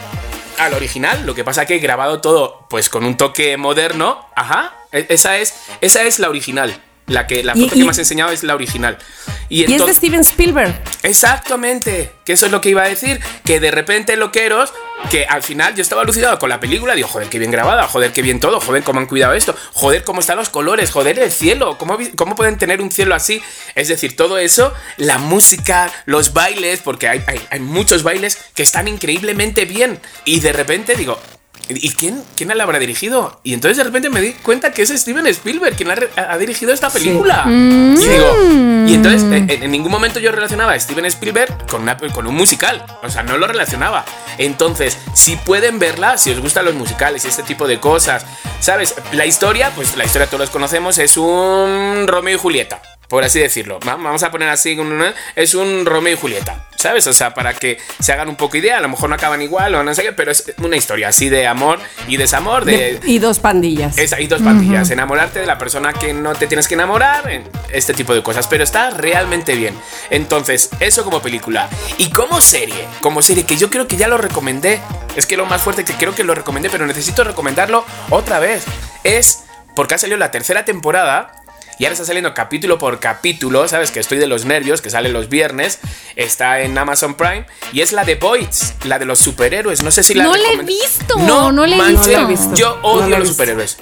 al 0.58 0.74
original. 0.74 1.24
Lo 1.26 1.36
que 1.36 1.44
pasa 1.44 1.64
que 1.64 1.76
he 1.76 1.78
grabado 1.78 2.20
todo, 2.20 2.66
pues 2.68 2.88
con 2.88 3.04
un 3.04 3.16
toque 3.16 3.56
moderno. 3.56 4.18
Ajá. 4.34 4.72
e- 4.90 5.06
Esa 5.10 5.38
es, 5.38 5.54
esa 5.80 6.02
es 6.02 6.18
la 6.18 6.28
original. 6.28 6.76
La 7.06 7.26
que 7.28 7.42
la 7.44 7.52
Y- 7.56 7.62
foto 7.62 7.74
y- 7.76 7.78
que 7.78 7.84
me 7.84 7.90
has 7.90 7.98
enseñado 7.98 8.30
es 8.32 8.42
la 8.42 8.54
original. 8.56 8.98
Y, 9.48 9.60
Y 9.70 9.74
es 9.74 9.86
de 9.86 9.94
Steven 9.94 10.20
Spielberg. 10.20 10.74
Exactamente, 11.02 12.12
que 12.24 12.32
eso 12.32 12.46
es 12.46 12.52
lo 12.52 12.60
que 12.60 12.70
iba 12.70 12.82
a 12.82 12.88
decir, 12.88 13.20
que 13.44 13.60
de 13.60 13.70
repente 13.70 14.16
loqueros, 14.16 14.72
que 15.10 15.24
al 15.26 15.42
final 15.42 15.74
yo 15.74 15.82
estaba 15.82 16.02
alucinado 16.02 16.38
con 16.38 16.48
la 16.48 16.60
película, 16.60 16.94
digo, 16.94 17.08
joder, 17.08 17.28
qué 17.28 17.38
bien 17.38 17.50
grabada, 17.50 17.86
joder, 17.86 18.12
qué 18.12 18.22
bien 18.22 18.40
todo, 18.40 18.60
joder, 18.60 18.82
cómo 18.82 19.00
han 19.00 19.06
cuidado 19.06 19.34
esto, 19.34 19.54
joder, 19.72 20.04
cómo 20.04 20.20
están 20.20 20.38
los 20.38 20.48
colores, 20.48 20.90
joder, 20.90 21.18
el 21.18 21.30
cielo, 21.30 21.76
cómo, 21.78 21.98
cómo 22.16 22.34
pueden 22.34 22.56
tener 22.56 22.80
un 22.80 22.90
cielo 22.90 23.14
así, 23.14 23.42
es 23.74 23.88
decir, 23.88 24.16
todo 24.16 24.38
eso, 24.38 24.72
la 24.96 25.18
música, 25.18 25.92
los 26.06 26.32
bailes, 26.32 26.80
porque 26.80 27.08
hay, 27.08 27.24
hay 27.50 27.60
muchos 27.60 28.02
bailes 28.02 28.38
que 28.54 28.62
están 28.62 28.88
increíblemente 28.88 29.64
bien, 29.64 30.00
y 30.24 30.40
de 30.40 30.52
repente 30.52 30.94
digo... 30.94 31.18
¿Y 31.68 31.90
quién, 31.90 32.22
quién 32.36 32.56
la 32.56 32.64
habrá 32.64 32.78
dirigido? 32.78 33.40
Y 33.44 33.54
entonces 33.54 33.76
de 33.78 33.84
repente 33.84 34.10
me 34.10 34.20
di 34.20 34.32
cuenta 34.32 34.72
que 34.72 34.82
es 34.82 34.90
Steven 34.90 35.26
Spielberg 35.28 35.76
quien 35.76 35.90
ha, 35.90 36.36
dirigido 36.38 36.72
esta 36.72 36.90
película. 36.90 37.44
Y 37.46 37.96
digo, 38.08 38.84
y 38.88 38.94
entonces 38.94 39.22
en, 39.22 39.48
en 39.48 39.70
ningún 39.70 39.90
momento 39.92 40.18
yo 40.20 40.32
relacionaba 40.32 40.72
a 40.72 40.80
Steven 40.80 41.04
Spielberg 41.06 41.66
con, 41.68 41.82
una- 41.82 41.96
con 41.96 42.26
un 42.26 42.34
musical. 42.34 42.84
O 43.02 43.08
sea, 43.08 43.22
no 43.22 43.38
lo 43.38 43.46
relacionaba. 43.46 44.04
Entonces, 44.38 44.98
si 45.14 45.36
pueden 45.36 45.78
verla, 45.78 46.18
si 46.18 46.30
os 46.30 46.40
gustan 46.40 46.64
los 46.64 46.74
musicales 46.74 47.24
y 47.24 47.28
este 47.28 47.42
tipo 47.42 47.66
de 47.66 47.78
cosas, 47.80 48.26
¿sabes? 48.60 48.94
La 49.12 49.24
historia, 49.26 49.70
pues 49.74 49.96
la 49.96 50.04
historia 50.04 50.26
todos 50.26 50.40
los 50.40 50.50
conocemos, 50.50 50.98
es 50.98 51.16
un 51.16 52.04
Romeo 52.06 52.36
y 52.36 52.38
Julieta. 52.38 52.82
Por 53.12 53.24
así 53.24 53.40
decirlo. 53.40 53.78
Va- 53.86 53.96
Vamos 53.96 54.22
a 54.22 54.30
poner 54.30 54.48
así, 54.48 54.74
es 55.36 55.54
un 55.54 55.84
Romeo 55.84 56.14
y 56.14 56.16
Julieta. 56.16 56.64
¿Sabes? 56.76 57.06
O 57.06 57.12
sea, 57.12 57.34
para 57.34 57.52
que 57.52 57.76
se 58.00 58.10
hagan 58.10 58.30
un 58.30 58.36
poco 58.36 58.56
idea. 58.56 58.78
A 58.78 58.80
lo 58.80 58.88
mejor 58.88 59.10
no 59.10 59.14
acaban 59.16 59.42
igual 59.42 59.74
o 59.74 59.84
no 59.84 59.94
sé 59.94 60.02
qué, 60.02 60.12
pero 60.14 60.30
es 60.32 60.50
una 60.62 60.78
historia 60.78 61.08
así 61.08 61.28
de 61.28 61.46
amor 61.46 61.78
y 62.08 62.16
desamor, 62.16 62.64
de, 62.64 62.98
y 63.04 63.18
dos 63.18 63.38
pandillas. 63.38 63.98
es 63.98 64.14
ahí 64.14 64.28
dos 64.28 64.40
pandillas. 64.40 64.88
Enamorarte 64.90 65.40
de 65.40 65.46
la 65.46 65.58
persona 65.58 65.92
que 65.92 66.14
no 66.14 66.34
te 66.34 66.46
tienes 66.46 66.68
que 66.68 66.72
enamorar. 66.74 67.28
en 67.30 67.44
Este 67.70 67.92
tipo 67.92 68.14
de 68.14 68.22
cosas. 68.22 68.46
Pero 68.46 68.64
está 68.64 68.88
realmente 68.88 69.54
bien. 69.56 69.74
Entonces, 70.08 70.70
eso 70.80 71.04
como 71.04 71.20
película. 71.20 71.68
Y 71.98 72.08
como 72.12 72.40
serie. 72.40 72.88
Como 73.02 73.20
serie 73.20 73.44
que 73.44 73.58
yo 73.58 73.68
creo 73.68 73.86
que 73.86 73.98
ya 73.98 74.08
lo 74.08 74.16
recomendé. 74.16 74.80
Es 75.16 75.26
que 75.26 75.36
lo 75.36 75.44
más 75.44 75.60
fuerte 75.60 75.84
que 75.84 75.92
creo 75.92 76.14
que 76.14 76.24
lo 76.24 76.34
recomendé. 76.34 76.70
Pero 76.70 76.86
necesito 76.86 77.24
recomendarlo 77.24 77.84
otra 78.08 78.38
vez. 78.38 78.64
Es 79.04 79.44
porque 79.76 79.96
ha 79.96 79.98
salido 79.98 80.16
la 80.18 80.30
tercera 80.30 80.64
temporada. 80.64 81.32
Y 81.82 81.84
ahora 81.84 81.94
está 81.94 82.04
saliendo 82.04 82.32
capítulo 82.32 82.78
por 82.78 83.00
capítulo, 83.00 83.66
¿sabes? 83.66 83.90
Que 83.90 83.98
estoy 83.98 84.18
de 84.18 84.28
los 84.28 84.44
nervios, 84.44 84.80
que 84.80 84.88
sale 84.88 85.08
los 85.08 85.28
viernes. 85.28 85.80
Está 86.14 86.60
en 86.60 86.78
Amazon 86.78 87.14
Prime. 87.16 87.44
Y 87.72 87.80
es 87.80 87.90
la 87.92 88.04
de 88.04 88.14
Boys, 88.14 88.74
la 88.84 89.00
de 89.00 89.04
los 89.04 89.18
superhéroes. 89.18 89.82
No 89.82 89.90
sé 89.90 90.04
si 90.04 90.14
la 90.14 90.22
No 90.22 90.36
la 90.36 90.52
he 90.52 90.58
visto, 90.62 91.16
no 91.18 91.66
la 91.66 91.74
he 91.74 91.78
manches, 91.78 92.06
visto. 92.06 92.12
No 92.12 92.18
la 92.18 92.22
he 92.22 92.26
visto. 92.28 92.54
Yo 92.54 92.76
No 92.76 92.88
odio 92.88 93.08
los 93.08 93.18
visto. 93.18 93.32
superhéroes. 93.32 93.78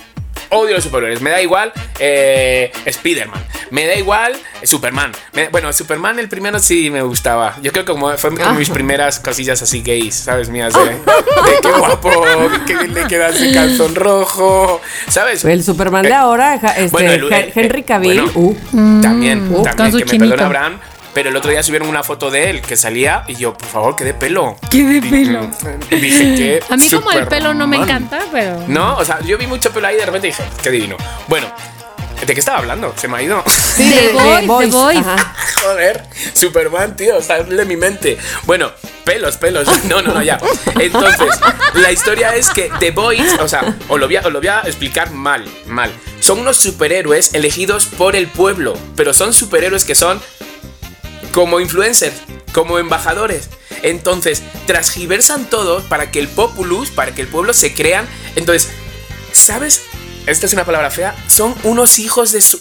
Odio 0.51 0.75
los 0.75 0.85
superhéroes. 0.85 1.21
Me 1.21 1.31
da 1.31 1.41
igual 1.41 1.73
eh, 1.99 2.73
Spider-Man. 2.85 3.43
Me 3.71 3.87
da 3.87 3.95
igual 3.95 4.35
eh, 4.61 4.67
Superman. 4.67 5.13
Me- 5.33 5.49
bueno, 5.49 5.73
Superman 5.73 6.19
el 6.19 6.29
primero 6.29 6.59
sí 6.59 6.91
me 6.91 7.03
gustaba. 7.03 7.57
Yo 7.63 7.71
creo 7.73 7.85
que 7.85 7.93
como 7.93 8.17
fue 8.19 8.31
de 8.31 8.53
mis 8.53 8.69
primeras 8.71 9.21
cosillas 9.21 9.63
así 9.63 9.81
gays, 9.83 10.15
¿sabes? 10.15 10.49
Mías 10.49 10.73
de, 10.75 10.81
de 10.91 11.61
qué 11.63 11.69
guapo, 11.79 12.11
que 12.67 12.75
le 12.89 13.07
queda 13.07 13.29
ese 13.29 13.53
calzón 13.53 13.95
rojo, 13.95 14.81
¿sabes? 15.09 15.45
El 15.45 15.63
Superman 15.63 16.03
de 16.03 16.09
Eh, 16.11 16.15
ahora, 16.15 16.55
este, 16.55 16.89
bueno, 16.89 17.13
el- 17.13 17.31
Hen- 17.33 17.53
Henry 17.55 17.83
Cavill. 17.85 18.23
bueno, 18.23 18.33
uh, 18.35 19.01
también, 19.01 19.49
con 19.53 19.63
también 19.63 19.93
su 19.93 19.99
que 19.99 20.05
me 20.05 20.19
perdona 20.19 20.47
Abraham. 20.47 20.81
Pero 21.15 21.31
el 21.31 21.37
otro 21.37 21.51
día 21.51 21.63
subieron 21.63 21.89
una 21.89 22.03
foto 22.03 22.31
de 22.31 22.51
él 22.51 22.63
que 22.63 22.77
salía 22.77 23.25
y 23.27 23.35
yo, 23.35 23.55
por 23.55 23.69
favor, 23.69 23.97
que 23.97 24.05
de 24.05 24.15
pelo. 24.15 24.57
¿Qué 24.71 24.85
de 24.85 25.03
pelo? 25.03 25.51
Dije 25.91 26.35
que. 26.35 26.63
A 26.69 26.77
mí 26.77 26.89
como 26.89 27.11
el 27.13 27.27
pelo 27.27 27.53
no 27.55 27.67
me 27.67 27.77
encanta, 27.79 28.21
pero... 28.31 28.65
No, 28.69 28.97
o 28.97 29.05
sea, 29.05 29.21
yo 29.21 29.37
vi 29.37 29.47
mucho 29.47 29.73
pelo 29.73 29.89
ahí 29.89 29.97
y 29.97 29.99
de 29.99 30.07
repente 30.07 30.29
dije, 30.29 30.45
qué 30.63 30.71
divino. 30.71 30.97
Bueno, 31.27 31.47
¿De 32.27 32.35
qué 32.35 32.41
estaba 32.41 32.59
hablando? 32.59 32.95
Se 32.97 33.09
me 33.09 33.17
ha 33.17 33.23
ido. 33.23 33.43
The 33.77 34.13
Boys, 34.13 34.71
The 34.71 34.77
Boys. 34.77 35.07
Joder, 35.63 36.05
Superman, 36.35 36.97
tío, 36.97 37.23
sale 37.23 37.55
de 37.55 37.65
mi 37.65 37.77
mente. 37.77 38.19
Bueno, 38.45 38.71
pelos, 39.05 39.37
pelos. 39.37 39.67
No, 39.85 40.03
no, 40.03 40.13
no, 40.13 40.23
ya. 40.23 40.39
Entonces, 40.79 41.29
la 41.75 41.91
historia 41.91 42.35
es 42.37 42.51
que 42.51 42.71
The 42.79 42.91
Boys, 42.91 43.39
o 43.41 43.49
sea, 43.49 43.75
os 43.89 43.99
lo 43.99 44.07
voy 44.07 44.17
a, 44.17 44.21
os 44.21 44.33
lo 44.33 44.39
voy 44.39 44.49
a 44.49 44.61
explicar 44.61 45.11
mal, 45.13 45.45
mal. 45.67 45.91
Son 46.21 46.39
unos 46.39 46.59
superhéroes 46.59 47.35
elegidos 47.35 47.87
por 47.87 48.17
el 48.17 48.29
pueblo, 48.29 48.77
pero 48.97 49.15
son 49.15 49.33
superhéroes 49.33 49.85
que 49.85 49.95
son 49.95 50.21
como 51.33 51.61
influencers, 51.61 52.15
como 52.53 52.79
embajadores. 52.79 53.49
Entonces, 53.83 54.43
transgiversan 54.67 55.49
todo 55.49 55.83
para 55.89 56.11
que 56.11 56.19
el 56.19 56.29
populus, 56.29 56.91
para 56.91 57.15
que 57.15 57.23
el 57.23 57.29
pueblo 57.29 57.53
se 57.55 57.73
crean. 57.75 58.07
Entonces, 58.37 58.69
¿sabes? 59.33 59.83
Esta 60.27 60.47
es 60.47 60.53
una 60.53 60.65
palabra 60.65 60.91
fea. 60.91 61.15
Son 61.29 61.55
unos 61.65 61.99
hijos 61.99 62.33
de 62.33 62.41
su. 62.41 62.61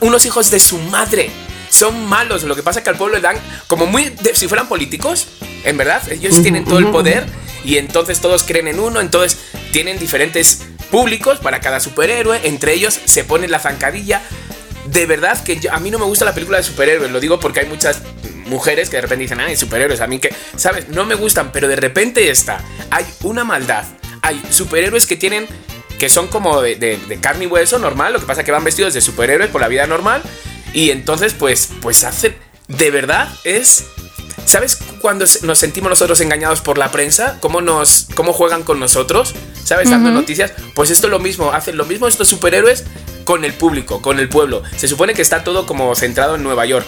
Unos 0.00 0.24
hijos 0.26 0.50
de 0.50 0.60
su 0.60 0.78
madre. 0.78 1.30
Son 1.70 2.06
malos. 2.06 2.42
Lo 2.42 2.56
que 2.56 2.62
pasa 2.62 2.80
es 2.80 2.84
que 2.84 2.90
al 2.90 2.96
pueblo 2.96 3.16
le 3.16 3.22
dan 3.22 3.36
como 3.68 3.86
muy. 3.86 4.10
de- 4.10 4.34
si 4.34 4.48
fueran 4.48 4.68
políticos, 4.68 5.28
en 5.64 5.76
verdad. 5.76 6.02
Ellos 6.10 6.42
tienen 6.42 6.64
todo 6.64 6.78
el 6.78 6.86
poder. 6.88 7.26
Y 7.64 7.76
entonces 7.78 8.20
todos 8.20 8.42
creen 8.42 8.68
en 8.68 8.80
uno. 8.80 9.00
Entonces 9.00 9.38
tienen 9.72 9.98
diferentes 9.98 10.62
públicos 10.90 11.38
para 11.38 11.60
cada 11.60 11.78
superhéroe. 11.80 12.40
Entre 12.44 12.74
ellos 12.74 12.98
se 13.04 13.24
pone 13.24 13.48
la 13.48 13.60
zancadilla. 13.60 14.22
De 14.92 15.06
verdad 15.06 15.42
que 15.42 15.56
yo- 15.60 15.72
a 15.72 15.78
mí 15.80 15.90
no 15.90 15.98
me 15.98 16.04
gusta 16.04 16.24
la 16.24 16.34
película 16.34 16.58
de 16.58 16.64
superhéroes. 16.64 17.10
Lo 17.10 17.20
digo 17.20 17.38
porque 17.40 17.60
hay 17.60 17.66
muchas 17.66 18.00
mujeres 18.46 18.90
que 18.90 18.96
de 18.96 19.02
repente 19.02 19.22
dicen, 19.22 19.40
ay, 19.40 19.56
superhéroes. 19.56 20.00
A 20.00 20.06
mí 20.06 20.18
que, 20.18 20.34
¿sabes? 20.56 20.88
No 20.88 21.04
me 21.04 21.14
gustan. 21.14 21.52
Pero 21.52 21.68
de 21.68 21.76
repente 21.76 22.30
esta. 22.30 22.60
Hay 22.90 23.04
una 23.22 23.44
maldad. 23.44 23.84
Hay 24.22 24.42
superhéroes 24.50 25.06
que 25.06 25.16
tienen 25.16 25.46
que 25.98 26.08
son 26.08 26.28
como 26.28 26.62
de, 26.62 26.76
de- 26.76 26.96
de 26.96 27.20
carne 27.20 27.44
y 27.44 27.46
hueso 27.46 27.78
normal, 27.78 28.14
lo 28.14 28.20
que 28.20 28.26
pasa 28.26 28.40
es 28.40 28.46
que 28.46 28.52
van 28.52 28.64
vestidos 28.64 28.94
de 28.94 29.02
superhéroes 29.02 29.50
por 29.50 29.60
la 29.60 29.68
vida 29.68 29.86
normal 29.86 30.22
y 30.72 30.88
entonces 30.92 31.34
pues 31.34 31.68
pues 31.82 32.04
hacen 32.04 32.34
de 32.68 32.90
verdad 32.90 33.28
es 33.44 33.84
¿Sabes 34.46 34.78
cuando 35.02 35.26
nos 35.42 35.58
sentimos 35.58 35.90
nosotros 35.90 36.18
engañados 36.22 36.62
por 36.62 36.78
la 36.78 36.90
prensa? 36.90 37.36
¿Cómo 37.40 37.60
nos 37.60 38.06
cómo 38.14 38.32
juegan 38.32 38.62
con 38.62 38.80
nosotros? 38.80 39.34
¿Sabes? 39.62 39.90
Dando 39.90 40.10
noticias. 40.10 40.52
Pues 40.74 40.88
esto 40.90 41.06
es 41.06 41.10
lo 41.10 41.18
mismo, 41.18 41.52
hacen 41.52 41.76
lo 41.76 41.84
mismo 41.84 42.08
estos 42.08 42.28
superhéroes 42.28 42.84
con 43.30 43.44
el 43.44 43.52
público, 43.54 44.02
con 44.02 44.18
el 44.18 44.28
pueblo. 44.28 44.64
Se 44.76 44.88
supone 44.88 45.14
que 45.14 45.22
está 45.22 45.44
todo 45.44 45.64
como 45.64 45.94
centrado 45.94 46.34
en 46.34 46.42
Nueva 46.42 46.66
York. 46.66 46.84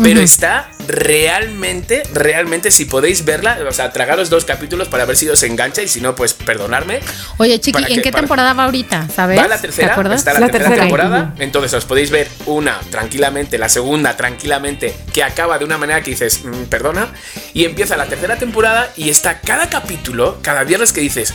Pero 0.00 0.20
está 0.20 0.70
realmente, 0.86 2.02
realmente, 2.12 2.70
si 2.70 2.84
podéis 2.84 3.24
verla, 3.24 3.58
o 3.68 3.72
sea, 3.72 3.92
tragaros 3.92 4.30
dos 4.30 4.44
capítulos 4.44 4.86
para 4.88 5.06
ver 5.06 5.16
si 5.16 5.28
os 5.28 5.42
engancha 5.42 5.82
y 5.82 5.88
si 5.88 6.00
no, 6.00 6.14
pues 6.14 6.34
perdonarme. 6.34 7.00
Oye, 7.38 7.58
Chiqui, 7.58 7.72
¿Para 7.72 7.88
¿en 7.88 7.94
qué? 7.96 8.02
qué 8.02 8.12
Para- 8.12 8.20
temporada 8.22 8.52
va 8.52 8.64
ahorita? 8.64 9.08
¿Sabes? 9.08 9.38
Va 9.40 9.48
la 9.48 9.60
tercera, 9.60 9.96
está 10.14 10.34
la, 10.34 10.38
La 10.40 10.46
tercera, 10.46 10.64
tercera. 10.68 10.82
temporada. 10.82 11.34
Entonces 11.40 11.72
os 11.74 11.84
podéis 11.84 12.10
ver 12.10 12.28
una 12.44 12.78
tranquilamente, 12.90 13.58
la 13.58 13.68
segunda 13.68 14.16
tranquilamente, 14.16 14.94
que 15.12 15.24
acaba 15.24 15.58
de 15.58 15.64
una 15.64 15.78
manera 15.78 16.00
que 16.02 16.10
dices, 16.10 16.44
"Mm, 16.44 16.64
perdona. 16.66 17.08
Y 17.54 17.64
empieza 17.64 17.96
la 17.96 18.04
tercera 18.06 18.36
temporada 18.36 18.92
y 18.96 19.08
está 19.08 19.40
cada 19.40 19.68
capítulo, 19.70 20.38
cada 20.42 20.62
viernes 20.62 20.92
que 20.92 21.00
dices, 21.00 21.32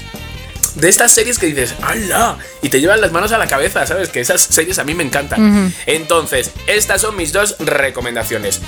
de 0.75 0.89
estas 0.89 1.11
series 1.11 1.37
que 1.39 1.47
dices, 1.47 1.75
¡hala! 1.81 2.37
Y 2.61 2.69
te 2.69 2.79
llevan 2.79 3.01
las 3.01 3.11
manos 3.11 3.31
a 3.31 3.37
la 3.37 3.47
cabeza, 3.47 3.85
¿sabes? 3.85 4.09
Que 4.09 4.19
esas 4.21 4.41
series 4.41 4.79
a 4.79 4.83
mí 4.83 4.93
me 4.93 5.03
encantan. 5.03 5.73
Entonces, 5.85 6.51
estas 6.67 7.01
son 7.01 7.15
mis 7.15 7.31
dos 7.33 7.55
recomendaciones. 7.59 8.61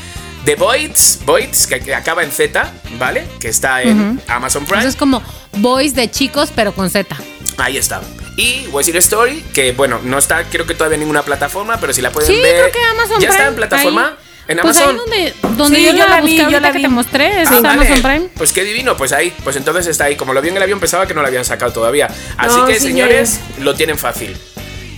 The 0.46 0.56
Voids, 0.56 1.20
Voids, 1.26 1.68
que, 1.68 1.80
que 1.80 1.96
acaba 1.96 2.22
en 2.24 2.32
Z, 2.32 2.70
¿vale? 3.00 3.26
Que 3.40 3.48
está 3.48 3.82
en 3.82 4.22
Amazon 4.28 4.66
Prime. 4.66 4.80
Eso 4.82 4.90
es 4.90 4.96
como 4.98 5.24
Boys 5.60 5.96
de 5.96 6.12
chicos, 6.12 6.52
pero 6.54 6.74
con 6.74 6.90
Z. 6.90 7.16
Ahí 7.58 7.78
está. 7.78 8.02
Y 8.36 8.68
West 8.68 8.88
Side 8.90 8.98
Story, 9.00 9.42
que 9.54 9.72
bueno, 9.72 10.00
no 10.04 10.18
está, 10.18 10.44
creo 10.46 10.66
que 10.66 10.74
todavía 10.74 10.96
en 10.96 11.02
ninguna 11.02 11.22
plataforma, 11.24 11.80
pero 11.80 11.94
si 11.94 12.02
la 12.02 12.12
pueden 12.12 12.30
Sí, 12.30 12.42
ver. 12.42 12.56
creo 12.56 12.72
que 12.72 12.80
Amazon 12.90 13.22
¿Ya 13.22 13.30
está 13.30 13.48
en 13.48 13.56
plataforma? 13.56 14.08
ahí. 14.08 14.33
¿En 14.48 14.58
Pues 14.58 14.78
ahí 14.78 14.96
donde, 14.98 15.34
donde 15.56 15.78
Sí, 15.78 15.86
yo, 15.86 15.92
yo 15.94 15.98
la, 16.00 16.08
la 16.10 16.16
vi, 16.18 16.22
busqué 16.24 16.38
yo 16.38 16.44
ahorita 16.44 16.60
la 16.62 16.72
que 16.72 16.78
vi. 16.80 16.84
te 16.84 16.90
mostré, 16.90 17.42
es 17.44 17.48
Ah, 17.50 17.60
vale. 17.62 17.70
Amazon 17.86 18.02
Prime. 18.02 18.28
Pues 18.36 18.52
qué 18.52 18.64
divino, 18.66 18.98
pues 18.98 19.14
ahí, 19.14 19.34
pues 19.44 19.56
entonces 19.56 19.88
está 19.88 20.06
ahí. 20.06 20.16
Como 20.18 20.34
lo 20.34 20.42
vi 20.42 20.50
en 20.50 20.58
el 20.58 20.64
avión, 20.64 20.80
pensaba 20.82 21.08
que 21.08 21.14
no 21.14 21.22
lo 21.22 21.28
habían 21.28 21.46
sacado 21.46 21.72
todavía. 21.72 22.08
Así 22.38 22.58
No, 22.58 22.66
que, 22.68 22.74
sí, 22.80 22.88
señores, 22.88 23.40
lo 23.60 23.74
tienen 23.76 23.98
fácil. 23.98 24.36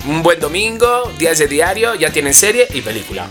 Un 0.07 0.23
buen 0.23 0.39
domingo, 0.39 1.11
días 1.19 1.37
de 1.37 1.47
diario, 1.47 1.93
ya 1.95 2.09
tienen 2.11 2.33
serie 2.33 2.67
y 2.73 2.81
película. 2.81 3.27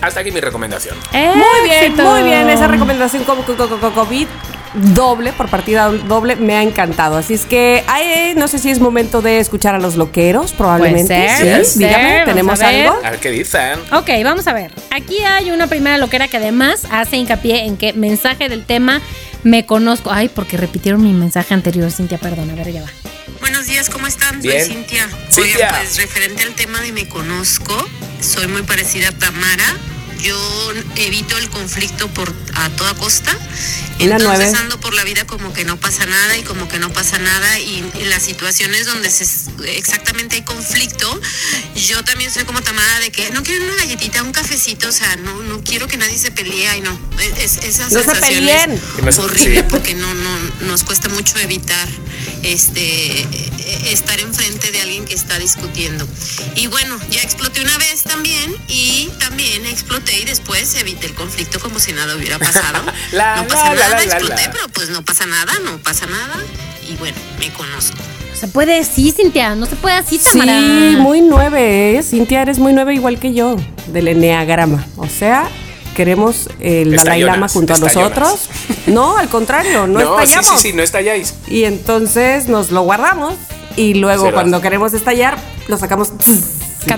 Hasta 0.00 0.20
aquí 0.20 0.30
mi 0.30 0.40
recomendación. 0.40 0.96
Muy 1.12 1.68
bien, 1.68 1.94
muy 1.96 2.22
bien. 2.22 2.48
Esa 2.48 2.66
recomendación 2.66 3.24
como 3.24 3.44
co- 3.44 3.54
co- 3.56 3.68
co- 3.78 3.92
COVID 3.92 4.26
doble, 4.74 5.32
por 5.32 5.48
partida 5.48 5.88
doble, 5.90 6.36
me 6.36 6.54
ha 6.54 6.62
encantado. 6.62 7.16
Así 7.16 7.34
es 7.34 7.44
que 7.44 7.82
ay, 7.86 8.34
no 8.36 8.48
sé 8.48 8.58
si 8.58 8.70
es 8.70 8.78
momento 8.80 9.22
de 9.22 9.38
escuchar 9.38 9.74
a 9.74 9.78
los 9.78 9.96
loqueros, 9.96 10.52
probablemente. 10.52 11.14
Puede 11.14 11.28
ser, 11.28 11.38
Sí, 11.38 11.44
puede 11.44 11.64
ser, 11.64 11.78
dígame, 12.00 12.24
¿tenemos 12.24 12.60
a 12.62 12.70
ver. 12.70 12.86
algo? 12.88 13.00
A 13.04 13.10
ver 13.10 13.20
qué 13.20 13.30
dicen. 13.30 13.78
Ok, 13.92 14.08
vamos 14.24 14.46
a 14.46 14.52
ver. 14.52 14.72
Aquí 14.90 15.18
hay 15.18 15.50
una 15.50 15.66
primera 15.66 15.98
loquera 15.98 16.28
que 16.28 16.36
además 16.36 16.86
hace 16.90 17.16
hincapié 17.16 17.64
en 17.64 17.76
que 17.76 17.92
mensaje 17.92 18.48
del 18.48 18.64
tema 18.64 19.00
me 19.42 19.66
conozco. 19.66 20.10
Ay, 20.12 20.28
porque 20.28 20.56
repitieron 20.56 21.02
mi 21.02 21.12
mensaje 21.12 21.54
anterior, 21.54 21.90
Cintia, 21.90 22.18
perdón, 22.18 22.50
a 22.50 22.54
ver, 22.54 22.72
ya 22.72 22.82
va. 22.82 22.88
Buenos 23.40 23.66
días, 23.66 23.88
¿cómo 23.90 24.06
están? 24.06 24.40
Bien. 24.40 24.64
Soy 24.64 24.74
Cintia. 24.74 25.08
Cintia. 25.30 25.54
Oigan, 25.56 25.74
pues 25.80 25.96
referente 25.96 26.42
al 26.42 26.54
tema 26.54 26.80
de 26.82 26.92
me 26.92 27.08
conozco, 27.08 27.74
soy 28.20 28.46
muy 28.48 28.62
parecida 28.62 29.08
a 29.08 29.12
Tamara. 29.12 29.64
Yo 30.22 30.72
evito 30.96 31.36
el 31.38 31.48
conflicto 31.50 32.08
por 32.08 32.32
a 32.54 32.68
toda 32.70 32.94
costa. 32.94 33.36
Una 34.00 34.16
Entonces 34.16 34.38
nueve. 34.38 34.58
ando 34.58 34.80
por 34.80 34.94
la 34.94 35.04
vida 35.04 35.26
como 35.26 35.52
que 35.52 35.66
no 35.66 35.78
pasa 35.78 36.06
nada 36.06 36.38
y 36.38 36.42
como 36.42 36.68
que 36.68 36.78
no 36.78 36.90
pasa 36.90 37.18
nada 37.18 37.58
y 37.58 37.84
en 37.94 38.08
las 38.08 38.22
situaciones 38.22 38.86
donde 38.86 39.10
se, 39.10 39.26
exactamente 39.76 40.36
hay 40.36 40.42
conflicto, 40.42 41.20
yo 41.74 42.02
también 42.02 42.32
soy 42.32 42.44
como 42.44 42.62
Tamara 42.62 42.98
de 43.00 43.10
que 43.10 43.30
no 43.32 43.42
quiero 43.42 43.62
una 43.62 43.76
galletita, 43.76 44.22
un 44.22 44.32
cafecito, 44.32 44.88
o 44.88 44.92
sea, 44.92 45.16
no 45.16 45.42
no 45.42 45.62
quiero 45.62 45.86
que 45.86 45.98
nadie 45.98 46.16
se 46.16 46.30
pelee 46.30 46.78
y 46.78 46.80
no. 46.80 46.98
Es, 47.38 47.58
esas 47.58 47.92
No 47.92 48.02
se 48.02 48.14
peleen. 48.14 48.80
Horrible 49.18 49.64
porque 49.64 49.94
no, 49.94 50.14
no 50.14 50.38
nos 50.62 50.82
cuesta 50.82 51.10
mucho 51.10 51.38
evitar 51.38 51.88
este 52.42 53.20
eh, 53.70 53.92
estar 53.92 54.18
enfrente 54.20 54.72
de 54.72 54.80
alguien 54.80 55.04
que 55.04 55.14
está 55.14 55.38
discutiendo. 55.38 56.08
Y 56.54 56.68
bueno, 56.68 56.98
ya 57.10 57.20
exploté 57.22 57.60
una 57.60 57.76
vez 57.78 58.02
también 58.02 58.54
y 58.68 59.10
también 59.18 59.66
exploté 59.66 60.09
y 60.18 60.24
después 60.24 60.74
evité 60.80 61.06
el 61.06 61.14
conflicto 61.14 61.60
como 61.60 61.78
si 61.78 61.92
nada 61.92 62.16
hubiera 62.16 62.38
pasado. 62.38 62.82
La, 63.12 63.36
no 63.36 63.48
pasa 63.48 63.74
la, 63.74 63.74
nada, 63.74 63.88
la, 63.90 63.96
la, 63.96 64.02
exploté, 64.04 64.42
la. 64.46 64.52
pero 64.52 64.68
pues 64.72 64.90
no 64.90 65.04
pasa 65.04 65.26
nada, 65.26 65.52
no 65.64 65.78
pasa 65.78 66.06
nada. 66.06 66.36
Y 66.88 66.96
bueno, 66.96 67.16
me 67.38 67.50
conozco. 67.52 67.96
Se 68.34 68.48
puede 68.48 68.78
así, 68.80 69.12
Cintia, 69.12 69.54
no 69.54 69.66
se 69.66 69.76
puede 69.76 69.96
así, 69.96 70.18
Sí, 70.18 70.38
Tamara. 70.38 70.60
muy 70.98 71.20
nueve, 71.20 71.98
¿eh? 71.98 72.02
Cintia, 72.02 72.40
eres 72.42 72.58
muy 72.58 72.72
nueve 72.72 72.94
igual 72.94 73.18
que 73.18 73.34
yo, 73.34 73.56
del 73.88 74.08
Enneagrama. 74.08 74.86
O 74.96 75.06
sea, 75.08 75.48
queremos 75.94 76.48
el 76.58 76.96
Dalai 76.96 77.22
Lama 77.22 77.48
junto 77.48 77.74
a 77.74 77.78
nosotros. 77.78 78.48
No, 78.86 79.18
al 79.18 79.28
contrario, 79.28 79.86
no, 79.86 80.00
No, 80.00 80.16
sí, 80.18 80.24
estallamos. 80.24 80.60
sí, 80.62 80.68
sí, 80.70 80.72
no 80.74 80.82
estalláis. 80.82 81.34
Y 81.48 81.64
entonces 81.64 82.48
nos 82.48 82.70
lo 82.70 82.80
guardamos 82.82 83.34
y 83.76 83.94
luego 83.94 84.32
cuando 84.32 84.60
queremos 84.62 84.94
estallar, 84.94 85.38
lo 85.68 85.76
sacamos 85.76 86.10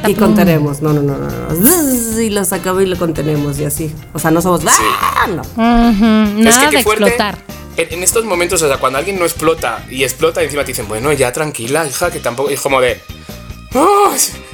y 0.09 0.15
contenemos. 0.15 0.81
No, 0.83 0.93
no, 0.93 1.03
no, 1.03 1.19
no. 1.19 2.21
Y 2.21 2.31
lo 2.31 2.45
sacamos 2.45 2.83
y 2.83 2.87
lo 2.87 2.97
contenemos 2.99 3.59
y 3.59 3.65
así. 3.65 3.93
O 4.13 4.19
sea, 4.19 4.31
no 4.31 4.41
somos... 4.43 4.63
¡Ah! 4.67 5.27
No. 5.29 5.43
Ujú, 5.43 6.39
es 6.39 6.45
Nada 6.45 6.71
que 6.71 6.77
de 6.77 6.83
explotar. 6.83 7.39
En, 7.77 7.93
en 7.95 8.03
estos 8.03 8.25
momentos, 8.25 8.61
o 8.63 8.69
sea, 8.69 8.77
cuando 8.79 8.99
alguien 8.99 9.19
no 9.19 9.25
explota 9.25 9.85
y 9.91 10.03
explota, 10.05 10.43
encima 10.43 10.63
te 10.63 10.69
dicen, 10.69 10.87
bueno, 10.89 11.13
ya 11.13 11.33
tranquila, 11.33 11.87
hija, 11.87 12.11
que 12.11 12.21
tampoco. 12.21 12.51
Es 12.51 12.61
como 12.61 12.81
de. 12.81 13.01
"Oh, 13.75 14.13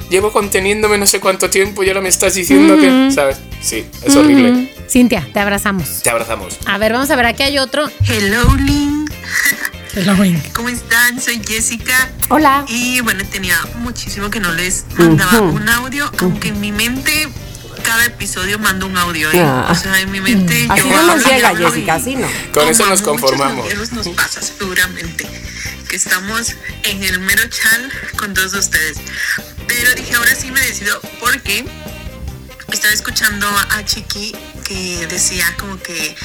llevo 0.09 0.31
conteniéndome 0.31 0.97
no 0.97 1.05
sé 1.05 1.19
cuánto 1.19 1.49
tiempo 1.49 1.83
y 1.83 1.89
ahora 1.89 2.01
me 2.01 2.09
estás 2.09 2.33
diciendo 2.33 2.77
que. 2.77 3.11
¿Sabes? 3.13 3.37
Sí, 3.61 3.85
es 4.03 4.15
horrible. 4.15 4.73
Cintia, 4.89 5.27
te 5.33 5.39
abrazamos. 5.39 6.01
Te 6.01 6.09
abrazamos. 6.09 6.57
A 6.65 6.77
ver, 6.77 6.93
vamos 6.93 7.09
a 7.11 7.15
ver, 7.15 7.25
aquí 7.27 7.43
hay 7.43 7.59
otro. 7.59 7.87
Hello, 8.07 8.55
Link. 8.55 9.11
¿Cómo 10.53 10.69
están? 10.69 11.19
Soy 11.19 11.41
Jessica. 11.45 12.09
Hola. 12.29 12.63
Y 12.67 13.01
bueno, 13.01 13.23
tenía 13.25 13.59
muchísimo 13.79 14.29
que 14.29 14.39
no 14.39 14.51
les 14.53 14.85
mandaba 14.97 15.41
un 15.41 15.67
audio, 15.67 16.09
aunque 16.19 16.49
en 16.49 16.59
mi 16.59 16.71
mente 16.71 17.27
cada 17.83 18.05
episodio 18.05 18.59
mando 18.59 18.85
un 18.85 18.95
audio. 18.97 19.31
¿eh? 19.31 19.41
Ah. 19.41 19.67
O 19.71 19.75
sea, 19.75 19.99
en 19.99 20.11
mi 20.11 20.21
mente 20.21 20.67
Así 20.69 20.87
yo 20.87 20.89
no 20.89 21.15
nos 21.15 21.25
llega, 21.25 21.55
Jessica, 21.55 21.95
así 21.95 22.15
no. 22.15 22.27
Con 22.53 22.67
eso 22.67 22.85
nos 22.85 23.01
conformamos. 23.01 23.65
Nos 23.91 24.07
pasa 24.09 24.41
seguramente 24.41 25.27
que 25.89 25.95
estamos 25.95 26.55
en 26.83 27.03
el 27.03 27.19
mero 27.19 27.43
chal 27.47 27.91
con 28.15 28.33
todos 28.35 28.53
ustedes. 28.53 28.97
Pero 29.67 29.95
dije, 29.95 30.13
ahora 30.15 30.35
sí 30.35 30.51
me 30.51 30.61
decido 30.61 31.01
porque 31.19 31.65
estaba 32.75 32.93
escuchando 32.93 33.47
a 33.47 33.83
Chiqui 33.85 34.35
que 34.63 35.07
decía 35.07 35.45
como 35.57 35.81
que 35.81 36.15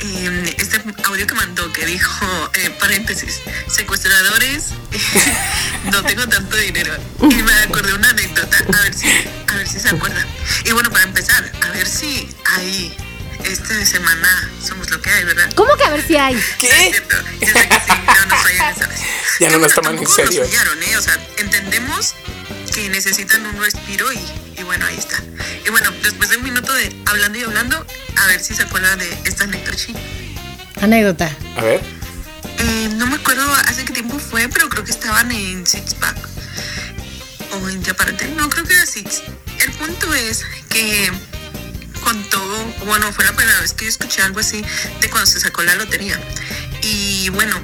eh, 0.00 0.54
este 0.58 0.80
audio 1.04 1.26
que 1.26 1.34
mandó 1.34 1.72
que 1.72 1.86
dijo, 1.86 2.26
eh, 2.54 2.70
paréntesis, 2.80 3.40
secuestradores, 3.68 4.70
no 5.92 6.02
tengo 6.02 6.26
tanto 6.28 6.56
dinero. 6.56 6.94
Y 7.20 7.42
me 7.42 7.52
acordé 7.54 7.94
una 7.94 8.08
anécdota, 8.10 8.56
a 8.76 8.82
ver 8.82 8.94
si, 8.94 9.06
a 9.46 9.54
ver 9.54 9.68
si 9.68 9.78
se 9.78 9.88
acuerdan. 9.90 10.26
Y 10.64 10.72
bueno, 10.72 10.90
para 10.90 11.04
empezar, 11.04 11.50
a 11.62 11.70
ver 11.70 11.86
si 11.86 12.28
ahí, 12.56 12.96
esta 13.44 13.84
semana 13.84 14.50
somos 14.66 14.90
lo 14.90 15.00
que 15.00 15.10
hay, 15.10 15.24
¿verdad? 15.24 15.52
¿Cómo 15.54 15.76
que 15.76 15.84
a 15.84 15.90
ver 15.90 16.06
si 16.06 16.16
hay? 16.16 16.34
No 16.34 16.40
es 16.40 16.90
cierto, 16.90 17.16
yo 17.40 17.46
sé 17.48 17.68
que 17.68 17.80
sí, 17.80 17.92
no 18.06 18.26
nos 18.26 18.42
fallan 18.42 18.74
esa 18.74 18.86
vez. 18.86 19.00
Ya 19.40 19.50
no 19.50 19.58
nos 19.58 19.74
toman 19.74 19.98
en 19.98 20.06
serio. 20.06 20.42
Nos 20.42 20.50
fallaron, 20.50 20.82
¿eh? 20.82 20.96
O 20.96 21.02
sea, 21.02 21.18
entendemos 21.38 22.14
que 22.74 22.88
necesitan 22.88 23.44
un 23.46 23.62
respiro 23.62 24.12
y, 24.12 24.18
y 24.58 24.62
bueno, 24.62 24.86
ahí 24.86 24.96
está. 24.96 25.22
Y 25.64 25.70
bueno, 25.70 25.90
después 26.02 26.30
de 26.30 26.38
un 26.38 26.44
minuto 26.44 26.72
de 26.72 26.94
hablando 27.06 27.38
y 27.38 27.42
hablando, 27.42 27.86
a 28.16 28.26
ver 28.26 28.42
si 28.42 28.54
se 28.54 28.62
acuerda 28.62 28.96
de 28.96 29.10
esta 29.24 29.44
anécdota. 29.44 29.78
Anécdota. 30.80 31.36
A 31.56 31.62
ver. 31.62 31.80
Eh, 32.58 32.88
no 32.96 33.06
me 33.06 33.16
acuerdo 33.16 33.52
hace 33.66 33.84
qué 33.84 33.92
tiempo 33.92 34.18
fue, 34.18 34.48
pero 34.48 34.68
creo 34.68 34.84
que 34.84 34.90
estaban 34.90 35.30
en 35.30 35.66
Six 35.66 35.94
Pack 35.94 36.16
o 37.52 37.68
en 37.68 37.82
Yaparate. 37.82 38.28
No, 38.36 38.48
creo 38.48 38.64
que 38.64 38.74
era 38.74 38.86
Six. 38.86 39.22
El 39.60 39.72
punto 39.72 40.12
es 40.14 40.44
que 40.68 41.10
contó, 42.02 42.40
bueno, 42.86 43.12
fue 43.12 43.24
la 43.24 43.32
primera 43.32 43.60
vez 43.60 43.74
que 43.74 43.84
yo 43.84 43.90
escuché 43.90 44.22
algo 44.22 44.40
así 44.40 44.64
de 45.00 45.10
cuando 45.10 45.26
se 45.26 45.40
sacó 45.40 45.62
la 45.62 45.74
lotería. 45.74 46.18
Y 46.82 47.28
bueno, 47.30 47.54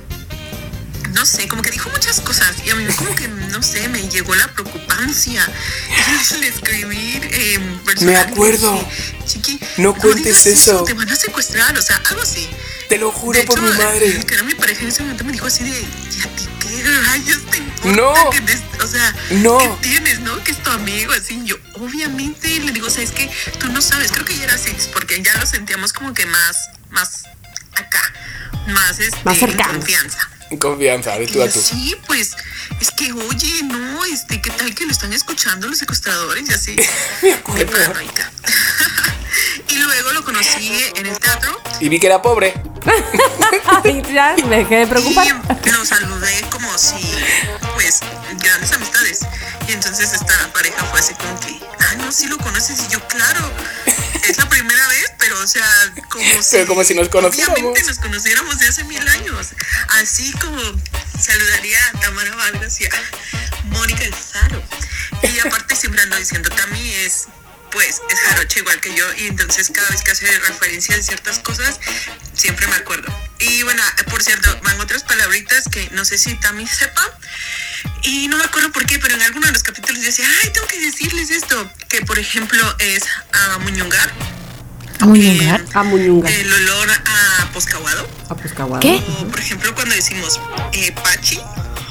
no 1.12 1.24
sé, 1.26 1.48
como 1.48 1.62
que 1.62 1.70
dijo 1.70 1.90
muchas 1.90 2.20
cosas 2.20 2.55
y 2.64 2.70
a 2.70 2.74
mí 2.74 2.85
como 2.94 3.14
que, 3.14 3.28
no 3.28 3.62
sé, 3.62 3.89
me 3.89 4.09
llegó 4.09 4.35
la 4.35 4.48
preocupancia. 4.48 5.44
Escribí 6.43 7.20
eh, 7.22 7.59
Me 8.01 8.16
acuerdo. 8.16 8.86
Chiqui, 9.26 9.59
No 9.78 9.94
cuentes 9.94 10.47
eso. 10.47 10.85
Te 10.85 10.94
van 10.94 11.09
a 11.10 11.16
secuestrar, 11.16 11.76
o 11.76 11.82
sea, 11.82 12.01
algo 12.09 12.22
así. 12.22 12.48
Te 12.89 12.97
lo 12.98 13.10
juro 13.12 13.39
De 13.39 13.44
por 13.44 13.59
hecho, 13.59 13.66
mi 13.70 13.76
madre. 13.78 14.24
que 14.26 14.35
era 14.35 14.43
mi 14.44 14.55
pareja 14.55 14.82
en 14.82 14.89
ese 14.89 15.02
momento 15.02 15.24
me 15.24 15.32
dijo 15.32 15.47
así 15.47 15.64
de, 15.64 15.70
¿y 15.80 16.20
a 16.22 16.28
ti 16.36 16.48
qué 16.60 16.82
rayos 17.06 17.43
te 17.51 17.59
importa? 17.59 17.97
No. 17.97 18.30
que 18.30 18.40
te- 18.40 18.82
o 18.82 18.86
sea, 18.86 19.14
No. 19.30 19.59
¿qué 19.59 19.70
tienes, 19.89 20.20
no? 20.20 20.43
Que 20.44 20.52
es 20.52 20.62
tu 20.62 20.70
amigo, 20.70 21.12
así. 21.12 21.40
Yo, 21.44 21.56
obviamente, 21.74 22.60
le 22.60 22.72
digo, 22.72 22.86
o 22.86 22.90
sea, 22.90 23.02
es 23.02 23.10
que 23.12 23.30
tú 23.59 23.68
no 23.70 23.82
sabes, 23.82 24.12
creo 24.12 24.24
que 24.24 24.36
ya 24.36 24.44
era 24.44 24.56
Six, 24.59 24.86
porque 24.89 25.22
ya 25.22 25.35
lo 25.36 25.47
sentíamos 25.47 25.93
como 25.93 26.14
que 26.14 26.24
más, 26.26 26.56
más 26.90 27.24
acá, 27.74 28.02
más, 28.68 28.98
este, 28.98 29.18
Más 29.24 29.35
en 29.43 29.48
cercanos. 29.48 29.85
Confianza. 30.57 30.69
Confianza, 30.69 31.19
de 31.19 31.25
Y 31.25 31.27
tú 31.27 31.43
a 31.43 31.47
yo, 31.47 31.53
tú. 31.53 31.61
sí, 31.61 31.97
pues, 32.07 32.37
es 32.81 32.91
que, 32.93 33.12
oye, 33.12 33.62
no, 33.65 34.05
este, 34.05 34.41
¿qué 34.41 34.51
tal 34.51 34.75
que 34.75 34.87
lo 34.87 34.93
están 34.93 35.12
escuchando 35.12 35.69
los 35.69 35.79
secuestradores 35.79 36.49
y 36.49 36.53
así? 36.53 36.77
Qué 37.20 37.66
paranoica. 37.66 38.31
y 39.69 39.77
luego 39.77 40.12
lo 40.12 40.25
conocí 40.25 40.73
en 40.97 41.07
el 41.07 41.19
teatro 41.19 41.61
Y 41.81 41.89
vi 41.89 41.99
que 42.01 42.07
era 42.07 42.23
pobre. 42.23 42.55
Ay, 43.85 44.03
ya 44.12 44.35
me 44.47 44.59
dejé 44.59 44.77
de 44.77 44.87
preocupar. 44.87 45.27
Y 45.65 45.70
lo 45.70 45.85
saludé 45.85 46.43
como 46.51 46.77
si, 46.79 46.97
pues, 47.75 48.01
grandes 48.43 48.73
amistades. 48.73 49.20
Y 49.69 49.73
entonces 49.73 50.12
esta 50.12 50.51
pareja 50.53 50.83
fue 50.87 51.01
así 51.01 51.15
como 51.15 51.39
que, 51.41 51.61
ah, 51.81 51.95
no, 51.99 52.11
sí 52.11 52.27
lo 52.27 52.39
conoces. 52.39 52.79
Y 52.89 52.93
yo, 52.93 53.07
claro, 53.09 53.51
es 54.27 54.39
la 54.39 54.49
primera 54.49 54.89
vez, 54.89 55.12
pero 55.29 55.43
o 55.43 55.47
sea, 55.47 55.65
como 56.09 56.43
si. 56.43 56.49
Pero 56.53 56.67
como 56.67 56.85
si 56.85 56.95
nos 56.95 57.09
conociéramos. 57.09 57.59
Obviamente 57.59 57.83
nos 57.85 57.99
conociéramos 57.99 58.59
de 58.59 58.69
hace 58.69 58.85
mil 58.85 59.07
años. 59.09 59.49
Así 60.01 60.33
como 60.33 60.61
saludaría 61.21 61.79
a 61.89 62.01
Tamara 62.01 62.35
Vargas 62.35 62.81
y 62.81 62.87
a 62.87 62.91
Mónica 63.65 64.05
El 64.05 64.15
Zaro. 64.15 64.63
Y 65.23 65.39
aparte 65.41 65.77
siempre 65.77 66.01
ando 66.03 66.17
diciendo, 66.17 66.49
Tami 66.51 66.91
es 66.95 67.27
pues 67.71 68.01
es 68.09 68.19
jarocha 68.21 68.61
igual 68.61 68.81
que 68.81 68.95
yo 68.95 69.05
y 69.19 69.27
entonces 69.27 69.71
cada 69.71 69.87
vez 69.91 70.01
que 70.01 70.13
hace 70.13 70.27
referencia 70.39 70.97
a 70.97 71.03
ciertas 71.03 71.39
cosas 71.41 71.79
siempre 72.33 72.67
me 72.67 72.77
acuerdo. 72.77 73.15
Y 73.41 73.63
bueno, 73.63 73.83
por 74.09 74.23
cierto, 74.23 74.59
van 74.63 74.81
otras 74.81 75.03
palabritas 75.03 75.65
que 75.71 75.91
no 75.91 76.07
sé 76.07 76.17
si 76.17 76.35
Tami 76.37 76.67
sepa 76.67 77.19
y 78.03 78.29
no 78.29 78.39
me 78.39 78.45
acuerdo 78.45 78.73
por 78.73 78.87
qué, 78.87 78.99
pero 78.99 79.15
en 79.15 79.23
alguno 79.23 79.49
de 79.49 79.53
los 79.53 79.63
capítulos 79.63 80.01
yo 80.01 80.07
decía, 80.07 80.27
ay, 80.43 80.51
tengo 80.51 80.67
que 80.67 80.81
decirles 80.81 81.31
esto, 81.31 81.71
que 81.91 82.01
por 82.03 82.19
ejemplo 82.19 82.77
es 82.79 83.05
a 83.33 83.59
muñungar, 83.59 84.11
¿A 85.01 85.07
muñungar? 85.07 85.65
A 85.75 85.83
Muñunga. 85.85 86.29
el 86.31 86.53
olor 86.53 86.89
a 86.91 87.53
poscaguado, 87.53 88.07
A 88.29 88.35
Puscahuado. 88.35 88.81
¿Qué? 88.81 89.01
o 89.20 89.25
por 89.27 89.39
ejemplo 89.41 89.75
cuando 89.75 89.95
decimos 89.95 90.41
eh, 90.73 90.93
pachi, 90.93 91.39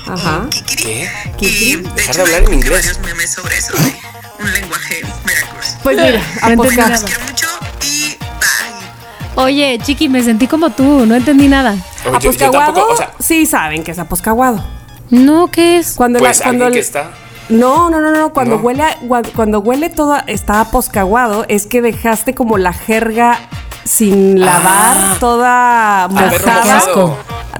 Ajá. 0.07 0.47
kikiri, 0.49 0.83
¿Qué? 0.83 1.09
y 1.25 1.31
Kikiri. 1.37 1.75
de 1.75 1.89
Dejar 1.93 1.99
hecho 1.99 2.13
de 2.13 2.21
hablar 2.35 2.43
en 2.43 2.53
inglés. 2.53 2.71
varios 2.85 2.99
memes 2.99 3.31
sobre 3.33 3.57
eso, 3.57 3.71
de 3.73 3.95
un 4.43 4.51
lenguaje 4.53 5.01
Veracruz. 5.25 5.65
Pues 5.83 5.97
mira, 5.97 6.21
a 6.41 6.47
No 6.49 6.53
entendí 6.53 6.75
Posca- 6.75 6.77
nada. 6.89 6.89
Los 7.01 7.03
quiero 7.03 7.21
mucho 7.25 7.47
y 7.85 8.17
bye. 8.17 9.43
Oye, 9.43 9.79
Chiqui, 9.83 10.09
me 10.09 10.23
sentí 10.23 10.47
como 10.47 10.69
tú, 10.71 11.05
no 11.05 11.15
entendí 11.15 11.47
nada. 11.47 11.75
Oye, 12.05 12.29
a 12.45 12.51
tampoco, 12.51 12.93
o 12.93 12.97
sea, 12.97 13.13
sí 13.19 13.45
saben 13.45 13.83
que 13.83 13.91
es 13.91 13.99
Aposcahuado. 13.99 14.63
No, 15.09 15.47
¿qué 15.49 15.77
es? 15.77 15.93
Cuando 15.95 16.19
pues 16.19 16.39
la, 16.39 16.43
cuando 16.45 16.65
alguien 16.65 16.73
que 16.73 16.79
el- 16.79 16.85
está. 16.85 17.11
No, 17.49 17.89
no, 17.89 18.01
no, 18.01 18.11
no. 18.11 18.33
Cuando 18.33 18.57
No. 18.57 18.61
huele, 18.61 18.83
a- 18.83 18.97
cuando 19.35 19.59
huele 19.59 19.89
todo 19.89 20.17
está 20.27 20.61
aposcaguado, 20.61 21.45
es 21.47 21.65
que 21.67 21.81
dejaste 21.81 22.35
como 22.35 22.57
la 22.57 22.73
jerga 22.73 23.39
sin 23.83 24.39
lavar, 24.41 25.17
toda 25.19 26.07
mojada. 26.09 26.81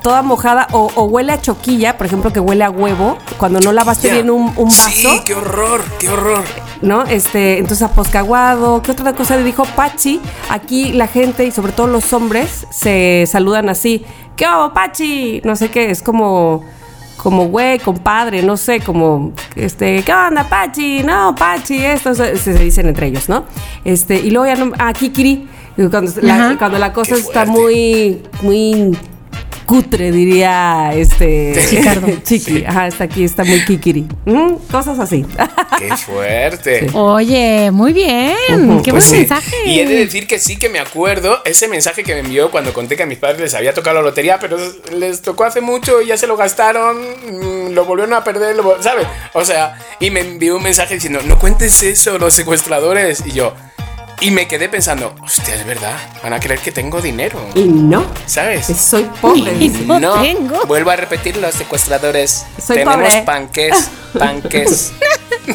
Toda 0.02 0.22
mojada 0.22 0.68
o, 0.72 0.90
o 0.96 1.04
huele 1.06 1.32
a 1.34 1.42
choquilla, 1.42 1.98
por 1.98 2.06
ejemplo, 2.06 2.32
que 2.32 2.40
huele 2.40 2.64
a 2.64 2.70
huevo, 2.70 3.18
cuando 3.38 3.60
no 3.60 3.72
lavaste 3.74 4.10
bien 4.12 4.30
un, 4.30 4.54
un 4.56 4.66
vaso, 4.70 4.90
Sí, 4.90 5.22
qué 5.26 5.34
horror, 5.34 5.82
qué 6.00 6.10
horror. 6.10 6.44
¿no? 6.82 7.04
Este, 7.06 7.58
entonces 7.58 7.82
aposcaguado, 7.82 8.82
¿qué 8.84 8.92
otra 8.92 9.14
cosa 9.14 9.36
le 9.36 9.44
dijo 9.44 9.64
Pachi? 9.76 10.22
Aquí 10.50 10.94
la 10.94 11.08
gente 11.08 11.46
y 11.46 11.52
sobre 11.52 11.72
todo 11.72 11.88
los 11.88 12.14
hombres 12.14 12.68
se 12.70 13.26
saludan 13.30 13.68
así, 13.70 14.06
¿qué 14.36 14.46
hago, 14.46 14.72
Pachi? 14.74 15.42
No 15.44 15.56
sé 15.56 15.72
qué, 15.72 15.90
es 15.90 16.02
como 16.04 16.64
como 17.18 17.48
güey, 17.48 17.80
compadre, 17.80 18.42
no 18.44 18.56
sé, 18.56 18.80
como 18.80 19.34
este, 19.56 20.04
¿qué 20.04 20.14
onda, 20.14 20.48
Pachi? 20.48 21.04
No, 21.04 21.36
Pachi, 21.36 21.84
esto 21.84 22.14
se, 22.14 22.38
se 22.38 22.54
dicen 22.54 22.88
entre 22.88 23.08
ellos, 23.08 23.28
¿no? 23.28 23.46
Este, 23.84 24.16
y 24.16 24.32
luego 24.32 24.46
ya 24.48 24.56
no, 24.56 24.72
ah, 24.78 24.94
Kikiri, 24.94 25.48
cuando 25.90 26.12
la, 26.22 26.56
cuando 26.58 26.80
la 26.80 26.94
cosa 26.94 27.16
está 27.16 27.46
muy 27.46 28.22
muy 28.42 28.98
cutre 29.68 30.12
diría 30.12 30.92
este 30.96 31.54
Chicardo. 31.70 32.08
Chiqui, 32.24 32.64
ajá, 32.66 32.88
está 32.88 33.04
aquí, 33.04 33.24
está 33.24 33.44
muy 33.44 33.64
kikiri. 33.66 34.08
Mm, 34.26 34.54
cosas 34.72 34.98
así. 34.98 35.26
Qué 35.78 35.96
fuerte. 35.98 36.90
Oye, 36.94 37.70
muy 37.72 37.94
bien. 37.94 38.36
Qué 38.84 38.92
Pues 38.92 38.92
buen 38.92 39.02
sí. 39.04 39.18
mensaje. 39.18 39.56
Y 39.66 39.80
he 39.82 39.86
de 39.86 39.96
decir 39.96 40.26
que 40.26 40.40
sí 40.40 40.58
que 40.58 40.70
me 40.70 40.80
acuerdo 40.80 41.40
ese 41.46 41.68
mensaje 41.68 42.04
que 42.04 42.14
me 42.14 42.22
envió 42.22 42.50
cuando 42.50 42.74
conté 42.74 42.96
que 42.96 43.04
a 43.04 43.06
mis 43.06 43.18
padres 43.20 43.40
les 43.42 43.54
había 43.54 43.74
tocado 43.74 43.98
la 43.98 44.02
lotería, 44.04 44.40
pero 44.40 44.58
les 44.96 45.22
tocó 45.22 45.44
hace 45.44 45.62
mucho 45.62 46.02
y 46.02 46.08
ya 46.08 46.18
se 46.18 46.28
lo 46.28 46.38
gastaron, 46.38 46.98
mm, 47.02 47.74
lo 47.74 47.86
volvieron 47.86 48.14
a 48.14 48.24
perder, 48.24 48.56
lo 48.56 48.82
¿sabes? 48.82 49.06
O 49.34 49.44
sea, 49.46 49.78
y 50.00 50.10
me 50.12 50.22
envió 50.22 50.56
un 50.58 50.64
mensaje 50.64 50.96
diciendo, 50.96 51.20
no 51.26 51.38
cuentes 51.38 51.84
eso, 51.84 52.18
los 52.18 52.34
secuestradores. 52.34 53.22
Y 53.26 53.32
yo, 53.34 53.54
y 54.20 54.32
me 54.32 54.48
quedé 54.48 54.68
pensando, 54.68 55.14
hostia, 55.22 55.56
es 55.56 55.66
verdad, 55.66 55.96
van 56.24 56.34
a 56.34 56.40
creer 56.40 56.60
que 56.60 56.72
tengo 56.72 57.02
dinero, 57.02 57.40
Y 57.56 57.66
no, 57.66 58.06
¿sabes? 58.26 58.66
soy 58.66 59.04
pobre. 59.22 59.54
dice. 59.56 59.80
No 59.86 60.22
tengo. 60.22 60.66
vuelvo 60.66 60.90
a 60.92 60.96
repetir 60.96 61.38
los 61.38 61.54
secuestradores. 61.54 62.46
Soy 62.66 62.78
Tenemos 62.78 62.96
pobre. 62.96 63.22
panques, 63.24 63.90
panques. 64.18 64.92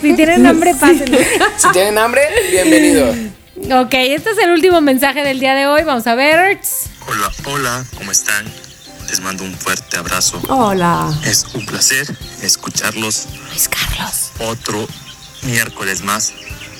Si 0.00 0.14
tienen 0.14 0.46
hambre, 0.46 0.74
pásenlo. 0.80 1.18
si 1.56 1.68
tienen 1.72 1.98
hambre, 1.98 2.22
bienvenidos. 2.50 3.16
ok, 3.84 3.94
este 3.94 4.30
es 4.30 4.38
el 4.38 4.50
último 4.50 4.80
mensaje 4.80 5.22
del 5.24 5.40
día 5.40 5.54
de 5.54 5.66
hoy. 5.66 5.82
Vamos 5.82 6.06
a 6.06 6.14
ver. 6.14 6.60
Hola, 7.08 7.30
hola, 7.46 7.84
¿cómo 7.98 8.12
están? 8.12 8.44
Les 9.08 9.20
mando 9.20 9.42
un 9.44 9.54
fuerte 9.54 9.96
abrazo. 9.96 10.40
Hola. 10.48 11.12
Es 11.26 11.46
un 11.54 11.66
placer 11.66 12.06
escucharlos 12.42 13.26
Luis 13.50 13.68
Carlos. 13.68 14.30
otro 14.38 14.86
miércoles 15.42 16.02
más. 16.02 16.32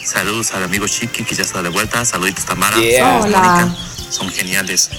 Saludos 0.04 0.52
al 0.54 0.64
amigo 0.64 0.86
Chiqui 0.86 1.24
que 1.24 1.34
ya 1.34 1.42
está 1.42 1.62
de 1.62 1.68
vuelta. 1.68 2.04
Saluditos 2.04 2.44
Tamara. 2.44 2.76
Yeah. 2.76 3.20
Saludos 3.22 3.24
Hola. 3.26 3.38
Mónica. 3.38 3.76
Son 4.10 4.28
geniales. 4.30 4.90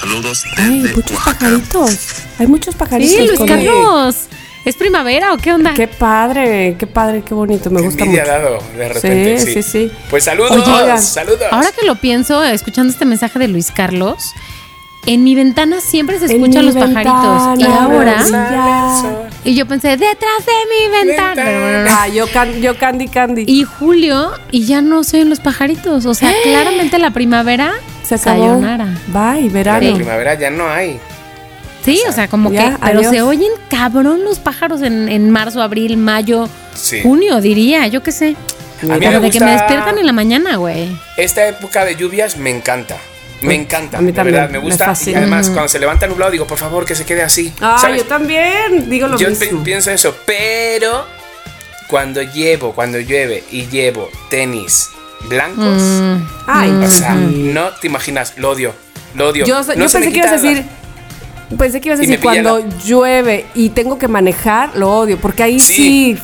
Saludos 0.00 0.44
Ay, 0.56 0.80
desde 0.82 0.96
muchos 0.96 1.12
Oaxaca. 1.12 1.38
pajaritos. 1.38 1.98
Hay 2.38 2.46
muchos 2.46 2.74
pajaritos. 2.74 3.14
Sí, 3.16 3.26
Luis 3.26 3.38
con- 3.38 3.48
Carlos. 3.48 4.16
¿Es 4.64 4.74
primavera 4.74 5.32
o 5.32 5.36
qué 5.38 5.52
onda? 5.52 5.74
Qué 5.74 5.86
padre, 5.86 6.74
qué 6.78 6.86
padre, 6.88 7.22
qué 7.22 7.34
bonito. 7.34 7.70
Me 7.70 7.80
Qué 7.80 7.86
gusta 7.86 8.04
mucho. 8.04 8.20
ha 8.20 8.24
dado 8.24 8.58
de 8.76 8.88
repente. 8.88 9.38
Sí, 9.40 9.52
sí, 9.54 9.62
sí. 9.62 9.92
Pues 10.10 10.24
saludos, 10.24 10.50
Oigan, 10.50 11.00
saludos. 11.00 11.40
Ahora 11.52 11.70
que 11.70 11.86
lo 11.86 11.94
pienso, 11.96 12.42
escuchando 12.42 12.92
este 12.92 13.04
mensaje 13.04 13.38
de 13.38 13.46
Luis 13.46 13.70
Carlos, 13.70 14.32
en 15.06 15.22
mi 15.22 15.36
ventana 15.36 15.80
siempre 15.80 16.18
se 16.18 16.24
escuchan 16.26 16.66
los 16.66 16.74
pajaritos. 16.74 17.60
Y 17.60 17.64
ahora. 17.64 18.16
Y 19.46 19.54
yo 19.54 19.66
pensé, 19.66 19.90
detrás 19.96 20.44
de 20.44 20.52
mi 21.02 21.06
ventana. 21.08 21.86
Ah, 21.88 22.08
yo, 22.08 22.26
can- 22.30 22.60
yo 22.60 22.76
Candy 22.76 23.08
Candy. 23.08 23.44
Y 23.46 23.62
Julio, 23.64 24.32
y 24.50 24.64
ya 24.66 24.82
no 24.82 25.04
se 25.04 25.16
oyen 25.18 25.30
los 25.30 25.40
pajaritos. 25.40 26.04
O 26.06 26.14
sea, 26.14 26.32
claramente 26.42 26.98
la 26.98 27.10
primavera 27.12 27.72
se 28.02 28.16
acabó. 28.16 28.44
sayonara. 28.44 28.88
Bye, 29.08 29.48
verano. 29.48 29.86
en 29.86 29.94
primavera 29.96 30.34
ya 30.34 30.50
no 30.50 30.68
hay. 30.68 30.98
Sí, 31.84 32.02
o 32.08 32.12
sea, 32.12 32.26
como 32.28 32.50
ya, 32.52 32.70
que. 32.72 32.76
Pero 32.84 32.98
adiós. 32.98 33.12
se 33.12 33.22
oyen 33.22 33.52
cabrón 33.70 34.24
los 34.24 34.40
pájaros 34.40 34.82
en, 34.82 35.08
en 35.08 35.30
marzo, 35.30 35.62
abril, 35.62 35.96
mayo, 35.96 36.48
Sí. 36.74 37.00
junio, 37.02 37.40
diría, 37.40 37.86
yo 37.86 38.02
qué 38.02 38.10
sé. 38.12 38.36
A 38.82 38.86
mí 38.98 39.06
me 39.06 39.20
de 39.20 39.30
que 39.30 39.40
me 39.40 39.52
despiertan 39.52 39.96
en 39.96 40.04
la 40.04 40.12
mañana, 40.12 40.56
güey. 40.56 40.88
Esta 41.16 41.46
época 41.46 41.84
de 41.84 41.96
lluvias 41.96 42.36
me 42.36 42.50
encanta. 42.50 42.96
Me 43.42 43.54
encanta. 43.54 43.98
a 43.98 44.00
mí 44.00 44.08
de 44.08 44.12
también, 44.12 44.34
verdad, 44.34 44.50
me 44.50 44.58
me 44.58 44.64
gusta. 44.64 44.92
y 45.06 45.14
además, 45.14 45.50
cuando 45.50 45.68
se 45.68 45.78
levanta 45.78 46.06
nublado, 46.06 46.30
digo, 46.32 46.46
por 46.46 46.58
favor, 46.58 46.84
que 46.84 46.94
se 46.94 47.04
quede 47.04 47.22
así. 47.22 47.52
Ah, 47.60 47.76
¿sabes? 47.80 48.02
yo 48.02 48.08
también 48.08 48.88
digo 48.88 49.08
lo 49.08 49.18
Yo 49.18 49.28
mismo. 49.28 49.62
pienso 49.62 49.90
eso, 49.90 50.16
pero 50.26 51.04
cuando 51.88 52.22
llevo, 52.22 52.72
cuando 52.72 52.98
llueve 52.98 53.44
y 53.50 53.66
llevo 53.66 54.08
tenis 54.30 54.88
blancos, 55.28 55.82
Mm. 55.82 56.16
Ay, 56.46 56.70
o 56.70 56.90
sea, 56.90 57.14
sí. 57.14 57.50
no 57.52 57.70
te 57.80 57.86
imaginas, 57.86 58.34
lo 58.36 58.50
odio, 58.50 58.74
lo 59.14 59.28
odio. 59.28 59.44
Yo, 59.46 59.62
No 59.62 59.74
yo 59.74 59.90
pensé 59.90 60.10
que 60.12 60.18
ibas 60.18 60.32
a 60.32 60.36
decir. 60.36 60.64
Pensé 61.58 61.80
que 61.80 61.88
ibas 61.88 61.98
a 62.00 62.02
decir 62.02 62.20
cuando 62.20 62.60
llueve 62.84 63.46
y 63.54 63.68
tengo 63.68 63.98
que 63.98 64.08
manejar, 64.08 64.70
lo 64.76 64.90
odio. 64.92 65.16
Porque 65.18 65.42
ahí 65.44 65.60
sí. 65.60 65.74
Sí. 65.74 66.18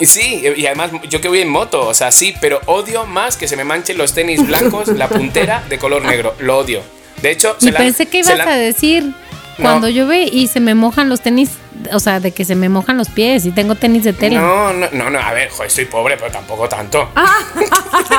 Sí, 0.00 0.42
y 0.56 0.66
además 0.66 0.90
yo 1.08 1.20
que 1.20 1.28
voy 1.28 1.40
en 1.40 1.48
moto, 1.48 1.86
o 1.86 1.94
sea, 1.94 2.10
sí, 2.12 2.34
pero 2.40 2.60
odio 2.66 3.04
más 3.06 3.36
que 3.36 3.48
se 3.48 3.56
me 3.56 3.64
manchen 3.64 3.98
los 3.98 4.14
tenis 4.14 4.46
blancos, 4.46 4.88
la 4.88 5.08
puntera 5.08 5.64
de 5.68 5.78
color 5.78 6.04
negro. 6.04 6.34
Lo 6.38 6.58
odio. 6.58 6.82
De 7.22 7.30
hecho, 7.32 7.56
Y 7.60 7.64
se 7.64 7.72
la- 7.72 7.78
pensé 7.78 8.06
que 8.06 8.22
se 8.22 8.34
ibas 8.34 8.46
la- 8.46 8.52
a 8.52 8.56
decir 8.56 9.12
cuando 9.60 9.88
llueve 9.88 10.22
y 10.30 10.46
se 10.46 10.60
me 10.60 10.74
mojan 10.76 11.08
los 11.08 11.20
tenis, 11.20 11.50
o 11.92 12.00
sea, 12.00 12.20
de 12.20 12.32
que 12.32 12.44
se 12.44 12.54
me 12.54 12.68
mojan 12.68 12.96
los 12.96 13.08
pies 13.08 13.44
y 13.46 13.50
tengo 13.52 13.74
tenis 13.74 14.04
de 14.04 14.12
tela. 14.12 14.40
No, 14.40 14.72
no, 14.72 14.88
no, 14.92 15.10
no, 15.10 15.18
a 15.18 15.32
ver, 15.32 15.48
joder, 15.50 15.66
estoy 15.68 15.84
pobre, 15.86 16.16
pero 16.16 16.30
tampoco 16.30 16.68
tanto. 16.68 17.08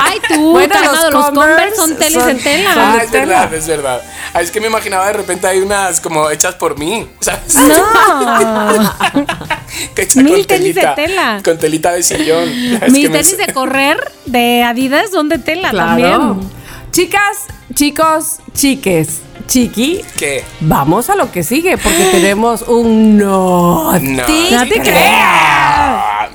Ay, 0.00 0.18
tú, 0.28 0.52
Bueno, 0.52 0.72
calmado, 0.74 1.10
los 1.10 1.12
los 1.12 1.30
Converse 1.30 1.76
son 1.76 1.96
tenis 1.96 2.14
son- 2.14 2.26
de 2.28 2.34
tela. 2.42 2.70
Ah, 2.76 2.96
de 2.98 3.04
es 3.04 3.10
tela. 3.10 3.26
verdad, 3.46 3.54
es 3.54 3.66
verdad. 3.66 4.02
Ah, 4.34 4.42
es 4.42 4.50
que 4.50 4.60
me 4.60 4.66
imaginaba 4.68 5.06
de 5.06 5.12
repente 5.14 5.46
hay 5.46 5.58
unas 5.60 6.00
como 6.00 6.28
hechas 6.30 6.54
por 6.56 6.78
mí, 6.78 7.08
¿sabes? 7.20 7.54
No. 7.54 8.94
Que 9.94 10.02
hecha 10.02 10.20
Mil 10.22 10.34
con 10.38 10.46
tenis 10.46 10.74
de 10.74 10.86
tela. 10.96 11.40
Con 11.44 11.58
telita 11.58 11.92
de 11.92 12.02
sillón. 12.02 12.48
Es 12.82 12.92
Mis 12.92 13.04
que 13.04 13.10
me- 13.10 13.18
tenis 13.22 13.36
de 13.38 13.52
correr 13.52 14.12
de 14.26 14.62
Adidas 14.64 15.10
son 15.12 15.28
de 15.28 15.38
tela 15.38 15.70
Claro. 15.70 15.88
también. 15.88 16.50
Chicas, 16.92 17.46
chicos, 17.74 18.38
chiques, 18.52 19.20
chiqui, 19.50 20.02
¿Qué? 20.16 20.44
vamos 20.60 21.10
a 21.10 21.16
lo 21.16 21.32
que 21.32 21.42
sigue 21.42 21.76
porque 21.76 22.04
tenemos 22.12 22.62
un 22.62 23.16
no. 23.18 23.98
No, 23.98 24.24
te 24.26 24.56
Ah, 24.94 26.28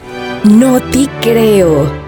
No 0.43 0.79
te 0.81 1.07
creo. 1.21 2.04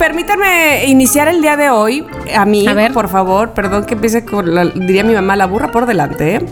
Permítanme 0.00 0.86
iniciar 0.86 1.28
el 1.28 1.42
día 1.42 1.58
de 1.58 1.68
hoy. 1.68 2.06
A 2.34 2.46
mí, 2.46 2.66
A 2.66 2.72
ver. 2.72 2.90
por 2.94 3.10
favor, 3.10 3.50
perdón 3.50 3.84
que 3.84 3.92
empiece 3.92 4.24
con, 4.24 4.54
la- 4.54 4.64
diría 4.64 5.04
mi 5.04 5.12
mamá, 5.12 5.36
la 5.36 5.46
burra 5.46 5.70
por 5.70 5.84
delante. 5.84 6.36
¿eh? 6.36 6.46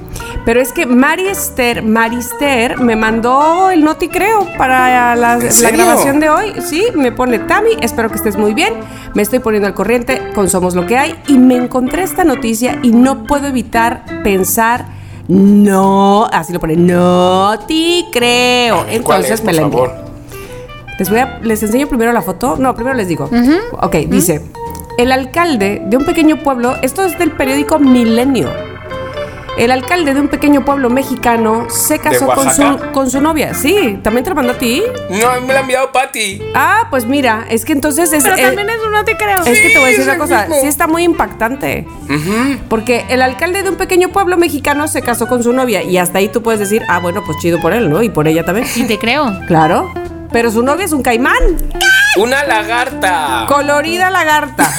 Pero 0.44 0.60
es 0.60 0.70
que 0.70 0.84
Mari 0.84 1.28
Esther, 1.28 1.82
Marister 1.82 2.78
me 2.78 2.94
mandó 2.94 3.70
el 3.70 3.82
Noti 3.84 4.08
Creo 4.08 4.46
para 4.58 5.16
la, 5.16 5.38
grabación 5.38 6.20
de 6.20 6.28
hoy. 6.28 6.52
Sí, 6.60 6.88
me 6.94 7.10
pone 7.10 7.38
Tami, 7.38 7.70
espero 7.80 8.10
que 8.10 8.16
estés 8.16 8.36
muy 8.36 8.52
bien. 8.52 8.74
Me 9.14 9.22
estoy 9.22 9.38
poniendo 9.38 9.66
al 9.66 9.72
corriente 9.72 10.20
con 10.34 10.50
Somos 10.50 10.74
lo 10.74 10.84
que 10.84 10.98
hay 10.98 11.14
y 11.26 11.38
me 11.38 11.56
encontré 11.56 12.02
esta 12.02 12.24
noticia 12.24 12.78
y 12.82 12.90
no 12.90 13.24
puedo 13.24 13.46
evitar 13.46 14.04
pensar. 14.22 14.84
No, 15.26 16.26
así 16.30 16.52
lo 16.52 16.60
pone, 16.60 16.76
no 16.76 17.58
te 17.66 18.04
creo. 18.12 18.80
a 18.80 18.84
ver, 18.84 19.00
¿cuál 19.00 19.24
Entonces 19.24 19.30
es, 19.30 19.40
me 19.40 19.52
por 19.52 19.54
la 19.54 19.62
envió. 19.62 20.07
Les 20.98 21.08
voy 21.08 21.20
a, 21.20 21.38
les 21.42 21.62
enseño 21.62 21.86
primero 21.86 22.12
la 22.12 22.22
foto. 22.22 22.56
No, 22.58 22.74
primero 22.74 22.96
les 22.96 23.08
digo. 23.08 23.30
Ok, 23.72 23.94
dice. 24.08 24.42
El 24.98 25.12
alcalde 25.12 25.80
de 25.86 25.96
un 25.96 26.04
pequeño 26.04 26.42
pueblo, 26.42 26.74
esto 26.82 27.04
es 27.04 27.16
del 27.18 27.30
periódico 27.30 27.78
Milenio. 27.78 28.50
El 29.56 29.72
alcalde 29.72 30.14
de 30.14 30.20
un 30.20 30.28
pequeño 30.28 30.64
pueblo 30.64 30.88
mexicano 30.88 31.66
se 31.68 31.98
casó 31.98 32.26
con 32.28 32.48
su, 32.52 32.62
con 32.92 33.10
su 33.10 33.20
novia. 33.20 33.54
Sí, 33.54 33.98
¿también 34.04 34.22
te 34.22 34.30
lo 34.30 34.36
mandó 34.36 34.52
a 34.52 34.58
ti? 34.58 34.84
No, 35.10 35.40
me 35.40 35.52
la 35.52 35.58
ha 35.58 35.62
enviado 35.62 35.90
Patty. 35.90 36.40
Ah, 36.54 36.86
pues 36.90 37.06
mira, 37.06 37.44
es 37.50 37.64
que 37.64 37.72
entonces 37.72 38.12
es. 38.12 38.22
Pero 38.22 38.36
eh, 38.36 38.42
también 38.42 38.70
es 38.70 38.78
un 38.84 38.92
no 38.92 39.04
te 39.04 39.16
creo. 39.16 39.42
es 39.44 39.60
que 39.60 39.70
te 39.70 39.78
voy 39.78 39.88
a 39.88 39.90
decir 39.90 40.04
una 40.04 40.16
cosa, 40.16 40.42
mismo. 40.42 40.60
sí 40.60 40.66
está 40.68 40.86
muy 40.86 41.02
impactante. 41.02 41.86
Porque 42.68 43.04
el 43.08 43.20
alcalde 43.20 43.64
de 43.64 43.70
un 43.70 43.76
pequeño 43.76 44.10
pueblo 44.10 44.36
mexicano 44.36 44.86
se 44.86 45.02
casó 45.02 45.26
con 45.26 45.42
su 45.42 45.52
novia 45.52 45.82
y 45.82 45.98
hasta 45.98 46.18
ahí 46.18 46.28
tú 46.28 46.40
puedes 46.40 46.60
decir, 46.60 46.82
ah, 46.88 47.00
bueno, 47.00 47.24
pues 47.26 47.38
chido 47.38 47.60
por 47.60 47.72
él, 47.72 47.90
¿no? 47.90 48.02
Y 48.04 48.10
por 48.10 48.28
ella 48.28 48.44
también. 48.44 48.66
Y 48.76 48.84
te 48.84 48.96
creo. 48.98 49.40
Claro. 49.48 49.92
Pero 50.32 50.50
su 50.50 50.62
novia 50.62 50.84
es 50.84 50.92
un 50.92 51.02
caimán. 51.02 51.38
Una 52.16 52.44
lagarta. 52.44 53.46
Colorida 53.48 54.10
lagarta. 54.10 54.70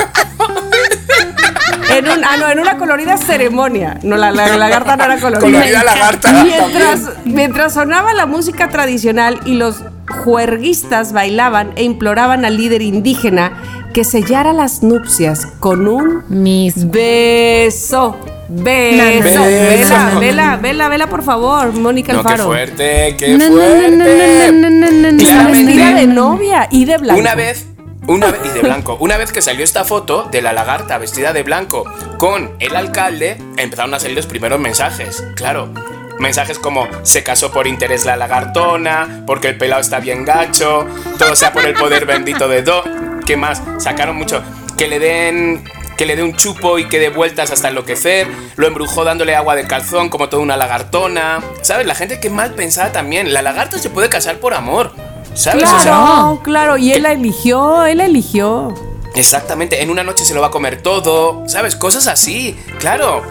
en, 1.95 2.07
un, 2.07 2.23
ah, 2.23 2.37
no, 2.37 2.49
en 2.49 2.59
una 2.59 2.77
colorida 2.77 3.17
ceremonia. 3.17 3.97
No, 4.03 4.15
la, 4.15 4.31
la- 4.31 4.47
la 4.49 4.57
lagarta 4.57 4.95
no 4.95 5.03
era 5.05 5.17
colorida. 5.19 5.39
Colorida 5.59 5.83
lagarta. 5.83 6.31
Mientras, 6.43 7.05
también. 7.05 7.35
mientras 7.35 7.73
sonaba 7.73 8.13
la 8.13 8.25
música 8.25 8.69
tradicional 8.69 9.39
y 9.45 9.53
los 9.55 9.83
juerguistas 10.23 11.13
bailaban 11.13 11.71
e 11.75 11.83
imploraban 11.83 12.45
al 12.45 12.57
líder 12.57 12.81
indígena 12.81 13.51
que 13.93 14.03
sellara 14.03 14.53
las 14.53 14.83
nupcias 14.83 15.47
con 15.59 15.87
un 15.87 16.23
Mis. 16.29 16.89
beso. 16.91 18.17
Beso. 18.51 19.43
Vela, 19.43 20.19
vela, 20.19 20.55
vela, 20.57 20.89
vela, 20.89 21.07
por 21.07 21.23
favor, 21.23 21.71
Mónica 21.73 22.13
No, 22.13 22.23
qué 22.23 22.27
Alfaro. 22.29 22.45
fuerte, 22.49 23.15
qué 23.17 23.37
fuerte. 23.37 24.51
no, 24.51 25.51
vestida 25.51 25.93
de 25.93 26.07
novia 26.07 26.67
y 26.71 26.85
de 26.85 26.97
blanco. 26.97 27.19
Una 27.19 27.35
vez, 27.35 27.67
una 28.07 28.31
vez, 28.31 28.41
y 28.45 28.49
de 28.49 28.61
blanco, 28.61 28.97
una 28.99 29.17
vez 29.17 29.31
que 29.31 29.41
salió 29.43 29.63
esta 29.63 29.85
foto 29.85 30.27
de 30.31 30.41
la 30.41 30.51
lagarta 30.51 30.97
vestida 30.97 31.31
de 31.31 31.43
blanco 31.43 31.83
con 32.17 32.51
el 32.59 32.75
alcalde, 32.75 33.37
empezaron 33.57 33.93
a 33.93 33.99
salir 33.99 34.15
los 34.15 34.25
primeros 34.25 34.59
mensajes. 34.59 35.23
Claro, 35.35 35.69
mensajes 36.17 36.57
como 36.57 36.87
se 37.03 37.21
casó 37.23 37.51
por 37.51 37.67
interés 37.67 38.05
la 38.05 38.15
lagartona, 38.15 39.23
porque 39.27 39.49
el 39.49 39.57
pelado 39.59 39.81
está 39.81 39.99
bien 39.99 40.25
gacho, 40.25 40.87
todo 41.19 41.35
sea 41.35 41.53
por 41.53 41.65
el 41.65 41.75
poder 41.75 42.07
bendito 42.07 42.47
de 42.47 42.63
Do. 42.63 42.83
¿Qué 43.27 43.37
más? 43.37 43.61
Sacaron 43.77 44.15
mucho. 44.15 44.41
Que 44.75 44.87
le 44.87 44.97
den. 44.97 45.63
Que 45.99 46.05
le 46.05 46.15
dé 46.15 46.23
un 46.23 46.33
chupo 46.33 46.79
y 46.79 46.87
que 46.87 46.97
dé 46.97 47.09
vueltas 47.09 47.51
hasta 47.51 47.67
enloquecer. 47.67 48.25
Lo 48.55 48.67
embrujó 48.67 49.03
dándole 49.03 49.35
agua 49.35 49.57
de 49.57 49.67
calzón 49.67 50.07
como 50.07 50.29
toda 50.29 50.41
una 50.41 50.55
lagartona. 50.55 51.41
¿Sabes? 51.61 51.85
La 51.85 51.93
gente 51.93 52.21
que 52.21 52.29
mal 52.29 52.53
pensada 52.53 52.93
también. 52.93 53.33
La 53.33 53.41
lagarta 53.41 53.77
se 53.77 53.89
puede 53.89 54.07
casar 54.07 54.37
por 54.37 54.53
amor. 54.53 54.93
¿Sabes? 55.33 55.65
O 55.65 55.79
sea, 55.79 55.91
Claro, 55.91 56.41
claro, 56.41 56.77
y 56.77 56.93
él 56.93 57.03
la 57.03 57.11
eligió, 57.11 57.85
él 57.85 57.97
la 57.97 58.05
eligió. 58.05 58.73
Exactamente, 59.13 59.81
en 59.83 59.89
una 59.89 60.03
noche 60.05 60.23
se 60.23 60.33
lo 60.33 60.39
va 60.39 60.47
a 60.47 60.51
comer 60.51 60.81
todo, 60.81 61.43
¿sabes? 61.47 61.75
Cosas 61.75 62.07
así, 62.07 62.57
claro. 62.79 63.23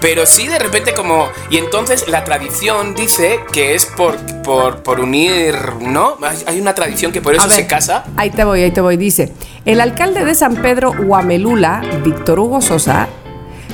Pero 0.00 0.24
sí, 0.26 0.48
de 0.48 0.58
repente 0.58 0.94
como... 0.94 1.28
Y 1.50 1.58
entonces 1.58 2.08
la 2.08 2.24
tradición 2.24 2.94
dice 2.94 3.40
que 3.52 3.74
es 3.74 3.86
por, 3.86 4.16
por, 4.42 4.82
por 4.82 5.00
unir, 5.00 5.54
¿no? 5.80 6.16
Hay- 6.46 6.60
una 6.60 6.74
tradición 6.74 7.12
que 7.12 7.20
por 7.20 7.34
eso 7.34 7.46
ver, 7.48 7.56
se 7.56 7.66
casa. 7.66 8.04
Ahí 8.16 8.30
te 8.30 8.44
voy, 8.44 8.62
ahí 8.62 8.70
te 8.70 8.80
voy. 8.80 8.96
Dice, 8.96 9.32
el 9.64 9.80
alcalde 9.80 10.24
de 10.24 10.34
San 10.34 10.56
Pedro 10.56 10.90
Huamelula, 10.92 11.82
Víctor 12.04 12.38
Hugo 12.38 12.60
Sosa, 12.60 13.08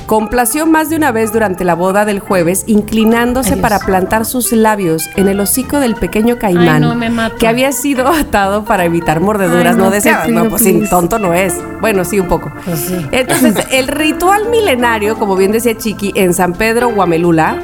complació 0.07 0.65
más 0.65 0.89
de 0.89 0.95
una 0.95 1.11
vez 1.11 1.31
durante 1.31 1.63
la 1.63 1.75
boda 1.75 2.05
del 2.05 2.19
jueves, 2.19 2.63
inclinándose 2.65 3.49
Adiós. 3.51 3.61
para 3.61 3.79
plantar 3.79 4.25
sus 4.25 4.51
labios 4.53 5.07
en 5.15 5.27
el 5.27 5.39
hocico 5.39 5.79
del 5.79 5.95
pequeño 5.95 6.37
caimán, 6.39 6.67
Ay, 6.83 6.89
no, 6.89 6.95
me 6.95 7.09
mato. 7.09 7.35
que 7.37 7.47
había 7.47 7.71
sido 7.71 8.07
atado 8.11 8.63
para 8.65 8.85
evitar 8.85 9.19
mordeduras 9.19 9.73
Ay, 9.73 9.77
no, 9.77 9.85
no, 9.85 9.91
deseadas. 9.91 10.29
No, 10.29 10.49
pues 10.49 10.63
please. 10.63 10.87
tonto 10.89 11.19
no 11.19 11.33
es. 11.33 11.53
Bueno, 11.81 12.03
sí, 12.05 12.19
un 12.19 12.27
poco. 12.27 12.51
Pues 12.65 12.79
sí. 12.79 13.05
Entonces, 13.11 13.55
el 13.71 13.87
ritual 13.87 14.49
milenario, 14.49 15.19
como 15.19 15.35
bien 15.35 15.51
decía 15.51 15.77
Chiqui, 15.77 16.13
en 16.15 16.33
San 16.33 16.53
Pedro 16.53 16.87
Huamelula, 16.89 17.63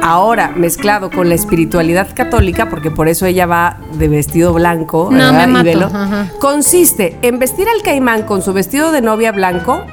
ahora 0.00 0.52
mezclado 0.56 1.10
con 1.10 1.28
la 1.28 1.34
espiritualidad 1.34 2.08
católica, 2.14 2.68
porque 2.68 2.90
por 2.90 3.08
eso 3.08 3.26
ella 3.26 3.46
va 3.46 3.76
de 3.94 4.08
vestido 4.08 4.52
blanco 4.52 5.08
No, 5.12 5.32
me 5.32 5.60
y 5.60 5.62
velo, 5.62 5.86
ajá. 5.86 6.28
consiste 6.40 7.18
en 7.22 7.38
vestir 7.38 7.66
al 7.68 7.82
caimán 7.82 8.22
con 8.22 8.42
su 8.42 8.52
vestido 8.52 8.90
de 8.92 9.00
novia 9.00 9.32
blanco 9.32 9.84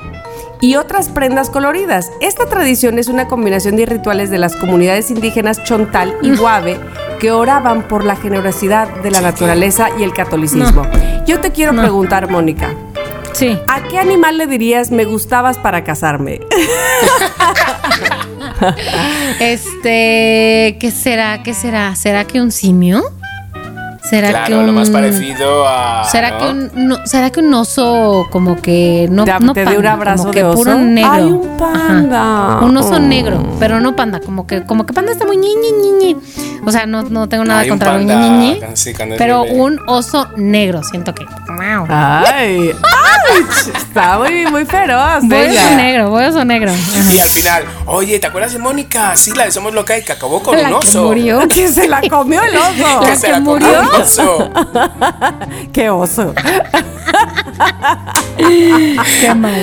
y 0.62 0.76
otras 0.76 1.10
prendas 1.10 1.50
coloridas. 1.50 2.12
Esta 2.22 2.46
tradición 2.48 3.00
es 3.00 3.08
una 3.08 3.28
combinación 3.28 3.76
de 3.76 3.86
rituales 3.86 4.30
de 4.30 4.38
las 4.38 4.56
comunidades 4.56 5.10
indígenas 5.12 5.64
Chontal 5.64 6.16
y 6.22 6.36
Guave 6.36 6.80
que 7.20 7.32
oraban 7.32 7.84
por 7.88 8.04
la 8.06 8.16
generosidad 8.16 8.88
de 9.02 9.12
la 9.12 9.22
naturaleza 9.22 9.90
y 10.00 10.04
el 10.04 10.14
catolicismo. 10.14 10.84
Yo 11.26 11.40
te 11.40 11.52
quiero 11.52 11.74
No. 11.74 11.82
preguntar, 11.82 12.30
Mónica, 12.30 12.74
Sí. 13.34 13.58
¿A 13.68 13.84
qué 13.84 14.00
animal 14.00 14.38
le 14.38 14.48
dirías 14.48 14.92
me 14.92 15.06
gustabas 15.06 15.58
para 15.58 15.84
casarme? 15.84 16.42
Este, 19.40 20.78
¿qué 20.80 20.92
será? 20.94 21.42
¿Qué 21.44 21.54
será? 21.54 21.96
¿Será 21.96 22.26
que 22.26 22.42
un 22.42 22.52
simio? 22.52 23.04
¿Será 24.10 24.30
Claro, 24.30 24.46
que 24.48 24.56
un 24.56 24.66
lo 24.68 24.74
más 24.74 24.90
parecido 24.90 25.68
a... 25.68 26.04
¿Será 26.06 26.32
¿no? 26.32 26.38
que 26.40 26.46
un 26.50 26.72
no, 26.88 27.06
será 27.06 27.30
que 27.30 27.40
un 27.42 27.54
oso 27.54 28.28
como 28.32 28.60
que 28.62 29.08
no 29.12 29.24
Te- 29.26 29.40
no 29.40 29.54
te 29.54 29.60
dé 29.62 29.66
panda, 29.66 29.80
un 29.80 29.88
abrazo 29.88 30.18
como 30.24 30.32
que 30.32 30.40
de 30.40 30.46
oso? 30.46 30.58
puro 30.58 30.76
negro? 30.80 31.12
Ay, 31.12 31.24
un 31.24 31.58
panda. 31.58 32.56
Ajá. 32.58 32.66
Un 32.66 32.78
oso 32.78 32.94
Oh. 32.96 33.00
negro, 33.00 33.44
pero 33.60 33.80
no 33.80 33.96
panda, 33.96 34.20
como 34.20 34.48
que 34.48 34.64
como 34.66 34.86
que 34.86 34.94
panda 34.94 35.12
está 35.12 35.26
muy 35.26 35.38
ñi 35.38 35.54
ñi 35.56 35.72
ñi, 35.82 35.92
ñi. 36.14 36.18
O 36.66 36.72
sea, 36.72 36.86
no, 36.86 37.04
no 37.04 37.30
tengo 37.30 37.46
nada 37.46 37.62
Hay 37.62 37.70
un 37.72 37.78
contra 37.78 37.94
los 37.94 38.04
ñi 38.06 38.12
panda, 38.12 38.38
ñi, 38.38 38.60
sí, 38.76 38.94
pero 39.18 39.44
bebé. 39.44 39.62
un 39.62 39.80
oso 39.88 40.28
negro, 40.38 40.82
siento 40.84 41.14
que. 41.14 41.24
Wow. 41.26 41.86
Ay, 41.90 42.72
ay, 42.74 43.44
está 43.76 44.18
muy, 44.18 44.46
muy 44.48 44.66
feroz. 44.66 45.24
Voy 45.24 45.38
ella. 45.38 45.66
oso 45.68 45.76
negro, 45.76 46.10
voy 46.10 46.24
oso 46.26 46.46
negro. 46.46 46.72
Ajá. 46.72 47.14
Y 47.14 47.20
al 47.20 47.30
final, 47.30 47.64
oye, 47.86 48.20
¿te 48.20 48.28
acuerdas 48.28 48.54
de 48.54 48.60
Mónica? 48.60 49.16
Sí, 49.16 49.32
la 49.36 49.46
de 49.46 49.52
Somos 49.52 49.74
Loca 49.74 49.98
y 49.98 50.04
que 50.04 50.12
acabó 50.12 50.42
con 50.44 50.58
La 50.62 50.70
un 50.76 50.80
que 50.82 50.88
oso. 50.88 51.04
murió. 51.06 51.40
Que 51.48 51.68
se 51.68 51.88
la 51.88 52.02
comió 52.10 52.42
el 52.44 52.56
oso. 52.58 53.00
Que 53.06 53.16
se 53.16 53.28
que 53.28 53.32
la 53.34 53.38
comió 53.44 53.68
murió. 53.68 53.99
Un 54.00 55.90
oso. 55.90 56.34
Qué 58.38 59.34
mal. 59.36 59.54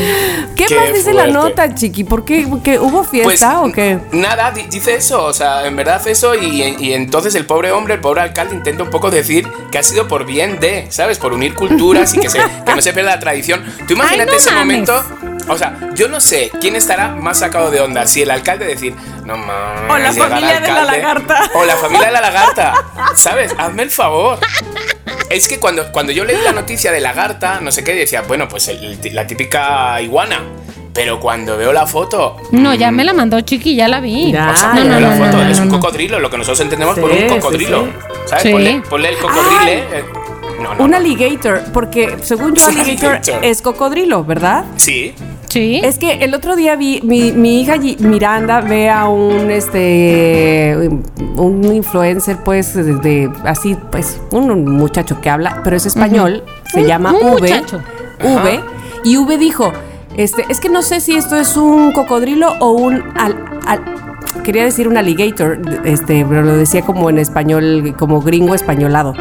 ¿Qué, 0.57 0.67
Qué 0.67 0.75
más 0.77 0.93
dice 0.93 1.13
la 1.13 1.27
nota, 1.27 1.75
chiqui? 1.75 2.05
¿Por 2.05 2.25
qué? 2.25 2.47
¿Porque 2.49 2.79
¿Hubo 2.79 3.05
fiesta 3.05 3.61
o 3.61 3.73
qué? 3.73 3.99
Pues, 4.11 4.21
Nada, 4.21 4.51
di- 4.51 4.67
dice 4.69 4.95
eso, 4.97 5.25
o 5.25 5.33
sea, 5.33 5.67
en 5.67 5.77
verdad 5.77 6.01
eso 6.07 6.35
y, 6.35 6.63
y 6.79 6.93
entonces 6.93 7.35
el 7.35 7.47
pobre 7.47 7.73
hombre, 7.73 7.95
el 7.95 8.01
pobre 8.01 8.21
alcalde 8.23 8.55
intenta 8.55 8.83
un 8.83 8.91
poco 8.91 9.11
decir 9.11 9.49
que 9.71 9.79
ha 9.79 9.83
sido 9.83 10.09
por 10.09 10.25
bien 10.25 10.59
de, 10.61 10.87
¿sabes? 10.91 11.19
Por 11.19 11.33
unir 11.33 11.55
culturas 11.55 12.15
y 12.15 12.19
que, 12.21 12.29
se, 12.29 12.39
que 12.39 12.75
no 12.75 12.83
se 12.83 12.93
pierda 12.93 13.13
la 13.13 13.21
tradición. 13.21 13.65
Tú 13.87 13.95
imagínate 13.95 14.31
no 14.33 14.37
ese 14.37 14.51
mames. 14.51 14.89
momento, 14.89 15.05
O 15.49 15.57
sea, 15.59 15.79
yo 15.95 16.09
no 16.09 16.21
sé 16.21 16.51
quién 16.61 16.77
estará 16.77 17.09
más 17.15 17.39
sacado 17.39 17.71
de 17.71 17.81
onda. 17.81 18.07
Si 18.07 18.23
el 18.23 18.31
alcalde 18.31 18.67
decir, 18.67 18.95
no 19.25 19.37
mames. 19.37 19.91
O 19.91 19.99
la 19.99 20.13
familia 20.13 20.61
de 20.61 20.69
la 20.69 20.81
alcalde", 20.81 20.97
lagarta. 21.03 21.51
O 21.55 21.65
la 21.65 21.77
familia 21.77 22.07
de 22.07 22.13
la 22.13 22.21
lagarta. 22.21 22.75
¿Sabes? 23.15 23.55
Hazme 23.59 23.83
el 23.85 23.91
favor. 23.91 24.39
Es 25.31 25.49
que 25.49 25.59
cuando, 25.59 25.91
cuando 25.93 26.13
yo 26.13 26.25
leí 26.25 26.37
la 26.45 26.53
noticia 26.53 26.93
de 26.93 27.01
lagarta, 27.01 27.61
no 27.61 27.71
sé 27.73 27.83
qué, 27.85 27.95
decía, 27.95 28.23
bueno, 28.23 28.49
pues 28.49 28.69
el- 28.69 28.99
la 29.13 29.27
típica 29.27 30.01
iguana. 30.01 30.41
Pero 30.93 31.21
cuando 31.21 31.59
veo 31.59 31.75
la 31.75 31.87
foto. 31.87 32.39
No, 32.53 32.73
ya 32.75 32.91
me 32.91 33.05
la 33.05 33.13
mandó 33.13 33.39
Chiqui, 33.43 33.77
ya 33.77 33.87
la 33.87 34.01
vi. 34.01 34.33
Ya. 34.33 34.51
O 34.51 34.57
sea, 34.57 34.71
cuando 34.73 34.85
no, 34.85 34.91
veo 34.91 35.01
no, 35.01 35.09
la 35.11 35.17
no, 35.19 35.25
foto, 35.27 35.45
no, 35.45 35.51
es 35.51 35.59
un 35.59 35.69
no, 35.69 35.73
no. 35.75 35.81
cocodrilo, 35.81 36.21
lo 36.21 36.31
que 36.31 36.39
nosotros 36.39 36.61
entendemos 36.61 36.99
por 36.99 37.11
un 37.11 37.29
cocodrilo. 37.29 37.85
sí. 37.85 37.91
¿Sabes? 38.27 38.43
Sí. 38.45 38.51
Ponle, 38.53 38.83
ponle 38.89 39.09
el 39.11 39.17
cocodrilo. 39.19 39.73
eh, 39.73 40.05
No, 40.61 40.75
no. 40.75 40.85
Un 40.85 40.91
no. 40.93 40.97
alligator, 40.97 41.65
porque 41.75 42.17
según 42.23 42.55
yo 42.55 42.65
alligator 42.67 43.17
alligator. 43.17 43.45
es 43.45 43.61
cocodrilo, 43.61 44.25
¿verdad? 44.25 44.65
Sí. 44.77 45.15
Sí. 45.57 45.81
Es 45.83 45.99
que 45.99 46.13
el 46.25 46.35
otro 46.35 46.55
día 46.57 46.77
vi, 46.77 47.01
mi, 47.03 47.33
mi 47.33 47.61
hija 47.61 47.77
Miranda 47.99 48.61
ve 48.61 48.91
a 48.91 49.09
un 49.09 49.51
este 49.51 50.89
un 51.37 51.65
influencer, 51.65 52.39
pues, 52.45 52.75
de, 52.75 52.83
de- 52.95 53.31
así, 53.45 53.77
pues, 53.91 54.21
un 54.33 54.65
muchacho 54.77 55.21
que 55.21 55.31
habla, 55.31 55.61
pero 55.65 55.77
es 55.77 55.87
español, 55.87 56.43
se 56.73 56.81
Un- 56.81 56.87
llama 56.87 57.13
un 57.13 57.25
V. 57.35 57.41
muchacho. 57.41 57.81
V. 58.23 58.61
Y 59.05 59.17
V 59.19 59.39
dijo, 59.39 59.73
este, 60.17 60.45
es 60.49 60.61
que 60.61 60.69
no 60.69 60.83
sé 60.83 61.01
si 61.01 61.15
esto 61.17 61.37
es 61.37 61.57
un 61.57 61.93
cocodrilo 61.93 62.55
o 62.61 62.71
un 62.73 63.03
al- 63.17 63.45
al- 63.67 63.96
quería 64.43 64.65
decir 64.65 64.89
un 64.89 64.97
alligator, 64.97 65.61
este, 65.85 66.25
pero 66.29 66.43
lo 66.43 66.57
decía 66.57 66.83
como 66.83 67.11
en 67.11 67.19
español, 67.19 67.95
como 67.99 68.21
gringo 68.21 68.55
españolado. 68.55 69.15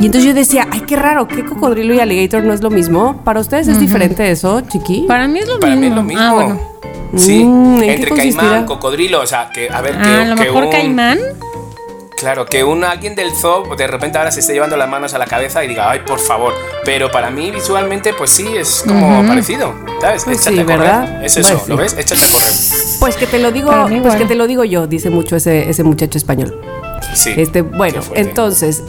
Y 0.00 0.06
entonces 0.06 0.24
yo 0.24 0.34
decía, 0.34 0.66
ay, 0.70 0.80
qué 0.86 0.96
raro, 0.96 1.28
¿qué 1.28 1.44
cocodrilo 1.44 1.94
y 1.94 2.00
alligator 2.00 2.42
no 2.44 2.52
es 2.52 2.62
lo 2.62 2.70
mismo? 2.70 3.20
¿Para 3.24 3.40
ustedes 3.40 3.68
es 3.68 3.78
diferente 3.78 4.30
eso, 4.30 4.60
chiqui? 4.62 5.04
Para 5.06 5.28
mí 5.28 5.38
es 5.38 5.48
lo 5.48 5.60
Para 5.60 5.76
mismo. 5.76 5.80
mí 5.80 5.86
es 5.88 5.94
lo 5.94 6.02
mismo. 6.02 6.22
Ah, 6.22 6.32
bueno. 6.32 6.60
Sí, 7.14 7.44
Mm, 7.44 7.82
¿en 7.82 7.90
entre 7.90 8.10
caimán, 8.10 8.64
cocodrilo, 8.64 9.20
o 9.20 9.26
sea, 9.26 9.50
que 9.52 9.68
a 9.68 9.82
ver, 9.82 9.92
que, 9.92 9.98
Ah, 10.02 10.22
a 10.22 10.24
lo 10.24 10.34
que 10.36 10.44
mejor 10.44 10.64
un, 10.64 10.70
Caimán. 10.70 11.18
Claro, 12.22 12.46
que 12.46 12.62
un 12.62 12.84
alguien 12.84 13.16
del 13.16 13.34
zoo 13.34 13.74
de 13.74 13.84
repente 13.88 14.16
ahora 14.16 14.30
se 14.30 14.38
esté 14.38 14.52
llevando 14.52 14.76
las 14.76 14.88
manos 14.88 15.12
a 15.12 15.18
la 15.18 15.26
cabeza 15.26 15.64
y 15.64 15.68
diga, 15.68 15.90
ay, 15.90 16.02
por 16.06 16.20
favor. 16.20 16.54
Pero 16.84 17.10
para 17.10 17.30
mí 17.30 17.50
visualmente, 17.50 18.14
pues 18.14 18.30
sí, 18.30 18.46
es 18.56 18.84
como 18.86 19.26
parecido, 19.26 19.74
¿sabes? 20.00 20.22
Pues 20.24 20.38
Échate 20.46 20.54
sí, 20.54 20.60
a 20.60 20.64
correr. 20.64 20.78
¿verdad? 20.78 21.24
Es 21.24 21.36
eso, 21.36 21.48
Pues 21.54 21.62
sí. 21.64 21.68
¿lo 21.70 21.76
ves? 21.76 21.96
Échate 21.98 22.24
a 22.24 22.28
correr. 22.30 22.52
Pues 23.00 23.16
que 23.16 23.26
te 23.26 23.38
lo 23.40 23.50
digo, 23.50 23.72
pues 24.02 24.14
que 24.14 24.24
te 24.24 24.36
lo 24.36 24.46
digo 24.46 24.62
yo, 24.62 24.86
dice 24.86 25.10
mucho 25.10 25.34
ese, 25.34 25.68
ese 25.68 25.82
muchacho 25.82 26.16
español. 26.16 26.60
Sí. 27.12 27.34
Este, 27.36 27.62
bueno, 27.62 28.00
entonces, 28.14 28.84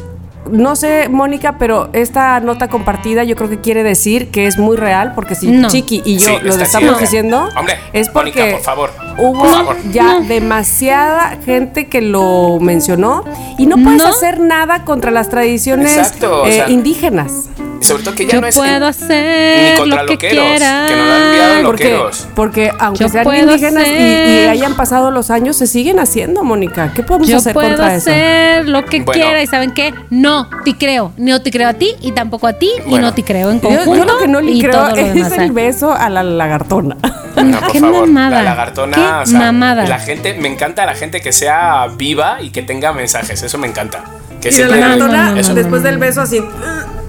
no 0.51 0.75
sé, 0.75 1.07
Mónica, 1.09 1.57
pero 1.57 1.89
esta 1.93 2.39
nota 2.39 2.67
compartida 2.67 3.23
yo 3.23 3.35
creo 3.35 3.49
que 3.49 3.59
quiere 3.61 3.83
decir 3.83 4.29
que 4.31 4.45
es 4.47 4.57
muy 4.57 4.75
real, 4.77 5.13
porque 5.15 5.35
si 5.35 5.47
No. 5.51 5.69
Chiqui 5.69 6.01
y 6.05 6.17
yo 6.17 6.27
Sí, 6.27 6.35
lo 6.43 6.53
estamos 6.55 6.99
diciendo, 6.99 7.47
Hombre, 7.57 7.75
es 7.93 8.09
porque 8.09 8.39
Mónica, 8.39 8.57
por 8.57 8.61
favor. 8.63 8.91
hubo 9.19 9.39
Por 9.39 9.49
favor. 9.49 9.75
ya 9.91 10.19
demasiada 10.19 11.37
gente 11.45 11.87
que 11.87 12.01
lo 12.01 12.59
mencionó 12.59 13.23
y 13.57 13.65
no 13.65 13.77
puedes 13.77 13.99
No. 14.03 14.07
hacer 14.07 14.39
nada 14.39 14.83
contra 14.85 15.11
las 15.11 15.29
tradiciones 15.29 15.95
Exacto, 15.97 16.43
o 16.43 16.45
eh, 16.47 16.53
sea, 16.53 16.69
indígenas. 16.69 17.49
Sobre 17.83 18.03
todo 18.03 18.15
que 18.15 18.25
ya 18.25 18.33
Yo 18.33 18.41
no 18.41 18.47
es 18.47 18.55
puedo 18.55 18.79
ni 18.79 18.85
hacer 18.85 19.77
contra 19.77 20.01
lo 20.03 20.07
que 20.07 20.13
loqueros, 20.13 20.45
quiera. 20.45 20.85
que 20.87 20.95
nos 20.95 21.07
lo 21.07 21.13
han 21.13 21.21
enviado 21.23 21.63
Porque, 21.63 21.83
loqueros. 21.89 22.27
porque 22.35 22.71
aunque 22.79 23.03
Yo 23.03 23.09
sean 23.09 23.35
indígenas 23.35 23.87
y, 23.87 23.91
y 23.91 24.45
hayan 24.47 24.75
pasado 24.75 25.11
los 25.11 25.29
años, 25.29 25.55
se 25.57 25.67
siguen 25.67 25.99
haciendo, 25.99 26.43
Mónica. 26.43 26.91
¿Qué 26.93 27.03
podemos 27.03 27.27
Yo 27.27 27.37
hacer 27.37 27.53
puedo 27.53 27.67
contra 27.69 27.95
eso? 27.95 28.09
hacer 28.09 28.67
lo 28.69 28.85
que 28.85 29.01
Bueno. 29.01 29.21
quiera 29.21 29.41
y 29.43 29.47
¿saben 29.47 29.71
qué? 29.73 29.93
No 30.09 30.49
te 30.63 30.75
creo. 30.77 31.11
No 31.17 31.41
te 31.41 31.51
creo 31.51 31.69
a 31.69 31.73
ti 31.73 31.93
y 32.01 32.11
tampoco 32.11 32.47
a 32.47 32.53
ti 32.53 32.71
y 32.85 32.89
Bueno. 32.89 33.07
no 33.07 33.13
te 33.13 33.23
creo 33.23 33.51
en 33.51 33.59
Yo, 33.61 33.67
conjunto. 33.69 33.95
yo 33.95 34.05
lo 34.05 34.19
que 34.19 34.27
no 34.27 34.41
le 34.41 34.51
y 34.51 34.61
creo 34.61 34.87
es 34.95 35.13
demás. 35.13 35.31
el 35.33 35.51
beso 35.51 35.93
a 35.93 36.09
la 36.09 36.23
lagartona. 36.23 36.95
No, 37.35 37.59
por 37.59 37.71
Qué 37.71 37.79
favor. 37.79 38.07
mamada. 38.07 38.37
La 38.37 38.43
lagartona, 38.43 38.95
Qué 38.95 39.23
o 39.23 39.25
sea, 39.25 39.39
mamada. 39.39 39.87
la 39.87 39.99
gente, 39.99 40.35
me 40.35 40.47
encanta 40.47 40.85
la 40.85 40.93
gente 40.93 41.19
que 41.19 41.31
sea 41.31 41.87
viva 41.97 42.41
y 42.41 42.51
que 42.51 42.61
tenga 42.61 42.93
mensajes, 42.93 43.41
eso 43.41 43.57
me 43.57 43.67
encanta. 43.67 44.03
Que 44.39 44.49
Y 44.49 44.57
la 44.59 44.67
lagartona, 44.67 45.23
no, 45.29 45.31
no, 45.35 45.37
eso, 45.39 45.53
después 45.53 45.83
del 45.83 45.97
beso 45.97 46.21
así. 46.21 46.39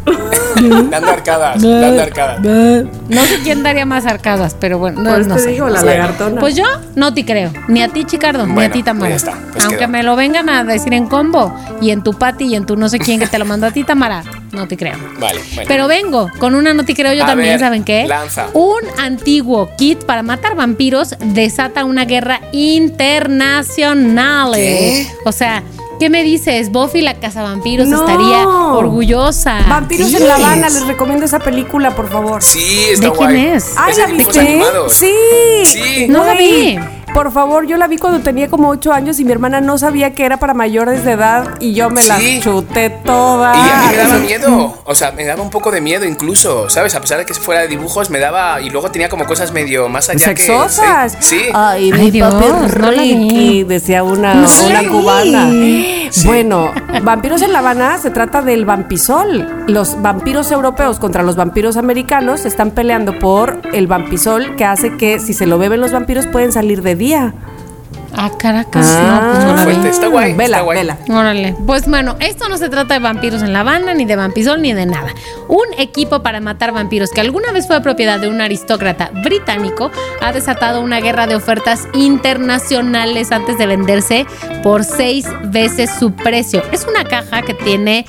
dando 0.90 1.10
arcadas, 1.10 1.62
dando 1.62 2.02
arcadas. 2.02 2.40
No 2.42 3.24
sé 3.24 3.38
quién 3.42 3.62
daría 3.62 3.86
más 3.86 4.06
arcadas, 4.06 4.56
pero 4.58 4.78
bueno, 4.78 5.02
no, 5.02 5.10
Por 5.10 5.20
eso 5.20 5.28
no 5.30 5.36
te 5.36 5.42
sé. 5.42 5.50
digo, 5.50 5.68
la 5.68 5.82
lagartona. 5.82 6.40
Pues 6.40 6.54
yo 6.54 6.64
no 6.94 7.12
te 7.14 7.24
creo, 7.24 7.50
ni 7.68 7.82
a 7.82 7.88
ti 7.88 8.04
Chicardo, 8.04 8.44
ni 8.46 8.52
a 8.52 8.54
Bueno, 8.54 8.72
ti 8.72 8.82
Tamara. 8.82 9.10
pues 9.12 9.24
pues 9.52 9.64
Aunque 9.64 9.78
quedó. 9.80 9.88
me 9.88 10.02
lo 10.02 10.16
vengan 10.16 10.48
a 10.48 10.64
decir 10.64 10.92
en 10.94 11.06
combo 11.06 11.54
y 11.80 11.90
en 11.90 12.02
tu 12.02 12.14
pati 12.14 12.44
y 12.44 12.54
en 12.54 12.66
tu 12.66 12.76
no 12.76 12.88
sé 12.88 12.98
quién 12.98 13.18
que 13.18 13.26
te 13.26 13.38
lo 13.38 13.44
mandó 13.44 13.66
a 13.66 13.70
ti 13.70 13.84
Tamara, 13.84 14.22
no 14.52 14.68
te 14.68 14.76
creo. 14.76 14.96
Vale, 15.18 15.40
bueno. 15.54 15.68
Pero 15.68 15.88
vengo 15.88 16.30
con 16.38 16.54
una 16.54 16.74
no 16.74 16.84
te 16.84 16.94
creo 16.94 17.12
yo 17.14 17.24
A 17.24 17.26
también, 17.26 17.50
ver, 17.50 17.60
¿saben 17.60 17.84
qué? 17.84 18.06
lanza. 18.06 18.46
Un 18.52 18.80
antiguo 18.98 19.70
kit 19.76 20.04
para 20.04 20.22
matar 20.22 20.54
vampiros 20.54 21.14
desata 21.20 21.84
una 21.84 22.04
guerra 22.04 22.40
internacional. 22.52 24.52
¿Qué? 24.54 25.06
O 25.24 25.32
sea, 25.32 25.62
¿qué 26.04 26.10
me 26.10 26.22
dices? 26.22 26.70
Buffy 26.70 27.00
la 27.00 27.14
cazavampiros 27.14 27.88
No. 27.88 28.00
estaría 28.00 28.46
orgullosa. 28.46 29.60
Vampiros 29.66 30.08
Sí. 30.10 30.16
en 30.16 30.28
La 30.28 30.34
Habana, 30.34 30.68
les 30.68 30.86
recomiendo 30.86 31.24
esa 31.24 31.38
película, 31.38 31.96
por 31.96 32.10
favor. 32.10 32.42
Sí, 32.42 32.88
está 32.92 33.08
¿De 33.08 33.12
quién 33.16 33.36
es? 33.36 33.72
Ay, 33.78 33.94
¿la 33.96 34.06
viste? 34.08 34.60
Sí. 34.90 35.14
Sí. 35.64 36.06
No 36.10 36.22
la 36.26 36.34
vi. 36.34 36.78
Por 37.14 37.30
favor, 37.32 37.64
yo 37.66 37.76
la 37.76 37.86
vi 37.86 37.96
cuando 37.96 38.20
tenía 38.20 38.48
como 38.50 38.68
8 38.70 38.92
años 38.92 39.20
y 39.20 39.24
mi 39.24 39.30
hermana 39.30 39.60
no 39.60 39.78
sabía 39.78 40.12
que 40.14 40.24
era 40.26 40.38
para 40.38 40.52
mayores 40.52 41.04
de 41.04 41.12
edad 41.12 41.48
y 41.60 41.72
yo 41.72 41.88
me 41.88 42.02
la 42.04 42.16
Sí. 42.18 42.40
chuté 42.42 42.90
toda. 42.90 43.54
Y 43.54 43.60
a 43.60 43.62
mí 43.82 43.86
me 43.92 43.96
daba 43.96 44.18
miedo, 44.18 44.82
o 44.84 44.94
sea, 44.96 45.12
me 45.12 45.24
daba 45.24 45.40
un 45.40 45.50
poco 45.50 45.70
de 45.70 45.80
miedo 45.80 46.04
incluso, 46.04 46.68
¿sabes? 46.68 46.94
A 46.96 47.00
pesar 47.00 47.18
de 47.18 47.24
que 47.24 47.32
fuera 47.34 47.60
de 47.62 47.68
dibujos, 47.68 48.10
me 48.10 48.18
daba. 48.18 48.60
Y 48.60 48.68
luego 48.70 48.90
tenía 48.90 49.08
como 49.08 49.26
cosas 49.26 49.52
medio 49.52 49.88
más 49.88 50.08
allá 50.10 50.18
Sexosas. 50.26 51.14
que. 51.16 51.22
Sí. 51.22 51.38
sí. 51.38 51.44
Ay, 51.54 51.92
Ay, 51.94 52.02
mi 52.02 52.10
Dios, 52.10 52.34
no 52.34 52.40
la 52.40 52.90
vi. 52.90 53.12
Ricky, 53.14 53.62
decía 53.64 54.02
una, 54.02 54.34
vi. 54.34 54.86
cubana. 54.88 55.50
Bueno, 56.24 56.72
Vampiros 57.02 57.42
en 57.42 57.52
La 57.52 57.60
Habana 57.60 57.98
se 57.98 58.10
trata 58.10 58.42
del 58.42 58.64
vampisol. 58.64 59.64
Los 59.68 60.00
vampiros 60.02 60.50
europeos 60.50 60.98
contra 60.98 61.22
los 61.22 61.36
vampiros 61.36 61.76
americanos 61.76 62.44
están 62.44 62.70
peleando 62.72 63.18
por 63.18 63.60
el 63.72 63.86
vampisol 63.86 64.56
que 64.56 64.64
hace 64.64 64.96
que 64.96 65.20
si 65.20 65.32
se 65.32 65.46
lo 65.46 65.58
beben 65.58 65.80
los 65.80 65.92
vampiros 65.92 66.26
pueden 66.26 66.52
salir 66.52 66.82
de 66.82 66.94
día. 67.04 67.34
Ah, 68.16 68.30
caracas. 68.38 68.86
no, 68.86 69.32
pues 69.32 69.44
no 69.44 69.56
fuerte, 69.64 69.88
está 69.88 70.06
guay, 70.06 70.34
Vela, 70.34 70.58
está 70.58 70.60
guay. 70.60 70.78
vela. 70.78 70.98
Órale, 71.08 71.56
pues 71.66 71.88
bueno, 71.88 72.14
esto 72.20 72.48
no 72.48 72.56
se 72.58 72.68
trata 72.68 72.94
de 72.94 73.00
vampiros 73.00 73.42
en 73.42 73.52
La 73.52 73.60
Habana, 73.60 73.92
ni 73.92 74.04
de 74.04 74.14
vampisol, 74.14 74.62
ni 74.62 74.72
de 74.72 74.86
nada. 74.86 75.12
Un 75.48 75.66
equipo 75.78 76.22
para 76.22 76.40
matar 76.40 76.70
vampiros 76.72 77.10
que 77.10 77.20
alguna 77.20 77.50
vez 77.50 77.66
fue 77.66 77.80
propiedad 77.80 78.20
de 78.20 78.28
un 78.28 78.40
aristócrata 78.40 79.10
británico 79.24 79.90
ha 80.22 80.32
desatado 80.32 80.80
una 80.80 81.00
guerra 81.00 81.26
de 81.26 81.34
ofertas 81.34 81.88
internacionales 81.92 83.32
antes 83.32 83.58
de 83.58 83.66
venderse 83.66 84.26
por 84.62 84.84
seis 84.84 85.26
veces 85.46 85.90
su 85.98 86.12
precio. 86.12 86.62
Es 86.70 86.86
una 86.86 87.04
caja 87.04 87.42
que 87.42 87.54
tiene 87.54 88.06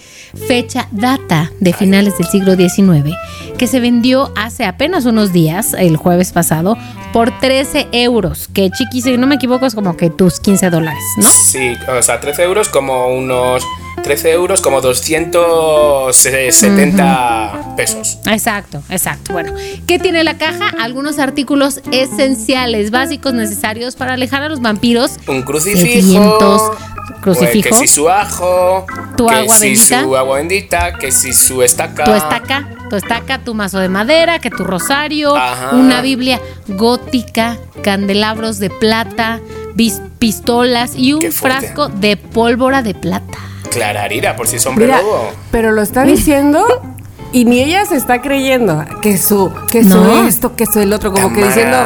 fecha 0.47 0.87
data 0.91 1.51
de 1.59 1.73
finales 1.73 2.17
del 2.17 2.27
siglo 2.27 2.55
XIX, 2.55 3.15
que 3.57 3.67
se 3.67 3.79
vendió 3.79 4.31
hace 4.35 4.65
apenas 4.65 5.05
unos 5.05 5.33
días, 5.33 5.73
el 5.73 5.97
jueves 5.97 6.31
pasado, 6.31 6.77
por 7.13 7.31
13 7.39 7.87
euros, 7.91 8.49
que 8.53 8.69
chiqui, 8.69 9.01
si 9.01 9.17
no 9.17 9.27
me 9.27 9.35
equivoco, 9.35 9.65
es 9.65 9.75
como 9.75 9.95
que 9.95 10.09
tus 10.09 10.39
15 10.39 10.69
dólares, 10.69 11.03
¿no? 11.17 11.29
Sí, 11.29 11.73
o 11.87 12.01
sea, 12.01 12.19
13 12.19 12.43
euros 12.43 12.69
como 12.69 13.07
unos. 13.07 13.63
13 14.03 14.31
euros 14.31 14.61
como 14.61 14.81
270 14.81 17.73
pesos. 17.75 18.19
Exacto, 18.27 18.83
exacto. 18.89 19.33
Bueno, 19.33 19.53
¿qué 19.87 19.97
tiene 19.99 20.23
la 20.23 20.37
caja? 20.37 20.69
Algunos 20.79 21.17
artículos 21.19 21.81
esenciales, 21.91 22.91
básicos, 22.91 23.33
necesarios 23.33 23.95
para 23.95 24.13
alejar 24.13 24.43
a 24.43 24.49
los 24.49 24.61
vampiros. 24.61 25.13
Un 25.27 25.41
crucifijo. 25.41 26.37
Pues, 26.39 26.61
crucifijo. 27.21 27.69
Que 27.69 27.75
si 27.75 27.87
su 27.87 28.09
ajo. 28.09 28.85
Tu 29.17 29.25
que 29.25 29.35
agua 29.35 29.55
si 29.55 29.69
bendita. 29.69 30.03
su 30.03 30.15
agua 30.15 30.37
bendita. 30.37 30.93
Que 30.97 31.11
si 31.11 31.33
su 31.33 31.63
estaca. 31.63 32.03
Tu 32.03 32.13
estaca, 32.13 32.69
tu 32.89 32.95
estaca, 32.95 33.39
tu 33.39 33.53
mazo 33.53 33.79
de 33.79 33.89
madera, 33.89 34.39
que 34.39 34.49
tu 34.49 34.63
rosario, 34.63 35.35
Ajá. 35.35 35.75
una 35.75 36.01
Biblia 36.01 36.39
gótica, 36.67 37.57
candelabros 37.81 38.59
de 38.59 38.69
plata, 38.69 39.39
pistolas 40.19 40.93
y 40.95 41.13
un 41.13 41.31
frasco 41.31 41.89
de 41.89 42.17
pólvora 42.17 42.81
de 42.83 42.93
plata. 42.93 43.37
Clararira, 43.75 44.35
por 44.35 44.47
si 44.47 44.55
es 44.57 44.65
hombre 44.65 44.85
Mira, 44.85 45.01
lobo. 45.01 45.31
pero 45.51 45.71
lo 45.71 45.81
está 45.81 46.03
diciendo 46.03 46.65
y 47.31 47.45
ni 47.45 47.59
ella 47.61 47.85
se 47.85 47.95
está 47.97 48.21
creyendo 48.21 48.85
que 49.01 49.17
su, 49.17 49.51
que 49.71 49.83
su 49.83 49.89
No. 49.89 50.25
esto, 50.27 50.55
que 50.55 50.65
su 50.65 50.79
el 50.79 50.93
otro, 50.93 51.11
como 51.11 51.33
que 51.33 51.43
diciendo. 51.45 51.77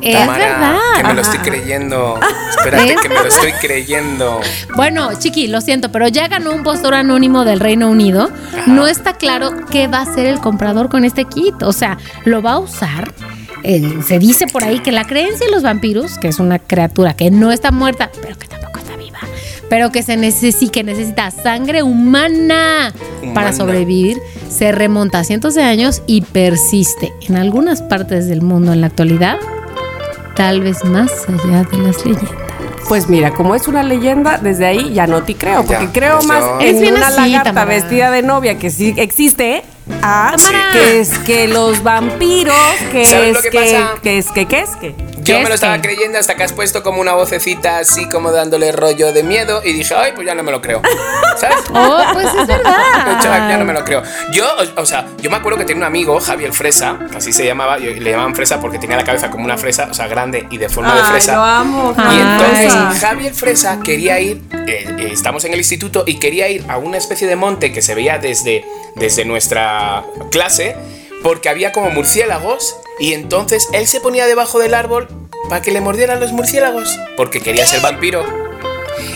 Es 0.00 0.14
Tamara, 0.18 0.38
verdad. 0.38 0.76
Que 0.98 1.04
me 1.04 1.14
lo 1.14 1.20
estoy 1.22 1.38
creyendo. 1.38 2.20
Espérate, 2.58 2.94
que 3.02 3.08
me 3.08 3.14
lo 3.14 3.24
estoy 3.26 3.52
creyendo. 3.52 4.40
Bueno, 4.76 5.08
Chiqui, 5.18 5.46
lo 5.48 5.60
siento, 5.62 5.90
pero 5.90 6.06
ya 6.08 6.28
ganó 6.28 6.52
un 6.52 6.62
postor 6.62 6.92
anónimo 6.94 7.44
del 7.46 7.58
Reino 7.58 7.88
Unido. 7.88 8.28
No 8.66 8.86
está 8.86 9.14
claro 9.14 9.50
qué 9.70 9.86
va 9.88 9.98
a 9.98 10.02
hacer 10.02 10.26
el 10.26 10.40
comprador 10.40 10.90
con 10.90 11.04
este 11.04 11.24
kit. 11.24 11.62
O 11.62 11.72
sea, 11.72 11.96
¿lo 12.26 12.42
va 12.42 12.52
a 12.52 12.58
usar? 12.58 13.12
Eh, 13.62 14.00
se 14.06 14.18
dice 14.18 14.46
por 14.46 14.62
ahí 14.62 14.80
que 14.80 14.92
la 14.92 15.06
creencia 15.06 15.46
en 15.46 15.52
los 15.52 15.62
vampiros, 15.62 16.18
que 16.18 16.28
es 16.28 16.38
una 16.38 16.58
criatura 16.58 17.14
que 17.16 17.30
no 17.30 17.50
está 17.50 17.70
muerta, 17.70 18.10
pero 18.20 18.36
que 18.38 18.46
tampoco 18.46 18.73
pero 19.68 19.90
que 19.90 20.02
se 20.02 20.16
necesita, 20.16 20.72
que 20.72 20.84
necesita 20.84 21.30
sangre 21.30 21.82
humana, 21.82 22.92
para 23.34 23.52
sobrevivir, 23.52 24.18
se 24.48 24.72
remonta 24.72 25.20
a 25.20 25.24
cientos 25.24 25.54
de 25.54 25.62
años 25.62 26.02
y 26.06 26.20
persiste 26.22 27.12
en 27.28 27.36
algunas 27.36 27.82
partes 27.82 28.28
del 28.28 28.42
mundo 28.42 28.72
en 28.72 28.80
la 28.80 28.86
actualidad, 28.88 29.38
tal 30.36 30.60
vez 30.60 30.84
más 30.84 31.10
allá 31.28 31.64
de 31.70 31.78
las 31.78 32.04
leyendas. 32.04 32.30
Pues 32.88 33.08
mira, 33.08 33.30
como 33.32 33.54
es 33.54 33.66
una 33.66 33.82
leyenda, 33.82 34.36
desde 34.36 34.66
ahí 34.66 34.92
ya 34.92 35.06
no 35.06 35.22
te 35.22 35.34
creo, 35.34 35.64
porque 35.64 35.86
Ya, 35.86 35.92
creo 35.92 36.18
eso- 36.18 36.28
más 36.28 36.44
Es 36.60 36.76
en 36.82 36.92
una 36.94 37.08
así, 37.08 37.16
lagarta 37.30 37.44
Tamara. 37.50 37.64
vestida 37.66 38.10
de 38.10 38.22
novia 38.22 38.58
que 38.58 38.68
sí 38.70 38.92
existe, 38.98 39.62
a 40.02 40.34
Tamara. 40.36 40.64
que 40.74 41.00
es 41.00 41.18
que 41.20 41.48
los 41.48 41.82
vampiros, 41.82 42.54
que 42.92 43.06
¿Sabes 43.06 43.36
es 43.38 43.42
que 43.44 43.50
que, 43.50 43.84
que 44.02 44.18
es 44.18 44.30
que 44.30 44.46
qué 44.46 44.60
es 44.60 44.76
que. 44.76 44.94
Yo 45.24 45.36
¿Qué 45.36 45.42
me 45.42 45.48
lo 45.48 45.54
es 45.54 45.54
estaba 45.54 45.80
creyendo 45.80 46.18
hasta 46.18 46.34
que 46.34 46.42
has 46.42 46.52
puesto 46.52 46.82
como 46.82 47.00
una 47.00 47.14
vocecita 47.14 47.78
así 47.78 48.06
como 48.10 48.30
dándole 48.30 48.72
rollo 48.72 49.10
de 49.12 49.22
miedo 49.22 49.62
y 49.64 49.72
dije, 49.72 49.94
ay, 49.94 50.12
pues 50.14 50.26
ya 50.26 50.34
no 50.34 50.42
me 50.42 50.52
lo 50.52 50.60
creo. 50.60 50.82
¿Sabes? 51.38 51.56
Oh, 51.74 52.02
pues 52.12 52.26
es 52.26 52.46
verdad. 52.46 52.74
Ya 53.24 53.56
no 53.56 53.64
me 53.64 53.72
lo 53.72 53.84
creo. 53.84 54.02
Yo, 54.32 54.44
o, 54.76 54.86
sea, 54.86 55.06
yo 55.20 55.30
me 55.30 55.36
acuerdo 55.36 55.58
que 55.58 55.64
tenía 55.64 55.78
un 55.80 55.86
amigo, 55.86 56.20
Javier 56.20 56.52
Fresa, 56.52 56.98
que 57.10 57.16
así 57.16 57.32
se 57.32 57.44
llamaba, 57.44 57.78
y 57.78 57.94
le 58.00 58.10
llamaban 58.10 58.34
Fresa 58.34 58.60
porque 58.60 58.78
tenía 58.78 58.96
la 58.96 59.04
cabeza 59.04 59.30
como 59.30 59.44
una 59.44 59.56
fresa, 59.56 59.88
o 59.90 59.94
sea, 59.94 60.06
grande 60.08 60.46
y 60.50 60.58
de 60.58 60.68
forma 60.68 60.94
de 60.94 61.00
Ay, 61.00 61.10
fresa. 61.10 61.36
lo 61.36 61.42
amo. 61.42 61.94
Y 61.96 62.00
Ay. 62.00 62.20
entonces 62.20 63.00
Javier 63.00 63.34
Fresa 63.34 63.80
quería 63.80 64.20
ir, 64.20 64.42
eh, 64.66 64.86
eh, 64.98 65.08
estamos 65.12 65.44
en 65.44 65.52
el 65.52 65.58
instituto 65.58 66.04
y 66.06 66.18
quería 66.18 66.48
ir 66.48 66.64
a 66.68 66.76
una 66.78 66.98
especie 66.98 67.26
de 67.26 67.36
monte 67.36 67.72
que 67.72 67.82
se 67.82 67.94
veía 67.94 68.18
desde, 68.18 68.64
desde 68.94 69.24
nuestra 69.24 70.04
clase 70.30 70.76
porque 71.24 71.48
había 71.48 71.72
como 71.72 71.90
murciélagos 71.90 72.76
y 73.00 73.14
entonces 73.14 73.66
él 73.72 73.88
se 73.88 73.98
ponía 74.00 74.26
debajo 74.26 74.58
del 74.58 74.74
árbol 74.74 75.08
para 75.48 75.62
que 75.62 75.72
le 75.72 75.80
mordieran 75.80 76.20
los 76.20 76.32
murciélagos 76.32 76.96
porque 77.16 77.40
quería 77.40 77.66
ser 77.66 77.80
vampiro. 77.80 78.22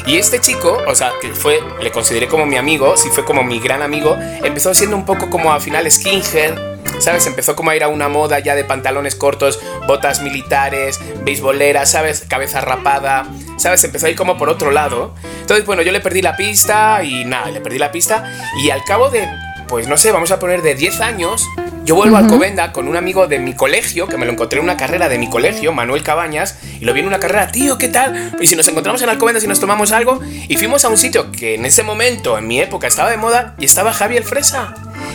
Y 0.06 0.16
este 0.16 0.40
chico, 0.40 0.78
o 0.86 0.94
sea, 0.94 1.12
que 1.20 1.28
fue, 1.28 1.60
le 1.82 1.92
consideré 1.92 2.26
como 2.26 2.46
mi 2.46 2.56
amigo, 2.56 2.96
sí 2.96 3.10
fue 3.10 3.26
como 3.26 3.44
mi 3.44 3.60
gran 3.60 3.82
amigo, 3.82 4.16
empezó 4.42 4.72
siendo 4.72 4.96
un 4.96 5.04
poco 5.04 5.28
como 5.28 5.52
al 5.52 5.60
final 5.60 5.88
skinhead, 5.90 6.54
¿sabes? 6.98 7.26
Empezó 7.26 7.54
como 7.54 7.70
a 7.70 7.76
ir 7.76 7.84
a 7.84 7.88
una 7.88 8.08
moda 8.08 8.38
ya 8.38 8.54
de 8.54 8.64
pantalones 8.64 9.14
cortos, 9.14 9.60
botas 9.86 10.22
militares, 10.22 10.98
beisboleras, 11.24 11.90
¿sabes? 11.90 12.24
Cabeza 12.26 12.62
rapada, 12.62 13.26
¿sabes? 13.58 13.84
Empezó 13.84 14.06
a 14.06 14.10
ir 14.10 14.16
como 14.16 14.38
por 14.38 14.48
otro 14.48 14.70
lado. 14.70 15.14
Entonces, 15.42 15.66
bueno, 15.66 15.82
yo 15.82 15.92
le 15.92 16.00
perdí 16.00 16.22
la 16.22 16.36
pista 16.36 17.04
y 17.04 17.26
nada, 17.26 17.50
le 17.50 17.60
perdí 17.60 17.78
la 17.78 17.92
pista 17.92 18.24
y 18.62 18.70
al 18.70 18.82
cabo 18.84 19.10
de, 19.10 19.28
pues 19.68 19.88
no 19.88 19.98
sé, 19.98 20.10
vamos 20.10 20.30
a 20.30 20.38
poner 20.38 20.62
de 20.62 20.74
10 20.74 21.00
años, 21.02 21.46
yo 21.88 21.94
vuelvo 21.94 22.16
a 22.16 22.18
Alcobenda 22.18 22.70
con 22.70 22.86
un 22.86 22.98
amigo 22.98 23.28
de 23.28 23.38
mi 23.38 23.54
colegio, 23.54 24.08
que 24.08 24.18
me 24.18 24.26
lo 24.26 24.32
encontré 24.32 24.58
en 24.58 24.64
una 24.64 24.76
carrera 24.76 25.08
de 25.08 25.16
mi 25.16 25.30
colegio, 25.30 25.72
Manuel 25.72 26.02
Cabañas, 26.02 26.56
y 26.78 26.84
lo 26.84 26.92
vi 26.92 27.00
en 27.00 27.06
una 27.06 27.18
carrera, 27.18 27.50
tío, 27.50 27.78
¿qué 27.78 27.88
tal? 27.88 28.36
Y 28.38 28.46
si 28.46 28.56
nos 28.56 28.68
encontramos 28.68 29.00
en 29.00 29.08
Alcobendas 29.08 29.42
y 29.42 29.46
nos 29.46 29.58
tomamos 29.58 29.90
algo, 29.92 30.20
y 30.48 30.54
fuimos 30.58 30.84
a 30.84 30.90
un 30.90 30.98
sitio 30.98 31.32
que 31.32 31.54
en 31.54 31.64
ese 31.64 31.82
momento, 31.82 32.36
en 32.36 32.46
mi 32.46 32.60
época, 32.60 32.86
estaba 32.86 33.08
de 33.08 33.16
moda, 33.16 33.54
y 33.58 33.64
estaba 33.64 33.94
Javier 33.94 34.22
Fresa. 34.22 34.74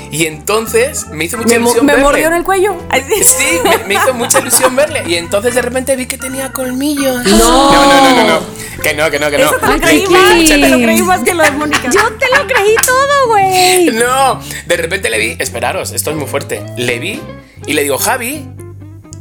Y 0.10 0.26
entonces 0.26 1.06
me 1.12 1.26
hizo 1.26 1.38
mucha 1.38 1.50
Me, 1.50 1.56
ilusión 1.58 1.86
me 1.86 1.92
verle. 1.94 2.06
mordió 2.08 2.26
en 2.28 2.34
el 2.34 2.44
cuello. 2.44 2.76
Sí. 2.92 3.24
Sí, 3.24 3.60
me, 3.64 3.78
me 3.86 3.94
hizo 3.94 4.12
mucha 4.16 4.40
ilusión 4.40 4.76
verle. 4.76 5.04
Y 5.06 5.14
entonces 5.18 5.54
de 5.54 5.62
repente 5.62 5.96
vi 5.96 6.08
que 6.08 6.18
tenía 6.18 6.52
colmillos. 6.54 7.24
No. 7.24 7.72
no, 7.72 7.86
no, 7.86 8.02
no, 8.02 8.16
no, 8.16 8.28
no. 8.28 8.40
Que 8.84 8.94
no, 8.94 9.10
que 9.10 9.18
no, 9.18 9.32
que 9.32 9.38
no. 9.38 9.46
Eso 9.46 9.56
te 9.60 9.68
lo 9.68 9.80
creí 9.80 10.06
más, 10.08 10.46
te 10.46 10.58
lo 10.58 10.78
creí 10.78 11.02
más 11.02 11.20
que 11.22 11.34
lo 11.34 11.44
de 11.44 11.52
Mónica. 11.52 11.90
Yo 11.90 12.02
te 12.20 12.26
lo 12.36 12.48
creí 12.48 12.76
todo, 12.86 13.28
güey. 13.28 13.86
No, 13.94 14.42
de 14.66 14.78
repente 14.78 15.10
le 15.10 15.20
vi, 15.20 15.36
esperaros, 15.40 15.92
esto 15.94 16.12
es 16.12 16.18
muy 16.18 16.28
fuerte. 16.28 16.64
Le 16.78 17.00
vi 17.00 17.22
y 17.66 17.74
le 17.74 17.84
digo, 17.84 17.98
Javi, 17.98 18.46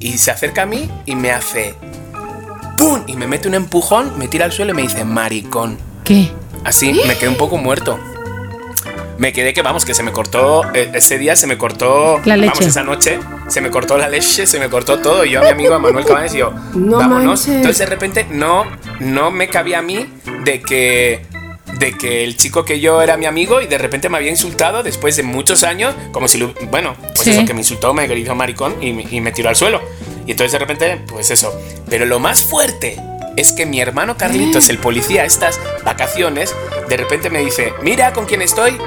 y 0.01 0.19
se 0.19 0.31
acerca 0.31 0.63
a 0.63 0.67
mí 0.67 0.91
y 1.07 1.15
me 1.15 1.31
hace 1.31 1.75
¡pum! 2.77 3.05
Y 3.07 3.15
me 3.15 3.27
mete 3.27 3.49
un 3.49 3.55
empujón, 3.55 4.19
me 4.19 4.27
tira 4.29 4.45
al 4.45 4.53
suelo 4.53 4.73
y 4.73 4.75
me 4.75 4.83
dice, 4.83 5.05
maricón. 5.05 5.79
¿Qué? 6.05 6.31
Así, 6.65 6.93
me 7.07 7.17
quedé 7.17 7.29
un 7.29 7.37
poco 7.37 7.57
muerto. 7.57 7.99
Me 9.19 9.33
quedé 9.33 9.53
que, 9.53 9.63
vamos, 9.63 9.85
que 9.85 9.95
se 9.95 10.03
me 10.03 10.11
cortó, 10.11 10.63
eh, 10.75 10.91
ese 10.95 11.19
día 11.19 11.37
se 11.37 11.47
me 11.47 11.57
cortó, 11.59 12.21
La 12.25 12.37
leche. 12.37 12.51
vamos, 12.55 12.67
esa 12.67 12.83
noche, 12.83 13.19
se 13.49 13.61
me 13.61 13.71
cortó 13.71 13.97
la 13.99 14.09
leche, 14.09 14.47
se 14.47 14.59
me 14.59 14.69
cortó 14.69 14.99
todo. 15.01 15.25
Y 15.25 15.31
yo 15.31 15.41
a 15.41 15.45
mi 15.45 15.51
amigo 15.51 15.75
a 15.75 15.79
Manuel 15.79 16.05
Cabanes 16.05 16.35
y 16.35 16.39
yo, 16.39 16.53
No 16.75 16.97
vámonos. 16.99 17.25
manches. 17.27 17.49
Entonces 17.49 17.79
de 17.79 17.87
repente 17.87 18.27
no, 18.31 18.65
no 19.01 19.31
me 19.31 19.49
cabía 19.49 19.79
a 19.79 19.83
mí 19.83 20.07
de 20.45 20.61
que, 20.63 21.25
de 21.79 21.93
que 21.97 22.25
el 22.25 22.37
chico 22.37 22.65
que 22.65 22.81
yo 22.81 23.01
era 23.03 23.17
mi 23.17 23.27
amigo 23.27 23.61
y 23.61 23.67
de 23.67 23.79
repente 23.79 24.09
me 24.09 24.17
había 24.17 24.31
insultado 24.31 24.83
después 24.83 25.17
de 25.17 25.23
muchos 25.23 25.63
años, 25.63 25.95
como 26.11 26.27
si, 26.27 26.39
lo- 26.39 26.55
bueno, 26.71 26.95
pues 27.15 27.21
Sí. 27.23 27.31
eso, 27.31 27.45
que 27.45 27.55
me 27.55 27.61
insultó, 27.61 27.95
me 27.95 28.07
gritó 28.09 28.35
maricón 28.35 28.75
y, 28.83 28.93
me- 28.93 29.07
y 29.11 29.21
me 29.21 29.31
tiró 29.33 29.49
al 29.51 29.57
suelo. 29.57 29.81
Y 30.27 30.33
entonces 30.33 30.53
de 30.53 30.59
repente, 30.59 31.01
pues 31.09 31.31
eso. 31.31 31.53
Pero 31.89 32.07
lo 32.07 32.19
más 32.19 32.43
fuerte 32.43 32.97
es 33.37 33.53
que 33.53 33.67
mi 33.67 33.81
hermano 33.81 34.17
Carlitos, 34.17 34.69
el 34.69 34.79
policía, 34.79 35.25
estas 35.25 35.61
vacaciones, 35.85 36.55
de 36.89 36.97
repente 36.97 37.31
me 37.31 37.41
dice, 37.41 37.73
mira 37.83 38.13
con 38.13 38.27
quién 38.27 38.43
estoy. 38.43 38.79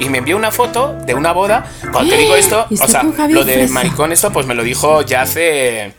Y 0.00 0.08
me 0.08 0.18
envió 0.18 0.36
una 0.36 0.50
foto 0.50 0.96
de 1.06 1.14
una 1.14 1.30
boda. 1.32 1.66
Cuando 1.92 2.10
te 2.12 2.18
digo 2.18 2.34
esto, 2.34 2.66
¿Y 2.68 2.80
o 2.80 2.88
sea, 2.88 3.04
lo 3.28 3.44
de 3.44 3.68
maricón 3.68 4.10
esto, 4.10 4.32
pues 4.32 4.44
me 4.44 4.54
lo 4.54 4.64
dijo 4.64 5.02
ya 5.02 5.22
hace, 5.22 5.94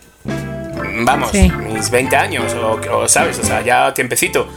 vamos, 1.06 1.30
Sí. 1.32 1.50
mis 1.50 1.90
20 1.90 2.16
años, 2.18 2.54
o, 2.56 2.80
o, 2.94 3.08
sabes, 3.08 3.40
o 3.40 3.44
sea, 3.44 3.62
ya 3.62 3.94
tiempecito. 3.94 4.50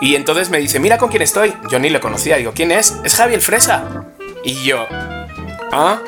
Y 0.00 0.14
entonces 0.14 0.48
me 0.48 0.58
dice, 0.58 0.78
mira 0.80 0.96
con 0.96 1.10
quién 1.10 1.22
estoy. 1.22 1.54
Yo 1.70 1.78
ni 1.78 1.90
le 1.90 2.00
conocía, 2.00 2.36
digo, 2.36 2.52
¿quién 2.54 2.72
es? 2.72 2.96
Es 3.04 3.14
Javier 3.14 3.40
Fresa. 3.42 3.84
Y 4.44 4.64
yo, 4.64 4.86
¿ah? 5.72 5.98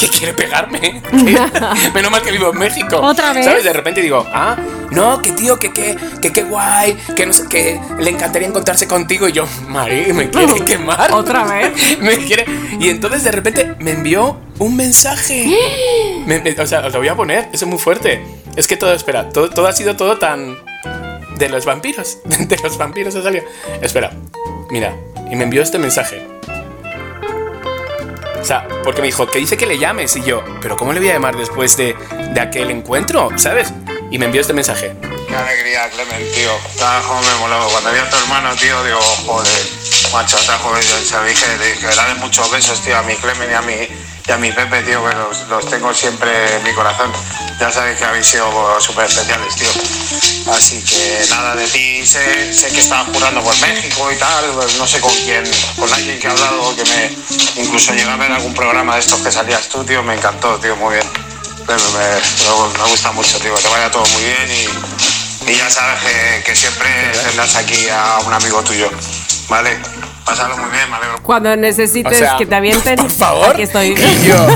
¿Qué 0.00 0.08
quiere 0.08 0.32
pegarme? 0.32 1.02
Menos 1.94 2.10
mal 2.10 2.22
que 2.22 2.30
vivo 2.32 2.50
en 2.52 2.58
México. 2.58 2.96
¿Otra 3.02 3.32
vez? 3.34 3.44
¿Sabes? 3.44 3.64
De 3.64 3.72
repente 3.72 4.00
digo, 4.00 4.26
ah, 4.32 4.56
no, 4.90 5.20
que 5.20 5.32
tío, 5.32 5.58
que 5.58 5.72
qué, 5.72 5.94
que 6.22 6.32
qué 6.32 6.42
guay, 6.44 6.96
que 7.14 7.26
no 7.26 7.32
sé, 7.34 7.46
que 7.48 7.78
le 7.98 8.10
encantaría 8.10 8.48
encontrarse 8.48 8.88
contigo. 8.88 9.28
Y 9.28 9.32
yo, 9.32 9.44
Mari, 9.68 10.12
me 10.14 10.30
quiere 10.30 10.64
quemar. 10.64 11.12
¿Otra 11.12 11.44
vez? 11.44 11.98
me 12.00 12.16
quiere. 12.16 12.46
Y 12.78 12.88
entonces 12.88 13.22
de 13.24 13.30
repente 13.32 13.74
me 13.78 13.90
envió 13.90 14.38
un 14.58 14.76
mensaje. 14.76 15.46
Me- 16.26 16.38
me- 16.40 16.50
o 16.60 16.66
sea, 16.66 16.80
os 16.86 16.92
lo 16.92 16.98
voy 16.98 17.08
a 17.08 17.14
poner, 17.16 17.48
eso 17.52 17.64
es 17.64 17.66
muy 17.66 17.78
fuerte. 17.78 18.22
Es 18.56 18.66
que 18.66 18.76
todo, 18.76 18.92
espera, 18.92 19.28
todo, 19.30 19.48
todo 19.50 19.66
ha 19.66 19.72
sido 19.72 19.96
todo 19.96 20.18
tan. 20.18 20.56
De 21.36 21.48
los 21.48 21.64
vampiros. 21.64 22.18
De 22.24 22.56
los 22.62 22.76
vampiros 22.78 23.14
ha 23.16 23.22
salido. 23.22 23.44
Espera, 23.80 24.10
mira, 24.70 24.94
y 25.30 25.36
me 25.36 25.44
envió 25.44 25.62
este 25.62 25.78
mensaje. 25.78 26.26
O 28.40 28.44
sea, 28.44 28.66
porque 28.82 29.00
me 29.00 29.06
dijo 29.06 29.26
que 29.26 29.38
dice 29.38 29.56
que 29.56 29.66
le 29.66 29.78
llames 29.78 30.16
y 30.16 30.22
yo, 30.22 30.42
pero 30.60 30.76
¿cómo 30.76 30.92
le 30.92 31.00
voy 31.00 31.10
a 31.10 31.14
llamar 31.14 31.36
después 31.36 31.76
de, 31.76 31.94
de 32.32 32.40
aquel 32.40 32.70
encuentro? 32.70 33.28
¿Sabes? 33.36 33.72
Y 34.10 34.18
me 34.18 34.26
envió 34.26 34.40
este 34.40 34.52
mensaje. 34.52 34.92
Qué 35.28 35.36
alegría, 35.36 35.88
Clement, 35.90 36.34
tío. 36.34 36.50
Cómo 37.06 37.20
me 37.20 37.34
moló. 37.38 37.68
Cuando 37.68 37.92
vi 37.92 37.98
a 37.98 38.10
tu 38.10 38.16
hermano, 38.16 38.56
tío, 38.56 38.82
digo, 38.82 39.00
joder, 39.00 39.66
macho, 40.12 40.36
está 40.38 40.58
joven. 40.58 40.82
Se 40.82 41.22
dije, 41.22 41.46
dije, 41.58 41.94
dale 41.94 42.14
muchos 42.14 42.50
besos, 42.50 42.80
tío, 42.82 42.96
a 42.96 43.02
mi 43.02 43.14
Clement 43.14 43.50
y 43.50 43.54
a 43.54 43.62
mi, 43.62 43.74
y 44.26 44.32
a 44.32 44.36
mi 44.38 44.50
Pepe, 44.50 44.82
tío, 44.82 45.08
que 45.08 45.14
los, 45.14 45.46
los 45.48 45.70
tengo 45.70 45.94
siempre 45.94 46.56
en 46.56 46.64
mi 46.64 46.72
corazón. 46.72 47.12
Ya 47.60 47.70
sabes 47.70 47.98
que 47.98 48.04
habéis 48.04 48.26
sido 48.26 48.80
súper 48.80 49.04
especiales, 49.04 49.54
tío. 49.54 49.68
Así 50.52 50.82
que 50.82 51.20
nada, 51.28 51.54
de 51.54 51.66
ti 51.66 52.06
sé, 52.06 52.52
sé 52.54 52.68
que 52.72 52.80
estabas 52.80 53.08
jurando 53.12 53.42
por 53.42 53.54
México 53.60 54.10
y 54.10 54.16
tal, 54.16 54.44
pues 54.54 54.78
no 54.78 54.86
sé 54.86 54.98
con 55.00 55.12
quién, 55.24 55.44
con 55.78 55.92
alguien 55.92 56.18
que 56.18 56.26
ha 56.26 56.30
hablado, 56.30 56.74
que 56.74 56.84
me 56.84 57.62
incluso 57.62 57.92
llegué 57.92 58.08
a 58.10 58.16
ver 58.16 58.32
algún 58.32 58.54
programa 58.54 58.94
de 58.94 59.00
estos 59.00 59.20
que 59.20 59.30
salías 59.30 59.68
tú, 59.68 59.84
tío, 59.84 60.02
me 60.02 60.14
encantó, 60.14 60.56
tío, 60.58 60.74
muy 60.76 60.94
bien. 60.94 61.06
Me, 61.68 61.74
me- 61.74 62.70
me- 62.72 62.78
me 62.82 62.90
gusta 62.90 63.12
mucho, 63.12 63.38
tío, 63.38 63.54
que 63.54 63.62
te 63.62 63.68
vaya 63.68 63.90
todo 63.90 64.04
muy 64.14 64.22
bien 64.22 64.48
y, 65.46 65.50
y 65.50 65.56
ya 65.56 65.68
sabes 65.70 66.00
que, 66.02 66.42
que 66.44 66.56
siempre 66.56 66.88
tendrás 67.26 67.54
aquí 67.56 67.88
a 67.92 68.20
un 68.26 68.32
amigo 68.32 68.62
tuyo, 68.64 68.90
¿vale? 69.50 69.78
Pásalo 70.24 70.56
muy 70.56 70.70
bien, 70.70 70.88
me 70.90 70.96
alegro. 70.96 71.22
Cuando 71.22 71.54
necesites 71.56 72.12
O 72.12 72.16
sea, 72.18 72.36
que 72.38 72.46
te 72.46 72.54
avienten, 72.54 72.96
por 72.96 73.10
favor. 73.10 73.50
aquí 73.50 73.62
estoy. 73.62 73.88
Y 73.90 74.26
yo, 74.26 74.46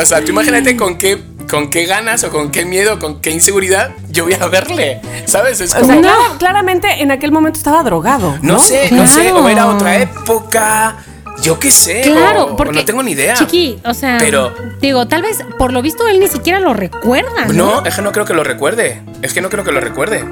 o 0.00 0.04
sea, 0.06 0.20
tú 0.24 0.30
imagínate 0.32 0.76
con 0.76 0.98
qué, 0.98 1.16
con 1.52 1.68
qué 1.68 1.84
ganas 1.84 2.24
o 2.24 2.30
con 2.30 2.50
qué 2.50 2.64
miedo, 2.64 2.98
con 2.98 3.20
qué 3.20 3.30
inseguridad 3.30 3.90
yo 4.10 4.24
voy 4.24 4.32
a 4.32 4.46
verle. 4.48 5.00
¿Sabes? 5.26 5.60
Es 5.60 5.74
O 5.74 5.80
como. 5.80 5.92
sea, 5.92 6.00
clara- 6.00 6.38
claramente 6.38 6.88
en 7.02 7.10
aquel 7.10 7.30
momento 7.30 7.58
estaba 7.58 7.82
drogado. 7.82 8.38
no, 8.40 8.54
No, 8.54 8.58
sé, 8.58 8.90
no 8.90 9.06
sé, 9.06 9.20
Claro. 9.24 9.44
o 9.44 9.48
era 9.50 9.66
otra 9.68 9.96
época. 9.98 10.96
Yo 11.42 11.58
qué 11.58 11.70
sé. 11.70 12.00
Claro, 12.02 12.44
o- 12.44 12.52
o 12.52 12.56
porque. 12.56 12.72
no 12.74 12.84
tengo 12.86 13.02
ni 13.02 13.12
idea. 13.12 13.34
Chiqui, 13.34 13.78
o 13.84 13.92
sea. 13.94 14.16
Pero- 14.18 14.54
Digo, 14.80 15.06
tal 15.08 15.20
vez 15.22 15.38
por 15.58 15.72
lo 15.74 15.82
visto 15.82 16.06
él 16.08 16.20
ni 16.20 16.28
siquiera 16.28 16.58
lo 16.58 16.72
recuerda. 16.72 17.46
No. 17.48 17.80
No, 17.80 17.84
es 17.86 17.94
que 17.96 18.02
no 18.02 18.12
creo 18.12 18.24
que 18.24 18.34
lo 18.34 18.44
recuerde. 18.44 19.02
Es 19.20 19.34
que 19.34 19.40
no 19.42 19.50
creo 19.50 19.62
que 19.62 19.72
lo 19.72 19.80
recuerde. 19.80 20.24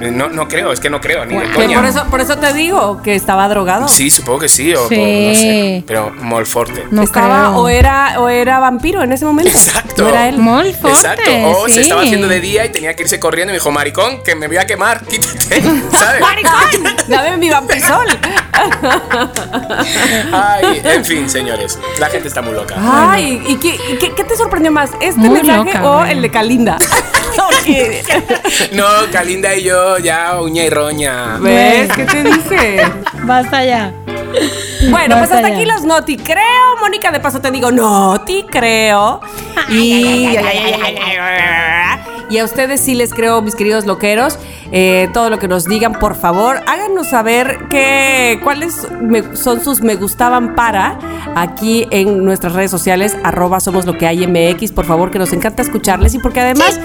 No, 0.00 0.28
no 0.28 0.46
creo, 0.46 0.72
es 0.72 0.78
que 0.80 0.90
no 0.90 1.00
creo, 1.00 1.24
ni 1.24 1.36
de 1.36 1.50
coña. 1.52 1.78
por 1.80 1.88
eso, 1.88 2.04
por 2.10 2.20
eso 2.20 2.36
te 2.38 2.52
digo 2.52 3.02
que 3.02 3.14
estaba 3.16 3.48
drogado. 3.48 3.88
Sí, 3.88 4.10
supongo 4.10 4.40
que 4.40 4.48
sí, 4.48 4.72
o, 4.74 4.88
Sí. 4.88 4.94
no 5.28 5.34
sé. 5.34 5.84
Pero 5.86 6.12
Molforte. 6.20 6.84
No 6.90 7.02
estaba 7.02 7.48
creo. 7.48 7.56
o 7.62 7.68
era 7.68 8.20
o 8.20 8.28
era 8.28 8.60
vampiro 8.60 9.02
en 9.02 9.12
ese 9.12 9.24
momento. 9.24 9.50
Exacto. 9.50 10.02
No 10.04 10.08
era 10.10 10.28
él. 10.28 10.38
Mol 10.38 10.72
fuerte, 10.74 10.88
Exacto. 11.00 11.30
O 11.58 11.66
sí. 11.66 11.74
se 11.74 11.80
estaba 11.82 12.02
haciendo 12.02 12.28
de 12.28 12.40
día 12.40 12.64
y 12.64 12.68
tenía 12.70 12.94
que 12.94 13.02
irse 13.02 13.18
corriendo 13.18 13.52
y 13.52 13.54
me 13.54 13.58
dijo, 13.58 13.72
maricón, 13.72 14.22
que 14.22 14.34
me 14.36 14.46
voy 14.46 14.58
a 14.58 14.66
quemar, 14.66 15.04
quítate. 15.08 15.62
¿Sabes? 15.98 16.20
¡Maricón! 16.20 16.84
Dame 17.08 17.36
mi 17.36 17.50
vampisol. 17.50 18.06
Ay, 20.32 20.80
en 20.84 21.04
fin, 21.04 21.28
señores. 21.28 21.78
La 21.98 22.08
gente 22.08 22.28
está 22.28 22.42
muy 22.42 22.54
loca. 22.54 22.74
Ay, 22.78 23.42
¿y 23.46 23.56
qué, 23.56 23.76
qué- 23.98 24.14
qué 24.14 24.24
te 24.24 24.36
sorprendió 24.36 24.70
más? 24.70 24.90
¿Este 25.00 25.18
Muy 25.18 25.30
mensaje 25.42 25.74
loca, 25.74 25.90
o 25.90 26.04
el 26.04 26.22
de 26.22 26.30
Kalinda? 26.30 26.78
No, 28.72 28.84
Calinda 29.12 29.54
y 29.54 29.62
yo 29.64 29.98
ya 29.98 30.40
uña 30.40 30.64
y 30.64 30.70
roña. 30.70 31.38
¿Ves? 31.38 31.90
¿Qué 31.94 32.04
te 32.04 32.22
dije? 32.24 32.82
Basta 33.24 33.64
ya. 33.64 33.92
Bueno, 34.90 35.16
pues 35.16 35.30
Basta 35.30 35.36
hasta 35.36 35.48
ya. 35.48 35.54
aquí 35.54 35.64
los 35.64 35.84
noti 35.84 36.16
creo. 36.16 36.76
Mónica, 36.80 37.10
de 37.10 37.20
paso 37.20 37.40
te 37.40 37.50
digo 37.50 37.70
noti 37.70 38.44
creo. 38.50 39.20
Y, 39.68 40.36
y 42.30 42.38
a 42.38 42.44
ustedes 42.44 42.80
sí 42.80 42.94
les 42.94 43.12
creo, 43.14 43.40
mis 43.42 43.54
queridos 43.54 43.86
loqueros. 43.86 44.38
eh, 44.70 45.08
todo 45.14 45.30
lo 45.30 45.38
que 45.38 45.48
nos 45.48 45.64
digan, 45.64 45.94
por 45.94 46.14
favor, 46.14 46.60
háganos 46.66 47.08
saber 47.08 47.58
qué, 47.70 48.38
cuáles 48.44 48.86
me- 49.00 49.34
son 49.34 49.64
sus 49.64 49.80
me 49.80 49.94
gustaban 49.94 50.54
para 50.54 50.98
aquí 51.34 51.86
en 51.90 52.22
nuestras 52.24 52.52
redes 52.52 52.70
sociales, 52.70 53.16
arroba 53.24 53.60
somos 53.60 53.86
lo 53.86 53.96
que 53.96 54.06
hay 54.06 54.26
MX. 54.26 54.72
Por 54.72 54.84
favor, 54.84 55.10
que 55.10 55.18
nos 55.18 55.32
encanta 55.32 55.62
escucharles 55.62 56.12
y 56.14 56.18
porque 56.18 56.40
además, 56.40 56.78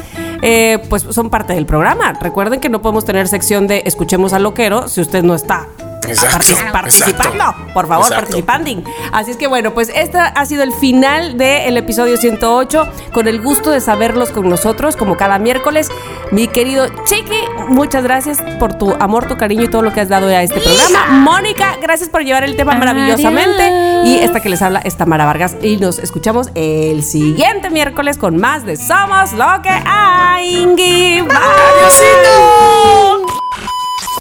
eh, 0.43 0.79
pues 0.89 1.03
son 1.03 1.29
parte 1.29 1.53
del 1.53 1.65
programa. 1.65 2.13
Recuerden 2.13 2.59
que 2.59 2.69
no 2.69 2.81
podemos 2.81 3.05
tener 3.05 3.27
sección 3.27 3.67
de 3.67 3.83
escuchemos 3.85 4.33
al 4.33 4.43
loquero 4.43 4.87
si 4.87 5.01
usted 5.01 5.23
no 5.23 5.35
está 5.35 5.67
Exacto, 6.05 6.37
partic- 6.37 6.71
participando. 6.71 7.29
exacto. 7.29 7.73
Por 7.73 7.87
favor, 7.87 8.05
Exacto. 8.05 8.25
participando. 8.25 8.83
Así 9.11 9.31
es 9.31 9.37
que 9.37 9.47
bueno, 9.47 9.73
pues 9.73 9.89
este 9.93 10.17
ha 10.19 10.45
sido 10.45 10.63
el 10.63 10.73
final 10.73 11.37
del 11.37 11.77
episodio 11.77 12.17
108. 12.17 12.87
Con 13.13 13.27
el 13.27 13.41
gusto 13.41 13.69
de 13.71 13.79
saberlos 13.81 14.29
con 14.31 14.49
nosotros, 14.49 14.95
como 14.95 15.17
cada 15.17 15.37
miércoles. 15.39 15.89
Mi 16.31 16.47
querido 16.47 16.87
Chiqui, 17.05 17.39
muchas 17.67 18.03
gracias 18.03 18.41
por 18.59 18.73
tu 18.77 18.93
amor, 18.99 19.27
tu 19.27 19.37
cariño 19.37 19.63
y 19.63 19.67
todo 19.67 19.81
lo 19.81 19.93
que 19.93 20.01
has 20.01 20.09
dado 20.09 20.27
a 20.27 20.41
este 20.43 20.59
programa. 20.59 21.07
Mónica, 21.11 21.77
gracias 21.81 22.09
por 22.09 22.23
llevar 22.23 22.43
el 22.43 22.55
tema 22.55 22.73
maravillosamente. 22.75 24.03
Y 24.05 24.17
esta 24.19 24.39
que 24.41 24.49
les 24.49 24.61
habla 24.61 24.79
es 24.79 24.97
Tamara 24.97 25.25
Vargas. 25.25 25.55
Y 25.61 25.77
nos 25.77 25.99
escuchamos 25.99 26.49
el 26.55 27.03
siguiente 27.03 27.69
miércoles 27.69 28.17
con 28.17 28.37
más 28.37 28.65
de 28.65 28.77
Somos 28.77 29.33
lo 29.33 29.61
que 29.61 29.69
hay. 29.69 30.65
Bye. 30.65 31.23